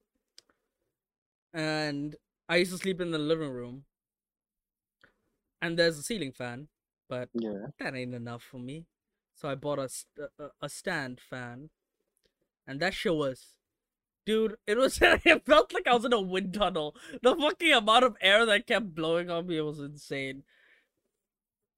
and 1.53 2.17
i 2.49 2.57
used 2.57 2.73
to 2.73 2.79
sleep 2.79 3.01
in 3.01 3.11
the 3.11 3.19
living 3.19 3.51
room 3.51 3.85
and 5.61 5.79
there's 5.79 5.99
a 5.99 6.03
ceiling 6.03 6.33
fan 6.33 6.69
but 7.09 7.29
Yeah. 7.35 7.67
that 7.79 7.95
ain't 7.95 8.15
enough 8.15 8.43
for 8.43 8.59
me 8.59 8.87
so 9.39 9.49
i 9.49 9.55
bought 9.55 9.79
a, 9.79 9.89
st- 9.89 10.31
a, 10.39 10.49
a 10.61 10.69
stand 10.69 11.21
fan. 11.21 11.71
And 12.67 12.81
that 12.81 12.93
shit 12.95 13.15
was 13.15 13.55
dude 14.27 14.57
it 14.67 14.77
was 14.77 14.99
it 15.03 15.47
felt 15.47 15.73
like 15.73 15.87
i 15.87 15.95
was 15.95 16.05
in 16.05 16.13
a 16.13 16.21
wind 16.21 16.55
tunnel. 16.55 16.95
The 17.23 17.35
fucking 17.37 17.73
amount 17.73 18.05
of 18.05 18.17
air 18.21 18.45
that 18.47 18.67
kept 18.67 18.95
blowing 18.95 19.31
on 19.31 19.47
me 19.47 19.61
was 19.61 19.79
insane. 19.79 20.43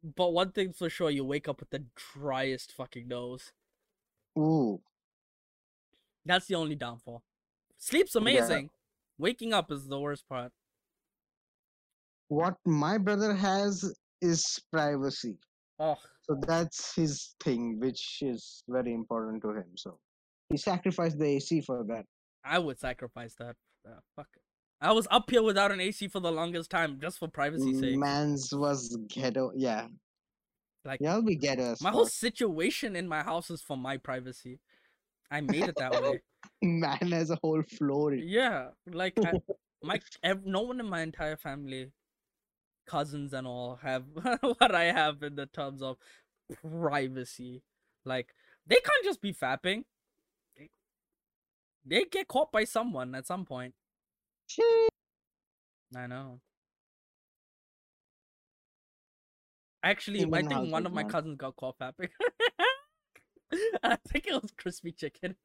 But 0.02 0.32
one 0.32 0.50
thing's 0.52 0.78
for 0.78 0.88
sure 0.88 1.10
you 1.10 1.24
wake 1.24 1.46
up 1.48 1.60
with 1.60 1.70
the 1.70 1.84
driest 1.96 2.72
fucking 2.72 3.06
nose. 3.06 3.52
Ooh. 4.38 4.80
that's 6.24 6.46
the 6.46 6.54
only 6.54 6.74
downfall. 6.76 7.22
Sleep's 7.78 8.14
Yeah. 8.14 8.20
amazing. 8.22 8.70
Waking 9.18 9.52
up 9.52 9.70
is 9.70 9.86
the 9.88 9.98
worst 10.00 10.26
part. 10.28 10.52
What 12.28 12.56
my 12.64 12.96
brother 12.96 13.34
has 13.34 13.92
is 14.22 14.58
privacy. 14.72 15.36
oh 15.78 15.98
So 16.30 16.38
that's 16.46 16.94
his 16.94 17.34
thing, 17.42 17.80
which 17.80 18.22
is 18.22 18.62
very 18.68 18.94
important 18.94 19.42
to 19.42 19.48
him. 19.50 19.64
So 19.76 19.98
he 20.48 20.56
sacrificed 20.56 21.18
the 21.18 21.26
AC 21.26 21.60
for 21.62 21.82
that. 21.88 22.04
i 22.44 22.58
would 22.58 22.78
sacrifice 22.78 23.34
that 23.38 23.56
uh, 23.86 23.98
fuck 24.16 24.28
i 24.80 24.90
was 24.92 25.06
up 25.10 25.28
here 25.30 25.42
without 25.42 25.70
an 25.72 25.80
ac 25.80 26.08
for 26.08 26.20
the 26.20 26.30
longest 26.32 26.70
time 26.70 26.98
just 27.02 27.18
for 27.18 27.28
privacy's 27.28 27.78
sake 27.80 27.98
Man's 27.98 28.46
was 28.54 28.96
ghetto. 29.14 29.52
Yeah. 29.54 29.88
like 30.86 31.00
Y'all 31.02 31.20
be 31.20 31.36
ghetto 31.36 31.74
my 31.82 31.90
whole 31.90 32.06
situation 32.06 32.96
in 32.96 33.06
my 33.08 33.22
house 33.22 33.50
is 33.50 33.60
for 33.60 33.76
my 33.76 33.96
privacy 33.98 34.54
i 35.30 35.40
made 35.42 35.68
it 35.72 35.76
that 35.76 35.92
way 36.02 36.20
Man 36.62 37.10
has 37.18 37.30
a 37.30 37.38
whole 37.42 37.62
floor. 37.76 38.14
yeah 38.14 38.68
like 39.02 39.18
I, 39.22 39.32
my 39.82 40.00
ev- 40.22 40.46
no 40.46 40.62
one 40.62 40.80
in 40.80 40.88
my 40.96 41.02
entire 41.02 41.36
family 41.36 41.82
cousins 42.86 43.34
and 43.34 43.46
all 43.46 43.78
have 43.82 44.04
what 44.58 44.74
i 44.74 44.84
have 45.00 45.22
in 45.22 45.36
the 45.36 45.46
terms 45.46 45.82
of 45.82 45.96
privacy 46.80 47.62
like 48.04 48.34
they 48.66 48.76
can't 48.76 49.04
just 49.04 49.20
be 49.20 49.32
fapping 49.32 49.84
they, 50.56 50.68
they 51.84 52.04
get 52.04 52.28
caught 52.28 52.50
by 52.52 52.64
someone 52.64 53.14
at 53.14 53.26
some 53.26 53.44
point 53.44 53.74
i 55.96 56.06
know 56.06 56.40
actually 59.82 60.24
i 60.24 60.42
think 60.42 60.72
one 60.72 60.86
of 60.86 60.92
my 60.92 61.04
cousins 61.04 61.36
got 61.36 61.56
caught 61.56 61.78
fapping 61.78 62.08
i 63.82 63.96
think 64.08 64.26
it 64.26 64.42
was 64.42 64.52
crispy 64.56 64.92
chicken 64.92 65.34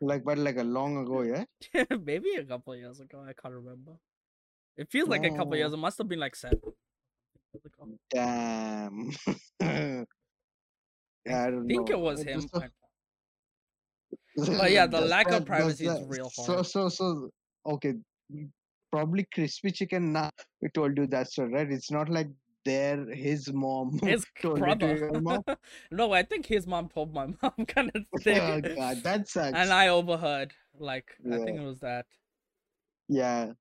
Like, 0.00 0.24
but 0.24 0.38
like 0.38 0.56
a 0.56 0.64
long 0.64 0.96
ago, 0.96 1.22
yeah. 1.22 1.44
Maybe 2.04 2.34
a 2.34 2.44
couple 2.44 2.74
years 2.74 3.00
ago. 3.00 3.22
I 3.26 3.32
can't 3.40 3.54
remember. 3.54 3.92
It 4.76 4.90
feels 4.90 5.08
like 5.08 5.24
a 5.24 5.30
couple 5.30 5.56
years. 5.56 5.74
It 5.74 5.76
must 5.76 5.98
have 5.98 6.08
been 6.08 6.18
like 6.18 6.34
seven. 6.34 6.60
Damn. 8.10 9.10
yeah, 9.60 10.04
I 11.26 11.50
don't 11.50 11.66
think 11.66 11.88
know. 11.88 11.94
it 11.96 12.00
was 12.00 12.22
him. 12.22 12.40
so- 12.42 12.62
But 14.58 14.70
yeah, 14.70 14.86
the 14.86 15.00
lack 15.00 15.26
of 15.26 15.32
that- 15.32 15.38
does 15.40 15.46
privacy 15.46 15.86
is 15.86 16.06
real 16.08 16.30
So, 16.30 16.54
hard. 16.54 16.66
so, 16.66 16.88
so, 16.88 17.30
okay. 17.66 17.94
Probably 18.92 19.26
crispy 19.32 19.70
chicken. 19.70 20.12
Nah, 20.12 20.30
we 20.60 20.68
told 20.70 20.96
you 20.98 21.06
that 21.08 21.28
story, 21.30 21.52
right? 21.52 21.70
It's 21.70 21.90
not 21.90 22.08
like 22.08 22.28
their 22.64 23.06
his 23.14 23.52
mom 23.52 23.98
His 24.02 24.24
told 24.40 24.58
it 24.58 24.60
to 24.60 24.76
brother. 24.76 25.20
mom. 25.20 25.42
no, 25.92 26.12
I 26.12 26.22
think 26.24 26.46
his 26.46 26.66
mom 26.66 26.88
told 26.88 27.12
my 27.14 27.26
mom 27.42 27.52
kind 27.66 27.90
of 27.94 28.02
thing. 28.22 28.40
oh 28.40 28.60
god, 28.74 29.02
that 29.04 29.28
sucks. 29.28 29.56
and 29.56 29.70
I 29.72 29.88
overheard. 29.88 30.52
Like, 30.78 31.08
I 31.30 31.38
think 31.38 31.60
it 31.60 31.64
was 31.64 31.80
that. 31.80 32.06
Yeah. 33.08 33.52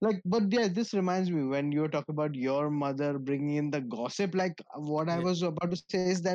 Like, 0.00 0.20
but 0.24 0.44
yeah, 0.52 0.68
this 0.68 0.92
reminds 0.94 1.30
me 1.30 1.44
when 1.44 1.72
you 1.72 1.80
were 1.80 1.88
talking 1.88 2.14
about 2.14 2.34
your 2.34 2.70
mother 2.70 3.18
bringing 3.18 3.56
in 3.56 3.70
the 3.70 3.80
gossip. 3.80 4.34
Like, 4.34 4.62
what 4.76 5.08
I 5.08 5.20
was 5.20 5.42
about 5.42 5.70
to 5.70 5.76
say 5.76 5.98
is 5.98 6.10
that 6.22 6.30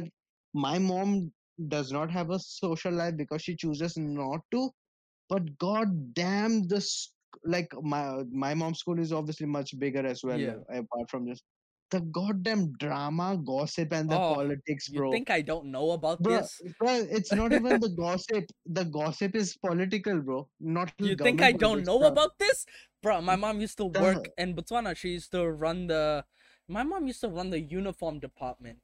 my 0.53 0.77
mom 0.79 1.31
does 1.67 1.91
not 1.91 2.09
have 2.11 2.29
a 2.29 2.39
social 2.39 2.91
life 2.91 3.15
because 3.17 3.41
she 3.41 3.55
chooses 3.55 3.97
not 3.97 4.41
to. 4.51 4.69
But 5.29 5.57
god 5.57 6.13
damn, 6.13 6.67
this 6.67 7.13
like 7.45 7.69
my 7.81 8.23
my 8.31 8.53
mom's 8.53 8.79
school 8.79 8.99
is 8.99 9.11
obviously 9.13 9.47
much 9.47 9.77
bigger 9.79 10.05
as 10.05 10.23
well. 10.23 10.39
Yeah. 10.39 10.55
uh, 10.73 10.79
Apart 10.79 11.09
from 11.09 11.27
just 11.27 11.43
the 11.91 12.01
goddamn 12.01 12.71
drama, 12.79 13.37
gossip, 13.37 13.93
and 13.93 14.09
the 14.09 14.15
Oh, 14.15 14.35
politics, 14.35 14.87
bro. 14.89 15.07
You 15.09 15.13
think 15.17 15.29
I 15.29 15.41
don't 15.41 15.65
know 15.71 15.91
about 15.91 16.23
Bro, 16.23 16.37
this? 16.39 16.61
bro, 16.79 16.93
it's 16.95 17.31
not 17.33 17.51
even 17.53 17.79
the 17.79 17.89
gossip. 17.97 18.45
The 18.65 18.85
gossip 18.85 19.35
is 19.35 19.57
political, 19.57 20.21
bro. 20.21 20.49
Not 20.59 20.93
You 20.99 21.15
think 21.15 21.41
I 21.41 21.51
don't 21.51 21.83
know 21.85 22.03
about 22.05 22.39
this? 22.39 22.65
Bro, 23.03 23.21
my 23.21 23.35
mom 23.35 23.61
used 23.61 23.77
to 23.77 23.85
work 23.85 24.23
The- 24.23 24.43
in 24.43 24.55
Botswana. 24.55 24.95
She 24.95 25.09
used 25.09 25.31
to 25.31 25.49
run 25.49 25.87
the 25.87 26.25
my 26.67 26.83
mom 26.83 27.07
used 27.07 27.21
to 27.21 27.27
run 27.29 27.49
the 27.49 27.59
uniform 27.59 28.19
department. 28.19 28.79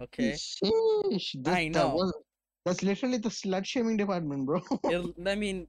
Okay. 0.00 0.32
Sheesh, 0.32 1.34
this, 1.44 1.46
I 1.54 1.68
that 1.68 1.84
know. 1.86 1.94
was- 1.94 2.14
that's 2.64 2.82
literally 2.82 3.18
the 3.18 3.28
slut 3.28 3.66
shaming 3.66 3.98
department, 3.98 4.46
bro. 4.46 4.62
It, 4.84 5.14
I 5.28 5.34
mean 5.34 5.68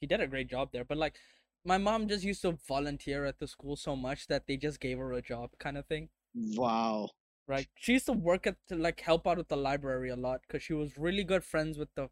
he 0.00 0.06
did 0.06 0.20
a 0.20 0.26
great 0.26 0.48
job 0.48 0.70
there, 0.72 0.84
but 0.84 0.98
like 0.98 1.18
my 1.64 1.78
mom 1.78 2.08
just 2.08 2.24
used 2.24 2.42
to 2.42 2.52
volunteer 2.68 3.24
at 3.24 3.38
the 3.38 3.48
school 3.48 3.76
so 3.76 3.96
much 3.96 4.26
that 4.28 4.46
they 4.46 4.56
just 4.56 4.80
gave 4.80 4.98
her 4.98 5.12
a 5.12 5.22
job 5.22 5.50
kind 5.58 5.78
of 5.78 5.86
thing. 5.86 6.10
wow. 6.56 7.10
Right. 7.46 7.68
She 7.74 7.92
used 7.92 8.06
to 8.06 8.12
work 8.12 8.46
at 8.46 8.56
to 8.68 8.74
like 8.74 9.00
help 9.00 9.26
out 9.26 9.38
at 9.38 9.48
the 9.48 9.56
library 9.56 10.10
a 10.10 10.16
lot 10.16 10.42
because 10.46 10.62
she 10.62 10.72
was 10.74 10.96
really 10.98 11.24
good 11.24 11.44
friends 11.44 11.78
with 11.78 11.94
the 11.94 12.08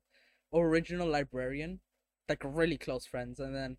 original 0.55 1.09
librarian, 1.09 1.81
like 2.29 2.43
really 2.45 2.79
close 2.79 3.07
friends. 3.07 3.39
And 3.41 3.55
then 3.55 3.79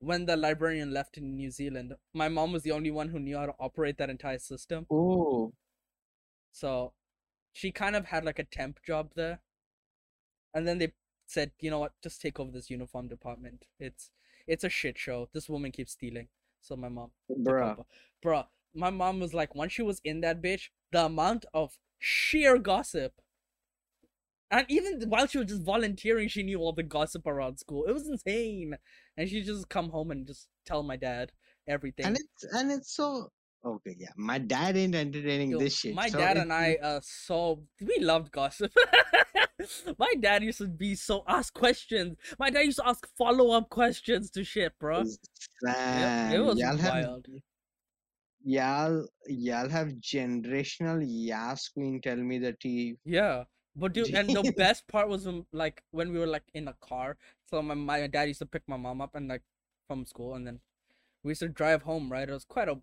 when 0.00 0.26
the 0.26 0.36
librarian 0.36 0.92
left 0.92 1.18
in 1.18 1.36
New 1.36 1.50
Zealand, 1.50 1.94
my 2.14 2.28
mom 2.28 2.52
was 2.52 2.62
the 2.64 2.72
only 2.72 2.90
one 2.90 3.08
who 3.10 3.20
knew 3.20 3.38
how 3.38 3.46
to 3.46 3.54
operate 3.60 3.98
that 3.98 4.10
entire 4.10 4.38
system. 4.40 4.88
Oh, 4.90 5.52
So 6.52 6.92
she 7.52 7.72
kind 7.72 7.96
of 7.96 8.06
had 8.06 8.24
like 8.24 8.38
a 8.38 8.44
temp 8.44 8.82
job 8.82 9.12
there. 9.14 9.40
And 10.54 10.66
then 10.66 10.78
they 10.78 10.92
said, 11.26 11.52
you 11.60 11.70
know 11.70 11.78
what, 11.78 11.92
just 12.02 12.20
take 12.20 12.38
over 12.40 12.50
this 12.50 12.70
uniform 12.70 13.08
department. 13.08 13.64
It's 13.78 14.10
it's 14.48 14.64
a 14.64 14.68
shit 14.68 14.98
show. 14.98 15.28
This 15.32 15.48
woman 15.48 15.70
keeps 15.70 15.92
stealing. 15.92 16.28
So 16.60 16.76
my 16.76 16.88
mom 16.88 17.10
bruh. 17.30 17.84
Bruh, 18.24 18.46
my 18.74 18.90
mom 18.90 19.20
was 19.20 19.34
like, 19.34 19.54
once 19.54 19.72
she 19.72 19.82
was 19.82 20.00
in 20.04 20.20
that 20.22 20.42
bitch, 20.42 20.68
the 20.92 21.04
amount 21.04 21.44
of 21.54 21.78
sheer 21.98 22.58
gossip. 22.58 23.20
And 24.50 24.64
even 24.68 25.02
while 25.08 25.26
she 25.26 25.38
was 25.38 25.48
just 25.48 25.62
volunteering, 25.62 26.28
she 26.28 26.42
knew 26.42 26.58
all 26.58 26.72
the 26.72 26.82
gossip 26.82 27.26
around 27.26 27.58
school. 27.58 27.84
It 27.84 27.92
was 27.92 28.08
insane. 28.08 28.76
And 29.16 29.28
she 29.28 29.42
just 29.42 29.68
come 29.68 29.90
home 29.90 30.10
and 30.10 30.26
just 30.26 30.48
tell 30.64 30.82
my 30.82 30.96
dad 30.96 31.32
everything. 31.66 32.06
And 32.06 32.16
it's 32.16 32.54
and 32.54 32.72
it's 32.72 32.94
so 32.94 33.30
okay. 33.64 33.94
Yeah, 33.98 34.08
my 34.16 34.38
dad 34.38 34.76
ain't 34.76 34.94
entertaining 34.94 35.50
Yo, 35.50 35.58
this 35.58 35.76
shit. 35.76 35.94
My 35.94 36.08
so 36.08 36.18
dad 36.18 36.38
and 36.38 36.50
I 36.50 36.78
uh 36.82 37.00
so 37.02 37.62
we 37.80 37.98
loved 38.00 38.32
gossip. 38.32 38.72
my 39.98 40.12
dad 40.20 40.42
used 40.42 40.58
to 40.58 40.68
be 40.68 40.94
so 40.94 41.24
ask 41.26 41.52
questions. 41.54 42.16
My 42.38 42.50
dad 42.50 42.62
used 42.62 42.78
to 42.78 42.88
ask 42.88 43.06
follow 43.16 43.50
up 43.50 43.68
questions 43.70 44.30
to 44.32 44.44
shit, 44.44 44.72
bro. 44.78 45.04
Man, 45.62 46.32
it 46.32 46.38
was 46.38 46.58
y'all 46.58 46.76
have, 46.76 46.92
wild. 46.92 47.26
Y'all, 48.44 49.06
y'all 49.26 49.68
have 49.68 49.88
generational 50.00 51.04
Yas 51.06 51.68
Queen 51.68 52.00
tell 52.00 52.16
me 52.16 52.38
the 52.38 52.52
tea. 52.52 52.96
Yeah. 53.04 53.44
But 53.76 53.92
dude, 53.92 54.14
and 54.14 54.28
the 54.28 54.52
best 54.56 54.88
part 54.88 55.08
was 55.08 55.26
when, 55.26 55.46
like 55.52 55.82
when 55.92 56.12
we 56.12 56.18
were 56.18 56.26
like 56.26 56.44
in 56.54 56.68
a 56.68 56.74
car. 56.80 57.16
So 57.48 57.62
my 57.62 57.74
my 57.74 58.06
dad 58.06 58.28
used 58.28 58.40
to 58.40 58.46
pick 58.46 58.62
my 58.66 58.76
mom 58.76 59.00
up 59.00 59.14
and 59.14 59.28
like 59.28 59.42
from 59.86 60.04
school, 60.04 60.34
and 60.34 60.46
then 60.46 60.60
we 61.22 61.30
used 61.30 61.42
to 61.42 61.48
drive 61.48 61.82
home. 61.82 62.10
Right, 62.10 62.28
it 62.28 62.32
was 62.32 62.44
quite 62.44 62.68
a 62.68 62.78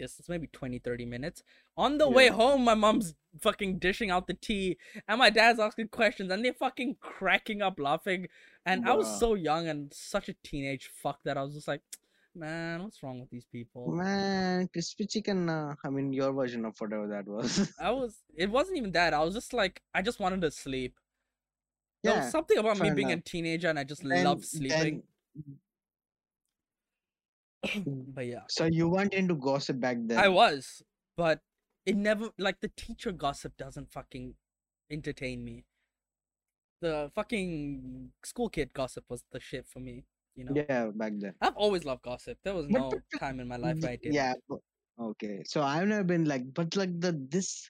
distance, 0.00 0.28
maybe 0.28 0.48
20, 0.48 0.78
30 0.78 1.04
minutes. 1.04 1.42
On 1.76 1.98
the 1.98 2.08
way 2.08 2.28
home, 2.28 2.64
my 2.64 2.74
mom's 2.74 3.14
fucking 3.40 3.78
dishing 3.78 4.10
out 4.10 4.26
the 4.26 4.34
tea, 4.34 4.78
and 5.06 5.18
my 5.18 5.30
dad's 5.30 5.60
asking 5.60 5.88
questions, 5.88 6.32
and 6.32 6.44
they're 6.44 6.52
fucking 6.54 6.96
cracking 7.00 7.62
up 7.62 7.78
laughing. 7.78 8.26
And 8.66 8.88
I 8.88 8.94
was 8.94 9.08
so 9.20 9.34
young 9.34 9.68
and 9.68 9.92
such 9.92 10.28
a 10.28 10.34
teenage 10.42 10.90
fuck 11.02 11.20
that 11.24 11.36
I 11.36 11.42
was 11.42 11.54
just 11.54 11.68
like, 11.68 11.82
man, 12.34 12.82
what's 12.82 13.02
wrong 13.02 13.20
with 13.20 13.30
these 13.30 13.46
people? 13.52 13.92
Man, 13.92 14.68
crispy 14.72 15.06
chicken. 15.06 15.48
Uh, 15.48 15.74
I 15.84 15.90
mean, 15.90 16.12
your 16.12 16.32
version 16.32 16.64
of 16.64 16.78
whatever 16.78 17.06
that 17.08 17.26
was. 17.26 17.72
I 17.80 17.90
was. 17.90 18.16
It 18.36 18.50
wasn't 18.50 18.78
even 18.78 18.92
that. 18.92 19.14
I 19.14 19.20
was 19.24 19.34
just 19.34 19.52
like, 19.52 19.82
I 19.94 20.02
just 20.02 20.20
wanted 20.20 20.40
to 20.42 20.50
sleep. 20.50 20.94
There 22.02 22.14
was 22.14 22.24
yeah. 22.24 22.30
something 22.30 22.58
about 22.58 22.80
me 22.80 22.90
being 22.92 23.12
a 23.12 23.20
teenager 23.20 23.68
and 23.68 23.78
I 23.78 23.84
just 23.84 24.02
Then- 24.02 24.24
loved 24.24 24.44
sleeping. 24.44 25.02
then- 25.36 25.58
But 27.84 28.26
yeah, 28.26 28.42
so 28.48 28.64
you 28.64 28.88
weren't 28.88 29.14
into 29.14 29.34
gossip 29.34 29.80
back 29.80 29.98
then. 30.00 30.18
I 30.18 30.28
was, 30.28 30.82
but 31.16 31.40
it 31.86 31.96
never 31.96 32.30
like 32.38 32.60
the 32.60 32.70
teacher 32.76 33.12
gossip 33.12 33.56
doesn't 33.56 33.92
fucking 33.92 34.34
entertain 34.90 35.44
me. 35.44 35.64
The 36.80 37.10
fucking 37.14 38.10
school 38.24 38.48
kid 38.48 38.72
gossip 38.72 39.04
was 39.08 39.22
the 39.32 39.40
shit 39.40 39.66
for 39.68 39.80
me. 39.80 40.04
You 40.36 40.44
know, 40.44 40.52
Yeah, 40.54 40.90
back 40.94 41.12
then. 41.18 41.34
I've 41.40 41.56
always 41.56 41.84
loved 41.84 42.02
gossip. 42.02 42.38
There 42.42 42.54
was 42.54 42.66
no 42.68 42.90
time 43.18 43.40
in 43.40 43.48
my 43.48 43.56
life 43.56 43.76
where 43.80 43.92
I 43.92 43.96
did. 43.96 44.14
Yeah. 44.14 44.32
Okay. 44.98 45.42
So 45.44 45.62
I've 45.62 45.88
never 45.88 46.04
been 46.04 46.24
like, 46.24 46.42
but 46.54 46.74
like 46.76 46.98
the 47.00 47.12
this, 47.28 47.68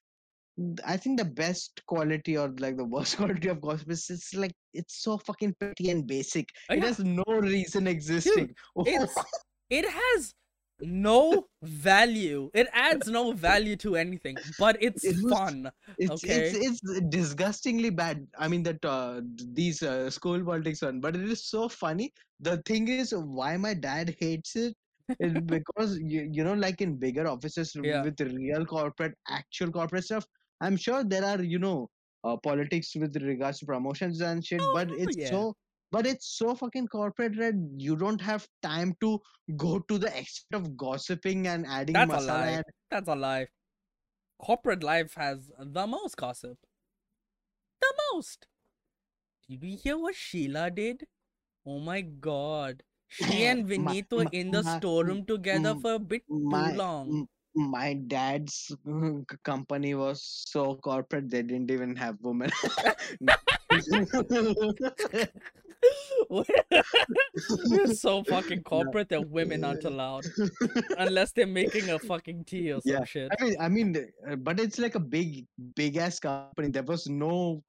I 0.85 0.97
think 0.97 1.19
the 1.19 1.25
best 1.25 1.83
quality 1.87 2.37
or 2.37 2.55
like 2.59 2.77
the 2.77 2.85
worst 2.95 3.17
quality 3.17 3.49
of 3.49 3.61
gossip 3.61 3.91
is 3.91 4.09
it's 4.11 4.35
like 4.35 4.55
it's 4.75 5.03
so 5.03 5.19
fucking 5.19 5.55
petty 5.59 5.91
and 5.91 6.07
basic. 6.07 6.49
Oh, 6.71 6.75
It 6.75 6.85
has 6.85 7.01
no 7.01 7.25
reason 7.27 7.87
existing. 7.89 8.55
it's 8.77 9.15
it 9.71 9.89
has 9.89 10.35
no 10.83 11.47
value. 11.63 12.51
It 12.55 12.69
adds 12.73 13.07
no 13.09 13.33
value 13.33 13.77
to 13.77 13.97
anything, 13.97 14.37
but 14.59 14.77
it's 14.81 15.05
It 15.05 15.17
was- 15.23 15.33
fun. 15.33 15.71
It's 15.99 16.11
Okay. 16.25 16.51
it's 16.51 16.83
it's 16.85 17.01
disgustingly 17.11 17.91
bad. 17.91 18.27
I 18.39 18.49
mean 18.49 18.63
that 18.65 18.85
uh, 18.85 19.21
these 19.61 19.83
uh, 19.83 20.11
school 20.11 20.43
politics 20.45 20.83
one, 20.83 21.01
but 21.01 21.17
it 21.17 21.29
is 21.29 21.45
so 21.45 21.69
funny. 21.69 22.13
The 22.41 22.57
thing 22.67 22.89
is, 22.89 23.13
why 23.15 23.57
my 23.59 23.75
dad 23.75 24.17
hates 24.19 24.57
it 24.57 24.75
is 25.19 25.35
because 25.55 25.99
you 25.99 26.29
you 26.33 26.45
know, 26.45 26.55
like 26.55 26.81
in 26.81 26.97
bigger 26.97 27.27
offices 27.29 27.77
Yeah. 27.83 28.03
with 28.03 28.21
real 28.21 28.65
corporate, 28.65 29.15
actual 29.29 29.71
corporate 29.71 30.05
stuff. 30.05 30.25
I'm 30.63 30.77
sure 30.77 31.05
there 31.05 31.25
are 31.25 31.43
you 31.43 31.59
know 31.59 31.91
uh, 32.25 32.37
politics 32.39 32.95
with 32.97 33.17
regards 33.23 33.59
to 33.61 33.67
promotions 33.67 34.21
and 34.23 34.45
shit, 34.45 34.61
Oh, 34.63 34.73
but 34.75 34.91
it's 34.93 35.17
yeah. 35.17 35.31
so. 35.31 35.55
But 35.93 36.07
it's 36.07 36.27
so 36.39 36.55
fucking 36.55 36.87
corporate 36.89 37.37
that 37.39 37.55
you 37.77 37.97
don't 37.97 38.21
have 38.21 38.47
time 38.63 38.95
to 39.01 39.21
go 39.57 39.81
to 39.81 39.99
the 39.99 40.07
extent 40.17 40.63
of 40.63 40.77
gossiping 40.77 41.49
and 41.49 41.67
adding 41.67 41.95
That's 41.95 42.13
a 42.13 42.17
masala 42.17 42.27
lie. 42.29 42.47
and 42.49 42.65
That's 42.91 43.09
a 43.09 43.15
lie. 43.17 43.47
Corporate 44.41 44.83
life 44.85 45.15
has 45.17 45.51
the 45.59 45.87
most 45.87 46.17
gossip. 46.17 46.57
The 47.81 47.93
most. 48.13 48.47
Did 49.49 49.63
we 49.63 49.75
hear 49.77 49.99
what 49.99 50.15
Sheila 50.15 50.71
did? 50.71 51.07
Oh 51.67 51.81
my 51.81 52.03
god. 52.03 52.83
She 53.09 53.45
and 53.47 53.63
My- 53.65 53.69
Vinny 53.69 54.05
were 54.11 54.25
my- 54.25 54.31
in 54.33 54.51
the 54.53 54.63
my- 54.63 54.79
storeroom 54.79 55.25
together 55.27 55.75
mm, 55.75 55.83
for 55.83 55.95
a 55.95 55.99
bit 55.99 56.23
my 56.29 56.71
too 56.71 56.77
long. 56.79 57.09
m- 57.11 57.29
my 57.73 57.95
dad's 57.95 58.71
company 59.43 59.97
was 59.97 60.23
so 60.23 60.77
corporate 60.77 61.29
they 61.29 61.43
didn't 61.43 61.69
even 61.73 61.97
have 61.97 62.17
women 62.23 62.49
We're 66.31 66.45
so 67.95 68.23
fucking 68.25 68.63
corporate 68.63 69.09
that 69.09 69.29
women 69.29 69.65
aren't 69.65 69.85
allowed. 69.85 70.25
Unless 70.99 71.33
they're 71.33 71.47
making 71.47 71.91
a 71.91 71.99
fucking 71.99 72.45
tea 72.45 72.73
or 72.73 72.81
some 72.81 72.93
Yeah, 72.93 73.05
shit. 73.05 73.33
i 73.39 73.43
mean 73.45 73.57
i 73.61 73.69
mean 73.69 73.97
uh, 74.29 74.37
but 74.37 74.61
it's 74.61 74.79
like 74.79 74.95
a 74.95 75.01
big 75.01 75.47
big 75.75 75.97
ass 75.97 76.19
company. 76.21 76.69
There 76.69 76.83
was 76.83 77.09
no 77.09 77.63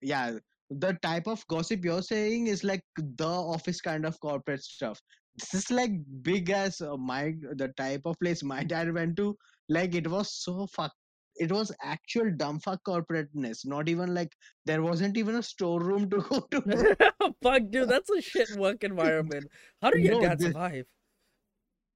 yeah 0.00 0.38
the 0.70 0.92
type 1.02 1.26
of 1.26 1.46
gossip 1.48 1.84
you're 1.84 2.02
saying 2.02 2.46
is 2.46 2.62
like 2.64 2.82
the 2.96 3.26
office 3.26 3.80
kind 3.80 4.06
of 4.06 4.18
corporate 4.20 4.62
stuff. 4.62 5.00
This 5.38 5.54
is 5.54 5.70
like 5.70 5.92
big 6.22 6.50
as 6.50 6.80
uh, 6.80 6.96
my 6.96 7.34
the 7.56 7.68
type 7.76 8.02
of 8.04 8.18
place 8.20 8.42
my 8.42 8.62
dad 8.64 8.92
went 8.92 9.16
to. 9.16 9.36
Like 9.68 9.94
it 9.94 10.08
was 10.08 10.32
so 10.32 10.66
fuck 10.66 10.92
it 11.36 11.50
was 11.52 11.72
actual 11.82 12.30
dumbfuck 12.32 12.78
corporateness 12.86 13.64
not 13.64 13.88
even 13.88 14.14
like 14.14 14.32
there 14.66 14.82
wasn't 14.82 15.16
even 15.16 15.36
a 15.36 15.42
storeroom 15.42 16.08
to 16.10 16.18
go 16.30 16.40
to 16.50 16.60
Fuck, 17.42 17.62
dude, 17.70 17.88
that's 17.88 18.10
a 18.10 18.20
shit 18.20 18.50
work 18.56 18.82
environment. 18.84 19.46
How 19.80 19.90
do 19.90 19.98
you 19.98 20.10
No, 20.10 20.20
this- 20.34 20.42
survive? 20.42 20.86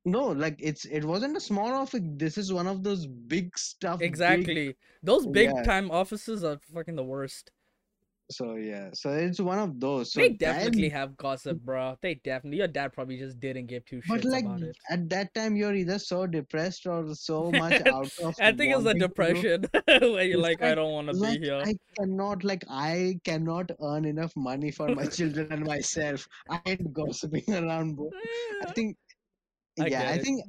no 0.06 0.26
like 0.28 0.56
it's 0.58 0.84
it 0.84 1.02
wasn't 1.02 1.34
a 1.36 1.40
small 1.40 1.72
office 1.72 2.02
this 2.16 2.36
is 2.36 2.52
one 2.52 2.66
of 2.66 2.82
those 2.82 3.06
big 3.06 3.56
stuff 3.56 4.00
big- 4.00 4.08
Exactly. 4.08 4.76
Those 5.02 5.26
big 5.26 5.50
Yeah. 5.54 5.62
time 5.62 5.90
offices 5.90 6.44
are 6.44 6.58
fucking 6.72 6.94
the 6.96 7.02
worst. 7.04 7.50
So 8.30 8.54
yeah, 8.54 8.88
so 8.94 9.10
it's 9.10 9.38
one 9.38 9.58
of 9.58 9.78
those. 9.78 10.12
So 10.12 10.20
they 10.20 10.30
definitely 10.30 10.88
have 10.88 11.14
gossip, 11.16 11.60
bro. 11.60 11.96
They 12.00 12.14
definitely. 12.14 12.58
Your 12.58 12.68
dad 12.68 12.94
probably 12.94 13.18
just 13.18 13.38
didn't 13.38 13.66
give 13.66 13.84
two 13.84 14.00
but 14.08 14.22
shits 14.22 14.30
like 14.30 14.44
about 14.44 14.62
it. 14.62 14.76
at 14.88 15.10
that 15.10 15.34
time, 15.34 15.56
you're 15.56 15.74
either 15.74 15.98
so 15.98 16.26
depressed 16.26 16.86
or 16.86 17.14
so 17.14 17.50
much 17.52 17.86
out 17.86 18.10
of. 18.22 18.34
I 18.40 18.52
think 18.52 18.72
it's 18.72 18.78
the 18.78 18.86
wanting 18.86 19.00
depression 19.00 19.64
where 19.86 20.24
you're 20.24 20.38
It's 20.38 20.38
like, 20.38 20.62
I 20.62 20.74
don't 20.74 20.92
want 20.92 21.08
to 21.08 21.16
like 21.16 21.40
be 21.40 21.46
here. 21.46 21.62
I 21.62 21.74
cannot 21.98 22.44
like 22.44 22.64
I 22.70 23.20
cannot 23.24 23.70
earn 23.82 24.06
enough 24.06 24.32
money 24.36 24.70
for 24.70 24.88
my 24.88 25.06
children 25.18 25.48
and 25.50 25.66
myself. 25.66 26.26
I 26.48 26.60
ain't 26.64 26.94
gossiping 26.94 27.44
around, 27.48 27.96
bro. 27.96 28.10
I 28.66 28.72
think 28.72 28.96
I 29.78 29.86
yeah, 29.86 30.10
I 30.10 30.18
think 30.18 30.44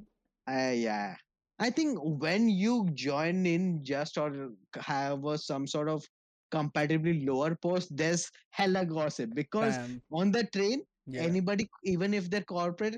uh, 0.49 0.71
yeah. 0.73 1.15
I 1.59 1.69
think 1.69 1.99
when 2.01 2.49
you 2.49 2.89
join 2.93 3.45
in 3.45 3.83
just 3.83 4.17
or 4.17 4.51
have 4.75 5.23
a, 5.23 5.37
some 5.37 5.67
sort 5.67 5.87
of 5.87 6.05
comparatively 6.55 7.25
lower 7.25 7.55
post, 7.67 7.95
there's 8.03 8.29
hella 8.51 8.85
gossip 8.85 9.31
because 9.41 9.77
on 10.21 10.31
the 10.31 10.43
train, 10.55 10.83
yeah. 11.07 11.21
anybody, 11.29 11.69
even 11.83 12.13
if 12.13 12.29
they're 12.29 12.49
corporate, 12.53 12.97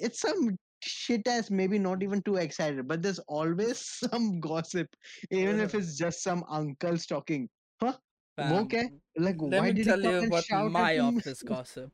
it's 0.00 0.20
some 0.20 0.56
shit 0.80 1.26
as 1.26 1.50
maybe 1.50 1.78
not 1.78 2.02
even 2.02 2.22
too 2.22 2.36
excited, 2.36 2.86
but 2.88 3.02
there's 3.02 3.18
always 3.40 3.80
some 4.04 4.40
gossip, 4.40 4.88
even 5.30 5.60
if 5.60 5.74
Uh, 5.74 5.78
it's 5.78 5.96
just 5.96 6.22
some 6.22 6.44
uncles 6.48 7.06
talking. 7.06 7.48
Huh? 7.82 7.94
fam, 8.36 8.52
okay, 8.64 8.88
Like, 9.16 9.36
Let 9.40 9.60
why 9.60 9.68
me 9.68 9.72
did 9.74 9.86
tell 9.86 10.00
you 10.00 10.30
what 10.30 10.44
my 10.70 10.98
office 10.98 11.42
gossip. 11.54 11.92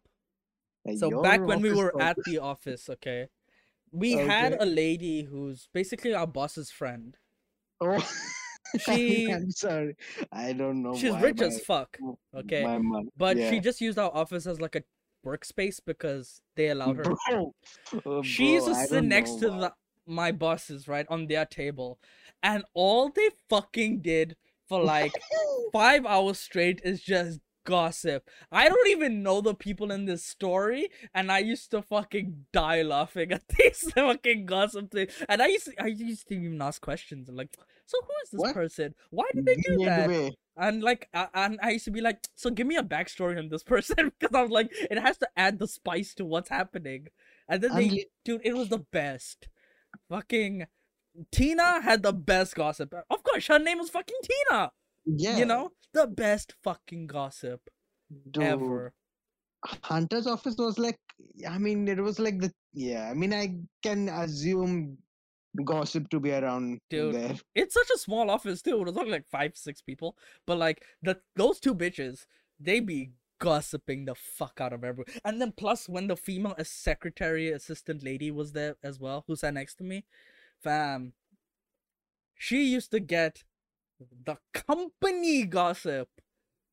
So 0.96 1.22
back 1.22 1.46
when 1.46 1.62
we 1.62 1.72
were 1.72 1.92
gossip. 1.92 2.18
at 2.18 2.24
the 2.24 2.38
office, 2.38 2.88
okay, 2.90 3.28
we 3.90 4.12
had 4.12 4.56
a 4.60 4.66
lady 4.66 5.22
who's 5.22 5.68
basically 5.72 6.14
our 6.14 6.26
boss's 6.26 6.70
friend. 6.70 7.16
Oh, 7.80 7.98
She- 8.84 9.30
I'm 9.30 9.51
sorry. 9.51 9.96
I 10.32 10.52
don't 10.52 10.82
know 10.82 10.96
She's 10.96 11.16
rich 11.16 11.38
my, 11.38 11.46
as 11.46 11.60
fuck, 11.60 11.96
okay, 12.34 12.62
mom. 12.64 13.09
but 13.16 13.36
yeah. 13.36 13.51
she 13.51 13.60
just 13.60 13.80
used 13.80 13.98
our 13.98 14.10
office 14.14 14.46
as 14.46 14.60
like 14.60 14.76
a 14.76 14.82
workspace 15.24 15.80
because 15.84 16.40
they 16.56 16.68
allowed 16.68 16.96
her. 16.96 17.14
Bro, 17.30 17.55
oh, 18.05 18.22
she 18.22 18.55
used 18.55 18.66
to 18.66 18.74
sit 18.74 19.05
next 19.05 19.36
to 19.36 19.48
the, 19.48 19.72
my 20.06 20.32
bosses, 20.32 20.88
right, 20.88 21.06
on 21.09 21.26
their 21.26 21.46
table, 21.46 21.98
and 22.42 22.64
all 22.74 23.10
they 23.10 23.30
fucking 23.48 24.01
did 24.01 24.36
for 24.68 24.82
like 24.82 25.12
five 25.72 26.05
hours 26.06 26.38
straight 26.38 26.80
is 26.84 27.01
just 27.01 27.40
gossip. 27.64 28.28
I 28.52 28.68
don't 28.68 28.88
even 28.88 29.22
know 29.22 29.40
the 29.40 29.54
people 29.54 29.90
in 29.90 30.04
this 30.04 30.24
story, 30.24 30.88
and 31.14 31.30
I 31.32 31.38
used 31.38 31.70
to 31.72 31.82
fucking 31.82 32.46
die 32.52 32.82
laughing 32.82 33.32
at 33.32 33.46
these 33.58 33.90
fucking 33.92 34.46
gossip 34.46 34.90
things. 34.90 35.12
And 35.28 35.42
I 35.42 35.46
used 35.46 35.66
to, 35.66 35.82
I 35.82 35.86
used 35.86 36.28
to 36.28 36.34
even 36.34 36.60
ask 36.62 36.80
questions 36.80 37.28
and 37.28 37.36
like, 37.36 37.56
so 37.86 37.98
who 38.00 38.12
is 38.24 38.30
this 38.30 38.40
What? 38.40 38.54
person? 38.54 38.94
Why 39.10 39.26
did 39.34 39.44
they 39.46 39.56
do 39.56 39.78
that? 39.84 40.08
And 40.56 40.82
like, 40.82 41.08
I, 41.12 41.28
and 41.34 41.58
I 41.62 41.70
used 41.70 41.84
to 41.86 41.90
be 41.90 42.00
like, 42.00 42.28
so 42.34 42.50
give 42.50 42.66
me 42.66 42.76
a 42.76 42.82
backstory 42.82 43.38
on 43.38 43.48
this 43.48 43.62
person 43.74 44.12
because 44.18 44.34
I 44.34 44.42
was 44.42 44.50
like, 44.50 44.70
it 44.90 44.98
has 44.98 45.18
to 45.18 45.28
add 45.36 45.58
the 45.58 45.66
spice 45.68 46.14
to 46.14 46.24
what's 46.24 46.48
happening. 46.48 47.08
And 47.48 47.62
then 47.62 47.74
they, 47.74 48.06
dude, 48.24 48.40
it 48.44 48.54
was 48.56 48.68
the 48.68 48.78
best. 48.78 49.48
Fucking 50.08 50.66
Tina 51.30 51.80
had 51.82 52.02
the 52.02 52.12
best 52.12 52.54
gossip. 52.54 52.92
Of 53.10 53.22
course, 53.22 53.46
her 53.48 53.58
name 53.58 53.78
was 53.78 53.90
fucking 53.90 54.16
Tina. 54.22 54.72
Yeah, 55.06 55.36
You 55.36 55.44
know, 55.44 55.70
the 55.93 56.06
best 56.06 56.55
fucking 56.62 57.06
gossip 57.06 57.60
dude, 58.31 58.43
ever. 58.43 58.93
Hunter's 59.82 60.26
office 60.26 60.56
was 60.59 60.78
like, 60.78 60.98
I 61.48 61.59
mean, 61.59 61.89
it 61.89 61.98
was 61.98 62.18
like 62.18 62.40
the 62.40 62.52
yeah. 62.72 63.09
I 63.10 63.14
mean, 63.14 63.32
I 63.32 63.56
can 63.82 64.09
assume 64.09 64.98
gossip 65.64 66.09
to 66.10 66.20
be 66.20 66.32
around 66.32 66.81
Dude, 66.90 67.14
there. 67.14 67.35
It's 67.55 67.74
such 67.74 67.90
a 67.94 67.98
small 67.98 68.31
office 68.31 68.62
too. 68.62 68.81
It 68.81 68.86
was 68.86 68.97
only 68.97 69.12
like 69.12 69.26
five, 69.26 69.52
six 69.56 69.81
people. 69.81 70.16
But 70.47 70.59
like 70.59 70.85
the 71.02 71.18
those 71.36 71.60
two 71.60 71.74
bitches, 71.74 72.26
they 72.59 72.81
be 72.81 73.12
gossiping 73.39 74.05
the 74.06 74.14
fuck 74.14 74.59
out 74.60 74.72
of 74.72 74.85
everyone. 74.85 75.12
And 75.24 75.40
then 75.40 75.52
plus 75.56 75.89
when 75.89 76.09
the 76.09 76.16
female 76.16 76.55
secretary 76.62 77.51
assistant 77.51 78.02
lady 78.02 78.31
was 78.31 78.52
there 78.52 78.76
as 78.82 78.98
well, 78.98 79.24
who 79.26 79.36
sat 79.36 79.55
next 79.55 79.76
to 79.76 79.85
me, 79.85 80.05
fam. 80.62 81.12
She 82.36 82.64
used 82.64 82.90
to 82.90 83.01
get 83.01 83.44
the 84.24 84.36
company 84.52 85.44
gossip. 85.44 86.08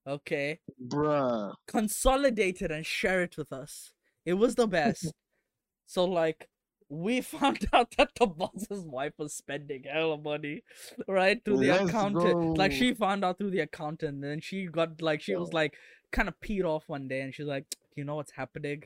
Okay. 0.08 0.60
Bruh. 0.88 1.54
Consolidated 1.68 2.72
and 2.72 2.86
share 2.86 3.22
it 3.22 3.38
with 3.38 3.52
us. 3.52 3.94
It 4.26 4.34
was 4.34 4.56
the 4.56 4.68
best. 4.68 5.14
so 5.86 6.06
like 6.06 6.48
we 6.92 7.22
found 7.22 7.66
out 7.74 7.96
that 7.98 8.10
the 8.20 8.28
boss's 8.28 8.84
wife 8.86 9.14
was 9.18 9.34
spending 9.34 9.84
hell 9.84 10.14
of 10.14 10.24
money, 10.24 10.64
right? 11.08 11.44
Through 11.44 11.60
the 11.60 11.70
Let's 11.70 11.90
accountant. 11.90 12.58
Like 12.58 12.72
she 12.72 12.94
found 12.94 13.24
out 13.24 13.38
through 13.38 13.52
the 13.52 13.62
accountant, 13.62 14.16
and 14.16 14.24
then 14.24 14.42
she 14.42 14.66
got 14.66 15.02
like 15.02 15.22
she 15.22 15.36
was 15.36 15.54
like 15.54 15.76
kind 16.12 16.28
of 16.28 16.40
peed 16.42 16.66
off 16.66 16.84
one 16.88 17.08
day, 17.08 17.22
and 17.22 17.34
she's 17.34 17.46
like, 17.46 17.66
"You 17.96 18.04
know 18.04 18.16
what's 18.16 18.34
happening? 18.34 18.84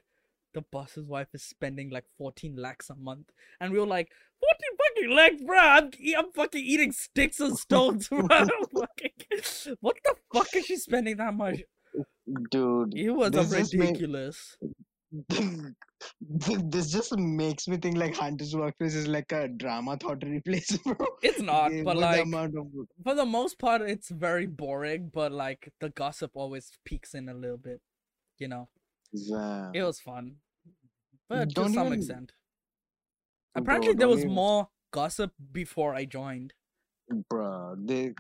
The 0.54 0.62
boss's 0.62 1.06
wife 1.08 1.30
is 1.34 1.44
spending 1.44 1.90
like 1.90 2.06
14 2.18 2.56
lakhs 2.56 2.90
a 2.92 2.96
month," 2.96 3.32
and 3.60 3.74
we 3.74 3.80
were 3.80 3.88
like, 3.88 4.12
"14 4.40 4.78
fucking 4.78 5.16
lakhs, 5.16 5.44
bro? 5.44 5.58
I'm 5.60 5.92
I'm 6.18 6.32
fucking 6.34 6.64
eating 6.64 6.92
sticks 6.92 7.40
and 7.40 7.58
stones, 7.58 8.08
bro. 8.10 8.28
Fucking- 8.28 9.76
what 9.82 9.96
the 10.04 10.16
fuck 10.34 10.56
is 10.56 10.66
she 10.66 10.78
spending 10.78 11.18
that 11.18 11.34
much? 11.34 11.62
Dude, 12.52 12.94
It 12.96 13.12
was 13.12 13.52
ridiculous." 13.54 14.58
this 16.20 16.92
just 16.92 17.18
makes 17.18 17.68
me 17.68 17.78
think 17.78 17.98
like 17.98 18.16
Hunter's 18.16 18.56
workplace 18.56 18.96
is 18.96 19.08
like 19.08 19.32
a 19.32 19.48
drama 19.48 19.98
theater 19.98 20.42
place, 20.46 20.78
bro. 20.80 20.96
It's 21.22 21.40
not, 21.40 21.72
Yeah, 21.74 21.84
but 21.84 21.94
the 21.96 22.00
like 22.02 22.26
of 22.26 22.68
for 23.04 23.16
the 23.16 23.26
most 23.26 23.58
part, 23.60 23.82
it's 23.82 24.10
very 24.10 24.46
boring. 24.46 25.10
But 25.14 25.32
like 25.32 25.72
the 25.80 25.90
gossip 25.90 26.32
always 26.34 26.72
peaks 26.86 27.14
in 27.14 27.30
a 27.30 27.34
little 27.34 27.58
bit, 27.58 27.82
you 28.40 28.48
know. 28.50 28.68
Yeah. 29.14 29.72
It 29.74 29.84
was 29.84 30.00
fun, 30.00 30.38
but 31.30 31.50
to 31.50 31.56
Don't 31.56 31.74
some 31.74 31.88
even- 31.88 32.00
extent. 32.00 32.32
Bro, 33.56 33.62
Apparently, 33.64 33.94
there 33.94 34.08
was 34.08 34.20
even- 34.20 34.34
more 34.34 34.70
gossip 34.92 35.32
before 35.52 35.96
I 35.96 36.06
joined. 36.06 36.54
Bro, 37.30 37.76
they 37.80 38.14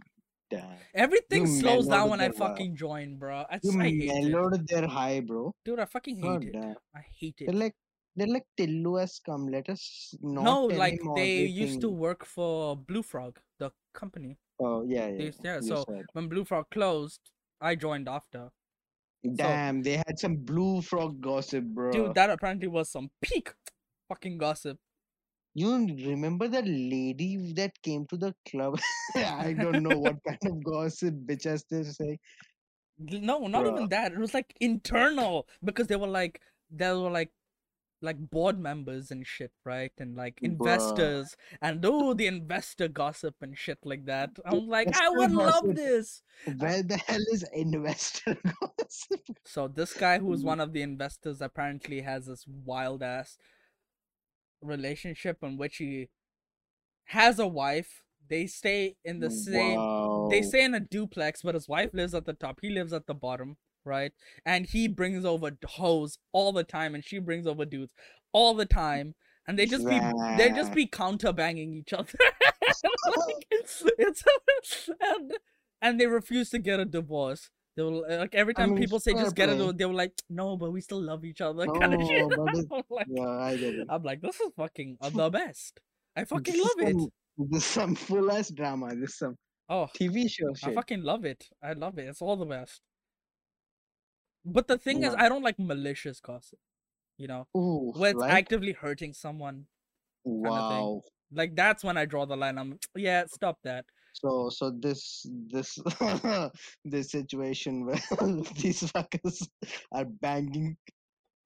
damn. 0.49 0.77
Everything 0.93 1.41
You 1.41 1.47
slows 1.59 1.87
down 1.87 2.09
when 2.09 2.21
I 2.21 2.29
fucking 2.29 2.75
join, 2.75 3.17
bro. 3.17 3.43
I, 3.49 3.59
You 3.63 3.79
I 3.81 3.83
hate 3.83 4.03
it, 4.11 4.31
mellowed 4.31 4.67
their 4.67 4.87
high, 4.87 5.19
bro. 5.19 5.53
dude. 5.65 5.79
I 5.79 5.85
fucking 5.85 6.17
hate 6.17 6.23
God 6.23 6.43
it. 6.45 6.53
damn. 6.53 6.75
I 6.95 7.01
hate 7.19 7.35
it. 7.41 7.45
They're 7.47 7.55
like 7.55 7.75
they're 8.15 8.27
like 8.27 8.45
Tillu 8.57 8.97
has 8.99 9.19
come. 9.19 9.47
Let 9.47 9.67
us 9.69 10.15
not 10.21 10.43
No, 10.43 10.65
like 10.67 11.01
they 11.15 11.39
used 11.45 11.81
to 11.81 11.89
work 11.89 12.25
for 12.25 12.77
Blue 12.77 13.03
Frog, 13.03 13.39
the 13.59 13.71
company. 13.93 14.37
Oh 14.59 14.83
yeah, 14.83 15.07
yeah. 15.07 15.23
Used- 15.23 15.43
yeah, 15.43 15.59
so 15.59 15.83
said. 15.89 16.05
when 16.13 16.29
Blue 16.29 16.45
Frog 16.45 16.65
closed, 16.71 17.19
I 17.59 17.75
joined 17.75 18.07
after. 18.07 18.51
Damn, 19.35 19.81
they 19.81 19.97
had 19.97 20.19
some 20.19 20.35
blue 20.37 20.81
frog 20.83 21.19
gossip, 21.19 21.63
bro. 21.65 21.91
Dude, 21.91 22.13
that 22.13 22.29
apparently 22.29 22.67
was 22.67 22.91
some 22.91 23.09
peak 23.23 23.51
fucking 24.07 24.37
gossip. 24.37 24.77
You 25.55 25.73
remember 26.07 26.47
that 26.49 26.67
lady 26.67 27.53
that 27.53 27.81
came 27.81 28.05
to 28.07 28.17
the 28.17 28.35
club? 28.49 28.79
I 29.15 29.53
don't 29.53 29.83
know 29.83 29.97
what 29.97 30.17
kind 30.25 30.39
of 30.45 30.63
gossip 30.63 31.15
bitches 31.25 31.63
they 31.69 31.83
say. 31.83 32.19
No, 32.99 33.47
not 33.47 33.67
even 33.67 33.89
that. 33.89 34.13
It 34.13 34.19
was 34.19 34.33
like 34.33 34.55
internal 34.61 35.47
because 35.63 35.87
they 35.87 35.95
were 35.97 36.07
like 36.07 36.41
they 36.71 36.91
were 36.93 37.11
like 37.11 37.31
like 38.01 38.17
board 38.19 38.59
members 38.59 39.11
and 39.11 39.25
shit, 39.27 39.51
right? 39.65 39.91
And 39.97 40.15
like 40.15 40.39
Bruh. 40.43 40.43
investors 40.43 41.35
and 41.61 41.83
oh 41.85 42.13
the 42.13 42.27
investor 42.27 42.87
gossip 42.87 43.35
and 43.41 43.57
shit 43.57 43.79
like 43.85 44.05
that. 44.05 44.31
I'm 44.45 44.67
like, 44.69 44.91
I 44.93 45.09
Investor 45.09 45.09
would 45.09 45.31
love 45.33 45.75
this. 45.75 46.23
Where 46.45 46.83
the 46.83 46.97
hell 46.97 47.23
is 47.31 47.43
investor 47.53 48.37
gossip? 48.61 49.21
So 49.45 49.67
this 49.67 49.93
guy 49.93 50.19
who's 50.19 50.43
Mm. 50.43 50.45
one 50.45 50.59
of 50.59 50.73
the 50.73 50.81
investors 50.81 51.41
apparently 51.41 52.01
has 52.01 52.25
this 52.27 52.45
wild 52.47 53.03
ass 53.03 53.37
relationship 54.65 55.43
in 55.43 55.57
which 55.57 55.77
he 55.77 56.09
has 57.05 57.39
a 57.39 57.47
wife. 57.47 58.03
They 58.29 58.47
stay 58.47 58.95
in 59.03 59.19
the 59.19 59.27
mm, 59.27 59.31
same 59.31 59.79
Wow. 59.79 60.29
they 60.29 60.41
stay 60.41 60.63
in 60.63 60.73
a 60.73 60.79
duplex, 60.79 61.41
but 61.43 61.55
his 61.55 61.67
wife 61.67 61.91
lives 61.93 62.13
at 62.15 62.25
the 62.25 62.33
top. 62.33 62.59
He 62.61 62.69
lives 62.69 62.93
at 62.93 63.05
the 63.07 63.13
bottom, 63.13 63.57
right? 63.83 64.11
And 64.45 64.65
he 64.65 64.87
brings 64.87 65.25
over 65.25 65.51
hoes 65.65 66.17
all 66.33 66.51
the 66.51 66.63
time, 66.63 66.95
and 66.95 67.03
she 67.03 67.19
brings 67.19 67.45
over 67.47 67.65
dudes 67.65 67.93
all 68.33 68.53
the 68.55 68.65
time, 68.65 69.15
and 69.47 69.59
they 69.59 69.65
just 69.67 69.87
be 69.87 70.07
they 70.33 70.51
just 70.51 70.73
be 70.73 70.87
counter 70.87 71.31
banging 71.33 71.73
each 71.73 71.93
other. 71.93 72.17
like, 73.05 73.47
it's, 73.51 73.83
it's 73.97 74.23
and 75.01 75.33
and 75.81 75.99
they 75.99 76.07
refuse 76.07 76.49
to 76.51 76.59
get 76.59 76.79
a 76.79 76.85
divorce. 76.85 77.49
They 77.75 77.83
will 77.83 78.05
like 78.07 78.33
every 78.35 78.53
I 78.55 78.61
time 78.61 78.69
mean, 78.71 78.79
people 78.79 78.99
say 79.01 79.13
just 79.13 79.35
get 79.35 79.49
it, 79.49 79.77
they 79.77 79.85
were 79.85 79.93
like, 79.93 80.13
no, 80.29 80.55
but 80.55 80.71
we 80.71 80.79
still 80.81 81.01
love 81.01 81.25
each 81.25 81.41
other, 81.41 81.65
kind 81.67 81.93
of 81.93 82.07
shit. 82.07 82.23
I'm 82.71 82.83
like, 82.89 83.07
Yeah, 83.09 83.27
I 83.27 83.57
get 83.57 83.75
it. 83.75 83.87
I'm 83.89 84.01
like, 84.03 84.21
this 84.21 84.39
is 84.39 84.51
fucking 84.55 84.97
uh, 85.01 85.09
the 85.13 85.29
best. 85.29 85.79
I 86.15 86.23
fucking 86.23 86.53
This 86.53 86.55
is 86.55 86.61
love 86.61 86.87
it. 86.87 86.93
some- 86.93 87.09
This 87.49 87.63
is 87.63 87.69
some 87.69 87.95
full 87.95 88.31
ass 88.31 88.49
drama. 88.49 88.95
This 88.95 89.09
is 89.09 89.17
some 89.17 89.35
Oh, 89.67 89.87
TV 89.99 90.29
show 90.29 90.53
shit. 90.53 90.69
I 90.69 90.73
fucking 90.73 91.01
love 91.03 91.25
it. 91.25 91.43
I 91.61 91.73
love 91.73 91.97
it. 91.97 92.07
It's 92.07 92.21
all 92.21 92.37
the 92.37 92.45
best. 92.45 92.79
But 94.45 94.67
the 94.67 94.77
thing 94.77 95.03
is, 95.03 95.13
I 95.17 95.27
don't 95.27 95.41
like 95.43 95.57
malicious 95.59 96.19
gossip. 96.19 96.59
You 97.17 97.27
know, 97.27 97.47
Ooh, 97.57 97.91
where 97.95 98.11
it's 98.11 98.19
like, 98.19 98.31
actively 98.31 98.73
hurting 98.73 99.13
someone. 99.13 99.65
wow. 100.23 101.01
Like 101.31 101.55
that's 101.55 101.83
when 101.83 101.97
I 101.97 102.05
draw 102.05 102.25
the 102.25 102.35
line. 102.37 102.57
I'm 102.57 102.77
yeah, 102.95 103.23
stop 103.27 103.57
that. 103.63 103.85
So 104.23 104.49
so 104.49 104.71
this 104.71 105.25
this 105.51 105.77
this 106.85 107.11
situation 107.11 107.85
where 107.85 108.01
these 108.61 108.81
fuckers 108.93 109.47
are 109.91 110.05
banging 110.05 110.77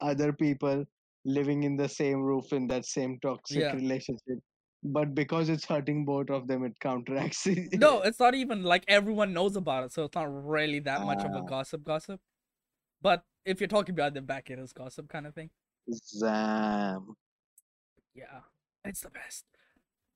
other 0.02 0.32
people 0.34 0.86
living 1.26 1.64
in 1.64 1.76
the 1.78 1.90
same 1.90 2.22
roof 2.22 2.54
in 2.54 2.68
that 2.68 2.86
same 2.86 3.20
toxic 3.22 3.62
Yeah. 3.64 3.74
relationship. 3.74 4.40
But 4.84 5.14
because 5.14 5.50
it's 5.50 5.66
hurting 5.66 6.06
both 6.06 6.30
of 6.30 6.48
them, 6.48 6.64
it 6.64 6.80
counteracts 6.80 7.46
it. 7.48 7.80
No, 7.80 8.02
it's 8.02 8.20
not 8.20 8.34
even 8.36 8.64
like 8.64 8.86
everyone 8.88 9.34
knows 9.34 9.56
about 9.58 9.84
it, 9.86 9.92
so 9.92 10.06
it's 10.06 10.16
not 10.16 10.30
really 10.48 10.80
that 10.82 11.06
much 11.06 11.24
of 11.26 11.36
a 11.36 11.40
Ah. 11.40 11.50
gossip 11.50 11.84
gossip. 11.84 12.22
But 13.02 13.26
if 13.46 13.60
you're 13.60 13.68
talking 13.68 13.94
about 13.96 14.14
the 14.14 14.22
back, 14.22 14.50
it 14.50 14.60
is 14.60 14.74
gossip 14.74 15.10
kind 15.10 15.28
of 15.28 15.34
thing. 15.36 15.50
Zam. 15.92 17.16
Yeah, 18.14 18.42
it's 18.86 19.02
the 19.02 19.10
best. 19.10 19.46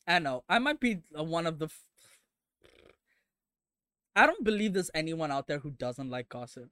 I 0.07 0.19
know. 0.19 0.43
I 0.49 0.59
might 0.59 0.79
be 0.79 0.99
uh, 1.17 1.23
one 1.23 1.45
of 1.47 1.59
the. 1.59 1.69
I 4.15 4.25
don't 4.27 4.43
believe 4.43 4.73
there's 4.73 4.91
anyone 4.93 5.31
out 5.31 5.47
there 5.47 5.59
who 5.59 5.71
doesn't 5.71 6.09
like 6.09 6.29
gossip. 6.29 6.69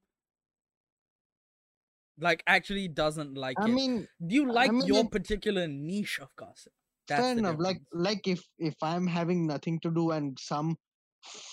Like, 2.20 2.44
actually 2.46 2.88
doesn't 2.88 3.36
like 3.36 3.58
I 3.60 3.66
it. 3.66 3.70
mean, 3.70 4.08
Do 4.26 4.36
you 4.36 4.50
I 4.50 4.54
like 4.54 4.72
mean, 4.72 4.86
your 4.86 5.06
it- 5.06 5.12
particular 5.12 5.68
niche 5.68 6.20
of 6.22 6.30
gossip? 6.36 6.74
fair 7.08 7.38
enough. 7.38 7.56
Like 7.60 7.80
difference. 7.80 8.08
like 8.08 8.28
if 8.28 8.42
if 8.58 8.76
I'm 8.82 9.06
having 9.08 9.46
nothing 9.48 9.80
to 9.82 9.92
do 9.92 10.12
and 10.12 10.38
some 10.40 10.78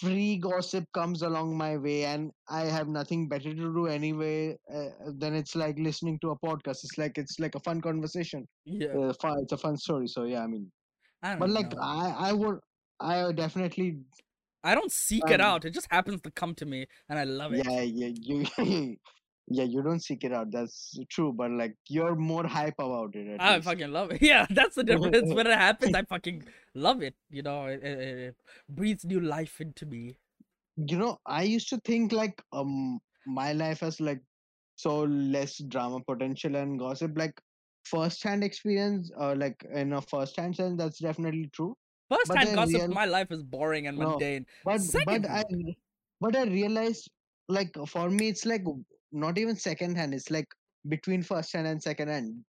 free 0.01 0.37
gossip 0.39 0.85
comes 0.95 1.23
along 1.23 1.57
my 1.57 1.77
way 1.77 2.05
and 2.05 2.31
I 2.49 2.67
have 2.67 2.87
nothing 2.89 3.29
better 3.29 3.51
to 3.55 3.73
do 3.79 3.87
anyway, 3.87 4.57
uh, 4.73 4.91
then 5.17 5.35
it's 5.35 5.57
like 5.57 5.77
listening 5.79 6.19
to 6.21 6.31
a 6.31 6.39
podcast. 6.39 6.85
It's 6.85 6.97
like 6.99 7.19
it's 7.19 7.39
like 7.41 7.55
a 7.57 7.61
fun 7.61 7.81
conversation. 7.81 8.47
yeah, 8.67 8.89
Uh, 8.89 9.13
fun, 9.15 9.39
it's 9.43 9.53
a 9.53 9.59
fun 9.59 9.77
story. 9.77 10.07
So 10.07 10.25
yeah, 10.25 10.43
I 10.45 10.47
mean, 10.47 10.71
I 11.23 11.31
don't 11.31 11.41
but 11.41 11.51
like 11.51 11.73
know. 11.75 11.81
I 11.81 12.15
I 12.29 12.33
would 12.33 12.59
I 13.01 13.33
definitely 13.33 13.99
I 14.69 14.75
don't 14.75 14.93
seek 14.93 15.29
it 15.31 15.41
um, 15.41 15.47
out. 15.51 15.65
It 15.65 15.75
just 15.79 15.89
happens 15.91 16.21
to 16.23 16.31
come 16.31 16.55
to 16.57 16.67
me, 16.67 16.87
and 17.09 17.19
I 17.19 17.25
love 17.25 17.53
it. 17.55 17.67
yeah 17.67 17.81
yeah 17.81 18.11
you 18.31 18.47
yeah 19.59 19.65
you 19.65 19.83
don't 19.83 20.01
seek 20.01 20.25
it 20.25 20.33
out. 20.33 20.51
That's 20.51 20.99
true. 21.09 21.33
But 21.33 21.51
like 21.53 21.75
you're 21.89 22.15
more 22.17 22.47
hype 22.47 22.79
about 22.79 23.15
it. 23.15 23.41
I 23.41 23.55
least. 23.55 23.69
fucking 23.69 23.93
love 23.93 24.11
it. 24.13 24.23
Yeah, 24.31 24.47
that's 24.51 24.77
the 24.77 24.85
difference. 24.85 25.33
when 25.33 25.47
it 25.47 25.59
happens, 25.59 25.95
I 25.95 26.03
fucking 26.03 26.45
love 26.75 27.03
it. 27.03 27.15
You 27.31 27.43
know, 27.43 27.67
it, 27.67 27.83
it, 27.83 28.19
it 28.19 28.37
breathes 28.69 29.05
new 29.05 29.21
life 29.21 29.61
into 29.61 29.87
me. 29.87 30.19
you 30.89 30.97
know 30.99 31.19
i 31.27 31.43
used 31.43 31.69
to 31.69 31.79
think 31.79 32.13
like 32.13 32.43
um 32.53 32.75
my 33.27 33.53
life 33.53 33.81
has 33.81 34.01
like 34.01 34.21
so 34.77 34.93
less 35.35 35.59
drama 35.75 35.99
potential 36.11 36.55
and 36.57 36.79
gossip 36.79 37.17
like 37.17 37.41
first 37.85 38.23
hand 38.23 38.45
experience 38.45 39.11
uh, 39.21 39.35
like 39.37 39.65
in 39.75 39.93
a 39.95 40.03
first 40.03 40.37
hand 40.37 40.55
sense 40.55 40.79
that's 40.79 41.01
definitely 41.07 41.51
true 41.53 41.75
First 42.11 42.29
But 42.29 42.39
hand 42.39 42.55
gossip, 42.57 42.75
real- 42.75 42.89
my 42.89 43.05
life 43.05 43.31
is 43.31 43.43
boring 43.43 43.87
and 43.87 43.99
No, 43.99 44.11
mundane. 44.11 44.47
but 44.65 44.81
Second 44.81 45.23
but 45.23 45.31
i 45.31 45.45
but 46.21 46.37
i 46.37 46.45
realized 46.45 47.11
like 47.49 47.71
for 47.87 48.09
me 48.11 48.29
it's 48.29 48.45
like 48.47 48.65
not 49.13 49.39
even 49.39 49.57
second 49.57 49.97
hand 49.97 50.15
it's 50.15 50.31
like 50.31 50.47
between 50.89 51.23
first 51.23 51.53
hand 51.53 51.67
and 51.67 51.83
second 51.83 52.09
hand 52.09 52.45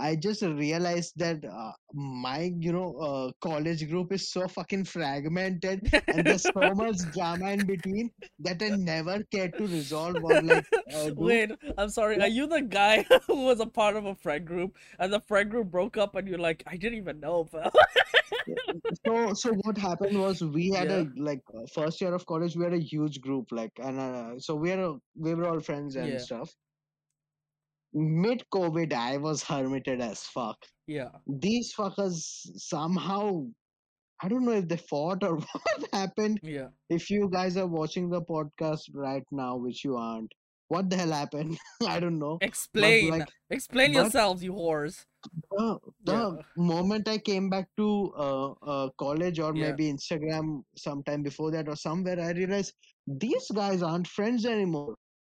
i 0.00 0.16
just 0.16 0.42
realized 0.42 1.12
that 1.16 1.44
uh, 1.44 1.72
my 1.94 2.50
you 2.58 2.72
know 2.72 2.88
uh, 3.08 3.30
college 3.46 3.88
group 3.90 4.12
is 4.12 4.30
so 4.30 4.46
fucking 4.48 4.84
fragmented 4.84 5.92
and 6.12 6.24
there's 6.24 6.46
so 6.52 6.74
much 6.82 6.96
drama 7.16 7.50
in 7.50 7.66
between 7.66 8.10
that 8.42 8.62
I 8.62 8.70
never 8.70 9.22
cared 9.32 9.56
to 9.58 9.66
resolve 9.68 10.24
or 10.24 10.40
like 10.40 10.64
uh. 10.94 11.10
Wait, 11.16 11.50
I'm 11.76 11.90
sorry. 11.90 12.18
Are 12.20 12.26
you 12.28 12.46
the 12.46 12.62
guy 12.62 13.04
who 13.26 13.42
was 13.44 13.60
a 13.60 13.66
part 13.66 13.96
of 13.96 14.06
a 14.06 14.14
friend 14.14 14.46
group 14.46 14.76
and 14.98 15.12
the 15.12 15.20
friend 15.28 15.50
group 15.50 15.70
broke 15.70 15.96
up 15.98 16.14
and 16.16 16.26
you're 16.26 16.38
like, 16.38 16.62
I 16.66 16.76
didn't 16.76 16.98
even 16.98 17.20
know. 17.20 17.48
So 19.06 19.34
so 19.34 19.52
what 19.64 19.78
happened 19.78 20.18
was 20.18 20.42
we 20.42 20.70
had 20.70 20.90
Yeah. 20.90 21.00
a 21.00 21.06
like 21.16 21.42
uh, 21.54 21.66
first 21.74 22.00
year 22.00 22.14
of 22.14 22.26
college 22.26 22.56
we 22.56 22.64
had 22.64 22.72
a 22.74 22.80
huge 22.80 23.20
group 23.20 23.46
like 23.52 23.72
and 23.78 23.98
uh, 24.00 24.38
so 24.38 24.54
we 24.54 24.70
had 24.70 24.78
a 24.78 24.96
we 25.16 25.34
were 25.34 25.46
all 25.48 25.60
friends 25.60 25.96
and 25.96 26.12
Yeah. 26.12 26.18
stuff. 26.20 26.50
Mid 27.92 28.42
COVID, 28.54 28.92
I 28.92 29.16
was 29.16 29.42
hermited 29.42 30.00
as 30.00 30.22
fuck. 30.24 30.56
yeah. 30.86 31.10
These 31.26 31.74
fuckers 31.76 32.20
somehow 32.56 33.46
I 34.22 34.28
don't 34.28 34.44
know 34.44 34.52
if 34.52 34.68
they 34.68 34.76
fought 34.76 35.22
or 35.24 35.36
what 35.52 35.88
happened. 35.94 36.40
Yeah. 36.42 36.68
If 36.90 37.08
you 37.10 37.28
guys 37.32 37.56
are 37.56 37.66
watching 37.66 38.10
the 38.10 38.20
podcast 38.20 38.82
right 38.92 39.24
now, 39.32 39.56
which 39.56 39.82
you 39.82 39.96
aren't, 39.96 40.30
what 40.68 40.90
the 40.90 40.96
hell 40.96 41.10
happened? 41.12 41.58
I 41.86 41.98
don't 42.00 42.18
know. 42.18 42.36
Explain. 42.42 43.08
like, 43.10 43.28
Explain 43.48 43.94
yourselves, 43.94 44.44
you 44.44 44.52
whores. 44.52 45.06
Uh, 45.58 45.76
the 46.04 46.12
Yeah. 46.12 46.30
moment 46.56 47.08
I 47.08 47.16
came 47.18 47.48
back 47.48 47.68
to 47.78 48.12
uh, 48.16 48.50
uh, 48.72 48.88
college 48.98 49.40
or 49.40 49.54
Yeah. 49.54 49.70
maybe 49.70 49.90
Instagram 49.92 50.62
sometime 50.76 51.22
before 51.22 51.50
that 51.52 51.66
or 51.68 51.76
somewhere, 51.76 52.20
I 52.20 52.32
realized 52.32 52.74
these 53.06 53.50
guys 53.54 53.82
aren't 53.82 54.06
friends 54.06 54.44
anymore. 54.44 54.94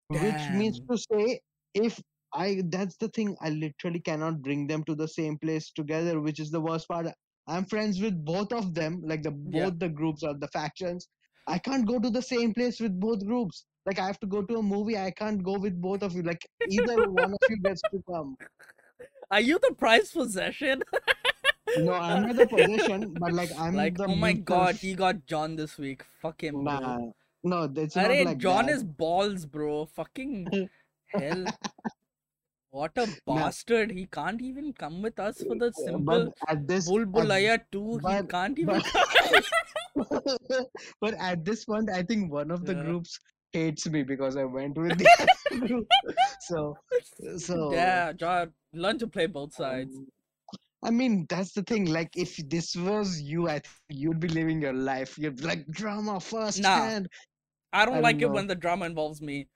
Which 0.09 0.49
means 0.49 0.79
to 0.89 0.97
say, 0.97 1.39
if 1.75 2.01
I 2.33 2.61
that's 2.69 2.97
the 2.97 3.09
thing, 3.09 3.35
I 3.41 3.49
literally 3.49 3.99
cannot 3.99 4.41
bring 4.41 4.67
them 4.67 4.83
to 4.85 4.95
the 4.95 5.07
same 5.07 5.37
place 5.37 5.71
together, 5.71 6.19
which 6.21 6.39
is 6.39 6.49
the 6.51 6.61
worst 6.61 6.87
part. 6.87 7.07
I'm 7.47 7.65
friends 7.65 7.99
with 8.01 8.23
both 8.23 8.53
of 8.53 8.73
them, 8.73 9.01
like 9.05 9.23
the 9.23 9.31
Yeah. 9.49 9.65
both 9.69 9.79
the 9.79 9.89
groups 9.89 10.23
or 10.23 10.33
the 10.37 10.47
factions. 10.49 11.07
I 11.47 11.57
can't 11.57 11.85
go 11.87 11.99
to 11.99 12.09
the 12.09 12.21
same 12.21 12.53
place 12.53 12.79
with 12.79 12.99
both 12.99 13.25
groups. 13.25 13.65
Like 13.85 13.99
I 13.99 14.05
have 14.05 14.19
to 14.19 14.27
go 14.27 14.43
to 14.43 14.57
a 14.57 14.61
movie, 14.63 14.97
I 14.97 15.11
can't 15.11 15.43
go 15.43 15.57
with 15.57 15.79
both 15.81 16.03
of 16.03 16.13
you. 16.13 16.21
Like 16.23 16.45
either 16.69 16.97
one 17.09 17.33
of 17.33 17.39
you 17.49 17.57
gets 17.63 17.81
to 17.81 18.01
come. 18.09 18.37
Are 19.31 19.41
you 19.41 19.59
the 19.59 19.73
prized 19.77 20.13
possession? 20.13 20.83
No, 21.77 21.93
I'm 21.93 22.23
not 22.27 22.35
the 22.35 22.47
possession, 22.47 23.13
but 23.17 23.31
like 23.33 23.49
I'm 23.57 23.75
like, 23.75 23.95
the 23.95 24.03
oh 24.03 24.15
my 24.15 24.33
god, 24.33 24.75
he 24.75 24.93
got 24.93 25.25
John 25.25 25.55
this 25.55 25.77
week. 25.77 26.03
Fuck 26.21 26.43
him, 26.43 26.65
bro. 26.65 26.79
Nah, 26.79 26.97
no, 27.43 27.71
it's 27.73 27.95
not 27.95 28.09
like 28.19 28.39
John 28.39 28.65
that. 28.65 28.73
is 28.73 28.83
balls, 28.83 29.45
bro. 29.45 29.85
Fucking 29.85 30.69
hell. 31.07 31.45
What 32.71 32.97
a 32.97 33.07
bastard. 33.27 33.91
He 33.91 34.05
can't 34.05 34.41
even 34.41 34.71
come 34.73 35.01
with 35.01 35.19
us 35.19 35.43
for 35.43 35.55
the 35.55 35.67
Uh, 35.67 35.71
simple 35.73 36.33
But 36.33 36.49
at 36.49 36.67
this, 36.67 36.87
at, 36.87 36.93
Bhool 36.93 37.05
Bhulaiyaa 37.05 37.59
2. 37.71 37.97
He 37.97 38.27
can't 38.29 38.57
even 38.59 38.81
but, 39.95 40.67
but 41.01 41.13
at 41.15 41.43
this 41.43 41.65
point, 41.65 41.89
I 41.89 42.03
think 42.03 42.31
one 42.31 42.49
of 42.49 42.65
the 42.65 42.73
Yeah. 42.73 42.83
groups 42.83 43.19
hates 43.51 43.89
me 43.89 44.03
because 44.03 44.37
I 44.37 44.45
went 44.45 44.77
with 44.77 44.97
the 44.97 45.09
group. 45.67 45.87
So, 46.39 46.77
so 47.37 47.71
Yeah, 47.73 48.13
John, 48.13 48.53
learn 48.73 48.97
to 48.99 49.07
play 49.07 49.25
both 49.25 49.53
sides. 49.53 49.93
um, 49.95 50.07
I 50.83 50.89
mean, 50.91 51.25
that's 51.29 51.51
the 51.53 51.63
thing. 51.63 51.85
Like, 51.85 52.09
if 52.15 52.37
this 52.49 52.75
was 52.75 53.21
you, 53.21 53.47
I 53.49 53.59
think 53.59 53.75
you'd 53.89 54.19
be 54.19 54.29
living 54.29 54.61
your 54.61 54.73
life. 54.73 55.17
You'd 55.17 55.35
be 55.37 55.43
like 55.43 55.67
drama 55.67 56.19
first 56.19 56.63
Nah. 56.63 56.75
hand. 56.75 57.09
I 57.73 57.85
don't 57.85 57.95
I 57.95 58.01
like 58.01 58.15
don't 58.15 58.21
it 58.21 58.27
know. 58.27 58.33
when 58.33 58.47
the 58.47 58.55
drama 58.55 58.85
involves 58.85 59.21
me. 59.21 59.47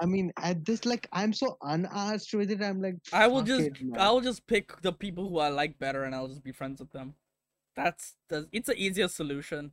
I 0.00 0.06
mean, 0.06 0.32
at 0.36 0.64
this, 0.64 0.84
like, 0.84 1.08
I'm 1.12 1.32
so 1.32 1.56
unasked 1.62 2.34
with 2.34 2.50
it. 2.50 2.62
I'm 2.62 2.82
like, 2.82 2.96
I 3.12 3.26
will 3.26 3.42
just 3.42 3.60
it. 3.62 3.78
I 3.96 4.10
will 4.10 4.20
just 4.20 4.46
pick 4.46 4.80
the 4.82 4.92
people 4.92 5.28
who 5.28 5.38
I 5.38 5.48
like 5.48 5.78
better 5.78 6.04
and 6.04 6.14
I'll 6.14 6.28
just 6.28 6.44
be 6.44 6.52
friends 6.52 6.80
with 6.80 6.92
them. 6.92 7.14
That's 7.76 8.14
the 8.28 8.48
it's 8.52 8.68
an 8.68 8.76
easier 8.76 9.08
solution. 9.08 9.72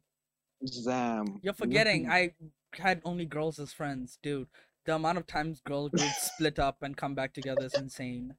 Zam. 0.66 1.40
You're 1.41 1.54
forgetting 1.54 2.10
I 2.10 2.34
had 2.74 3.02
only 3.06 3.26
girls 3.26 3.60
as 3.60 3.74
friends, 3.74 4.18
dude. 4.22 4.48
The 4.86 4.95
amount 4.95 5.18
of 5.18 5.28
times 5.28 5.62
girl 5.62 5.90
groups 5.90 6.32
split 6.34 6.60
up 6.60 6.84
and 6.84 6.98
come 6.98 7.16
back 7.16 7.34
together 7.34 7.66
is 7.66 7.74
insane. 7.74 8.36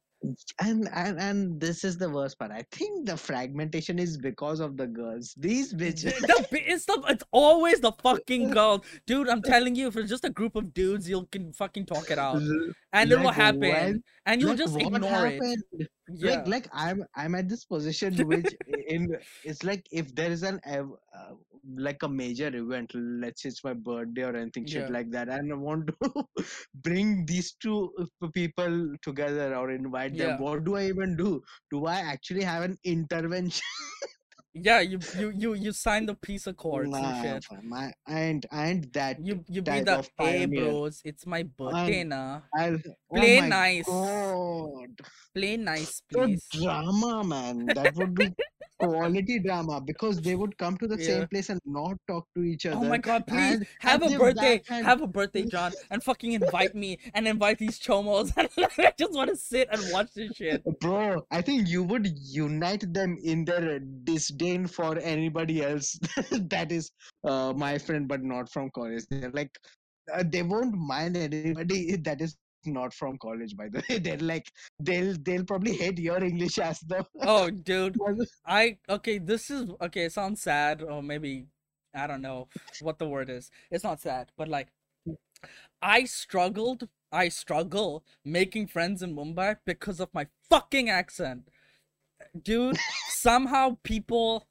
And 0.60 0.88
and 0.92 1.18
and 1.18 1.60
this 1.60 1.84
is 1.84 1.96
the 1.98 2.08
worst 2.08 2.38
part. 2.38 2.50
I 2.50 2.64
think 2.70 3.06
the 3.06 3.16
fragmentation 3.16 3.98
is 3.98 4.16
because 4.16 4.60
of 4.60 4.76
the 4.76 4.86
girls. 4.86 5.34
These 5.36 5.74
bitches. 5.74 6.18
the, 6.20 6.46
it's 6.52 6.84
the 6.86 7.02
it's 7.08 7.24
always 7.30 7.80
the 7.80 7.92
fucking 7.92 8.50
girl, 8.58 8.84
dude. 9.06 9.28
I'm 9.28 9.42
telling 9.42 9.74
you, 9.74 9.88
if 9.88 9.96
it's 9.96 10.10
just 10.10 10.24
a 10.24 10.30
group 10.30 10.56
of 10.56 10.72
dudes, 10.74 11.08
you 11.08 11.26
can 11.30 11.52
fucking 11.52 11.86
talk 11.86 12.10
it 12.10 12.18
out, 12.18 12.42
and 12.92 13.12
it 13.12 13.18
will 13.18 13.30
happen, 13.30 13.60
when- 13.60 14.02
and 14.26 14.40
you'll 14.40 14.50
like, 14.50 14.58
just 14.58 14.76
ignore 14.76 15.26
it. 15.26 15.40
Yeah, 16.08 16.36
Like 16.36 16.48
like 16.48 16.68
I'm 16.72 17.04
I'm 17.16 17.34
at 17.34 17.48
this 17.48 17.64
position 17.64 18.14
which 18.28 18.46
in 18.88 19.16
it's 19.42 19.62
like 19.64 19.86
if 19.90 20.14
there 20.14 20.30
is 20.30 20.42
an 20.42 20.60
uh, 20.66 20.84
like 21.76 22.02
a 22.02 22.08
major 22.08 22.48
event, 22.54 22.92
let's 22.94 23.42
say 23.42 23.48
it's 23.50 23.64
my 23.64 23.72
birthday 23.74 24.22
or 24.24 24.36
anything 24.36 24.66
shit 24.66 24.84
Yeah. 24.84 24.90
like 24.90 25.10
that, 25.12 25.28
and 25.28 25.52
I 25.52 25.56
want 25.56 25.88
to 25.88 26.24
bring 26.74 27.26
these 27.26 27.52
two 27.54 27.92
uh, 28.00 28.28
people 28.34 28.94
together 29.02 29.54
or 29.56 29.70
invite 29.70 30.16
them. 30.18 30.38
What 30.38 30.64
do 30.64 30.76
I 30.76 30.86
even 30.86 31.16
do? 31.16 31.42
Do 31.70 31.86
I 31.86 31.96
actually 32.00 32.42
have 32.44 32.62
an 32.62 32.78
intervention? 32.84 33.62
yeah. 34.54 34.80
You 34.80 35.00
you 35.18 35.32
you 35.36 35.54
you 35.54 35.72
sign 35.72 36.06
the 36.06 36.14
peace 36.14 36.46
accords 36.46 37.00
and 37.00 37.14
Nah, 37.14 37.14
shit. 37.16 37.44
I 38.06 38.20
ain't 38.20 38.46
I 38.52 38.68
ain't 38.68 38.92
that. 38.94 39.24
You 39.24 39.44
you 39.48 39.62
be 39.62 39.80
the 39.80 40.00
hey 40.18 40.46
bros, 40.46 41.00
it's 41.04 41.26
my 41.26 41.42
birthday 41.44 42.04
now. 42.04 42.44
I'll 42.56 42.78
Play 43.14 43.40
oh 43.40 43.40
my 43.40 43.50
nice. 43.50 43.86
God. 43.86 45.00
Play 45.34 45.56
nice, 45.56 46.02
The 46.12 46.28
please. 46.28 46.48
drama, 46.50 47.24
man. 47.24 47.72
That 47.74 47.94
would 47.96 48.16
be 48.16 48.34
quality 48.86 49.38
drama 49.38 49.80
because 49.80 50.20
they 50.20 50.34
would 50.34 50.56
come 50.58 50.76
to 50.78 50.86
the 50.86 50.96
Yeah. 50.98 51.06
same 51.06 51.28
place 51.28 51.48
and 51.50 51.60
not 51.64 51.96
talk 52.08 52.26
to 52.36 52.42
each 52.42 52.66
other. 52.66 52.76
Oh 52.76 52.88
my 52.88 52.98
god, 52.98 53.26
please 53.26 53.54
and- 53.54 53.66
have 53.80 54.02
and 54.02 54.14
a 54.14 54.18
birthday. 54.18 54.58
backhand- 54.58 54.86
Have 54.86 55.02
a 55.02 55.06
birthday, 55.06 55.42
John, 55.44 55.72
and 55.90 56.02
fucking 56.02 56.32
invite 56.32 56.74
me 56.74 56.98
and 57.14 57.26
invite 57.28 57.58
these 57.58 57.78
chomos. 57.78 58.32
I 58.78 58.92
just 58.98 59.12
want 59.12 59.30
to 59.30 59.36
sit 59.36 59.68
and 59.72 59.82
watch 59.92 60.08
this 60.14 60.32
shit. 60.36 60.62
Bro, 60.80 61.26
I 61.30 61.40
think 61.42 61.68
you 61.68 61.82
would 61.82 62.08
unite 62.22 62.92
them 62.92 63.18
in 63.22 63.44
their 63.44 63.78
disdain 63.80 64.66
for 64.66 64.98
anybody 64.98 65.62
else 65.62 65.98
that 66.30 66.72
is 66.72 66.90
uh, 67.24 67.52
my 67.56 67.78
friend 67.78 68.06
but 68.08 68.22
not 68.22 68.50
from 68.50 68.70
college. 68.70 69.04
They're 69.10 69.30
like, 69.32 69.50
uh, 70.12 70.22
they 70.26 70.42
won't 70.42 70.74
mind 70.74 71.16
anybody 71.16 71.96
that 71.96 72.20
is 72.20 72.36
not 72.66 72.94
from 72.94 73.18
college. 73.18 73.56
By 73.56 73.68
the 73.68 73.82
way, 73.88 73.98
they're 73.98 74.18
like, 74.18 74.50
they'll 74.80 75.16
they'll 75.22 75.44
probably 75.44 75.76
hate 75.76 75.98
your 75.98 76.22
English 76.22 76.58
as 76.58 76.80
though. 76.80 77.06
Oh, 77.22 77.50
dude, 77.50 77.96
I 78.46 78.78
okay. 78.88 79.18
This 79.18 79.50
is 79.50 79.70
okay. 79.80 80.04
It 80.04 80.12
sounds 80.12 80.42
sad, 80.42 80.82
or 80.82 81.02
maybe 81.02 81.46
I 81.94 82.06
don't 82.06 82.22
know 82.22 82.48
what 82.80 82.98
the 82.98 83.08
word 83.08 83.30
is. 83.30 83.50
It's 83.70 83.84
not 83.84 84.00
sad, 84.00 84.32
but 84.36 84.48
like, 84.48 84.68
I 85.82 86.04
struggled. 86.04 86.88
I 87.12 87.28
struggle 87.28 88.04
making 88.24 88.66
friends 88.68 89.02
in 89.02 89.14
Mumbai 89.14 89.58
because 89.64 90.00
of 90.00 90.12
my 90.12 90.26
fucking 90.50 90.90
accent, 90.90 91.48
dude. 92.42 92.78
somehow 93.08 93.78
people, 93.82 94.46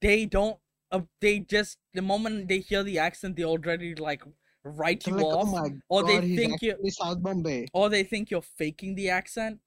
they 0.00 0.26
don't. 0.26 0.58
Uh, 0.92 1.02
they 1.20 1.38
just 1.38 1.78
the 1.94 2.02
moment 2.02 2.48
they 2.48 2.58
hear 2.58 2.82
the 2.82 2.98
accent, 2.98 3.36
they 3.36 3.44
already 3.44 3.94
like 3.94 4.22
write 4.64 5.06
you 5.06 5.14
like, 5.14 5.24
oh 5.24 5.38
off, 5.40 5.52
my 5.52 5.70
or 5.88 6.04
they 6.04 6.14
God, 6.16 6.24
he's 6.24 6.38
think 6.38 6.62
you- 6.62 6.76
South 6.90 7.22
Bombay. 7.22 7.68
or 7.72 7.88
they 7.88 8.02
think 8.02 8.30
you're 8.30 8.42
faking 8.42 8.94
the 8.94 9.08
accent 9.10 9.60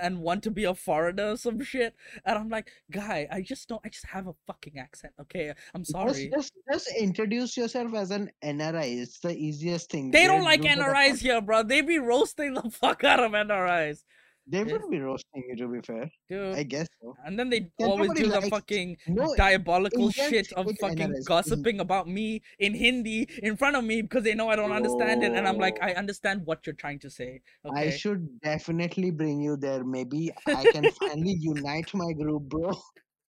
and 0.00 0.20
want 0.20 0.42
to 0.44 0.50
be 0.50 0.64
a 0.64 0.74
foreigner 0.74 1.32
or 1.32 1.36
some 1.36 1.60
shit. 1.62 1.94
And 2.24 2.38
I'm 2.38 2.48
like, 2.48 2.70
guy, 2.90 3.26
I 3.30 3.42
just 3.42 3.68
don't. 3.68 3.80
I 3.84 3.88
just 3.88 4.06
have 4.06 4.28
a 4.28 4.34
fucking 4.46 4.78
accent. 4.78 5.12
Okay, 5.20 5.52
I'm 5.74 5.84
sorry. 5.84 6.30
Just, 6.32 6.52
just, 6.70 6.86
just 6.86 6.96
introduce 6.96 7.56
yourself 7.56 7.94
as 7.94 8.10
an 8.10 8.30
NRI. 8.44 9.00
It's 9.02 9.18
the 9.18 9.36
easiest 9.36 9.90
thing. 9.90 10.10
They 10.10 10.26
don't 10.26 10.44
like 10.44 10.62
do 10.62 10.68
NRIs 10.68 11.18
here, 11.18 11.40
bro. 11.40 11.62
They 11.62 11.80
be 11.80 11.98
roasting 11.98 12.54
the 12.54 12.70
fuck 12.70 13.02
out 13.04 13.20
of 13.20 13.32
NRIs, 13.32 14.04
They 14.50 14.62
Yes. 14.62 14.72
would 14.72 14.90
be 14.90 14.98
roasting 14.98 15.44
you, 15.48 15.56
to 15.56 15.68
be 15.68 15.80
fair. 15.86 16.10
dude. 16.30 16.54
I 16.54 16.62
guess 16.62 16.88
so. 17.02 17.14
and 17.26 17.38
then 17.38 17.50
they 17.50 17.70
always 17.80 18.10
do 18.14 18.28
the 18.28 18.40
fucking 18.42 18.96
No, 19.06 19.34
diabolical 19.36 20.10
shit 20.10 20.50
of 20.54 20.66
fucking 20.80 21.12
gossiping 21.26 21.80
about 21.80 22.08
me 22.08 22.40
in 22.58 22.72
Hindi 22.74 23.28
in 23.42 23.56
front 23.58 23.76
of 23.76 23.84
me 23.84 24.00
because 24.02 24.24
they 24.24 24.34
know 24.34 24.48
I 24.48 24.56
don't 24.56 24.72
understand 24.72 25.22
it. 25.22 25.32
And 25.32 25.46
I'm 25.46 25.58
like, 25.58 25.78
I 25.82 25.92
understand 25.92 26.46
what 26.46 26.66
you're 26.66 26.74
trying 26.84 26.98
to 27.00 27.10
say. 27.10 27.42
I 27.74 27.90
should 27.90 28.40
definitely 28.40 29.10
bring 29.10 29.42
you 29.42 29.56
there. 29.56 29.84
Maybe 29.84 30.30
I 30.46 30.64
can 30.72 30.90
finally 30.92 31.36
unite 31.38 31.92
my 31.94 32.12
group, 32.12 32.44
bro. 32.44 32.72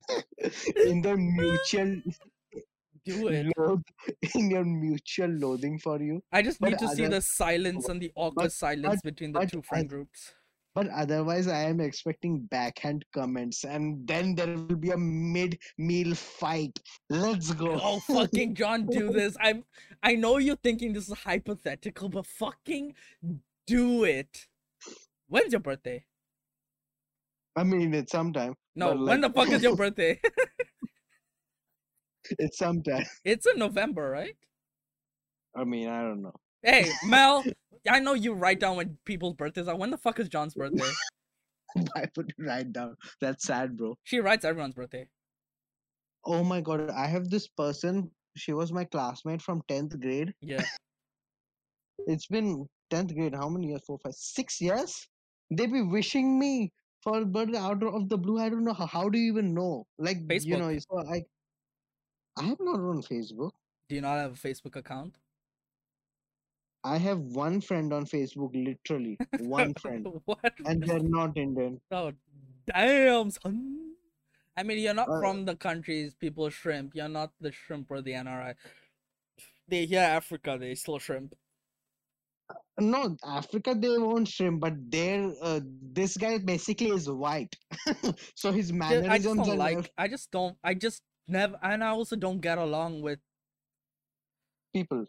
in 0.86 1.02
the 1.02 1.16
mutual 1.16 2.00
do 3.04 3.28
it. 3.28 3.46
loathe, 3.56 3.82
in 4.34 4.50
your 4.50 4.64
mutual 4.64 5.30
loathing 5.30 5.78
for 5.78 6.00
you. 6.00 6.22
I 6.32 6.42
just 6.42 6.60
But 6.60 6.70
need 6.70 6.78
to 6.80 6.88
see 6.88 7.06
the 7.06 7.20
silence 7.22 7.88
and 7.88 8.00
the 8.00 8.12
awkward 8.14 8.52
silence 8.52 9.00
between 9.02 9.32
the 9.32 9.40
but 9.40 9.50
two 9.50 9.62
friend 9.62 9.84
I- 9.86 9.88
groups. 9.88 10.32
But 10.74 10.88
otherwise, 10.90 11.48
I 11.48 11.62
am 11.62 11.80
expecting 11.80 12.40
backhand 12.50 13.04
comments, 13.12 13.64
and 13.64 14.06
then 14.06 14.34
there 14.34 14.46
will 14.46 14.76
be 14.76 14.90
a 14.90 14.96
mid-meal 14.96 16.14
fight. 16.14 16.78
Let's 17.10 17.52
go. 17.52 17.80
Oh 17.82 18.00
fucking 18.00 18.54
John, 18.54 18.86
do 18.86 19.10
this. 19.12 19.36
I'm 19.40 19.64
I 20.02 20.14
know 20.14 20.38
you're 20.38 20.56
thinking 20.56 20.92
this 20.92 21.08
is 21.08 21.18
hypothetical, 21.18 22.08
but 22.08 22.26
fucking 22.26 22.94
do 23.66 24.04
it. 24.04 24.46
When's 25.26 25.52
your 25.52 25.60
birthday? 25.60 26.04
I 27.56 27.64
mean, 27.64 27.92
it's 27.92 28.12
sometime. 28.12 28.54
No, 28.76 28.94
but, 28.94 29.00
when 29.00 29.20
the 29.20 29.30
fuck 29.30 29.50
is 29.50 29.62
your 29.62 29.74
birthday? 29.82 30.20
It's 32.38 32.58
sometime. 32.58 33.04
it's 33.24 33.46
in 33.46 33.58
November, 33.58 34.10
right? 34.10 34.36
I 35.56 35.64
mean, 35.64 35.88
I 35.88 36.02
don't 36.02 36.22
know. 36.22 36.34
Hey, 36.62 36.90
Mel, 37.04 37.44
I 37.88 38.00
know 38.00 38.14
you 38.14 38.34
write 38.34 38.60
down 38.60 38.76
when 38.76 38.98
people's 39.04 39.34
birthdays 39.34 39.68
are. 39.68 39.76
When 39.76 39.90
the 39.90 39.98
fuck 39.98 40.18
is 40.18 40.28
John's 40.28 40.54
birthday? 40.54 40.90
I 41.94 42.06
put 42.14 42.30
it 42.30 42.34
right 42.38 42.70
down. 42.70 42.96
That's 43.20 43.44
sad, 43.44 43.76
bro. 43.76 43.96
She 44.04 44.18
writes 44.18 44.44
everyone's 44.44 44.74
birthday. 44.74 45.06
Oh 46.24 46.42
my 46.42 46.60
god, 46.60 46.90
I 46.90 47.06
have 47.06 47.30
this 47.30 47.46
person. 47.48 48.10
She 48.36 48.52
was 48.52 48.72
my 48.72 48.84
classmate 48.84 49.42
from 49.42 49.62
10th 49.68 50.00
grade. 50.00 50.34
Yeah. 50.40 50.64
It's 52.06 52.26
been 52.26 52.66
10th 52.90 53.14
grade. 53.14 53.34
How 53.34 53.48
many 53.48 53.66
years? 53.66 53.82
Four, 53.86 53.98
five, 53.98 54.14
six 54.14 54.60
years? 54.60 55.06
They 55.50 55.66
be 55.66 55.82
wishing 55.82 56.38
me 56.38 56.72
for 57.02 57.24
birthday 57.24 57.58
out 57.58 57.82
of 57.82 58.08
the 58.08 58.16
blue. 58.16 58.38
I 58.38 58.48
don't 58.48 58.64
know 58.64 58.72
how. 58.72 58.86
How 58.86 59.08
do 59.08 59.18
you 59.18 59.30
even 59.32 59.52
know? 59.52 59.84
Like, 59.98 60.18
you 60.30 60.56
know, 60.56 60.68
Facebook. 60.68 60.82
so 60.88 61.12
I. 61.12 61.22
I 62.38 62.44
am 62.44 62.56
not 62.60 62.80
on 62.80 63.02
Facebook. 63.02 63.50
Do 63.88 63.96
you 63.96 64.00
not 64.00 64.16
have 64.18 64.32
a 64.32 64.48
Facebook 64.48 64.76
account? 64.76 65.16
I 66.84 66.96
have 66.98 67.18
one 67.18 67.60
friend 67.60 67.92
on 67.92 68.06
Facebook, 68.06 68.54
literally 68.54 69.18
one 69.40 69.74
friend, 69.74 70.06
what? 70.24 70.52
and 70.64 70.82
they're 70.82 71.00
not 71.00 71.36
Indian. 71.36 71.80
Oh, 71.90 72.12
damn, 72.66 73.30
son. 73.30 73.94
I 74.56 74.62
mean, 74.62 74.78
you're 74.78 74.94
not 74.94 75.08
Uh, 75.08 75.20
from 75.20 75.44
the 75.44 75.56
countries 75.56 76.14
people 76.14 76.50
shrimp. 76.50 76.94
You're 76.94 77.08
not 77.08 77.32
the 77.40 77.52
shrimp 77.52 77.90
or 77.90 78.02
the 78.02 78.12
NRI. 78.12 78.54
They 79.68 79.86
hear 79.86 80.00
Africa, 80.00 80.56
they 80.58 80.74
still 80.74 80.98
shrimp. 80.98 81.34
No, 82.80 83.16
Africa 83.24 83.74
they 83.76 83.98
won't 83.98 84.28
shrimp, 84.28 84.60
but 84.60 84.74
they're 84.88 85.32
uh, 85.42 85.60
this 85.92 86.16
guy 86.16 86.38
basically 86.38 86.90
is 86.90 87.10
white, 87.10 87.54
so 88.34 88.52
his 88.52 88.72
mannerisms 88.72 89.10
I 89.10 89.18
just 89.18 89.36
don't 89.36 89.50
and 89.50 89.58
like. 89.58 89.92
I 89.98 90.08
just 90.08 90.30
don't. 90.30 90.56
I 90.62 90.74
just 90.74 91.02
never. 91.26 91.58
And 91.62 91.82
I 91.82 91.88
also 91.90 92.16
don't 92.16 92.40
get 92.40 92.56
along 92.56 93.02
with 93.02 93.18
people. 94.72 95.06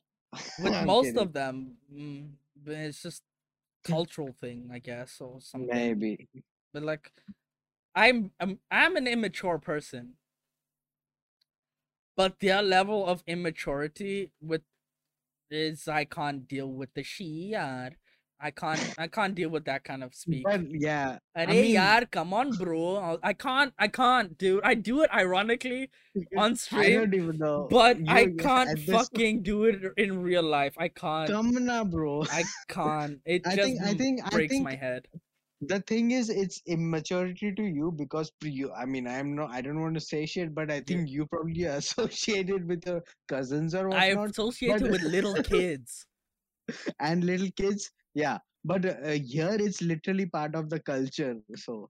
With 0.57 0.73
most 0.85 1.05
kidding. 1.07 1.21
of 1.21 1.33
them. 1.33 1.77
Mm, 1.93 2.29
but 2.63 2.73
it's 2.75 3.01
just 3.03 3.23
cultural 3.83 4.35
thing, 4.39 4.69
I 4.71 4.79
guess, 4.79 5.17
or 5.21 5.39
something. 5.41 5.69
Maybe. 5.69 6.27
But 6.73 6.83
like, 6.83 7.11
I'm 7.95 8.31
I'm 8.39 8.59
I'm 8.71 8.95
an 8.95 9.07
immature 9.07 9.59
person. 9.59 10.13
But 12.15 12.39
their 12.41 12.61
level 12.61 13.05
of 13.05 13.23
immaturity 13.27 14.31
with 14.41 14.61
is 15.49 15.87
I 15.87 16.05
can't 16.05 16.47
deal 16.47 16.67
with 16.71 16.93
the 16.93 17.03
Shia. 17.03 17.95
I 18.41 18.51
can't 18.51 18.95
I 18.97 19.07
can't 19.07 19.35
deal 19.35 19.49
with 19.49 19.65
that 19.65 19.83
kind 19.83 20.03
of 20.03 20.15
speak. 20.15 20.43
But 20.45 20.61
yeah, 20.69 21.17
I 21.35 21.45
Arey 21.45 21.49
mean- 21.61 21.75
yaar, 21.75 22.09
come 22.09 22.33
on, 22.33 22.51
bro. 22.51 23.19
I 23.21 23.33
can't 23.33 23.73
I 23.77 23.87
can't, 23.89 24.37
dude. 24.37 24.61
I 24.63 24.75
do 24.75 25.01
it 25.03 25.09
ironically 25.13 25.89
on 26.37 26.51
I 26.51 26.55
stream, 26.55 26.99
don't 27.01 27.13
even 27.13 27.37
know. 27.37 27.67
but 27.69 27.97
I 28.07 28.27
can't 28.37 28.79
fucking 28.79 29.43
do 29.43 29.65
it 29.65 29.81
in 29.97 30.21
real 30.21 30.43
life. 30.43 30.73
I 30.77 30.87
can't. 30.87 31.29
Come 31.29 31.51
na, 31.65 31.83
bro. 31.83 32.23
I 32.31 32.43
can't. 32.69 33.19
It 33.25 33.41
I 33.45 33.55
just 33.55 33.67
think- 33.67 33.81
I 33.83 33.93
think- 33.93 34.21
I 34.25 34.29
breaks 34.29 34.53
think- 34.53 34.63
my 34.63 34.75
head. 34.75 35.07
The 35.61 35.81
thing 35.81 36.11
is, 36.11 36.29
it's 36.29 36.61
immaturity 36.67 37.51
to 37.53 37.63
you 37.63 37.91
because 37.91 38.31
you. 38.41 38.71
I 38.71 38.85
mean, 38.85 39.05
I'm 39.05 39.35
not. 39.35 39.49
I 39.51 39.59
don't 39.59 39.81
want 39.81 39.95
to 39.95 39.99
say 39.99 40.25
shit, 40.25 40.55
but 40.55 40.71
I 40.71 40.79
think 40.79 41.09
you 41.09 41.25
probably 41.25 41.65
are 41.65 41.75
associated 41.83 42.65
with 42.65 42.85
your 42.87 43.03
cousins 43.27 43.75
or 43.75 43.89
whatnot. 43.89 44.01
I 44.03 44.09
whatnot, 44.13 44.29
associate 44.29 44.81
it 44.81 44.89
with 44.89 45.01
little 45.01 45.35
kids. 45.43 46.05
and 47.01 47.25
little 47.25 47.51
kids. 47.57 47.91
Yeah, 48.19 48.39
but 48.65 48.85
uh, 48.85 49.11
here 49.11 49.55
it's 49.57 49.81
literally 49.81 50.25
part 50.25 50.53
of 50.53 50.69
the 50.69 50.79
culture. 50.81 51.37
So, 51.55 51.89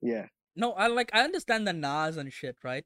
yeah. 0.00 0.26
No, 0.54 0.72
I 0.72 0.86
like 0.86 1.10
I 1.12 1.22
understand 1.24 1.66
the 1.66 1.72
Nas 1.72 2.16
and 2.16 2.32
shit, 2.32 2.56
right? 2.62 2.84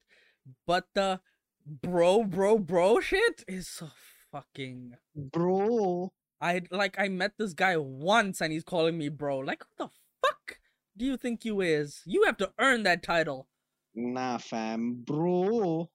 But 0.67 0.87
the 0.95 1.21
bro, 1.67 2.25
bro, 2.25 2.59
bro 2.59 3.01
shit 3.01 3.45
is 3.47 3.69
so 3.69 3.91
fucking. 4.33 4.95
Bro, 5.15 6.13
I 6.41 6.63
like 6.71 6.97
I 6.99 7.09
met 7.09 7.33
this 7.37 7.53
guy 7.53 7.77
once 7.77 8.41
and 8.41 8.55
he's 8.55 8.65
calling 8.65 8.97
me 8.97 9.11
bro. 9.11 9.39
Like 9.41 9.65
what 9.69 9.91
the 9.91 9.91
fuck 10.27 10.59
do 10.97 11.05
you 11.05 11.19
think 11.19 11.45
you 11.45 11.61
is? 11.61 12.01
You 12.07 12.25
have 12.25 12.39
to 12.39 12.53
earn 12.59 12.85
that 12.85 13.03
title. 13.03 13.49
nah, 13.95 14.39
fam, 14.39 15.03
bro. 15.05 15.91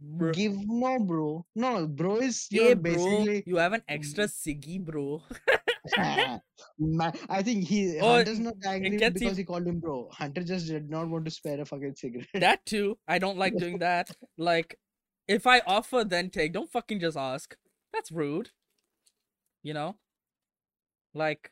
Bro. 0.00 0.32
Give 0.32 0.54
no, 0.56 0.98
bro. 1.00 1.44
No, 1.56 1.86
bro 1.86 2.16
is 2.18 2.46
Hey, 2.50 2.68
you're 2.68 2.76
bro, 2.76 2.92
basically. 2.94 3.42
you 3.46 3.56
have 3.56 3.72
an 3.72 3.82
extra 3.88 4.24
Siggy, 4.28 4.84
bro. 4.84 5.22
I 5.96 7.42
think 7.42 7.64
he 7.64 7.98
Oh, 8.00 8.14
Hunter's 8.14 8.38
not 8.38 8.54
angry 8.64 8.96
because 8.98 9.36
he 9.36 9.44
called 9.44 9.66
him 9.66 9.80
bro. 9.80 10.08
Hunter 10.12 10.42
just 10.44 10.68
did 10.68 10.88
not 10.88 11.08
want 11.08 11.24
to 11.24 11.30
spare 11.30 11.60
a 11.60 11.64
fucking 11.64 11.96
cigarette. 11.96 12.28
that 12.34 12.64
too. 12.64 12.98
I 13.08 13.18
don't 13.18 13.38
like 13.38 13.56
doing 13.56 13.78
that. 13.80 14.10
Like, 14.36 14.78
if 15.26 15.46
I 15.46 15.60
offer 15.66 16.04
then 16.04 16.30
take, 16.30 16.52
don't 16.52 16.70
fucking 16.70 17.00
just 17.00 17.16
ask. 17.16 17.56
That's 17.92 18.12
rude. 18.12 18.50
You 19.62 19.74
know? 19.74 19.96
Like, 21.14 21.50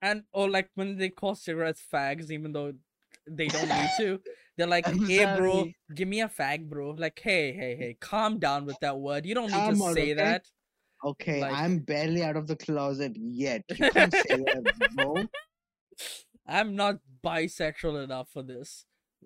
and 0.00 0.24
or 0.32 0.50
like 0.50 0.70
when 0.74 0.96
they 0.96 1.10
call 1.10 1.36
cigarettes 1.36 1.82
fags, 1.92 2.30
even 2.30 2.52
though 2.52 2.72
they 3.28 3.48
don't 3.48 3.68
need 3.68 3.90
to. 3.98 4.20
They're 4.58 4.66
like, 4.66 4.86
hey, 4.86 5.36
bro, 5.36 5.68
give 5.94 6.08
me 6.08 6.20
a 6.20 6.28
fag, 6.28 6.68
bro. 6.68 6.90
Like, 6.90 7.18
hey, 7.22 7.52
hey, 7.52 7.74
hey, 7.74 7.96
calm 8.00 8.38
down 8.38 8.66
with 8.66 8.78
that 8.80 8.98
word. 8.98 9.24
You 9.24 9.34
don't 9.34 9.46
need 9.50 9.56
Come 9.56 9.76
to 9.78 9.84
on, 9.84 9.94
say 9.94 10.02
okay? 10.02 10.14
that. 10.14 10.44
Okay, 11.04 11.40
Like- 11.40 11.54
I'm 11.54 11.78
barely 11.78 12.22
out 12.22 12.36
of 12.36 12.46
the 12.46 12.56
closet 12.56 13.12
yet. 13.16 13.62
You 13.70 13.90
can't 13.90 14.12
say 14.12 14.36
that, 14.36 14.90
bro. 14.94 15.16
I'm 16.46 16.76
not 16.76 16.96
bisexual 17.24 18.04
enough 18.04 18.28
for 18.30 18.42
this. 18.42 18.84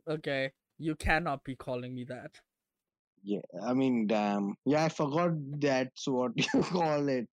Okay, 0.09 0.53
you 0.79 0.95
cannot 0.95 1.43
be 1.45 1.57
calling 1.57 1.95
me 1.95 2.05
that. 2.05 2.31
Yeah, 3.25 3.41
I 3.67 3.75
mean, 3.75 4.07
damn. 4.07 4.55
Yeah, 4.65 4.85
I 4.85 4.89
forgot 4.89 5.33
that's 5.59 6.07
what 6.07 6.33
you 6.37 6.63
call 6.63 7.09
it. 7.09 7.29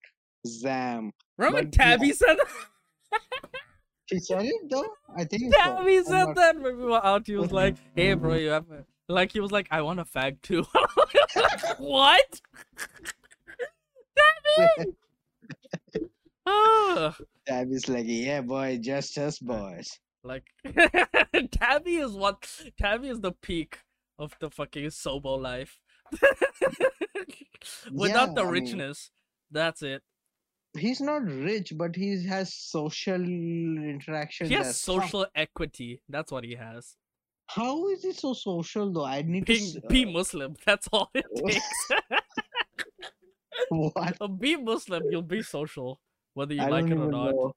Zam. 0.48 1.11
Remember 1.38 1.64
But 1.64 1.77
yeah. 1.77 1.85
Tabby 1.98 2.11
said 2.11 2.35
that? 2.38 3.19
She 4.14 4.19
said 4.19 4.45
it 4.45 4.69
though? 4.69 4.85
I 5.18 5.23
think 5.26 5.53
so. 5.53 5.60
Tabby 5.60 6.03
said 6.03 6.26
not- 6.26 6.35
that 6.35 6.60
when 6.60 6.77
we 6.77 6.85
were 6.85 7.03
out. 7.06 7.26
He 7.27 7.35
was 7.35 7.52
like, 7.52 7.76
"Hey, 7.95 8.14
bro, 8.14 8.35
you 8.35 8.49
have 8.49 8.69
a-" 8.72 8.85
like 9.10 9.31
he 9.31 9.40
was 9.40 9.52
like, 9.52 9.68
I 9.72 9.81
want 9.81 9.99
a 9.99 10.06
fag 10.06 10.41
too." 10.41 10.64
what? 11.80 12.41
Tabby! 14.18 14.91
Ah, 16.45 17.15
Tabby's 17.48 17.88
like, 17.88 18.03
yeah, 18.06 18.41
boy, 18.41 18.77
just 18.81 19.18
us 19.18 19.40
boys. 19.40 19.98
like 20.26 20.44
Tabby 21.52 21.95
is 21.95 22.11
what? 22.11 22.45
Tabby 22.77 23.07
is 23.07 23.22
the 23.22 23.31
peak 23.31 23.80
of 24.19 24.35
the 24.41 24.49
fucking 24.49 24.88
Sobo 24.88 25.40
life. 25.41 25.80
Without 27.91 28.30
Yeah, 28.30 28.34
the 28.35 28.41
I 28.41 28.44
mean- 28.44 28.52
richness, 28.52 29.11
that's 29.52 29.81
it. 29.81 30.03
He's 30.77 31.01
not 31.01 31.23
rich, 31.23 31.73
but 31.75 31.95
he 31.95 32.25
has 32.25 32.53
social 32.53 33.21
interactions. 33.21 34.49
He 34.49 34.55
has 34.55 34.79
social 34.81 35.25
equity. 35.35 36.01
That's 36.09 36.31
what 36.31 36.43
he 36.43 36.55
has. 36.55 36.95
How 37.47 37.89
is 37.89 38.03
he 38.03 38.13
so 38.13 38.33
social 38.33 38.91
though? 38.91 39.05
I 39.05 39.21
need 39.21 39.45
to. 39.45 39.53
Being 39.53 39.63
s- 39.63 39.77
be 39.87 40.05
uh, 40.05 40.09
Muslim. 40.09 40.55
That's 40.65 40.87
all 40.91 41.11
it 41.13 41.25
takes. 41.45 41.91
what? 43.69 44.17
Uh, 44.19 44.27
be 44.27 44.55
Muslim, 44.55 45.03
you'll 45.11 45.21
be 45.21 45.43
social, 45.43 45.99
whether 46.33 46.53
you 46.53 46.61
I 46.61 46.69
like 46.69 46.85
it 46.85 46.97
or 46.97 47.07
not. 47.11 47.31
know. 47.35 47.53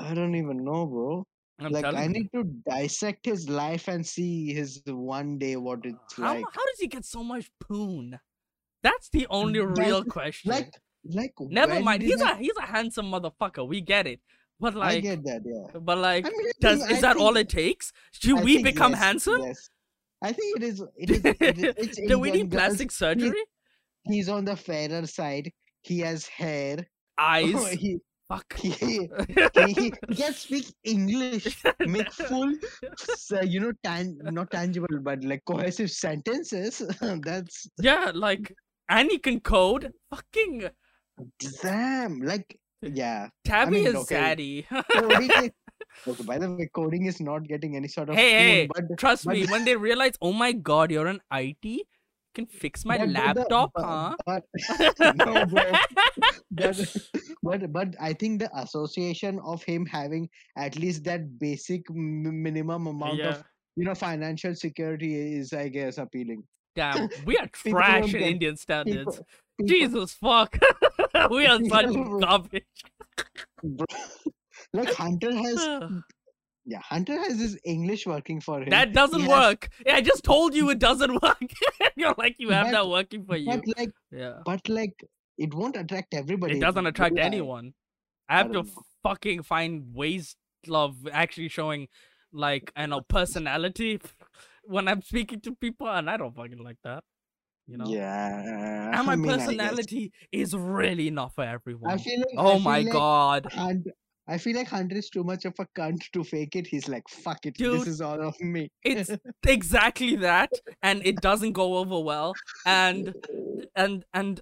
I 0.00 0.14
don't 0.14 0.34
even 0.34 0.64
know, 0.64 0.86
bro. 0.86 1.26
I'm 1.60 1.70
like 1.70 1.84
I 1.84 2.04
you. 2.04 2.08
need 2.08 2.28
to 2.34 2.44
dissect 2.68 3.26
his 3.26 3.48
life 3.48 3.86
and 3.86 4.04
see 4.04 4.52
his 4.52 4.82
one 4.86 5.38
day 5.38 5.54
what 5.56 5.80
it's 5.84 6.16
How, 6.16 6.34
like. 6.34 6.44
how 6.52 6.64
does 6.66 6.80
he 6.80 6.88
get 6.88 7.04
so 7.04 7.22
much 7.22 7.50
poon? 7.60 8.18
That's 8.82 9.08
the 9.08 9.26
only 9.30 9.60
real 9.60 10.04
question. 10.04 10.50
Like, 10.50 10.74
like. 11.04 11.32
Never 11.40 11.80
mind. 11.80 12.02
He's 12.02 12.20
I, 12.20 12.32
a 12.32 12.36
he's 12.36 12.56
a 12.58 12.66
handsome 12.66 13.10
motherfucker. 13.10 13.66
We 13.66 13.80
get 13.80 14.06
it. 14.06 14.20
But 14.60 14.74
like 14.76 14.98
I 14.98 15.00
get 15.00 15.24
that, 15.24 15.42
yeah. 15.44 15.78
but 15.80 15.98
like, 15.98 16.26
I 16.26 16.30
mean, 16.30 16.50
does 16.60 16.88
is 16.88 16.98
I 16.98 17.00
that 17.00 17.16
all 17.16 17.36
it 17.36 17.48
takes? 17.48 17.92
Do 18.20 18.36
we 18.36 18.54
think 18.54 18.66
become 18.66 18.92
yes, 18.92 19.00
handsome? 19.00 19.42
Yes. 19.42 19.68
I 20.22 20.32
think 20.32 20.56
it 20.56 20.62
is. 20.62 20.82
It 20.96 21.10
is. 21.10 21.24
It 21.24 21.58
is 21.58 21.74
it's 21.76 22.00
Do 22.08 22.18
we 22.18 22.30
need 22.30 22.50
girls. 22.50 22.62
plastic 22.62 22.90
surgery? 22.90 23.44
He's 24.04 24.28
on 24.28 24.44
the 24.44 24.56
fairer 24.56 25.06
side. 25.06 25.50
He 25.82 26.00
has 26.00 26.26
hair. 26.26 26.86
Eyes. 27.18 27.68
he, 27.72 27.98
Fuck. 28.28 28.58
he, 28.58 28.70
he, 29.28 29.72
he 29.72 29.90
can 29.90 30.32
speak 30.32 30.74
English. 30.82 31.62
Make 31.80 32.10
full, 32.10 32.54
uh, 33.32 33.42
you 33.42 33.60
know, 33.60 33.72
tan- 33.84 34.18
not 34.22 34.50
tangible, 34.50 34.88
but 35.02 35.22
like 35.22 35.44
cohesive 35.44 35.90
sentences. 35.90 36.82
That's 37.00 37.68
yeah, 37.78 38.10
like, 38.14 38.52
and 38.88 39.10
he 39.10 39.18
can 39.18 39.40
code. 39.40 39.92
Fucking 40.10 40.70
damn. 41.62 42.20
Like, 42.20 42.58
yeah. 42.82 43.28
Tabby 43.44 43.78
mean, 43.78 43.86
is 43.88 43.94
okay. 43.94 44.16
zaddy. 44.16 44.84
Coding 44.92 45.30
is, 45.30 45.50
okay, 46.08 46.22
by 46.24 46.38
the 46.38 46.52
way, 46.52 46.68
coding 46.74 47.06
is 47.06 47.20
not 47.20 47.46
getting 47.46 47.76
any 47.76 47.88
sort 47.88 48.10
of. 48.10 48.16
Hey, 48.16 48.32
hey, 48.32 48.68
but 48.72 48.84
Trust 48.98 49.24
but- 49.24 49.34
me, 49.34 49.46
when 49.46 49.64
they 49.64 49.76
realize, 49.76 50.12
oh 50.20 50.32
my 50.32 50.52
god, 50.52 50.90
you're 50.90 51.06
an 51.06 51.20
IT, 51.32 51.64
you 51.64 51.84
can 52.34 52.46
fix 52.46 52.84
my 52.84 52.98
but- 52.98 53.08
laptop, 53.10 53.72
but- 53.74 53.84
huh? 53.84 54.16
but- 54.26 54.44
no, 55.26 55.46
bro. 55.46 55.72
but, 57.42 57.72
but 57.72 57.88
I 58.00 58.12
think 58.12 58.40
the 58.40 58.50
association 58.58 59.40
of 59.44 59.62
him 59.62 59.86
having 59.86 60.28
at 60.56 60.76
least 60.76 61.04
that 61.04 61.38
basic 61.38 61.82
m- 61.90 62.42
minimum 62.42 62.86
amount 62.86 63.18
yeah. 63.18 63.28
of 63.30 63.44
you 63.76 63.84
know 63.84 63.94
financial 63.94 64.54
security 64.54 65.36
is, 65.36 65.52
I 65.52 65.68
guess, 65.68 65.98
appealing. 65.98 66.44
Damn, 66.76 67.08
we 67.26 67.36
are 67.38 67.48
trash 67.48 68.14
in 68.14 68.20
Indian 68.22 68.56
standards. 68.56 69.16
People- 69.16 69.26
Jesus 69.66 70.12
fuck. 70.14 70.58
we 71.30 71.46
are 71.46 71.60
such 71.68 71.94
garbage. 72.20 72.64
like 74.72 74.92
Hunter 74.94 75.32
has, 75.34 75.64
yeah, 76.64 76.80
Hunter 76.80 77.16
has 77.16 77.38
his 77.38 77.58
English 77.64 78.06
working 78.06 78.40
for 78.40 78.60
him. 78.62 78.70
that 78.70 78.92
doesn't 78.92 79.20
has- 79.20 79.28
work. 79.28 79.68
Yeah, 79.86 79.96
I 79.96 80.00
just 80.00 80.24
told 80.24 80.54
you 80.54 80.70
it 80.70 80.78
doesn't 80.78 81.22
work. 81.22 81.38
You're 81.96 82.14
like 82.18 82.36
you 82.38 82.50
have 82.50 82.66
But- 82.66 82.72
that 82.72 82.88
working 82.88 83.24
for 83.24 83.36
you. 83.36 83.46
but 83.46 83.62
like, 83.78 83.90
Yeah. 84.10 84.40
but 84.44 84.68
like, 84.68 84.94
it 85.38 85.54
won't 85.54 85.76
attract 85.76 86.14
everybody. 86.14 86.56
It 86.56 86.60
doesn't 86.60 86.86
attract 86.86 87.18
anyone. 87.18 87.74
I 88.28 88.38
have 88.38 88.48
to 88.48 88.62
know. 88.62 88.64
fucking 89.02 89.42
find 89.42 89.94
ways 89.94 90.34
of 90.70 90.96
actually 91.12 91.48
showing 91.48 91.88
like 92.32 92.72
I 92.74 92.86
know 92.86 93.02
personality 93.02 94.00
when 94.66 94.88
I'm 94.88 95.02
speaking 95.02 95.40
to 95.42 95.54
people 95.54 95.88
and 95.88 96.08
I 96.08 96.16
don't 96.16 96.34
fucking 96.34 96.62
like 96.62 96.78
that. 96.84 97.02
You 97.66 97.78
know? 97.78 97.86
Yeah. 97.86 98.90
And 98.94 99.06
my 99.06 99.14
I 99.14 99.16
mean, 99.16 99.30
personality 99.30 100.12
is 100.30 100.54
really 100.54 101.10
not 101.10 101.34
for 101.34 101.44
everyone. 101.44 101.90
I 101.90 101.96
feel 101.96 102.18
like. 102.18 102.34
oh 102.36 102.56
I 102.56 102.58
my 102.58 102.76
feel 102.82 102.84
like 102.84 102.92
god. 102.92 103.52
Hunt, 103.52 103.86
I 104.26 104.38
feel 104.38 104.56
like 104.56 104.68
Hunter 104.68 104.96
is 104.96 105.10
too 105.10 105.24
much 105.24 105.44
of 105.44 105.54
a 105.58 105.66
cunt 105.76 106.10
to 106.12 106.24
fake 106.24 106.56
it. 106.56 106.66
He's 106.66 106.88
like, 106.88 107.08
fuck 107.08 107.44
it, 107.44 107.54
Dude, 107.56 107.80
this 107.80 107.88
is 107.88 108.00
all 108.00 108.20
of 108.20 108.40
me. 108.40 108.70
It's 108.82 109.10
exactly 109.46 110.16
that 110.16 110.50
and 110.82 111.04
it 111.04 111.20
doesn't 111.20 111.52
go 111.52 111.76
over 111.78 111.98
well 112.00 112.34
and 112.64 113.14
and 113.74 114.04
and 114.14 114.40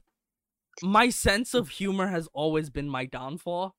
my 0.82 1.08
sense 1.10 1.54
of 1.54 1.68
humor 1.70 2.08
has 2.08 2.28
always 2.32 2.70
been 2.70 2.88
my 2.88 3.06
downfall. 3.06 3.74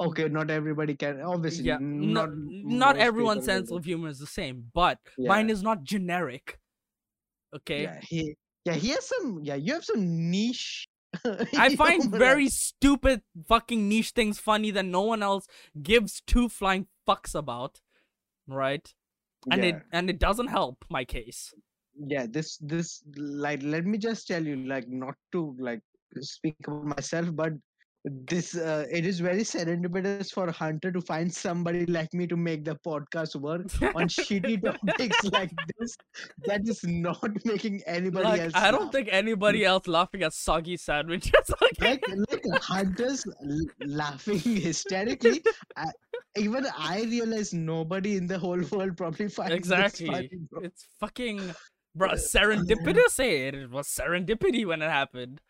Okay, 0.00 0.28
not 0.28 0.50
everybody 0.50 0.94
can. 0.94 1.20
Obviously, 1.20 1.64
Yeah, 1.64 1.78
not 1.80 2.30
not 2.34 2.96
everyone's 2.96 3.44
sense 3.44 3.70
of 3.70 3.84
humor 3.84 4.08
is 4.08 4.18
the 4.18 4.26
same, 4.26 4.70
but 4.74 4.98
Yeah. 5.18 5.28
mine 5.28 5.50
is 5.50 5.62
not 5.62 5.82
generic. 5.84 6.58
Okay? 7.54 7.82
Yeah, 7.82 8.00
he. 8.02 8.36
Yeah, 8.64 8.74
he 8.74 8.88
has 8.90 9.06
some. 9.06 9.40
Yeah, 9.42 9.54
you 9.56 9.72
have 9.74 9.84
some 9.84 10.30
niche. 10.30 10.86
I 11.56 11.74
find 11.76 12.10
very 12.10 12.48
stupid 12.48 13.22
fucking 13.48 13.88
niche 13.88 14.10
things 14.10 14.38
funny 14.38 14.70
that 14.72 14.84
no 14.84 15.00
one 15.02 15.22
else 15.22 15.46
gives 15.82 16.22
two 16.26 16.48
flying 16.48 16.86
fucks 17.08 17.34
about. 17.34 17.80
Right? 18.46 18.86
And 19.50 19.62
yeah. 19.62 19.70
it 19.70 19.82
and 19.92 20.10
it 20.10 20.18
doesn't 20.18 20.48
help 20.48 20.84
my 20.90 21.04
case. 21.04 21.52
yeah 22.10 22.26
this 22.34 22.56
this 22.72 23.02
like 23.16 23.62
let 23.62 23.84
me 23.92 23.98
just 23.98 24.26
tell 24.28 24.44
you 24.50 24.56
like 24.72 24.86
not 24.88 25.16
to 25.32 25.40
like 25.58 25.82
speak 26.20 26.54
about 26.66 26.84
myself 26.96 27.26
but 27.40 27.52
this 28.04 28.56
uh, 28.56 28.86
it 28.90 29.04
is 29.04 29.20
very 29.20 29.42
serendipitous 29.42 30.32
for 30.32 30.50
hunter 30.50 30.90
to 30.90 31.00
find 31.02 31.30
somebody 31.32 31.84
like 31.84 32.12
me 32.14 32.26
to 32.26 32.34
make 32.36 32.64
the 32.64 32.74
podcast 32.76 33.36
work 33.36 33.60
on 33.94 34.08
shitty 34.08 34.62
topics 34.64 35.22
like 35.32 35.50
this 35.78 35.96
that 36.46 36.62
is 36.66 36.82
not 36.84 37.20
making 37.44 37.82
anybody 37.86 38.24
Like 38.24 38.40
else 38.40 38.52
I 38.54 38.70
don't 38.70 38.84
laugh. 38.84 38.92
think 38.92 39.08
anybody 39.12 39.66
else 39.66 39.86
laughing 39.86 40.22
at 40.22 40.32
soggy 40.32 40.78
sandwiches. 40.78 41.32
okay? 41.62 42.00
like 42.00 42.04
like 42.30 42.62
hunters 42.62 43.26
l- 43.26 43.60
laughing 43.86 44.38
hysterically 44.38 45.42
I, 45.76 45.90
even 46.38 46.66
i 46.78 47.02
realize 47.02 47.52
nobody 47.52 48.16
in 48.16 48.26
the 48.26 48.38
whole 48.38 48.62
world 48.72 48.96
probably 48.96 49.28
finds 49.28 49.50
this 49.50 49.58
Exactly. 49.58 50.06
funny. 50.06 50.30
It's 50.62 50.86
fucking 51.00 51.54
bro 51.94 52.10
serendipitous. 52.12 53.16
Hey, 53.18 53.48
it 53.48 53.70
was 53.70 53.88
serendipity 53.88 54.64
when 54.64 54.80
it 54.80 54.88
happened. 54.88 55.42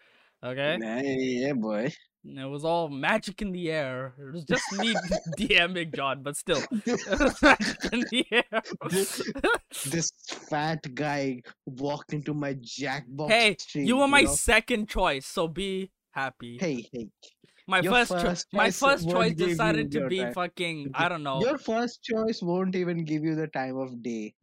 Okay? 0.45 0.79
Nah, 0.79 1.01
yeah 1.05 1.53
boy 1.53 1.93
And 2.25 2.39
It 2.39 2.47
was 2.47 2.65
all 2.65 2.89
magic 2.89 3.41
in 3.43 3.53
the 3.53 3.71
air. 3.71 4.15
It 4.19 4.33
was 4.33 4.45
just 4.45 4.65
me 4.79 4.95
DMing 5.39 5.95
John, 5.95 6.23
but 6.23 6.37
still. 6.37 6.61
Magic 7.43 7.93
in 7.93 8.01
the 8.11 8.27
air. 8.31 8.63
this 9.87 10.13
fat 10.49 10.95
guy 10.95 11.43
walked 11.67 12.13
into 12.13 12.35
my 12.35 12.55
jackbox 12.55 13.31
hey, 13.31 13.57
stream, 13.59 13.85
you 13.87 13.97
were 13.97 14.09
my 14.09 14.23
know? 14.23 14.35
second 14.35 14.89
choice, 14.89 15.27
so 15.27 15.49
be 15.49 15.91
happy. 16.13 16.59
hey 16.61 16.87
hey 16.93 17.09
my 17.67 17.81
first, 17.83 18.11
cho- 18.11 18.21
first 18.21 18.47
my 18.53 18.71
first 18.71 19.09
choice 19.09 19.33
decided 19.35 19.93
to 19.93 20.09
be 20.09 20.19
time. 20.19 20.33
fucking 20.35 20.91
I 20.93 21.09
don't 21.09 21.23
know. 21.23 21.41
your 21.41 21.57
first 21.57 22.03
choice 22.03 22.43
won't 22.43 22.75
even 22.75 23.05
give 23.05 23.23
you 23.23 23.37
the 23.37 23.47
time 23.47 23.77
of 23.79 24.03
day 24.03 24.35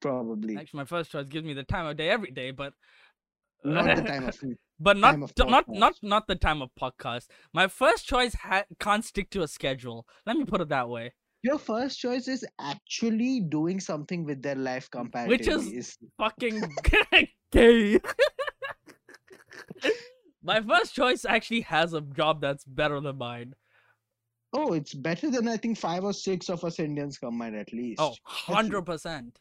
probably 0.00 0.56
Actually, 0.56 0.78
my 0.78 0.84
first 0.84 1.10
choice 1.10 1.26
gives 1.26 1.44
me 1.44 1.54
the 1.54 1.64
time 1.64 1.86
of 1.86 1.96
day 1.96 2.08
every 2.08 2.30
day, 2.30 2.52
but 2.52 2.72
not 3.64 3.96
the 3.96 4.02
time 4.02 4.28
of 4.28 4.38
but 4.78 4.96
not 4.96 5.12
time 5.12 5.22
of 5.22 5.34
t- 5.34 5.44
not 5.44 5.64
not 5.68 5.94
not 6.02 6.26
the 6.26 6.36
time 6.36 6.62
of 6.62 6.70
podcast. 6.80 7.26
My 7.52 7.66
first 7.68 8.06
choice 8.06 8.34
ha- 8.34 8.64
can't 8.78 9.04
stick 9.04 9.30
to 9.30 9.42
a 9.42 9.48
schedule. 9.48 10.06
Let 10.26 10.36
me 10.36 10.44
put 10.44 10.60
it 10.60 10.68
that 10.68 10.88
way. 10.88 11.12
your 11.42 11.58
first 11.58 12.00
choice 12.00 12.26
is 12.28 12.44
actually 12.58 13.40
doing 13.40 13.78
something 13.78 14.24
with 14.24 14.42
their 14.42 14.56
life 14.56 14.90
comparatively 14.90 15.76
is- 15.76 15.96
Fucking 16.18 16.62
gay. 17.52 18.00
My 20.42 20.60
first 20.60 20.94
choice 20.94 21.24
actually 21.24 21.62
has 21.62 21.92
a 21.92 22.00
job 22.00 22.40
that's 22.40 22.64
better 22.64 23.00
than 23.00 23.16
mine. 23.18 23.54
oh 24.58 24.72
it's 24.78 24.94
better 25.06 25.28
than 25.34 25.48
i 25.52 25.56
think 25.62 25.76
five 25.76 26.04
or 26.08 26.12
six 26.18 26.48
of 26.54 26.62
us 26.68 26.76
indians 26.82 27.18
combined 27.18 27.56
at 27.62 27.72
least 27.78 28.00
Oh, 28.00 28.12
100%. 28.48 29.32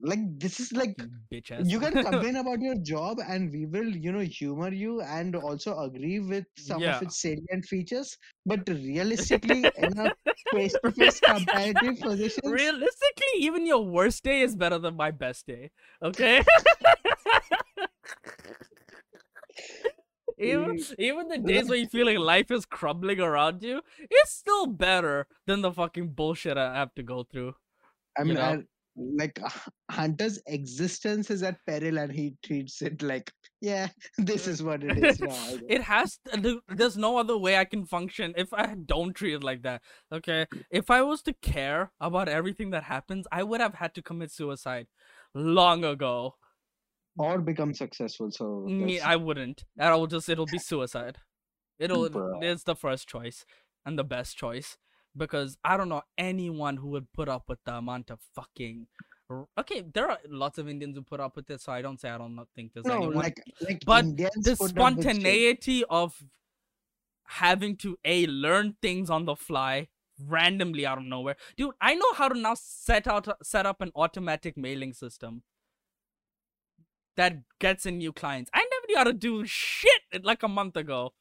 Like 0.00 0.20
this 0.38 0.60
is 0.60 0.72
like 0.72 0.94
you 0.96 1.08
bitch 1.30 1.50
ass. 1.50 1.68
you 1.70 1.78
can 1.80 1.94
complain 1.98 2.36
about 2.36 2.60
your 2.60 2.76
job 2.82 3.18
and 3.26 3.50
we 3.52 3.66
will 3.66 3.88
you 4.04 4.12
know 4.12 4.20
humor 4.38 4.72
you 4.72 5.00
and 5.02 5.34
also 5.36 5.78
agree 5.80 6.20
with 6.20 6.44
some 6.56 6.82
Yeah. 6.82 6.88
of 6.88 7.02
its 7.02 7.20
salient 7.20 7.64
features 7.66 8.16
but 8.46 8.68
realistically 8.68 9.72
in 9.76 9.98
a 9.98 10.10
face-to-face 10.52 11.20
comparative 11.26 11.96
positions 12.02 12.44
Realistically, 12.44 13.40
even 13.40 13.66
your 13.66 13.84
worst 13.84 14.22
day 14.24 14.40
is 14.42 14.54
better 14.56 14.78
than 14.78 14.96
my 14.96 15.10
best 15.10 15.46
day. 15.46 15.70
Okay. 16.02 16.42
even 20.38 20.78
even 20.98 21.28
the 21.28 21.38
days 21.38 21.68
where 21.68 21.78
you 21.78 21.86
feel 21.86 22.06
like 22.06 22.18
life 22.18 22.50
is 22.50 22.66
crumbling 22.66 23.20
around 23.20 23.62
you, 23.62 23.80
it's 23.98 24.32
still 24.32 24.66
better 24.66 25.26
than 25.46 25.60
the 25.62 25.72
fucking 25.72 26.08
bullshit 26.12 26.56
I 26.56 26.74
have 26.74 26.94
to 26.96 27.02
go 27.02 27.22
through. 27.24 27.54
i 28.18 28.22
you 28.22 28.24
mean 28.24 28.34
know? 28.34 28.62
Like 28.96 29.40
uh, 29.42 29.50
hunter's 29.90 30.40
existence 30.46 31.30
is 31.30 31.42
at 31.42 31.56
peril 31.66 31.98
and 31.98 32.12
he 32.12 32.36
treats 32.44 32.80
it 32.80 33.02
like 33.02 33.32
yeah 33.60 33.88
this 34.18 34.46
is 34.46 34.62
what 34.62 34.84
it 34.84 35.02
is 35.02 35.20
now 35.20 35.56
It 35.68 35.82
has. 35.82 36.18
To, 36.32 36.60
there's 36.68 36.96
no 36.96 37.18
other 37.18 37.36
way 37.36 37.56
I 37.58 37.64
can 37.64 37.86
function 37.86 38.34
if 38.36 38.52
I 38.52 38.74
don't 38.86 39.12
treat 39.12 39.34
it 39.34 39.42
like 39.42 39.62
that. 39.62 39.82
Okay. 40.12 40.46
If 40.70 40.90
I 40.90 41.02
was 41.02 41.22
to 41.22 41.32
care 41.42 41.90
about 42.00 42.28
everything 42.28 42.70
that 42.70 42.84
happens, 42.84 43.26
I 43.32 43.42
would 43.42 43.60
have 43.60 43.74
had 43.74 43.94
to 43.94 44.02
commit 44.02 44.30
suicide 44.30 44.86
long 45.34 45.84
ago. 45.84 46.36
or 47.18 47.38
become 47.40 47.74
successful 47.74 48.30
so 48.30 48.66
Me, 48.68 49.00
I 49.00 49.16
wouldn't. 49.16 49.64
That'll 49.76 50.06
just. 50.06 50.28
It'll 50.28 50.46
be 50.46 50.58
suicide. 50.58 51.18
It'll. 51.78 52.08
Bruh. 52.08 52.42
It's 52.42 52.64
the 52.64 52.76
first 52.76 53.08
choice 53.08 53.44
and 53.84 53.98
the 53.98 54.04
best 54.04 54.36
choice 54.36 54.76
because 55.16 55.56
I 55.64 55.76
don't 55.76 55.88
know 55.88 56.02
anyone 56.18 56.76
who 56.78 56.88
would 56.90 57.12
put 57.12 57.28
up 57.28 57.48
with 57.48 57.58
the 57.64 57.74
amount 57.76 58.10
of 58.10 58.20
fucking. 58.34 58.86
Okay, 59.58 59.80
there 59.82 60.10
are 60.10 60.18
lots 60.28 60.58
of 60.58 60.68
Indians 60.68 60.96
who 60.96 61.02
put 61.02 61.20
up 61.20 61.36
with 61.36 61.50
it, 61.50 61.60
so 61.60 61.72
I 61.72 61.82
don't 61.82 62.00
say 62.00 62.10
I 62.10 62.18
don't 62.18 62.38
think 62.54 62.72
there's 62.74 62.86
no 62.86 62.94
anyone. 62.96 63.14
like 63.14 63.42
like 63.60 63.84
But 63.84 64.04
Indians 64.04 64.32
the 64.36 64.56
put 64.58 64.76
up 64.78 64.94
with 64.94 65.12
shit. 65.12 65.38
spontaneity 65.48 65.84
of 65.84 66.22
having 67.26 67.76
to 67.76 67.98
a 68.04 68.26
learn 68.26 68.76
things 68.82 69.10
on 69.10 69.24
the 69.24 69.34
fly 69.36 69.88
randomly 70.18 70.86
out 70.86 70.98
of 70.98 71.04
nowhere 71.04 71.36
dude 71.56 71.74
i 71.80 71.94
know 71.94 72.12
how 72.14 72.28
to 72.28 72.38
now 72.38 72.54
set 72.54 73.06
out 73.08 73.26
set 73.44 73.66
up 73.66 73.80
an 73.80 73.90
automatic 73.96 74.56
mailing 74.56 74.92
system 74.92 75.42
that 77.16 77.38
gets 77.60 77.86
in 77.86 77.98
new 77.98 78.12
clients 78.12 78.50
i 78.54 78.58
never 78.58 78.86
knew 78.88 78.96
how 78.96 79.04
to 79.04 79.12
do 79.12 79.44
shit 79.46 80.02
like 80.22 80.42
a 80.42 80.48
month 80.48 80.76
ago 80.76 81.12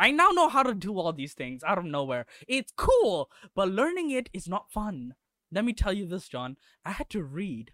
i 0.00 0.10
now 0.10 0.30
know 0.30 0.48
how 0.48 0.62
to 0.64 0.74
do 0.74 0.98
all 0.98 1.12
these 1.12 1.34
things 1.34 1.62
out 1.64 1.78
of 1.78 1.84
nowhere. 1.84 2.26
It's 2.48 2.72
cool 2.76 3.30
but 3.54 3.68
learning 3.70 4.10
it 4.10 4.30
is 4.32 4.48
not 4.48 4.72
fun. 4.72 5.14
Let 5.52 5.64
me 5.64 5.72
tell 5.74 5.92
you 5.92 6.06
this 6.06 6.28
john. 6.28 6.56
I 6.84 6.92
had 6.92 7.10
to 7.10 7.22
read. 7.22 7.72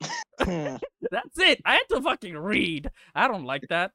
That's 1.10 1.38
it. 1.38 1.60
I 1.64 1.74
had 1.74 1.88
to 1.90 2.02
fucking 2.02 2.36
read. 2.36 2.90
I 3.14 3.28
don't 3.28 3.44
like 3.44 3.68
that. 3.68 3.92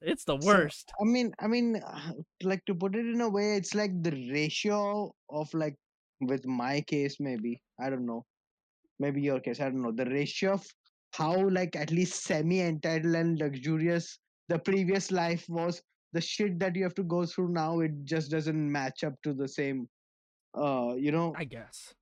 It's 0.00 0.24
the 0.24 0.36
So, 0.40 0.58
worst. 0.58 0.92
I 1.00 1.04
mean, 1.04 1.34
I 1.40 1.46
mean, 1.46 1.80
like 2.42 2.64
to 2.66 2.74
put 2.74 2.96
it 2.96 3.06
in 3.06 3.20
a 3.20 3.28
way, 3.28 3.56
it's 3.56 3.74
like 3.74 4.02
the 4.02 4.12
ratio 4.32 5.14
of 5.30 5.52
like 5.54 5.76
with 6.20 6.46
my 6.46 6.80
case, 6.82 7.18
maybe. 7.20 7.62
I 7.80 7.90
don't 7.90 8.06
know, 8.06 8.26
maybe 8.98 9.22
your 9.22 9.40
case, 9.40 9.60
I 9.60 9.70
don't 9.70 9.82
know, 9.82 9.92
the 9.92 10.06
ratio 10.06 10.54
of 10.54 10.66
how 11.14 11.48
like 11.50 11.76
at 11.76 11.90
least 11.92 12.24
semi 12.24 12.60
entitled 12.60 13.14
and 13.16 13.38
luxurious 13.38 14.18
the 14.48 14.58
previous 14.58 15.10
life 15.12 15.48
was. 15.48 15.82
The 16.12 16.20
shit 16.20 16.58
that 16.58 16.76
you 16.76 16.82
have 16.82 16.94
to 16.96 17.02
go 17.02 17.24
through 17.24 17.48
now, 17.48 17.80
it 17.80 17.92
just 18.04 18.30
doesn't 18.30 18.72
match 18.72 19.02
up 19.04 19.14
to 19.24 19.32
the 19.32 19.48
same. 19.48 19.88
Uh, 20.54 20.94
you 20.96 21.10
know, 21.12 21.32
I 21.36 21.44
guess. 21.44 21.94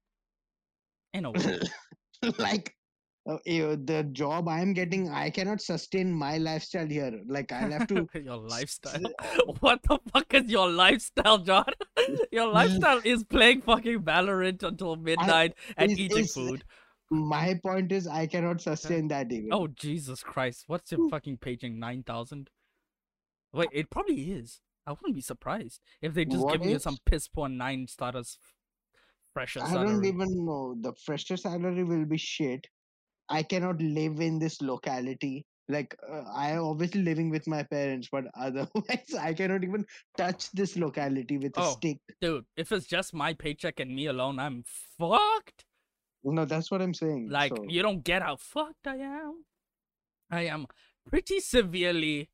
In 1.15 1.24
a 1.24 1.31
way. 1.31 1.61
like. 2.39 2.74
Uh, 3.28 3.37
eh, 3.47 3.77
the 3.85 4.03
job 4.12 4.49
I'm 4.49 4.73
getting, 4.73 5.11
I 5.11 5.28
cannot 5.28 5.61
sustain 5.61 6.11
my 6.11 6.39
lifestyle 6.39 6.87
here. 6.87 7.20
Like 7.27 7.53
I'll 7.53 7.70
have 7.70 7.87
to 7.89 8.09
your 8.15 8.39
lifestyle. 8.39 9.03
what 9.61 9.82
the 9.82 9.99
fuck 10.11 10.32
is 10.32 10.51
your 10.51 10.70
lifestyle, 10.70 11.37
John? 11.37 11.66
your 12.32 12.49
lifestyle 12.49 13.01
is 13.05 13.23
playing 13.23 13.61
fucking 13.61 14.01
Valorant 14.01 14.62
until 14.62 14.97
midnight 14.97 15.53
and 15.77 15.93
is- 15.93 15.99
eating 15.99 16.24
is- 16.24 16.32
food. 16.32 16.65
my 17.11 17.61
point 17.62 17.93
is 17.93 18.07
I 18.07 18.27
cannot 18.27 18.62
sustain 18.62 19.07
that 19.09 19.31
even. 19.31 19.51
Oh 19.53 19.66
Jesus 19.66 20.23
Christ! 20.23 20.65
What's 20.66 20.91
your 20.91 21.09
fucking 21.11 21.37
paging 21.37 21.78
nine 21.78 22.03
thousand? 22.03 22.49
Wait, 23.52 23.68
it 23.72 23.90
probably 23.90 24.32
is. 24.32 24.60
I 24.86 24.93
wouldn't 24.93 25.14
be 25.14 25.20
surprised 25.20 25.81
if 26.02 26.14
they 26.14 26.24
just 26.24 26.43
What 26.44 26.62
give 26.62 26.72
is? 26.77 26.82
some 26.82 26.97
piss 27.06 27.28
poor 27.28 27.48
nine 27.48 27.86
starters 27.86 28.39
fresher 29.32 29.60
I 29.62 29.74
don't 29.74 30.05
even 30.05 30.44
know. 30.44 30.74
The 30.81 30.93
fresher 31.05 31.36
salary 31.36 31.85
will 31.85 32.05
be 32.05 32.16
shit. 32.18 32.66
I 33.28 33.43
cannot 33.43 33.81
live 33.81 34.20
in 34.20 34.39
this 34.39 34.60
locality. 34.60 35.47
Like 35.68 35.94
uh, 36.10 36.24
I 36.35 36.51
am 36.52 36.64
obviously 36.64 37.02
living 37.02 37.31
with 37.31 37.47
my 37.47 37.62
parents, 37.62 38.09
but 38.10 38.24
otherwise 38.35 39.14
I 39.20 39.35
cannot 39.35 39.62
even 39.62 39.85
touch 40.16 40.51
this 40.52 40.77
locality 40.77 41.39
with 41.39 41.56
a 41.56 41.60
Oh. 41.60 41.72
stick. 41.72 41.98
Dude, 42.20 42.44
if 42.56 42.72
it's 42.72 42.86
just 42.86 43.14
my 43.14 43.35
paycheck 43.35 43.78
and 43.78 43.94
me 43.94 44.06
alone, 44.06 44.39
I'm 44.40 44.64
fucked. 44.98 45.64
No, 46.24 46.44
that's 46.44 46.70
what 46.70 46.82
I'm 46.82 46.94
saying. 46.94 47.28
Like 47.31 47.52
so, 47.56 47.64
you 47.68 47.82
don't 47.82 48.02
get 48.02 48.22
how 48.22 48.36
fucked 48.36 48.86
I 48.86 48.97
am. 48.97 49.44
I 50.31 50.43
am 50.47 50.66
pretty 51.09 51.40
severely, 51.40 52.31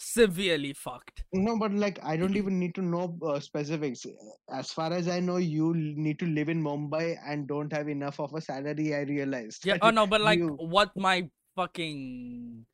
severely 0.00 0.72
fucked. 0.72 1.24
no, 1.32 1.58
but 1.58 1.72
like 1.72 1.98
I 2.02 2.16
don't 2.16 2.36
even 2.36 2.58
need 2.58 2.74
to 2.76 2.82
know 2.82 3.18
uh, 3.22 3.38
specifics. 3.38 4.06
As 4.50 4.72
far 4.72 4.92
as 4.92 5.08
I 5.08 5.20
know, 5.20 5.36
you 5.36 5.66
l- 5.68 5.74
need 6.06 6.18
to 6.20 6.26
live 6.26 6.48
in 6.48 6.62
Mumbai 6.62 7.16
and 7.26 7.46
don't 7.46 7.72
have 7.72 7.88
enough 7.88 8.18
of 8.18 8.32
a 8.34 8.40
salary. 8.40 8.94
I 8.94 9.00
realized. 9.02 9.66
Yeah. 9.66 9.76
Oh 9.82 9.90
no, 9.90 10.06
but 10.06 10.20
like 10.22 10.38
you- 10.38 10.56
what 10.58 10.90
my 10.96 11.28
fucking, 11.54 12.64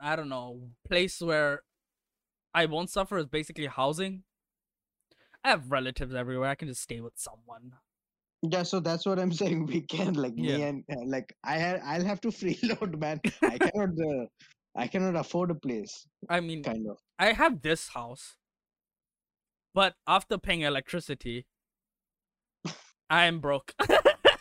I 0.00 0.14
don't 0.16 0.28
know, 0.28 0.68
place 0.88 1.20
where 1.20 1.62
I 2.54 2.66
won't 2.66 2.90
suffer 2.90 3.18
is 3.18 3.26
basically 3.26 3.66
housing. 3.66 4.24
I 5.44 5.48
have 5.50 5.70
relatives 5.72 6.14
everywhere. 6.14 6.48
I 6.50 6.54
can 6.54 6.68
just 6.68 6.82
stay 6.82 7.00
with 7.00 7.14
someone. 7.16 7.72
Yeah, 8.42 8.62
so 8.64 8.78
that's 8.80 9.06
what 9.06 9.18
I'm 9.18 9.32
saying. 9.42 9.66
We 9.66 9.80
can 9.80 10.14
like 10.14 10.34
me 10.34 10.50
Yeah. 10.58 10.66
and 10.66 10.84
uh, 10.92 10.96
like 11.06 11.34
I 11.44 11.76
I'll 11.76 12.04
have 12.04 12.20
to 12.22 12.28
freeload, 12.40 12.98
man. 13.00 13.20
I 13.42 13.56
cannot. 13.58 13.90
Uh, 13.90 14.26
I 14.74 14.86
cannot 14.86 15.16
afford 15.16 15.50
a 15.50 15.54
place, 15.54 16.06
I 16.28 16.40
mean, 16.40 16.62
kind 16.62 16.88
of. 16.88 16.98
I 17.18 17.32
have 17.32 17.62
this 17.62 17.88
house, 17.88 18.36
but 19.74 19.94
after 20.06 20.38
paying 20.38 20.62
electricity, 20.62 21.46
I 23.10 23.24
am 23.26 23.40
broke. 23.40 23.74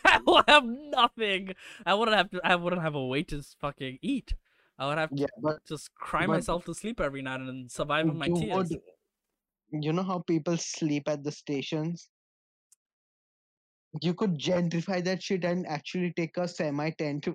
I 0.05 0.19
will 0.25 0.43
have 0.47 0.65
nothing. 0.65 1.55
I 1.85 1.93
wouldn't 1.93 2.15
have 2.15 2.29
to. 2.31 2.41
I 2.43 2.55
wouldn't 2.55 2.81
have 2.81 2.95
a 2.95 3.05
way 3.05 3.23
to 3.23 3.43
fucking 3.59 3.99
eat. 4.01 4.33
I 4.79 4.87
would 4.87 4.97
have 4.97 5.13
to 5.15 5.27
but 5.41 5.65
just 5.67 5.93
cry 5.93 6.25
but 6.25 6.33
myself 6.33 6.65
to 6.65 6.73
sleep 6.73 6.99
every 6.99 7.21
night 7.21 7.41
and 7.41 7.69
survive 7.69 8.07
on 8.09 8.17
my 8.17 8.27
tears. 8.27 8.69
would. 8.69 8.81
You 9.71 9.93
know 9.93 10.03
how 10.03 10.19
people 10.19 10.57
sleep 10.57 11.03
at 11.07 11.23
the 11.23 11.31
stations? 11.31 12.09
You 13.99 14.13
could 14.13 14.37
gentrify 14.37 15.03
that 15.03 15.21
shit 15.21 15.43
and 15.43 15.67
actually 15.67 16.13
take 16.15 16.37
a 16.37 16.47
semi 16.47 16.91
tent 16.91 17.23
to 17.25 17.33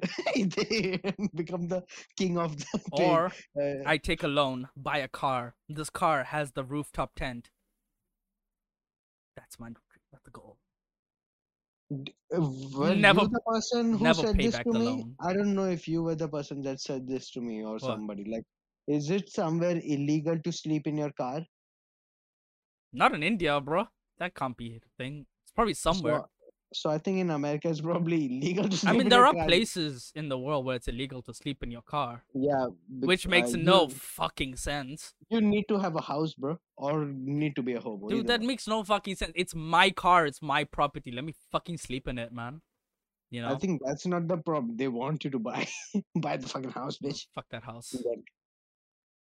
become 1.34 1.68
the 1.68 1.82
king 2.16 2.38
of 2.38 2.56
the. 2.56 2.66
Or 2.92 3.26
uh, 3.60 3.84
I 3.84 3.98
take 3.98 4.22
a 4.22 4.28
loan, 4.28 4.68
buy 4.74 4.98
a 4.98 5.08
car. 5.08 5.54
This 5.68 5.90
car 5.90 6.24
has 6.24 6.52
the 6.52 6.64
rooftop 6.64 7.14
tent. 7.14 7.50
That's 9.36 9.58
my 9.60 9.68
that's 10.10 10.24
the 10.24 10.30
goal. 10.30 10.56
uh, 11.92 12.40
were 12.74 12.94
Never- 12.94 13.20
you 13.22 13.28
the 13.28 13.40
person 13.46 13.92
who 13.92 14.04
never 14.04 14.22
said 14.22 14.38
this 14.38 14.54
back 14.54 14.64
to 14.64 14.72
the 14.72 14.78
me? 14.78 14.84
loan. 14.86 15.14
I 15.20 15.34
don't 15.34 15.54
know 15.54 15.66
if 15.66 15.86
you 15.86 16.02
were 16.02 16.14
the 16.14 16.28
person 16.28 16.62
that 16.62 16.80
said 16.80 17.06
this 17.06 17.30
to 17.32 17.42
me 17.42 17.62
or 17.62 17.74
What? 17.74 17.80
somebody. 17.82 18.24
Like, 18.24 18.44
is 18.88 19.10
it 19.10 19.28
somewhere 19.30 19.78
illegal 19.84 20.38
to 20.38 20.52
sleep 20.52 20.86
in 20.86 20.96
your 20.96 21.12
car? 21.12 21.42
Not 22.94 23.14
in 23.14 23.22
India, 23.22 23.60
bro. 23.60 23.88
That 24.18 24.34
can't 24.34 24.56
be 24.56 24.76
a 24.76 24.80
thing. 25.02 25.26
It's 25.42 25.52
probably 25.52 25.74
somewhere. 25.74 26.20
So, 26.20 26.28
so 26.80 26.90
I 26.90 26.98
think 26.98 27.18
in 27.18 27.30
America 27.30 27.68
it's 27.68 27.80
probably 27.80 28.26
illegal 28.30 28.68
to 28.68 28.76
sleep 28.76 28.92
I 28.92 28.96
mean, 28.96 29.08
there 29.08 29.24
are 29.24 29.32
car. 29.32 29.46
places 29.46 30.12
in 30.14 30.28
the 30.28 30.38
world 30.38 30.64
where 30.66 30.76
it's 30.76 30.88
illegal 30.88 31.22
to 31.22 31.32
sleep 31.34 31.62
in 31.62 31.70
your 31.70 31.82
car, 31.82 32.22
Yeah, 32.34 32.66
which 33.10 33.26
makes 33.26 33.54
uh, 33.54 33.58
no 33.58 33.84
You, 33.84 33.90
fucking 33.90 34.56
sense. 34.56 35.14
you 35.30 35.40
need 35.40 35.64
to 35.68 35.78
have 35.78 35.96
a 35.96 36.00
house, 36.02 36.34
bro, 36.34 36.58
or 36.76 37.04
you 37.04 37.34
need 37.42 37.56
to 37.56 37.62
be 37.62 37.74
a 37.74 37.80
hobo. 37.80 38.08
Dude, 38.08 38.26
that 38.26 38.40
one. 38.40 38.46
makes 38.48 38.66
no 38.68 38.84
fucking 38.84 39.16
sense. 39.16 39.32
It's 39.34 39.54
my 39.54 39.90
car, 39.90 40.26
it's 40.26 40.42
my 40.42 40.64
property. 40.64 41.10
Let 41.12 41.24
me 41.24 41.34
fucking 41.52 41.78
sleep 41.78 42.06
in 42.08 42.18
it, 42.18 42.32
man. 42.32 42.60
You 43.30 43.42
know? 43.42 43.52
I 43.52 43.56
think 43.56 43.80
that's 43.84 44.06
not 44.06 44.28
the 44.28 44.36
problem. 44.36 44.76
They 44.76 44.88
want 44.88 45.24
you 45.24 45.30
to 45.30 45.38
buy 45.38 45.66
buy 46.14 46.36
the 46.36 46.48
fucking 46.48 46.70
house, 46.70 46.98
bitch. 46.98 47.26
Fuck 47.34 47.46
that 47.50 47.64
house. 47.64 47.90
Then- 47.90 48.22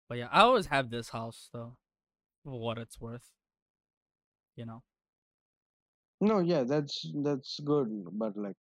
But 0.09 0.19
yeah, 0.19 0.29
I 0.31 0.41
always 0.43 0.67
have 0.67 0.91
this 0.91 1.09
house 1.11 1.49
though. 1.53 1.77
For 2.45 2.59
what 2.59 2.79
it's 2.79 3.01
worth. 3.01 3.29
You 4.57 4.67
know. 4.67 4.83
No, 6.21 6.41
yeah, 6.41 6.65
that's 6.65 7.07
that's 7.23 7.59
good, 7.65 7.89
but 8.13 8.37
like 8.37 8.57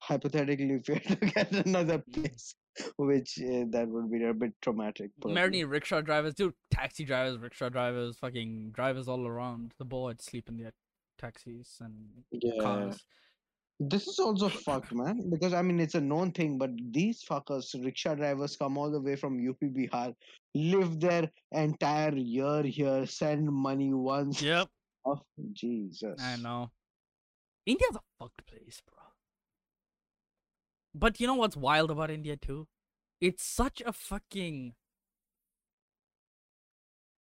hypothetically, 0.00 0.72
if 0.82 0.88
you 0.88 0.94
had 0.94 1.20
to 1.20 1.26
get 1.26 1.66
another 1.66 2.02
place, 2.12 2.54
which 2.96 3.38
uh, 3.38 3.64
that 3.70 3.86
would 3.88 4.10
be 4.10 4.24
a 4.24 4.34
bit 4.34 4.52
traumatic. 4.62 5.10
Many 5.24 5.64
rickshaw 5.64 6.00
drivers, 6.00 6.34
dude, 6.34 6.54
taxi 6.70 7.04
drivers, 7.04 7.38
rickshaw 7.38 7.68
drivers, 7.68 8.16
fucking 8.18 8.70
drivers 8.72 9.08
all 9.08 9.26
around. 9.26 9.74
The 9.78 9.84
board 9.84 10.22
sleep 10.22 10.48
in 10.48 10.56
their 10.56 10.72
taxis 11.18 11.78
and 11.80 11.94
Yeah, 12.30 12.62
cars. 12.62 12.98
This 13.82 14.06
is 14.06 14.18
also 14.18 14.50
fucked, 14.50 14.92
man. 14.92 15.30
Because 15.30 15.54
I 15.54 15.62
mean, 15.62 15.80
it's 15.80 15.94
a 15.94 16.00
known 16.00 16.32
thing, 16.32 16.58
but 16.58 16.70
these 16.90 17.24
fuckers, 17.24 17.72
rickshaw 17.82 18.14
drivers, 18.14 18.56
come 18.56 18.76
all 18.76 18.90
the 18.90 19.00
way 19.00 19.16
from 19.16 19.46
UP 19.48 19.58
Bihar, 19.60 20.14
live 20.54 21.00
their 21.00 21.30
entire 21.52 22.14
year 22.14 22.62
here, 22.62 23.06
send 23.06 23.50
money 23.50 23.94
once. 23.94 24.42
Yep. 24.42 24.68
Oh, 25.04 25.20
Jesus. 25.52 26.20
I 26.20 26.36
know. 26.36 26.70
India's 27.66 27.96
a 27.96 28.00
fucked 28.18 28.46
place, 28.46 28.82
bro. 28.86 29.04
But 30.94 31.20
you 31.20 31.26
know 31.26 31.34
what's 31.34 31.56
wild 31.56 31.90
about 31.90 32.10
India 32.10 32.36
too? 32.36 32.66
It's 33.20 33.44
such 33.44 33.82
a 33.84 33.92
fucking 33.92 34.74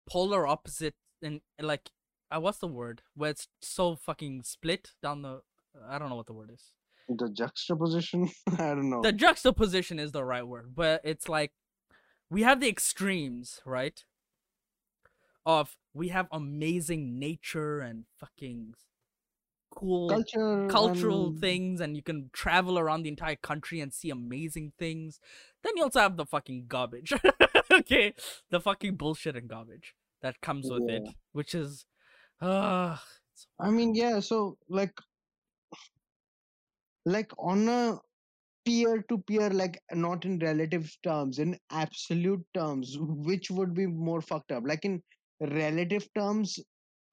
polar 0.08 0.46
opposite 0.46 0.94
and 1.22 1.40
like 1.60 1.90
uh, 2.30 2.40
what's 2.40 2.58
the 2.58 2.68
word? 2.68 3.02
Where 3.14 3.30
it's 3.30 3.48
so 3.62 3.96
fucking 3.96 4.42
split 4.44 4.92
down 5.02 5.22
the 5.22 5.40
I 5.88 5.98
don't 5.98 6.08
know 6.08 6.16
what 6.16 6.26
the 6.26 6.32
word 6.32 6.50
is. 6.52 6.72
The 7.08 7.28
juxtaposition? 7.30 8.30
I 8.58 8.68
don't 8.68 8.90
know. 8.90 9.02
The 9.02 9.12
juxtaposition 9.12 9.98
is 9.98 10.12
the 10.12 10.24
right 10.24 10.46
word, 10.46 10.74
but 10.74 11.00
it's 11.04 11.28
like 11.28 11.52
we 12.30 12.42
have 12.42 12.60
the 12.60 12.68
extremes, 12.68 13.60
right? 13.64 14.04
Of 15.46 15.78
we 15.94 16.08
have 16.08 16.26
amazing 16.32 17.18
nature 17.18 17.80
and 17.80 18.04
fucking 18.18 18.74
cool 19.70 20.08
Culture. 20.10 20.66
cultural 20.68 21.28
and- 21.28 21.38
things 21.38 21.80
and 21.80 21.96
you 21.96 22.02
can 22.02 22.30
travel 22.32 22.78
around 22.78 23.02
the 23.04 23.08
entire 23.08 23.36
country 23.36 23.80
and 23.80 23.92
see 23.94 24.10
amazing 24.10 24.72
things. 24.78 25.20
Then 25.62 25.74
you 25.76 25.84
also 25.84 26.00
have 26.00 26.16
the 26.16 26.26
fucking 26.26 26.66
garbage. 26.66 27.12
okay. 27.70 28.14
The 28.50 28.60
fucking 28.60 28.96
bullshit 28.96 29.36
and 29.36 29.48
garbage 29.48 29.94
that 30.22 30.40
comes 30.40 30.68
with 30.70 30.88
it. 30.90 31.02
Which 31.32 31.54
is 31.54 31.86
uh 32.40 32.96
I 33.60 33.70
mean, 33.70 33.94
yeah, 33.94 34.20
so 34.20 34.58
like 34.68 34.98
like 37.04 37.30
on 37.38 37.68
a 37.68 37.98
peer 38.64 39.02
to 39.08 39.18
peer, 39.18 39.50
like 39.50 39.82
not 39.92 40.24
in 40.24 40.38
relative 40.40 40.96
terms, 41.02 41.38
in 41.38 41.58
absolute 41.70 42.44
terms, 42.54 42.96
which 43.00 43.50
would 43.50 43.74
be 43.74 43.86
more 43.86 44.20
fucked 44.20 44.52
up? 44.52 44.64
Like 44.66 44.84
in 44.84 45.02
relative 45.40 46.08
terms, 46.14 46.58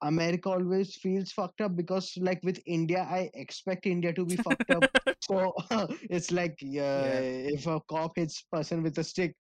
America 0.02 0.50
always 0.50 0.96
feels 0.96 1.32
fucked 1.32 1.62
up 1.62 1.76
because 1.76 2.14
like 2.18 2.40
with 2.44 2.60
India, 2.66 3.08
I 3.10 3.30
expect 3.34 3.86
India 3.86 4.14
to 4.14 4.26
be 4.26 4.36
fucked 4.38 4.72
up. 4.72 4.84
So 5.22 5.54
it's 6.10 6.32
like 6.32 6.60
uh, 6.62 7.08
if 7.56 7.66
a 7.66 7.80
cop 7.90 8.18
hits 8.18 8.44
person 8.52 8.84
with 8.84 8.98
a 8.98 9.04
stick. 9.06 9.34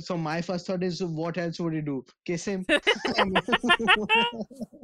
So 0.00 0.16
my 0.18 0.42
first 0.42 0.66
thought 0.66 0.82
is, 0.82 1.00
what 1.02 1.38
else 1.38 1.60
would 1.60 1.74
he 1.74 1.80
do? 1.80 2.04
Kiss 2.26 2.44
him? 2.44 2.64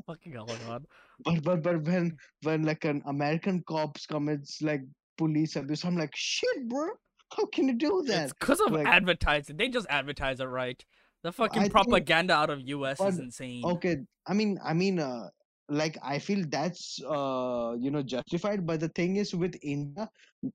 Fucking 0.06 0.32
hell 0.32 0.48
god. 0.66 0.84
but 1.24 1.42
but 1.42 1.62
but 1.62 1.82
when 1.82 2.16
when 2.42 2.62
like 2.62 2.84
an 2.84 3.02
American 3.06 3.62
cops 3.66 4.06
commits 4.06 4.62
like 4.62 4.82
police 5.18 5.56
abuse, 5.56 5.84
I'm 5.84 5.96
like, 5.96 6.12
shit, 6.14 6.68
bro. 6.68 6.88
How 7.36 7.46
can 7.46 7.66
you 7.68 7.74
do 7.74 8.04
that? 8.06 8.24
It's 8.24 8.32
because 8.32 8.60
of 8.60 8.70
like- 8.72 8.86
advertising. 8.86 9.56
They 9.56 9.68
just 9.68 9.86
advertise 9.90 10.38
it 10.40 10.44
right. 10.44 10.82
The 11.24 11.32
fucking 11.32 11.62
think- 11.62 11.72
propaganda 11.72 12.34
out 12.34 12.50
of 12.50 12.60
US 12.68 13.00
is 13.00 13.18
insane. 13.18 13.64
Okay, 13.64 13.96
I 14.26 14.34
mean, 14.34 14.58
I 14.62 14.74
mean, 14.74 14.98
uh, 15.00 15.28
like 15.70 15.96
I 16.02 16.18
feel 16.18 16.44
that's 16.48 17.00
uh, 17.02 17.74
you 17.80 17.90
know 17.90 18.02
justified. 18.02 18.66
But 18.66 18.80
the 18.80 18.90
thing 18.90 19.16
is, 19.16 19.34
with 19.34 19.56
India, 19.62 20.08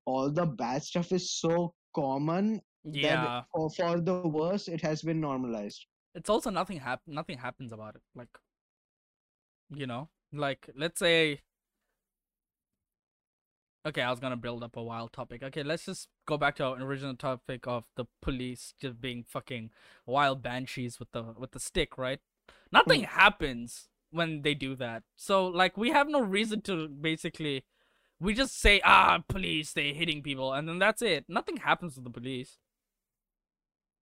all 0.06 0.30
the 0.30 0.46
bad 0.46 0.84
stuff 0.84 1.12
is 1.12 1.34
so 1.34 1.74
common 1.96 2.62
yeah. 2.86 3.18
that 3.18 3.46
for, 3.52 3.70
for 3.72 4.00
the 4.00 4.22
worse, 4.22 4.68
it 4.68 4.82
has 4.82 5.02
been 5.02 5.20
normalized. 5.20 5.86
it's 6.16 6.30
also 6.30 6.50
nothing 6.50 6.80
hap- 6.80 7.08
nothing 7.08 7.38
happens 7.38 7.72
about 7.72 7.96
it 7.96 8.02
like 8.20 8.30
you 9.82 9.86
know 9.86 10.10
like 10.34 10.70
let's 10.76 11.00
say 11.00 11.40
okay 13.90 14.02
i 14.02 14.10
was 14.10 14.20
gonna 14.20 14.38
build 14.38 14.64
up 14.64 14.78
a 14.78 14.84
wild 14.84 15.11
topic. 15.14 15.44
Okay 15.44 15.64
let's 15.64 15.86
just 15.86 16.07
go 16.26 16.38
back 16.38 16.56
to 16.56 16.64
our 16.64 16.82
original 16.82 17.16
topic 17.16 17.68
of 17.68 17.84
the 17.95 18.06
police 18.22 18.74
just 18.80 19.02
being 19.02 19.24
fucking 19.24 19.70
wild 20.06 20.41
banshees 20.41 20.99
with 20.99 21.11
the 21.11 21.24
with 21.38 21.52
the 21.52 21.60
stick 21.60 21.98
right? 21.98 22.20
Nothing 22.72 23.03
happens 23.03 23.90
when 24.11 24.41
they 24.44 24.53
do 24.53 24.76
that. 24.76 25.03
So 25.16 25.45
like 25.45 25.78
we 25.78 25.90
have 25.91 26.07
no 26.07 26.22
reason 26.22 26.61
to 26.61 26.88
basically 26.88 27.66
we 28.20 28.34
just 28.34 28.60
say 28.60 28.82
ah 28.84 29.24
police 29.28 29.74
they're 29.74 29.94
hitting 29.94 30.22
people 30.22 30.53
and 30.53 30.68
then 30.68 30.80
that's 30.80 31.02
it. 31.02 31.26
Nothing 31.28 31.57
happens 31.57 31.95
to 31.95 32.02
the 32.02 32.10
police. 32.10 32.57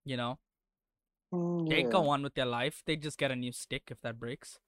You 0.05 0.17
know? 0.17 0.39
Mm, 1.35 1.69
they 1.69 1.83
go 1.83 2.09
on 2.09 2.23
with 2.23 2.35
their 2.35 2.47
life. 2.47 2.83
They 2.87 2.97
just 2.97 3.19
get 3.19 3.31
a 3.31 3.37
new 3.37 3.53
stick 3.53 3.85
if 3.91 4.01
that 4.03 4.19
breaks. 4.21 4.59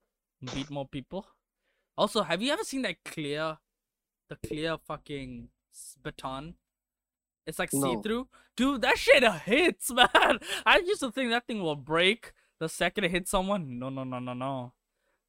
Beat 0.54 0.70
more 0.70 0.86
people. 0.86 1.26
Also, 1.96 2.22
have 2.22 2.42
you 2.42 2.52
ever 2.52 2.62
seen 2.64 2.82
that 2.82 3.02
clear, 3.04 3.58
the 4.28 4.36
clear 4.36 4.76
fucking 4.86 5.48
baton? 6.02 6.54
It's 7.46 7.58
like 7.58 7.72
No. 7.72 7.80
see 7.82 7.96
through. 8.02 8.28
Dude, 8.56 8.82
that 8.82 8.98
shit 8.98 9.24
hits, 9.42 9.90
man. 9.92 10.38
I 10.66 10.78
used 10.84 11.00
to 11.00 11.10
think 11.10 11.30
that 11.30 11.46
thing 11.46 11.62
will 11.62 11.76
break 11.76 12.32
the 12.60 12.68
second 12.68 13.04
it 13.04 13.10
hits 13.10 13.30
someone. 13.30 13.78
No, 13.78 13.88
no, 13.88 14.04
no, 14.04 14.18
no, 14.18 14.34
no. 14.34 14.72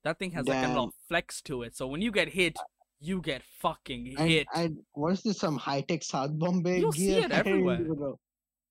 That 0.04 0.18
thing 0.20 0.32
has 0.32 0.48
like 0.48 0.58
a 0.58 0.62
Damn. 0.62 0.72
little 0.74 0.94
flex 1.08 1.42
to 1.44 1.64
it. 1.64 1.76
So 1.76 1.88
when 1.88 2.02
you 2.02 2.12
get 2.12 2.30
hit, 2.30 2.58
you 3.00 3.22
get 3.22 3.42
fucking 3.44 4.18
hit. 4.18 4.48
and 4.54 4.80
what's 4.94 5.22
this? 5.22 5.38
Some 5.40 5.58
high 5.58 5.82
tech 5.82 6.04
South 6.04 6.38
Bombay 6.38 6.80
You'll 6.80 6.92
see 6.92 7.08
gear? 7.12 7.20
it 7.26 7.32
I 7.32 7.38
didn't 7.44 7.48
everywhere. 7.48 7.82
even 7.82 8.00
know. 8.00 8.20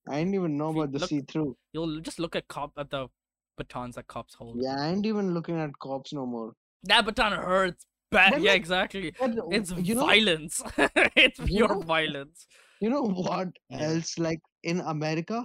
I 0.09 0.19
didn't 0.19 0.35
even 0.35 0.57
know 0.57 0.69
about 0.71 0.93
the 0.93 1.01
see 1.07 1.21
through. 1.23 1.57
You'll 1.73 2.01
just 2.01 2.19
look 2.19 2.35
at 2.37 2.49
cop 2.49 2.73
at 2.79 2.91
the 2.91 3.09
batons 3.57 3.95
that 3.97 4.07
cops 4.07 4.35
hold. 4.35 4.59
Yeah, 4.63 4.77
I 4.79 4.89
ain't 4.89 5.07
even 5.07 5.33
looking 5.35 5.59
at 5.59 5.79
cops 5.79 6.13
no 6.13 6.27
more. 6.27 6.53
That 6.85 7.05
baton 7.05 7.33
hurts 7.33 7.85
bad. 8.11 8.33
But 8.33 8.43
yeah, 8.43 8.53
like, 8.53 8.61
exactly. 8.61 9.15
It's 9.51 9.73
you 9.73 9.95
know, 9.95 10.07
violence. 10.07 10.63
it's 11.17 11.41
pure 11.41 11.69
know- 11.69 11.81
violence. 11.81 12.47
you 12.81 12.91
know 12.91 13.03
what 13.03 13.49
else? 13.73 14.19
Like 14.19 14.41
in 14.63 14.81
America, 14.81 15.45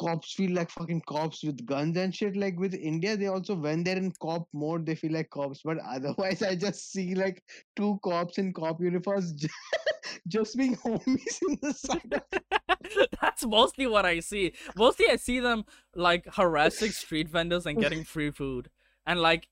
cops 0.00 0.32
feel 0.32 0.52
like 0.52 0.70
fucking 0.70 1.02
cops 1.06 1.44
with 1.44 1.64
guns 1.66 1.96
and 1.96 2.14
shit. 2.14 2.36
Like 2.36 2.58
with 2.58 2.74
India, 2.74 3.16
they 3.16 3.26
also 3.26 3.54
when 3.54 3.84
they're 3.84 3.96
in 3.96 4.12
cop 4.20 4.48
mode, 4.52 4.86
they 4.86 4.94
feel 4.94 5.12
like 5.12 5.30
cops. 5.30 5.60
But 5.64 5.78
otherwise, 5.86 6.42
I 6.42 6.54
just 6.56 6.92
see 6.92 7.14
like 7.14 7.42
two 7.76 7.98
cops 8.02 8.38
in 8.38 8.52
cop 8.52 8.80
uniforms 8.80 9.32
ju- 9.42 9.48
just 10.28 10.56
being 10.56 10.76
homies 10.76 11.38
in 11.48 11.58
the 11.60 11.72
side. 11.72 12.22
That's 13.20 13.44
mostly 13.44 13.86
what 13.86 14.04
I 14.06 14.20
see. 14.20 14.52
Mostly 14.76 15.06
I 15.08 15.16
see 15.16 15.40
them 15.40 15.64
like 15.94 16.26
harassing 16.34 16.90
street 16.90 17.28
vendors 17.28 17.66
and 17.66 17.78
getting 17.78 18.04
free 18.04 18.30
food. 18.30 18.70
And 19.10 19.20
like 19.26 19.42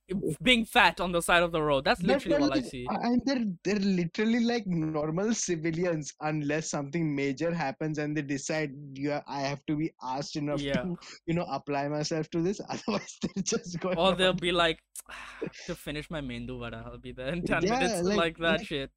being 0.49 0.65
fat 0.65 1.01
on 1.05 1.11
the 1.17 1.21
side 1.29 1.43
of 1.47 1.51
the 1.57 1.61
road. 1.69 1.83
That's 1.87 2.03
literally 2.11 2.37
they're 2.37 2.45
all 2.49 2.59
I 2.59 2.61
see. 2.73 2.85
And 3.07 3.21
they're 3.29 3.45
they're 3.65 3.85
literally 4.01 4.41
like 4.51 4.67
normal 4.67 5.31
civilians 5.35 6.13
unless 6.31 6.71
something 6.77 7.05
major 7.23 7.51
happens 7.63 7.99
and 8.03 8.17
they 8.17 8.23
decide 8.23 8.71
you 9.05 9.11
are, 9.17 9.25
I 9.39 9.41
have 9.51 9.63
to 9.71 9.75
be 9.83 9.89
asked 10.15 10.37
enough 10.43 10.61
Yeah. 10.69 10.83
to 10.83 10.97
you 11.27 11.35
know 11.39 11.47
apply 11.59 11.83
myself 11.97 12.31
to 12.35 12.43
this. 12.49 12.61
Otherwise, 12.75 13.13
they're 13.23 13.43
just 13.55 13.81
going. 13.81 13.99
Or 14.05 14.15
they'll 14.21 14.31
on. 14.31 14.37
be 14.49 14.53
like, 14.65 14.79
ah, 15.11 15.49
to 15.67 15.75
finish 15.87 16.09
my 16.17 16.21
mendu 16.21 16.59
vada, 16.61 16.85
I'll 16.87 16.99
be 17.11 17.13
there 17.23 17.33
in 17.39 17.43
10 17.43 17.63
Yeah, 17.65 17.79
minutes. 17.79 18.03
like- 18.13 18.23
Like, 18.25 18.39
that 18.47 18.59
like- 18.59 18.67
shit. 18.73 18.91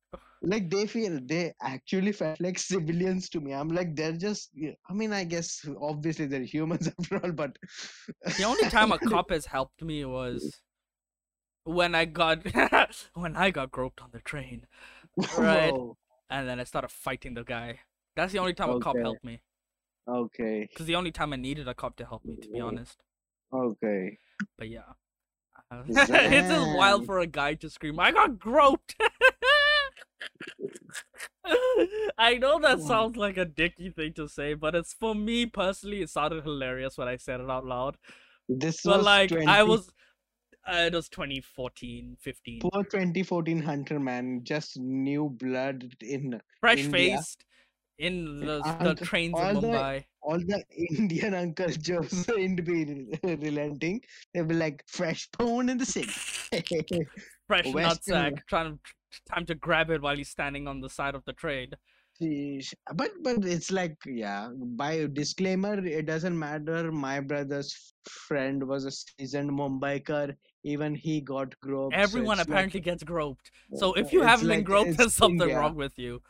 Like 0.44 0.70
they 0.70 0.88
feel 0.88 1.20
they 1.24 1.54
actually 1.62 2.12
felt 2.12 2.40
like 2.42 2.58
civilians 2.74 3.30
to 3.30 3.40
me. 3.40 3.54
I'm 3.54 3.70
like 3.70 3.96
they're 3.96 4.14
just. 4.14 4.50
I 4.90 4.94
mean, 4.94 5.14
I 5.14 5.24
guess 5.24 5.64
obviously 5.82 6.26
they're 6.26 6.44
humans 6.44 6.88
after 7.00 7.24
all, 7.24 7.32
but 7.32 7.58
The 8.38 8.44
only 8.44 8.70
time 8.70 8.92
a 8.92 9.00
cop 9.12 9.30
has 9.32 9.46
helped 9.46 9.82
me 9.84 10.04
was 10.06 10.62
when 11.64 11.94
I 11.96 12.06
got 12.06 12.46
when 13.14 13.36
I 13.36 13.52
got 13.52 13.72
groped 13.72 14.02
on 14.02 14.10
the 14.12 14.20
train. 14.22 14.66
right. 15.38 15.72
Whoa, 15.74 15.98
And 16.30 16.48
then 16.50 16.60
I 16.60 16.64
started 16.64 16.90
fighting 16.92 17.34
the 17.36 17.44
guy. 17.44 17.80
That's 18.16 18.34
the 18.34 18.40
only 18.40 18.54
time 18.54 18.70
a 18.72 18.80
cop 18.80 18.98
helped 18.98 19.24
me. 19.24 19.42
okay, 20.08 20.68
Because 20.70 20.86
the 20.88 20.96
only 20.96 21.12
time 21.12 21.34
I 21.34 21.36
needed 21.38 21.68
a 21.68 21.74
cop 21.74 21.96
to 21.98 22.06
help 22.06 22.26
me, 22.26 22.36
to 22.42 22.50
be 22.50 22.60
honest. 22.60 22.98
okay. 23.54 24.18
But 24.58 24.70
yeah. 24.70 24.94
It's 25.88 26.10
just 26.10 26.76
wild 26.76 27.06
for 27.06 27.20
a 27.20 27.28
guy 27.28 27.54
to 27.56 27.70
scream, 27.70 28.00
I 28.00 28.12
got 28.12 28.38
groped! 28.40 28.96
I 32.18 32.36
know 32.38 32.60
that 32.60 32.80
sounds 32.82 33.18
like 33.18 33.38
a 33.38 33.46
dicky 33.46 33.90
thing 33.90 34.14
to 34.14 34.28
say, 34.28 34.54
but 34.54 34.76
it's 34.76 34.94
for 34.94 35.16
me 35.16 35.46
personally, 35.46 36.02
it 36.02 36.10
sounded 36.10 36.44
hilarious 36.44 36.98
when 36.98 37.08
I 37.08 37.18
said 37.18 37.40
it 37.42 37.50
out 37.50 37.66
loud. 37.66 37.98
This 38.48 38.82
But 38.84 38.98
was 38.98 39.06
like, 39.06 39.30
20, 39.30 39.46
I 39.48 39.64
was. 39.64 39.90
Uh, 40.68 40.84
it 40.86 40.94
was 40.94 41.10
2014, 41.10 42.18
15. 42.22 42.60
poor 42.62 42.84
2014 42.84 43.64
hunter 43.64 44.00
man, 44.00 44.42
just 44.44 44.78
new 44.78 45.30
blood 45.30 45.92
in 46.02 46.40
Fresh 46.60 46.80
India. 46.86 47.18
faced 47.18 47.46
in 47.98 48.40
the, 48.42 48.62
the 48.84 48.94
trains 49.04 49.34
in 49.40 49.44
all 49.56 49.60
the- 49.62 49.68
Mumbai. 49.70 50.06
all 50.22 50.38
the 50.38 50.64
Indian 51.00 51.34
Uncle 51.34 51.70
Joes 51.70 52.28
ain't 52.38 52.64
be 52.64 53.10
re- 53.24 53.36
relenting. 53.38 54.02
They'll 54.36 54.46
be 54.46 54.54
like 54.54 54.84
fresh 54.86 55.28
bone 55.40 55.68
in 55.70 55.80
the 55.80 55.86
city. 55.86 56.12
Fresh 57.48 57.66
Western- 57.74 58.36
nutsack, 58.36 58.46
trying 58.48 58.74
to 58.74 58.80
time 59.30 59.46
to 59.48 59.56
grab 59.56 59.90
it 59.90 60.02
while 60.02 60.16
he's 60.18 60.30
standing 60.30 60.68
on 60.68 60.82
the 60.82 60.90
side 60.90 61.16
of 61.16 61.24
the 61.26 61.34
trade. 61.34 61.76
But 62.94 63.12
but 63.24 63.46
it's 63.46 63.72
like 63.72 63.96
yeah. 64.06 64.50
By 64.56 65.08
disclaimer, 65.12 65.84
it 65.86 66.06
doesn't 66.06 66.38
matter. 66.38 66.92
My 66.92 67.20
brother's 67.20 67.94
friend 68.08 68.68
was 68.68 68.86
a 68.86 68.92
seasoned 68.92 69.50
Mumbaikar. 69.52 70.36
Even 70.64 70.94
he 70.94 71.22
got 71.22 71.60
groped. 71.62 71.96
so 71.96 72.00
Everyone 72.00 72.38
like- 72.38 72.48
apparently 72.48 72.80
gets 72.80 73.04
groped. 73.04 73.50
So 73.76 73.94
if 73.94 74.14
you 74.14 74.22
haven't 74.22 74.48
been 74.50 74.64
groped, 74.64 74.98
there's 74.98 75.16
something 75.16 75.42
India. 75.42 75.60
wrong 75.60 75.76
with 75.76 75.98
you. 75.98 76.22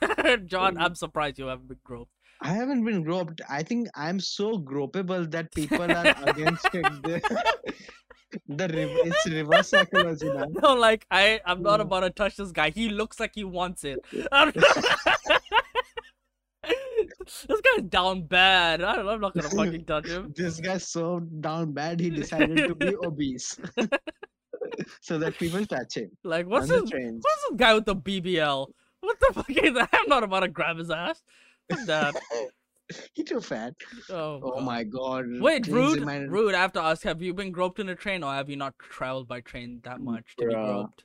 John. 0.46 0.78
I'm 0.78 0.94
surprised 0.94 1.38
you 1.40 1.46
haven't 1.46 1.66
been 1.68 1.80
groped. 1.82 2.12
I 2.42 2.52
haven't 2.52 2.84
been 2.84 3.02
groped. 3.02 3.40
I 3.50 3.62
think 3.64 3.88
I'm 3.96 4.20
so 4.20 4.56
gropable 4.58 5.28
that 5.32 5.52
people 5.54 5.82
are 5.82 6.14
against 6.26 6.68
it. 6.72 7.24
The, 8.46 8.68
rev- 8.68 9.06
it's 9.06 9.26
reverse 9.28 9.68
psychology. 9.68 10.30
No, 10.62 10.74
like 10.74 11.06
I, 11.10 11.40
I'm 11.44 11.62
not 11.62 11.80
about 11.80 12.00
to 12.00 12.10
touch 12.10 12.36
this 12.36 12.52
guy. 12.52 12.70
He 12.70 12.88
looks 12.88 13.18
like 13.18 13.32
he 13.34 13.44
wants 13.44 13.84
it. 13.84 14.04
This 17.48 17.60
guy's 17.60 17.84
down 17.88 18.22
bad. 18.24 18.82
I, 18.82 18.96
I'm 19.00 19.20
not 19.20 19.34
gonna 19.34 19.48
fucking 19.48 19.84
touch 19.84 20.06
him. 20.06 20.32
This 20.36 20.60
guy's 20.60 20.86
so 20.86 21.20
down 21.20 21.72
bad 21.72 22.00
he 22.00 22.10
decided 22.10 22.56
to 22.56 22.74
be 22.74 22.94
obese. 23.04 23.58
so 25.00 25.18
that 25.18 25.34
people 25.38 25.64
touch 25.66 25.96
him 25.96 26.10
Like, 26.24 26.46
what's 26.46 26.68
this? 26.68 26.82
What's 26.82 26.92
this 26.92 27.56
guy 27.56 27.74
with 27.74 27.84
the 27.86 27.96
BBL? 27.96 28.66
What 29.00 29.16
the 29.20 29.32
fuck 29.34 29.50
is 29.50 29.74
that? 29.74 29.88
I'm 29.92 30.08
not 30.08 30.22
about 30.24 30.40
to 30.40 30.48
grab 30.48 30.76
his 30.78 30.90
ass. 30.90 31.22
Fuck 31.70 31.86
that. 31.86 32.14
he 33.14 33.22
too 33.24 33.40
fat. 33.40 33.74
Oh, 34.08 34.40
Oh 34.42 34.60
my 34.60 34.84
god. 34.84 35.26
Wait, 35.40 35.66
rude, 35.66 36.00
reminded- 36.00 36.30
rude. 36.30 36.54
I 36.54 36.60
have 36.60 36.72
to 36.74 36.80
ask: 36.82 37.02
Have 37.04 37.22
you 37.22 37.32
been 37.34 37.52
groped 37.52 37.78
in 37.78 37.88
a 37.88 37.94
train, 37.94 38.22
or 38.22 38.32
have 38.32 38.48
you 38.50 38.56
not 38.56 38.78
traveled 38.78 39.28
by 39.28 39.40
train 39.40 39.80
that 39.84 40.00
much 40.00 40.36
to 40.38 40.46
be 40.46 40.54
groped? 40.54 41.04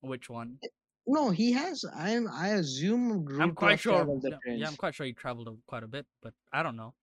Which 0.00 0.30
one? 0.30 0.58
No, 1.06 1.30
he 1.30 1.52
has. 1.52 1.84
I 1.94 2.10
am. 2.10 2.28
I 2.30 2.48
assume. 2.48 3.24
Rude 3.24 3.40
I'm 3.40 3.54
quite 3.54 3.80
sure. 3.80 4.06
Yeah, 4.22 4.54
yeah, 4.54 4.68
I'm 4.68 4.76
quite 4.76 4.94
sure 4.94 5.06
he 5.06 5.12
traveled 5.12 5.48
quite 5.66 5.82
a 5.82 5.88
bit, 5.88 6.06
but 6.22 6.34
I 6.52 6.62
don't 6.62 6.76
know 6.76 6.94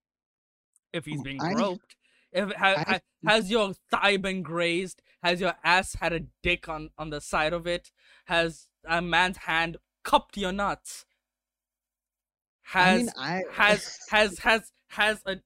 if 0.94 1.06
he's 1.06 1.20
Mm, 1.22 1.24
being 1.24 1.41
I- 1.41 1.53
groped. 1.53 1.95
If 2.32 2.52
ha, 2.53 2.76
I- 2.78 2.91
ha- 2.94 2.99
has 3.28 3.49
your 3.49 3.74
thigh 3.91 4.18
been 4.18 4.44
grazed? 4.44 5.02
Has 5.24 5.41
your 5.41 5.53
ass 5.64 5.95
had 5.95 6.14
a 6.14 6.22
dick 6.44 6.70
on 6.70 6.90
on 6.98 7.10
the 7.10 7.20
side 7.22 7.53
of 7.53 7.66
it? 7.66 7.91
Has 8.26 8.68
a 8.84 9.02
man's 9.02 9.38
hand 9.38 9.78
cupped 10.03 10.38
your 10.38 10.52
nuts? 10.52 11.06
Has 12.66 12.94
I 12.94 12.98
mean, 12.98 13.10
I 13.18 13.44
has 13.52 14.00
has 14.10 14.40
has 14.40 14.72
has 14.90 15.22
a, 15.26 15.38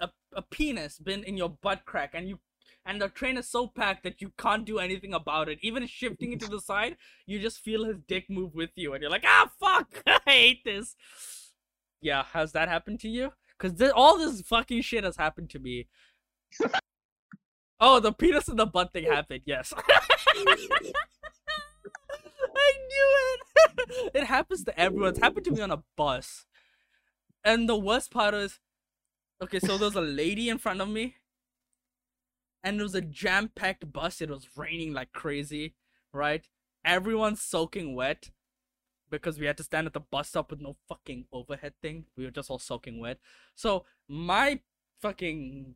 a 0.00 0.10
a 0.34 0.42
penis 0.42 0.98
been 0.98 1.24
in 1.24 1.36
your 1.36 1.50
butt 1.50 1.84
crack 1.84 2.10
and 2.14 2.28
you 2.28 2.38
and 2.84 3.02
the 3.02 3.08
train 3.08 3.36
is 3.36 3.48
so 3.48 3.66
packed 3.66 4.02
that 4.02 4.20
you 4.22 4.32
can't 4.38 4.64
do 4.64 4.78
anything 4.78 5.12
about 5.12 5.48
it 5.48 5.58
even 5.62 5.86
shifting 5.86 6.32
it 6.32 6.40
to 6.40 6.46
the 6.46 6.60
side 6.60 6.96
you 7.26 7.38
just 7.38 7.60
feel 7.60 7.84
his 7.84 7.98
dick 8.08 8.24
move 8.28 8.54
with 8.54 8.70
you 8.76 8.92
and 8.94 9.02
you're 9.02 9.10
like 9.10 9.24
ah 9.26 9.50
fuck 9.60 10.02
i 10.06 10.18
hate 10.26 10.64
this 10.64 10.96
yeah 12.00 12.24
has 12.32 12.52
that 12.52 12.68
happened 12.68 13.00
to 13.00 13.08
you 13.08 13.32
because 13.58 13.80
all 13.92 14.18
this 14.18 14.40
fucking 14.42 14.80
shit 14.82 15.04
has 15.04 15.16
happened 15.16 15.50
to 15.50 15.58
me 15.58 15.88
oh 17.80 18.00
the 18.00 18.12
penis 18.12 18.48
in 18.48 18.56
the 18.56 18.66
butt 18.66 18.92
thing 18.92 19.04
happened 19.04 19.42
yes 19.44 19.72
I 22.56 22.72
knew 22.88 23.08
it. 23.32 24.10
it 24.14 24.24
happens 24.24 24.64
to 24.64 24.78
everyone. 24.78 25.10
It's 25.10 25.18
happened 25.18 25.44
to 25.46 25.50
me 25.52 25.60
on 25.60 25.70
a 25.70 25.82
bus. 25.96 26.46
And 27.44 27.68
the 27.68 27.76
worst 27.76 28.10
part 28.10 28.34
is, 28.34 28.58
okay, 29.42 29.58
so 29.58 29.78
there's 29.78 29.94
a 29.94 30.00
lady 30.00 30.48
in 30.48 30.58
front 30.58 30.80
of 30.80 30.88
me, 30.88 31.16
and 32.62 32.80
it 32.80 32.82
was 32.82 32.94
a 32.94 33.00
jam-packed 33.00 33.92
bus. 33.92 34.20
It 34.20 34.30
was 34.30 34.48
raining 34.56 34.92
like 34.92 35.12
crazy, 35.12 35.74
right? 36.12 36.46
Everyone's 36.84 37.40
soaking 37.40 37.94
wet 37.94 38.30
because 39.10 39.38
we 39.38 39.46
had 39.46 39.56
to 39.56 39.62
stand 39.62 39.86
at 39.86 39.92
the 39.92 40.00
bus 40.00 40.28
stop 40.28 40.50
with 40.50 40.60
no 40.60 40.76
fucking 40.88 41.26
overhead 41.32 41.74
thing. 41.80 42.06
We 42.16 42.24
were 42.24 42.30
just 42.30 42.50
all 42.50 42.58
soaking 42.58 43.00
wet. 43.00 43.18
So 43.54 43.84
my 44.08 44.60
fucking 45.00 45.74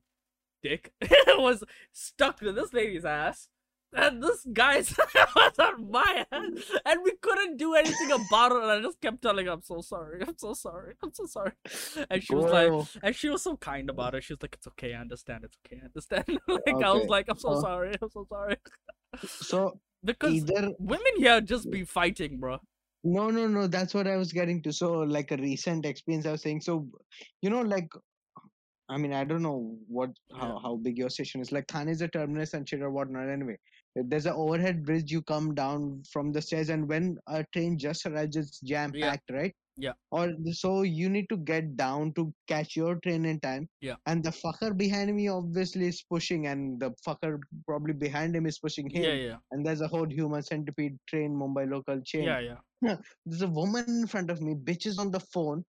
dick 0.63 0.93
was 1.29 1.65
stuck 1.93 2.41
to 2.41 2.53
this 2.53 2.73
lady's 2.73 3.05
ass. 3.05 3.49
And 3.94 4.23
this 4.23 4.47
guy's 4.52 4.97
was 5.36 5.59
on 5.59 5.90
my 5.90 6.24
ass, 6.32 6.70
and 6.86 7.01
we 7.05 7.12
couldn't 7.20 7.59
do 7.59 7.74
anything 7.74 8.10
about 8.12 8.52
it. 8.52 8.62
And 8.62 8.70
I 8.70 8.81
just 8.81 9.01
kept 9.01 9.20
telling 9.23 9.47
her, 9.47 9.52
"I'm 9.52 9.62
so 9.62 9.81
sorry, 9.82 10.23
I'm 10.27 10.36
so 10.39 10.55
sorry, 10.55 10.94
I'm 11.02 11.12
so 11.12 11.27
sorry." 11.27 11.52
And 12.10 12.23
she 12.23 12.35
was 12.35 12.51
like, 12.51 12.73
and 13.02 13.14
she 13.14 13.28
was 13.28 13.43
so 13.43 13.56
kind 13.59 13.90
about 13.90 14.14
it. 14.14 14.24
She 14.24 14.32
was 14.32 14.40
like, 14.43 14.55
"It's 14.55 14.66
okay, 14.69 14.94
I 14.94 15.01
understand. 15.01 15.44
It's 15.44 15.59
okay, 15.66 15.81
I 15.82 15.85
understand." 15.85 16.24
like 16.48 16.85
I 16.85 16.93
was 16.93 17.06
like, 17.09 17.27
"I'm 17.28 17.39
so 17.39 17.55
so- 17.55 17.60
sorry, 17.60 17.94
I'm 18.01 18.10
so 18.10 18.27
sorry," 18.28 18.56
so 19.27 19.78
because 20.05 20.32
either 20.32 20.70
women 20.78 21.12
here 21.16 21.40
just 21.40 21.70
be 21.70 21.85
fighting, 21.85 22.39
bro. 22.39 22.59
no, 23.05 23.31
no, 23.31 23.47
no. 23.47 23.66
That's 23.66 23.94
what 23.94 24.06
I 24.06 24.16
was 24.16 24.32
getting 24.32 24.62
to. 24.62 24.73
So, 24.73 25.01
like 25.01 25.32
a 25.32 25.36
recent 25.36 25.85
experience, 25.85 26.24
I 26.27 26.32
was 26.32 26.43
saying. 26.43 26.62
So, 26.62 26.86
you 27.43 27.51
know, 27.51 27.60
like, 27.62 27.89
I 28.89 28.97
mean, 28.97 29.12
I 29.12 29.24
don't 29.24 29.43
know 29.43 29.77
what 29.89 30.10
how 30.40 30.48
Yeah. 30.48 30.59
how 30.62 30.77
big 30.77 30.97
your 30.98 31.10
station 31.10 31.40
is. 31.40 31.52
Like, 31.52 31.69
Thane 31.69 31.89
is 31.89 32.01
a 32.01 32.09
terminus 32.09 32.55
and 32.55 32.69
shit 32.69 32.81
or 32.81 32.90
whatnot. 32.90 33.28
Anyway, 33.28 33.59
there's 33.94 34.27
an 34.27 34.32
overhead 34.35 34.85
bridge. 34.85 35.10
You 35.10 35.23
come 35.23 35.55
down 35.55 36.02
from 36.12 36.32
the 36.32 36.43
stairs, 36.43 36.69
and 36.70 36.89
when 36.89 37.19
a 37.28 37.44
train 37.52 37.78
just 37.78 38.06
arrives, 38.06 38.36
it's 38.36 38.60
jam 38.60 38.93
packed, 38.93 39.31
right? 39.31 39.55
Yeah. 39.77 39.93
Or 40.10 40.32
so 40.52 40.82
you 40.82 41.09
need 41.09 41.28
to 41.31 41.36
get 41.39 41.77
down 41.77 42.12
to 42.14 42.32
catch 42.47 42.77
your 42.77 42.97
train 42.97 43.24
in 43.24 43.40
time. 43.40 43.69
Yeah. 43.81 43.97
And 44.06 44.23
the 44.23 44.31
fucker 44.31 44.77
behind 44.77 45.14
me 45.14 45.28
obviously 45.28 45.86
is 45.86 46.02
pushing, 46.02 46.47
and 46.47 46.78
the 46.78 46.93
fucker 47.06 47.39
probably 47.66 47.94
behind 47.94 48.36
him 48.36 48.47
is 48.47 48.59
pushing 48.59 48.90
him. 48.90 49.02
Yeah, 49.02 49.12
yeah, 49.12 49.36
And 49.51 49.64
there's 49.64 49.81
a 49.81 49.89
whole 49.89 50.09
human 50.09 50.43
centipede 50.43 50.98
train 51.09 51.35
Mumbai 51.35 51.70
local 51.70 52.01
chain. 52.05 52.24
yeah, 52.24 52.40
yeah. 52.40 52.56
There's 53.27 53.43
a 53.43 53.48
woman 53.48 53.85
in 53.89 54.06
front 54.09 54.28
of 54.28 54.43
me, 54.43 54.55
bitches 54.55 54.98
on 54.98 55.10
the 55.12 55.20
phone. 55.20 55.64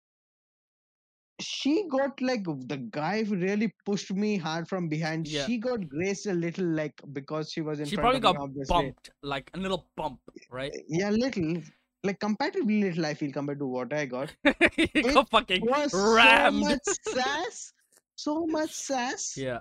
She 1.40 1.86
got 1.88 2.20
like 2.20 2.44
the 2.44 2.76
guy 2.90 3.24
who 3.24 3.36
really 3.36 3.72
pushed 3.86 4.12
me 4.12 4.36
hard 4.36 4.68
from 4.68 4.88
behind. 4.88 5.26
Yeah. 5.26 5.46
She 5.46 5.58
got 5.58 5.88
graced 5.88 6.26
a 6.26 6.32
little 6.34 6.66
like 6.66 7.00
because 7.12 7.50
she 7.50 7.60
was 7.60 7.80
in 7.80 7.86
She 7.86 7.96
probably 7.96 8.20
me, 8.20 8.22
got 8.22 8.36
bumped, 8.68 9.10
like 9.22 9.50
a 9.54 9.58
little 9.58 9.86
bump, 9.96 10.20
right? 10.50 10.72
Yeah, 10.88 11.10
little. 11.10 11.62
Like 12.02 12.18
comparatively 12.18 12.82
little, 12.82 13.04
I 13.04 13.12
feel 13.14 13.30
compared 13.30 13.58
to 13.58 13.66
what 13.66 13.92
I 13.92 14.06
got. 14.06 14.34
you 14.94 15.02
got 15.12 15.28
fucking 15.30 15.60
Was 15.66 15.92
rammed. 15.92 16.62
so 16.64 16.68
much 16.70 16.80
sass, 17.14 17.72
so 18.16 18.46
much 18.46 18.70
sass. 18.88 19.34
Yeah. 19.36 19.58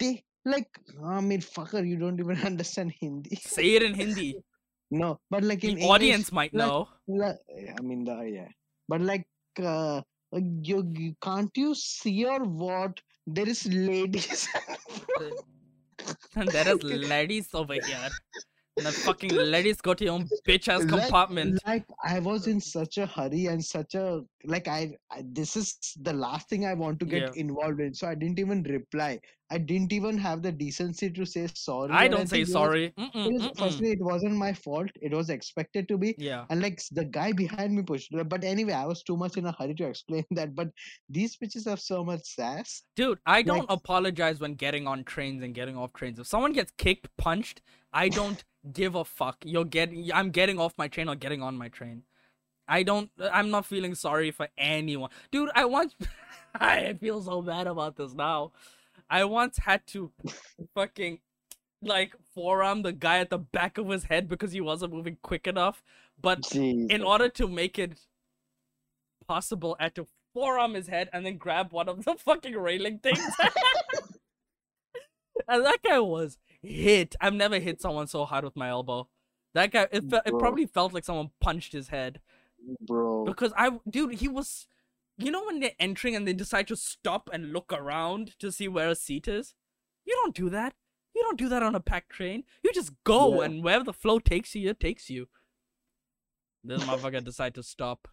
They 0.00 0.24
like, 0.44 0.66
I 1.04 1.20
mean, 1.20 1.40
fucker, 1.40 1.86
you 1.86 1.96
don't 1.96 2.18
even 2.18 2.36
understand 2.44 2.92
Hindi. 3.00 3.36
Say 3.36 3.76
it 3.76 3.82
in 3.84 3.94
Hindi. 3.94 4.34
No, 4.90 5.20
but 5.30 5.44
like 5.44 5.62
in 5.64 5.76
the 5.76 5.82
English, 5.82 5.88
audience 5.90 6.32
might 6.32 6.52
like- 6.52 6.66
know. 6.66 6.88
La- 7.06 7.34
I 7.78 7.80
mean, 7.80 8.04
the, 8.04 8.16
yeah, 8.22 8.48
but 8.88 9.00
like, 9.00 9.24
uh, 9.62 9.96
like 9.96 10.04
you, 10.40 11.14
can't 11.22 11.50
you 11.56 11.74
see 11.74 12.24
or 12.24 12.40
what? 12.44 13.00
There 13.26 13.48
is 13.48 13.66
ladies. 13.66 14.48
And 16.34 16.48
there 16.48 16.68
is 16.76 16.82
ladies 17.08 17.48
over 17.54 17.74
here. 17.74 18.08
And 18.78 18.86
the 18.86 18.92
fucking 18.92 19.34
ladies 19.34 19.82
got 19.82 20.00
your 20.00 20.14
own 20.14 20.26
bitch 20.48 20.66
ass 20.68 20.80
Like- 20.84 21.02
compartment. 21.02 21.60
like 21.66 21.84
I 22.02 22.20
was 22.20 22.46
in 22.46 22.58
such 22.60 22.96
a 22.96 23.04
hurry 23.06 23.46
and 23.46 23.62
such 23.62 23.94
a 23.94 24.22
like 24.44 24.66
I, 24.66 24.96
I 25.10 25.22
this 25.26 25.56
is 25.56 25.76
the 26.00 26.14
last 26.14 26.48
thing 26.48 26.64
I 26.64 26.72
want 26.72 26.98
to 27.00 27.04
get 27.06 27.22
Yeah. 27.22 27.40
involved 27.42 27.80
in, 27.80 27.92
so 27.92 28.08
I 28.08 28.14
didn't 28.14 28.38
even 28.38 28.62
reply. 28.62 29.20
I 29.54 29.58
didn't 29.58 29.92
even 29.92 30.18
have 30.18 30.42
the 30.42 30.50
decency 30.50 31.10
to 31.18 31.24
say 31.26 31.46
sorry. 31.54 31.92
I 31.92 32.08
don't 32.08 32.28
say. 32.28 32.40
Was- 32.40 32.52
sorry. 32.52 32.84
it 32.86 32.96
Mm-mm, 32.96 33.32
was- 33.32 33.42
mm-mm. 33.42 33.58
firstly, 33.58 33.90
it 33.92 34.00
wasn't 34.00 34.34
my 34.36 34.52
fault. 34.52 34.90
It 35.08 35.12
was 35.12 35.30
expected 35.30 35.88
to 35.88 35.98
be. 35.98 36.14
Yeah. 36.18 36.44
And 36.50 36.62
like 36.62 36.80
the 36.92 37.04
guy 37.04 37.32
behind 37.32 37.74
me 37.74 37.82
pushed. 37.82 38.12
But 38.34 38.44
anyway, 38.44 38.72
I 38.72 38.86
was 38.86 39.02
too 39.02 39.16
much 39.16 39.36
in 39.36 39.46
a 39.46 39.52
hurry 39.58 39.74
to 39.74 39.86
explain 39.88 40.24
that. 40.40 40.54
But 40.54 40.68
these 41.08 41.36
bitches 41.36 41.66
have 41.68 41.80
so 41.80 42.02
much 42.04 42.24
sass. 42.24 42.82
Dude, 42.96 43.18
I 43.26 43.42
don't 43.42 43.68
Like- 43.68 43.78
apologize 43.78 44.40
when 44.40 44.54
getting 44.54 44.86
on 44.86 45.04
trains 45.04 45.42
and 45.42 45.54
getting 45.54 45.76
off 45.76 45.92
trains. 45.92 46.18
If 46.18 46.26
someone 46.26 46.52
gets 46.52 46.72
kicked, 46.78 47.08
punched, 47.18 47.60
I 47.92 48.08
don't 48.08 48.42
give 48.72 48.94
a 48.94 49.04
fuck. 49.04 49.36
You're 49.44 49.64
getting 49.64 50.10
I'm 50.12 50.30
getting 50.30 50.58
off 50.58 50.72
my 50.78 50.88
train 50.88 51.08
or 51.08 51.16
getting 51.16 51.42
on 51.42 51.58
my 51.58 51.68
train. 51.68 52.02
I 52.68 52.84
don't 52.84 53.10
I'm 53.38 53.50
not 53.50 53.66
feeling 53.66 53.94
sorry 53.96 54.30
for 54.30 54.48
anyone. 54.56 55.10
Dude, 55.30 55.50
I 55.54 55.64
once 55.64 55.94
I 56.54 56.94
feel 57.00 57.20
so 57.22 57.42
bad 57.42 57.66
about 57.66 57.96
this 57.96 58.14
now. 58.14 58.52
I 59.12 59.24
once 59.24 59.58
had 59.58 59.86
to 59.88 60.10
fucking 60.74 61.20
like 61.82 62.14
forearm 62.34 62.80
the 62.80 62.92
guy 62.92 63.18
at 63.18 63.28
the 63.28 63.38
back 63.38 63.76
of 63.76 63.88
his 63.88 64.04
head 64.04 64.26
because 64.26 64.52
he 64.52 64.62
wasn't 64.62 64.94
moving 64.94 65.18
quick 65.22 65.46
enough. 65.46 65.82
But 66.20 66.54
in 66.54 67.02
order 67.02 67.28
to 67.28 67.46
make 67.46 67.78
it 67.78 67.98
possible, 69.28 69.76
I 69.78 69.84
had 69.84 69.94
to 69.96 70.06
forearm 70.32 70.72
his 70.74 70.88
head 70.88 71.10
and 71.12 71.26
then 71.26 71.36
grab 71.36 71.72
one 71.72 71.90
of 71.90 72.04
the 72.04 72.14
fucking 72.14 72.56
railing 72.56 73.00
things. 73.00 73.18
and 75.48 75.64
that 75.64 75.78
guy 75.84 76.00
was 76.00 76.38
hit. 76.62 77.14
I've 77.20 77.34
never 77.34 77.58
hit 77.58 77.82
someone 77.82 78.06
so 78.06 78.24
hard 78.24 78.44
with 78.44 78.56
my 78.56 78.70
elbow. 78.70 79.08
That 79.52 79.72
guy, 79.72 79.88
it, 79.92 80.04
fe- 80.10 80.22
it 80.24 80.38
probably 80.38 80.64
felt 80.64 80.94
like 80.94 81.04
someone 81.04 81.32
punched 81.38 81.74
his 81.74 81.88
head 81.88 82.22
bro. 82.80 83.24
because 83.26 83.52
I, 83.58 83.72
dude, 83.88 84.14
he 84.14 84.28
was. 84.28 84.66
You 85.18 85.30
know 85.30 85.44
when 85.44 85.60
they're 85.60 85.72
entering 85.78 86.16
and 86.16 86.26
they 86.26 86.32
decide 86.32 86.66
to 86.68 86.76
stop 86.76 87.28
and 87.32 87.52
look 87.52 87.72
around 87.72 88.38
to 88.38 88.50
see 88.50 88.68
where 88.68 88.88
a 88.88 88.94
seat 88.94 89.28
is? 89.28 89.54
You 90.04 90.14
don't 90.22 90.34
do 90.34 90.48
that. 90.50 90.74
You 91.14 91.22
don't 91.22 91.38
do 91.38 91.48
that 91.50 91.62
on 91.62 91.74
a 91.74 91.80
packed 91.80 92.10
train. 92.10 92.44
You 92.62 92.72
just 92.72 92.92
go 93.04 93.38
Yeah. 93.40 93.46
and 93.46 93.62
wherever 93.62 93.84
the 93.84 93.92
flow 93.92 94.18
takes 94.18 94.54
you, 94.54 94.70
it 94.70 94.80
takes 94.80 95.10
you. 95.10 95.28
This 96.64 96.82
motherfucker 96.84 97.22
decide 97.24 97.54
to 97.56 97.62
stop. 97.62 98.08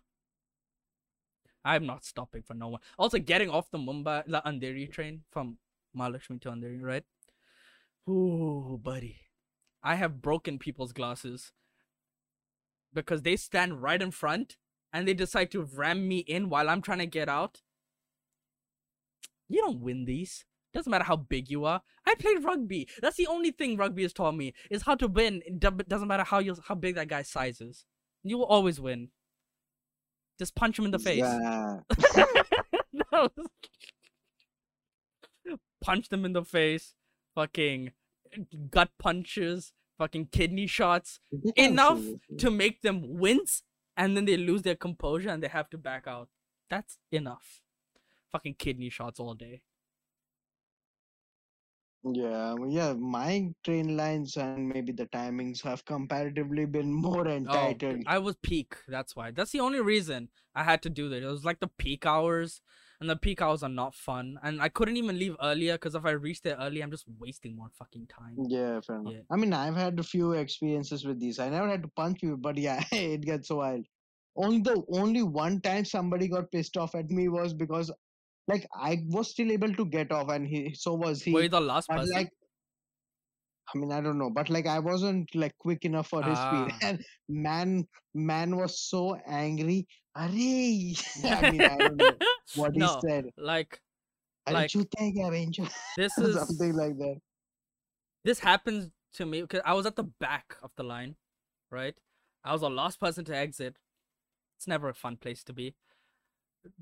I'm 1.64 1.86
not 1.86 2.04
stopping 2.04 2.42
for 2.42 2.54
no 2.54 2.68
one. 2.70 2.82
Also, 2.98 3.20
getting 3.20 3.50
off 3.50 3.70
the 3.72 3.78
Mumbai 3.78 4.26
the 4.26 4.42
Andheri 4.46 4.92
train 4.92 5.24
from 5.30 5.58
Mahalakshmi 5.96 6.42
to 6.42 6.50
Andheri, 6.52 6.82
right? 6.82 7.04
Ooh, 8.10 8.80
buddy, 8.82 9.18
I 9.84 9.96
have 9.96 10.22
broken 10.22 10.58
people's 10.58 10.94
glasses 10.94 11.52
because 12.94 13.22
they 13.22 13.36
stand 13.36 13.82
right 13.82 14.02
in 14.02 14.12
front 14.12 14.58
and 14.94 15.08
they 15.08 15.14
decide 15.14 15.52
to 15.52 15.68
ram 15.76 16.08
me 16.08 16.20
in 16.20 16.50
while 16.50 16.70
I'm 16.70 16.82
trying 16.82 17.00
to 17.00 17.06
get 17.06 17.30
out, 17.30 17.62
you 19.48 19.62
don't 19.62 19.82
win 19.82 20.06
these. 20.06 20.46
Doesn't 20.74 20.92
matter 20.92 21.04
how 21.04 21.16
big 21.16 21.50
you 21.50 21.66
are. 21.66 21.82
I 22.06 22.14
played 22.16 22.44
rugby. 22.44 22.88
That's 23.02 23.18
the 23.18 23.28
only 23.28 23.52
thing 23.52 23.76
rugby 23.76 24.04
has 24.04 24.14
taught 24.14 24.36
me 24.36 24.54
is 24.70 24.84
how 24.84 24.96
to 24.96 25.08
win. 25.08 25.42
It 25.46 25.60
doesn't 25.60 26.08
matter 26.08 26.24
how 26.24 26.40
you 26.40 26.56
how 26.68 26.76
big 26.76 26.96
that 26.96 27.08
guy's 27.08 27.30
size 27.30 27.60
is. 27.60 27.86
You 28.24 28.38
will 28.38 28.46
always 28.46 28.80
win. 28.80 29.10
Just 30.38 30.56
punch 30.56 30.78
him 30.78 30.86
in 30.86 30.92
the 30.92 31.00
face. 31.00 31.20
Yeah. 31.20 31.80
No. 33.12 33.30
Punch 35.82 36.10
them 36.10 36.26
in 36.26 36.34
the 36.34 36.44
face. 36.44 36.94
Fucking 37.34 37.92
gut 38.70 38.90
punches. 39.00 39.74
Fucking 39.98 40.28
kidney 40.32 40.66
shots 40.66 41.20
Enough 41.58 42.00
to 42.38 42.50
make 42.50 42.82
them 42.84 43.18
wince, 43.20 43.64
and 44.00 44.18
then 44.18 44.26
they 44.26 44.38
lose 44.38 44.64
their 44.64 44.76
composure 44.76 45.30
and 45.30 45.44
they 45.44 45.50
have 45.50 45.70
to 45.72 45.80
back 45.80 46.08
out. 46.08 46.30
That's 46.72 47.00
enough. 47.12 47.62
Fucking 48.32 48.56
kidney 48.56 48.90
shots 48.90 49.20
all 49.20 49.36
day. 49.36 49.64
Yeah, 52.04 52.56
yeah. 52.70 52.94
My 52.94 53.54
train 53.64 53.98
lines 53.98 54.38
and 54.38 54.70
maybe 54.70 54.94
the 54.94 55.08
timings 55.08 55.62
have 55.64 55.84
comparatively 55.86 56.66
been 56.66 56.92
more 56.94 57.28
Oh, 57.48 57.76
entitled. 57.76 58.04
I 58.06 58.20
was 58.20 58.38
peak. 58.38 58.76
That's 58.88 59.16
why. 59.16 59.32
That's 59.32 59.52
the 59.52 59.60
only 59.60 59.82
reason 59.82 60.30
I 60.56 60.64
had 60.64 60.82
to 60.84 60.90
do 60.90 61.10
that. 61.10 61.24
It 61.24 61.26
was 61.28 61.46
like 61.46 61.60
the 61.60 61.68
peak 61.68 62.06
hours, 62.06 62.62
and 63.02 63.10
the 63.10 63.16
peak 63.16 63.42
hours 63.42 63.64
are 63.64 63.70
not 63.70 63.96
fun. 63.96 64.38
And 64.44 64.62
I 64.62 64.68
couldn't 64.68 64.98
even 64.98 65.18
leave 65.18 65.36
earlier 65.42 65.74
because 65.74 65.96
if 65.96 66.06
I 66.06 66.12
reached 66.12 66.44
there 66.44 66.58
early, 66.60 66.82
I'm 66.82 66.92
just 66.92 67.06
wasting 67.18 67.56
more 67.56 67.70
fucking 67.78 68.08
time. 68.08 68.36
Yeah, 68.48 68.82
fair 68.82 68.98
enough. 68.98 69.14
Yeah. 69.14 69.20
I 69.32 69.38
mean, 69.38 69.54
I've 69.54 69.76
had 69.76 69.98
a 70.00 70.04
few 70.04 70.34
experiences 70.34 71.06
with 71.06 71.20
these. 71.20 71.40
I 71.40 71.50
never 71.50 71.70
had 71.70 71.84
to 71.84 71.90
punch 71.96 72.20
people, 72.20 72.38
but 72.38 72.58
yeah, 72.58 72.84
it 72.92 73.22
gets 73.22 73.48
so 73.48 73.58
wild. 73.58 73.86
Only 74.36 74.62
the 74.62 74.84
only 74.92 75.24
one 75.24 75.62
time 75.62 75.86
somebody 75.86 76.28
got 76.28 76.52
pissed 76.52 76.78
off 76.78 76.96
at 76.96 77.10
me 77.10 77.30
was 77.30 77.54
because, 77.54 77.92
like, 78.48 78.68
I 78.74 79.00
was 79.08 79.32
still 79.32 79.52
able 79.52 79.74
to 79.74 79.86
get 79.86 80.12
off, 80.12 80.30
and 80.30 80.48
he 80.48 80.74
so 80.74 80.94
was 80.94 81.22
he. 81.22 81.34
Were 81.34 81.44
you 81.44 81.50
the 81.50 81.60
last 81.60 81.88
but 81.88 81.98
person? 81.98 82.14
like, 82.16 82.30
I 83.74 83.78
mean, 83.78 83.92
I 83.92 84.02
don't 84.02 84.18
know, 84.18 84.30
but 84.30 84.50
like, 84.50 84.68
I 84.68 84.80
wasn't 84.80 85.34
like 85.36 85.58
quick 85.58 85.84
enough 85.86 86.08
for 86.08 86.24
his 86.24 86.38
speed, 86.38 86.68
Ah. 86.72 86.78
and 86.84 87.06
man, 87.30 87.88
man 88.14 88.56
was 88.56 88.80
so 88.80 89.18
angry. 89.28 89.88
Arey! 90.18 91.02
I 91.26 91.52
mean, 91.52 91.62
I 91.62 91.78
don't 91.78 91.98
know 91.98 92.12
what 92.56 92.76
no, 92.76 92.96
he 93.02 93.10
said. 93.10 93.26
like 93.38 93.80
"Arey, 94.48 94.54
like, 94.54 94.70
chute 94.72 94.90
kya 94.98 95.30
bencho?" 95.32 95.70
this 95.98 96.18
is 96.18 96.36
Something 96.36 96.74
like 96.76 96.98
that. 96.98 97.18
this 98.24 98.40
happens 98.40 98.90
to 99.14 99.26
me 99.26 99.42
because 99.42 99.62
I 99.66 99.74
was 99.74 99.86
at 99.86 99.96
the 99.96 100.04
back 100.20 100.56
of 100.64 100.72
the 100.76 100.84
line, 100.84 101.16
right? 101.72 101.96
I 102.44 102.52
was 102.54 102.62
the 102.62 102.70
last 102.70 103.00
person 103.00 103.26
to 103.26 103.36
exit. 103.36 103.78
It's 104.58 104.68
never 104.68 104.90
a 104.90 104.94
fun 104.94 105.18
place 105.18 105.44
to 105.46 105.54
be. 105.54 105.76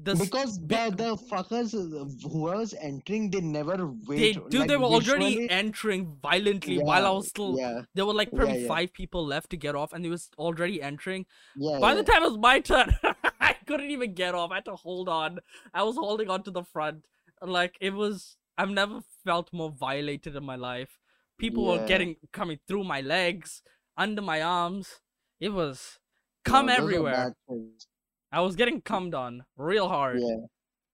The 0.02 0.16
because 0.16 0.58
the 0.60 0.92
the 0.98 1.16
fuckers 1.32 1.76
uh, 1.76 2.28
who 2.28 2.40
was 2.42 2.74
entering 2.82 3.30
they 3.30 3.42
never 3.42 3.86
wait 4.08 4.18
they 4.20 4.34
dude, 4.34 4.54
like, 4.62 4.68
they 4.70 4.76
were 4.78 4.86
already 4.86 5.04
visually- 5.36 5.50
entering 5.52 6.18
violently 6.20 6.80
while 6.80 7.06
I 7.06 7.12
was 7.12 7.28
still. 7.28 7.60
yeah 7.60 7.82
There 7.94 8.08
were 8.08 8.16
like 8.16 8.32
probably 8.34 8.62
yeah. 8.64 8.68
five 8.68 8.92
people 8.92 9.24
left 9.24 9.52
to 9.52 9.58
get 9.58 9.76
off, 9.76 9.94
and 9.94 10.04
they 10.04 10.10
was 10.10 10.30
already 10.40 10.82
entering. 10.82 11.28
yeah 11.56 11.78
By 11.80 11.90
yeah. 11.92 11.96
the 12.02 12.04
time 12.04 12.24
it 12.24 12.30
was 12.30 12.40
my 12.40 12.60
turn, 12.60 12.92
couldn't 13.68 13.92
even 13.92 14.14
get 14.14 14.36
off. 14.36 14.52
I 14.52 14.56
had 14.56 14.66
to 14.66 14.76
hold 14.76 15.10
on. 15.10 15.40
I 15.74 15.84
was 15.84 15.96
holding 15.98 16.30
on 16.30 16.44
to 16.44 16.52
the 16.52 16.64
front. 16.64 17.06
Like 17.42 17.76
it 17.82 17.94
was. 17.94 18.38
I've 18.58 18.72
never 18.72 19.02
felt 19.24 19.54
more 19.54 19.72
violated 19.72 20.36
in 20.36 20.44
my 20.44 20.56
life. 20.56 21.00
People 21.38 21.66
were 21.66 21.86
getting 21.86 22.16
coming 22.34 22.60
through 22.68 22.84
my 22.86 23.02
legs, 23.02 23.62
under 23.96 24.22
my 24.22 24.42
arms. 24.42 25.02
It 25.40 25.50
was 25.50 26.00
come 26.44 26.66
No, 26.68 26.74
everywhere. 26.74 27.36
I 28.32 28.42
was 28.42 28.56
getting 28.56 28.82
cummed 28.82 29.14
on 29.14 29.46
real 29.58 29.88
hard. 29.90 30.20
yeah 30.20 30.38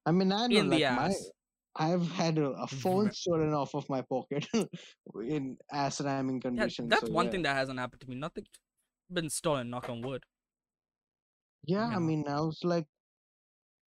i 0.06 0.12
mean 0.12 0.32
i 0.32 0.48
know 0.48 0.60
In 0.60 0.70
the 0.70 0.84
like 0.84 0.92
my 0.92 1.08
ass. 1.08 1.30
i've 1.76 2.12
had 2.12 2.38
a, 2.38 2.50
a 2.52 2.68
phone 2.84 3.12
stolen 3.12 3.54
off 3.54 3.74
of 3.76 3.88
my 3.90 4.02
pocket 4.02 4.46
in 5.36 5.58
ass 5.72 6.02
ramming 6.02 6.42
Yeah, 6.54 6.68
conditions 6.68 6.90
that's 6.90 7.08
so 7.08 7.14
one 7.20 7.28
yeah. 7.28 7.32
thing 7.32 7.44
that 7.44 7.56
hasn't 7.56 7.80
happened 7.80 8.02
to 8.02 8.10
me. 8.10 8.16
Nothing 8.16 8.46
been 9.12 9.30
stolen. 9.30 9.70
Knock 9.70 9.90
on 9.90 10.02
wood. 10.02 10.24
Yeah 11.66 11.90
Yeah. 11.90 11.96
i 11.96 12.00
mean 12.00 12.28
i 12.28 12.40
was 12.42 12.60
like 12.64 12.86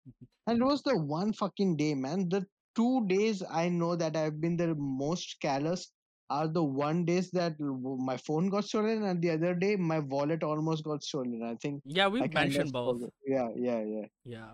Mhm. 0.08 0.28
and 0.48 0.62
it 0.62 0.66
was 0.66 0.82
the 0.84 0.98
one 0.98 1.34
fucking 1.34 1.76
day 1.78 1.94
man 1.94 2.28
the 2.30 2.46
two 2.76 3.06
days 3.08 3.42
i 3.62 3.68
know 3.70 3.96
that 3.96 4.16
i've 4.16 4.40
been 4.42 4.56
the 4.58 4.74
most 4.76 5.36
callous 5.42 5.92
are 6.30 6.48
the 6.48 6.64
one 6.64 7.06
days 7.06 7.30
that 7.32 7.58
w- 7.58 7.98
my 8.10 8.16
phone 8.18 8.50
got 8.50 8.64
stolen 8.66 9.04
and 9.12 9.22
the 9.22 9.32
other 9.32 9.54
day 9.56 9.76
my 9.76 10.00
wallet 10.00 10.44
almost 10.44 10.84
got 10.84 11.04
stolen 11.04 11.44
i 11.44 11.56
think 11.56 11.82
Yeah, 11.86 12.08
we 12.08 12.22
mentioned 12.28 12.72
both. 12.72 13.00
forgot. 13.02 13.14
yeah 13.36 13.50
yeah 13.68 13.82
yeah 13.84 14.08
Yeah. 14.24 14.52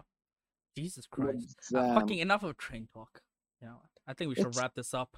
Jesus 0.78 1.06
Christ. 1.08 1.56
Uh, 1.74 1.94
fucking 1.98 2.20
enough 2.20 2.44
of 2.44 2.58
train 2.58 2.88
talk. 2.94 3.22
You 3.62 3.68
know, 3.68 3.82
I 4.06 4.14
think 4.14 4.28
we 4.30 4.36
should 4.36 4.48
It's- 4.48 4.58
wrap 4.62 4.74
this 4.76 4.94
up. 4.94 5.18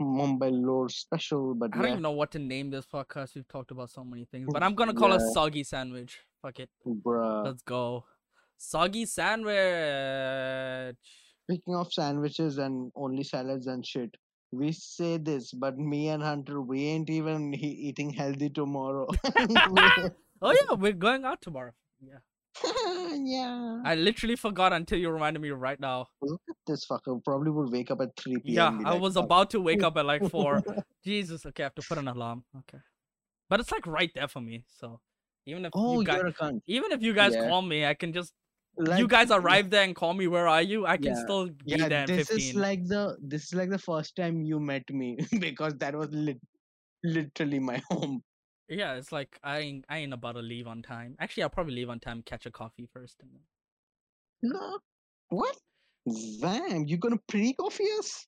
Mumbai 0.00 0.50
Lore 0.52 0.88
special, 0.88 1.54
but 1.54 1.70
I 1.72 1.76
don't 1.76 1.84
yeah, 1.84 1.90
even 1.92 2.02
know 2.02 2.12
what 2.12 2.30
to 2.32 2.38
name 2.38 2.70
this 2.70 2.86
podcast. 2.86 3.34
We've 3.34 3.48
talked 3.48 3.70
about 3.70 3.90
so 3.90 4.04
many 4.04 4.24
things, 4.24 4.48
but 4.52 4.62
I'm 4.62 4.74
gonna 4.74 4.94
call 4.94 5.12
it 5.12 5.20
soggy 5.32 5.64
sandwich. 5.64 6.18
Fuck 6.42 6.60
it. 6.60 6.70
bruh. 6.86 7.44
Let's 7.44 7.62
go. 7.62 8.04
Soggy 8.56 9.06
sandwich. 9.06 10.96
Speaking 11.44 11.74
of 11.74 11.92
sandwiches 11.92 12.58
and 12.58 12.92
only 12.94 13.24
salads 13.24 13.66
and 13.66 13.84
shit, 13.84 14.14
we 14.52 14.72
say 14.72 15.16
this, 15.16 15.52
but 15.52 15.78
me 15.78 16.08
and 16.08 16.22
Hunter, 16.22 16.60
we 16.60 16.84
ain't 16.84 17.10
even 17.10 17.52
he- 17.52 17.88
eating 17.88 18.10
healthy 18.10 18.50
tomorrow. 18.50 19.08
Oh 20.40 20.52
yeah, 20.52 20.74
we're 20.74 20.92
going 20.92 21.24
out 21.24 21.42
tomorrow. 21.42 21.72
Yeah. 22.00 22.18
yeah. 23.24 23.82
I 23.84 23.94
literally 23.94 24.36
forgot 24.36 24.72
until 24.72 24.98
you 24.98 25.10
reminded 25.10 25.40
me 25.40 25.50
right 25.50 25.78
now. 25.78 26.08
Look 26.22 26.40
at 26.48 26.56
this 26.66 26.86
fucker. 26.86 27.22
Probably 27.24 27.50
will 27.50 27.70
wake 27.70 27.90
up 27.90 28.00
at 28.00 28.16
3 28.16 28.38
p.m. 28.38 28.42
Yeah, 28.44 28.88
I 28.88 28.92
like, 28.92 29.02
was 29.02 29.16
about 29.16 29.50
to 29.50 29.60
wake 29.60 29.82
up 29.82 29.96
at 29.96 30.06
like 30.06 30.28
four. 30.30 30.62
Jesus, 31.04 31.46
okay, 31.46 31.62
I 31.62 31.66
have 31.66 31.74
to 31.76 31.82
put 31.82 31.98
an 31.98 32.08
alarm. 32.08 32.44
Okay. 32.58 32.78
But 33.48 33.60
it's 33.60 33.72
like 33.72 33.86
right 33.86 34.10
there 34.14 34.28
for 34.28 34.40
me. 34.40 34.64
So 34.68 35.00
even 35.46 35.64
if 35.64 35.72
Oh, 35.74 36.00
you 36.00 36.06
guys 36.06 36.18
you're 36.18 36.26
a 36.28 36.32
cunt. 36.34 36.60
even 36.66 36.92
if 36.92 37.02
you 37.02 37.14
guys 37.14 37.34
Yeah. 37.34 37.48
call 37.48 37.62
me, 37.62 37.86
I 37.86 37.94
can 37.94 38.12
just 38.12 38.32
you 38.96 39.08
guys 39.08 39.30
arrive 39.30 39.70
there 39.70 39.82
and 39.82 39.94
call 39.96 40.14
me 40.14 40.26
where 40.26 40.46
are 40.46 40.62
you? 40.62 40.86
I 40.86 40.96
can 40.96 41.14
Yeah. 41.14 41.22
still 41.22 41.46
be 41.48 41.54
yeah, 41.64 41.88
there 41.88 42.06
this 42.06 42.28
15. 42.28 42.38
is 42.38 42.54
like 42.54 42.86
the 42.86 43.16
this 43.20 43.44
is 43.44 43.54
like 43.54 43.70
the 43.70 43.78
first 43.78 44.14
time 44.16 44.42
you 44.42 44.60
met 44.60 44.88
me 44.90 45.16
because 45.40 45.74
that 45.78 45.94
was 45.94 46.08
lit- 46.10 46.40
literally 47.02 47.58
my 47.58 47.82
home. 47.90 48.22
Yeah, 48.68 48.94
it's 48.94 49.12
like 49.12 49.38
I 49.42 49.58
ain't 49.60 49.84
I 49.88 49.98
ain't 49.98 50.12
about 50.12 50.32
to 50.32 50.40
leave 50.42 50.66
on 50.66 50.82
time. 50.82 51.16
Actually, 51.20 51.44
I'll 51.44 51.48
probably 51.50 51.74
leave 51.74 51.88
on 51.90 52.00
time, 52.00 52.22
catch 52.22 52.46
a 52.46 52.50
coffee 52.50 52.86
first, 52.92 53.16
and 53.22 53.30
then 53.32 54.50
No, 54.52 54.78
what? 55.30 55.56
Damn, 56.40 56.86
you 56.86 56.96
gonna 56.98 57.18
pre-coffee 57.28 57.88
us? 57.98 58.26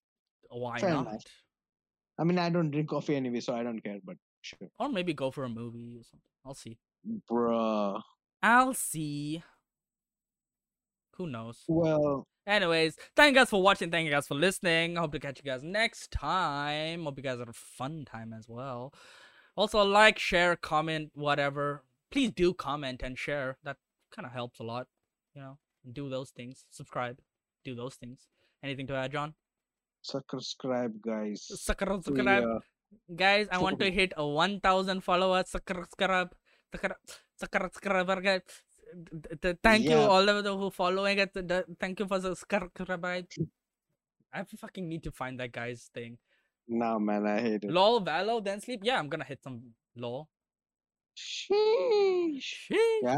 why 0.48 0.78
Fair 0.80 0.90
not? 0.90 1.06
enough. 1.08 1.22
I 2.18 2.24
mean, 2.24 2.38
I 2.38 2.50
don't 2.50 2.70
drink 2.70 2.88
coffee 2.88 3.16
anyway, 3.16 3.40
so 3.40 3.54
I 3.54 3.62
don't 3.62 3.80
care. 3.82 3.98
But 4.04 4.16
sure, 4.42 4.68
Or 4.78 4.88
maybe 4.88 5.14
go 5.14 5.30
for 5.30 5.44
a 5.44 5.48
movie 5.48 5.96
or 5.98 6.04
something. 6.04 6.20
I'll 6.44 6.54
see. 6.54 6.78
bruh. 7.30 8.00
I'll 8.42 8.74
see. 8.74 9.42
Who 11.16 11.26
knows? 11.26 11.62
Well, 11.68 12.26
Anyways, 12.46 12.96
thank 13.14 13.34
you 13.34 13.40
guys 13.40 13.50
for 13.50 13.62
watching. 13.62 13.90
Thank 13.90 14.06
you 14.06 14.10
guys 14.10 14.26
for 14.26 14.34
listening. 14.34 14.96
Hope 14.96 15.12
to 15.12 15.20
catch 15.20 15.38
you 15.38 15.44
guys 15.50 15.62
next 15.62 16.10
time. 16.10 17.04
Hope 17.04 17.16
you 17.18 17.22
guys 17.22 17.38
had 17.38 17.48
a 17.48 17.52
fun 17.52 18.04
time 18.04 18.32
as 18.36 18.48
well. 18.48 18.92
Also, 19.60 19.82
like, 19.84 20.18
share, 20.18 20.56
comment, 20.56 21.10
whatever. 21.14 21.84
Please 22.10 22.30
do 22.32 22.54
comment 22.54 23.02
and 23.04 23.18
share. 23.18 23.58
That 23.62 23.76
kind 24.14 24.24
of 24.24 24.32
helps 24.32 24.58
a 24.58 24.62
lot. 24.62 24.86
You 25.34 25.42
know, 25.42 25.58
do 25.92 26.08
those 26.08 26.30
things. 26.30 26.64
Subscribe. 26.70 27.18
Do 27.62 27.74
those 27.74 27.96
things. 27.96 28.20
Anything 28.62 28.86
to 28.86 28.94
add, 28.94 29.12
John? 29.12 29.34
subscribe, 30.02 30.94
guys. 31.02 31.42
Subscribe. 31.46 32.02
Subscribe. 32.02 32.44
uh, 32.44 32.60
Guys, 33.14 33.48
I 33.52 33.58
want 33.58 33.78
to 33.80 33.90
hit 33.98 34.14
a 34.16 34.26
1,000 34.26 35.02
followers. 35.04 35.50
Subscribe. 35.50 36.32
Subscribe. 36.72 36.96
Subscribe. 37.36 38.22
guys. 38.24 38.40
Th- 39.12 39.40
th- 39.42 39.58
Thank 39.62 39.84
you 39.84 39.90
Yeah. 39.90 40.06
all 40.14 40.26
of 40.36 40.42
the 40.42 40.56
who 40.56 40.70
following 40.70 41.18
it. 41.18 41.34
th- 41.34 41.46
th- 41.46 41.66
Thank 41.78 42.00
you 42.00 42.06
for 42.06 42.18
subscribe. 42.18 43.04
I 44.32 44.44
fucking 44.56 44.88
need 44.88 45.02
to 45.04 45.12
find 45.12 45.38
that 45.38 45.52
guy's 45.52 45.90
thing. 45.92 46.16
Nah, 46.72 46.98
man, 47.00 47.26
I 47.26 47.40
hate 47.40 47.64
it. 47.64 47.70
LOL, 47.70 48.00
Valo, 48.00 48.42
then 48.42 48.60
sleep. 48.60 48.80
Yeah, 48.84 48.98
I'm 48.98 49.08
gonna 49.08 49.24
hit 49.24 49.42
some 49.42 49.74
LOL. 49.96 50.28
Sheesh. 51.16 52.70
Sheesh. 52.70 53.02
Yeah, 53.02 53.16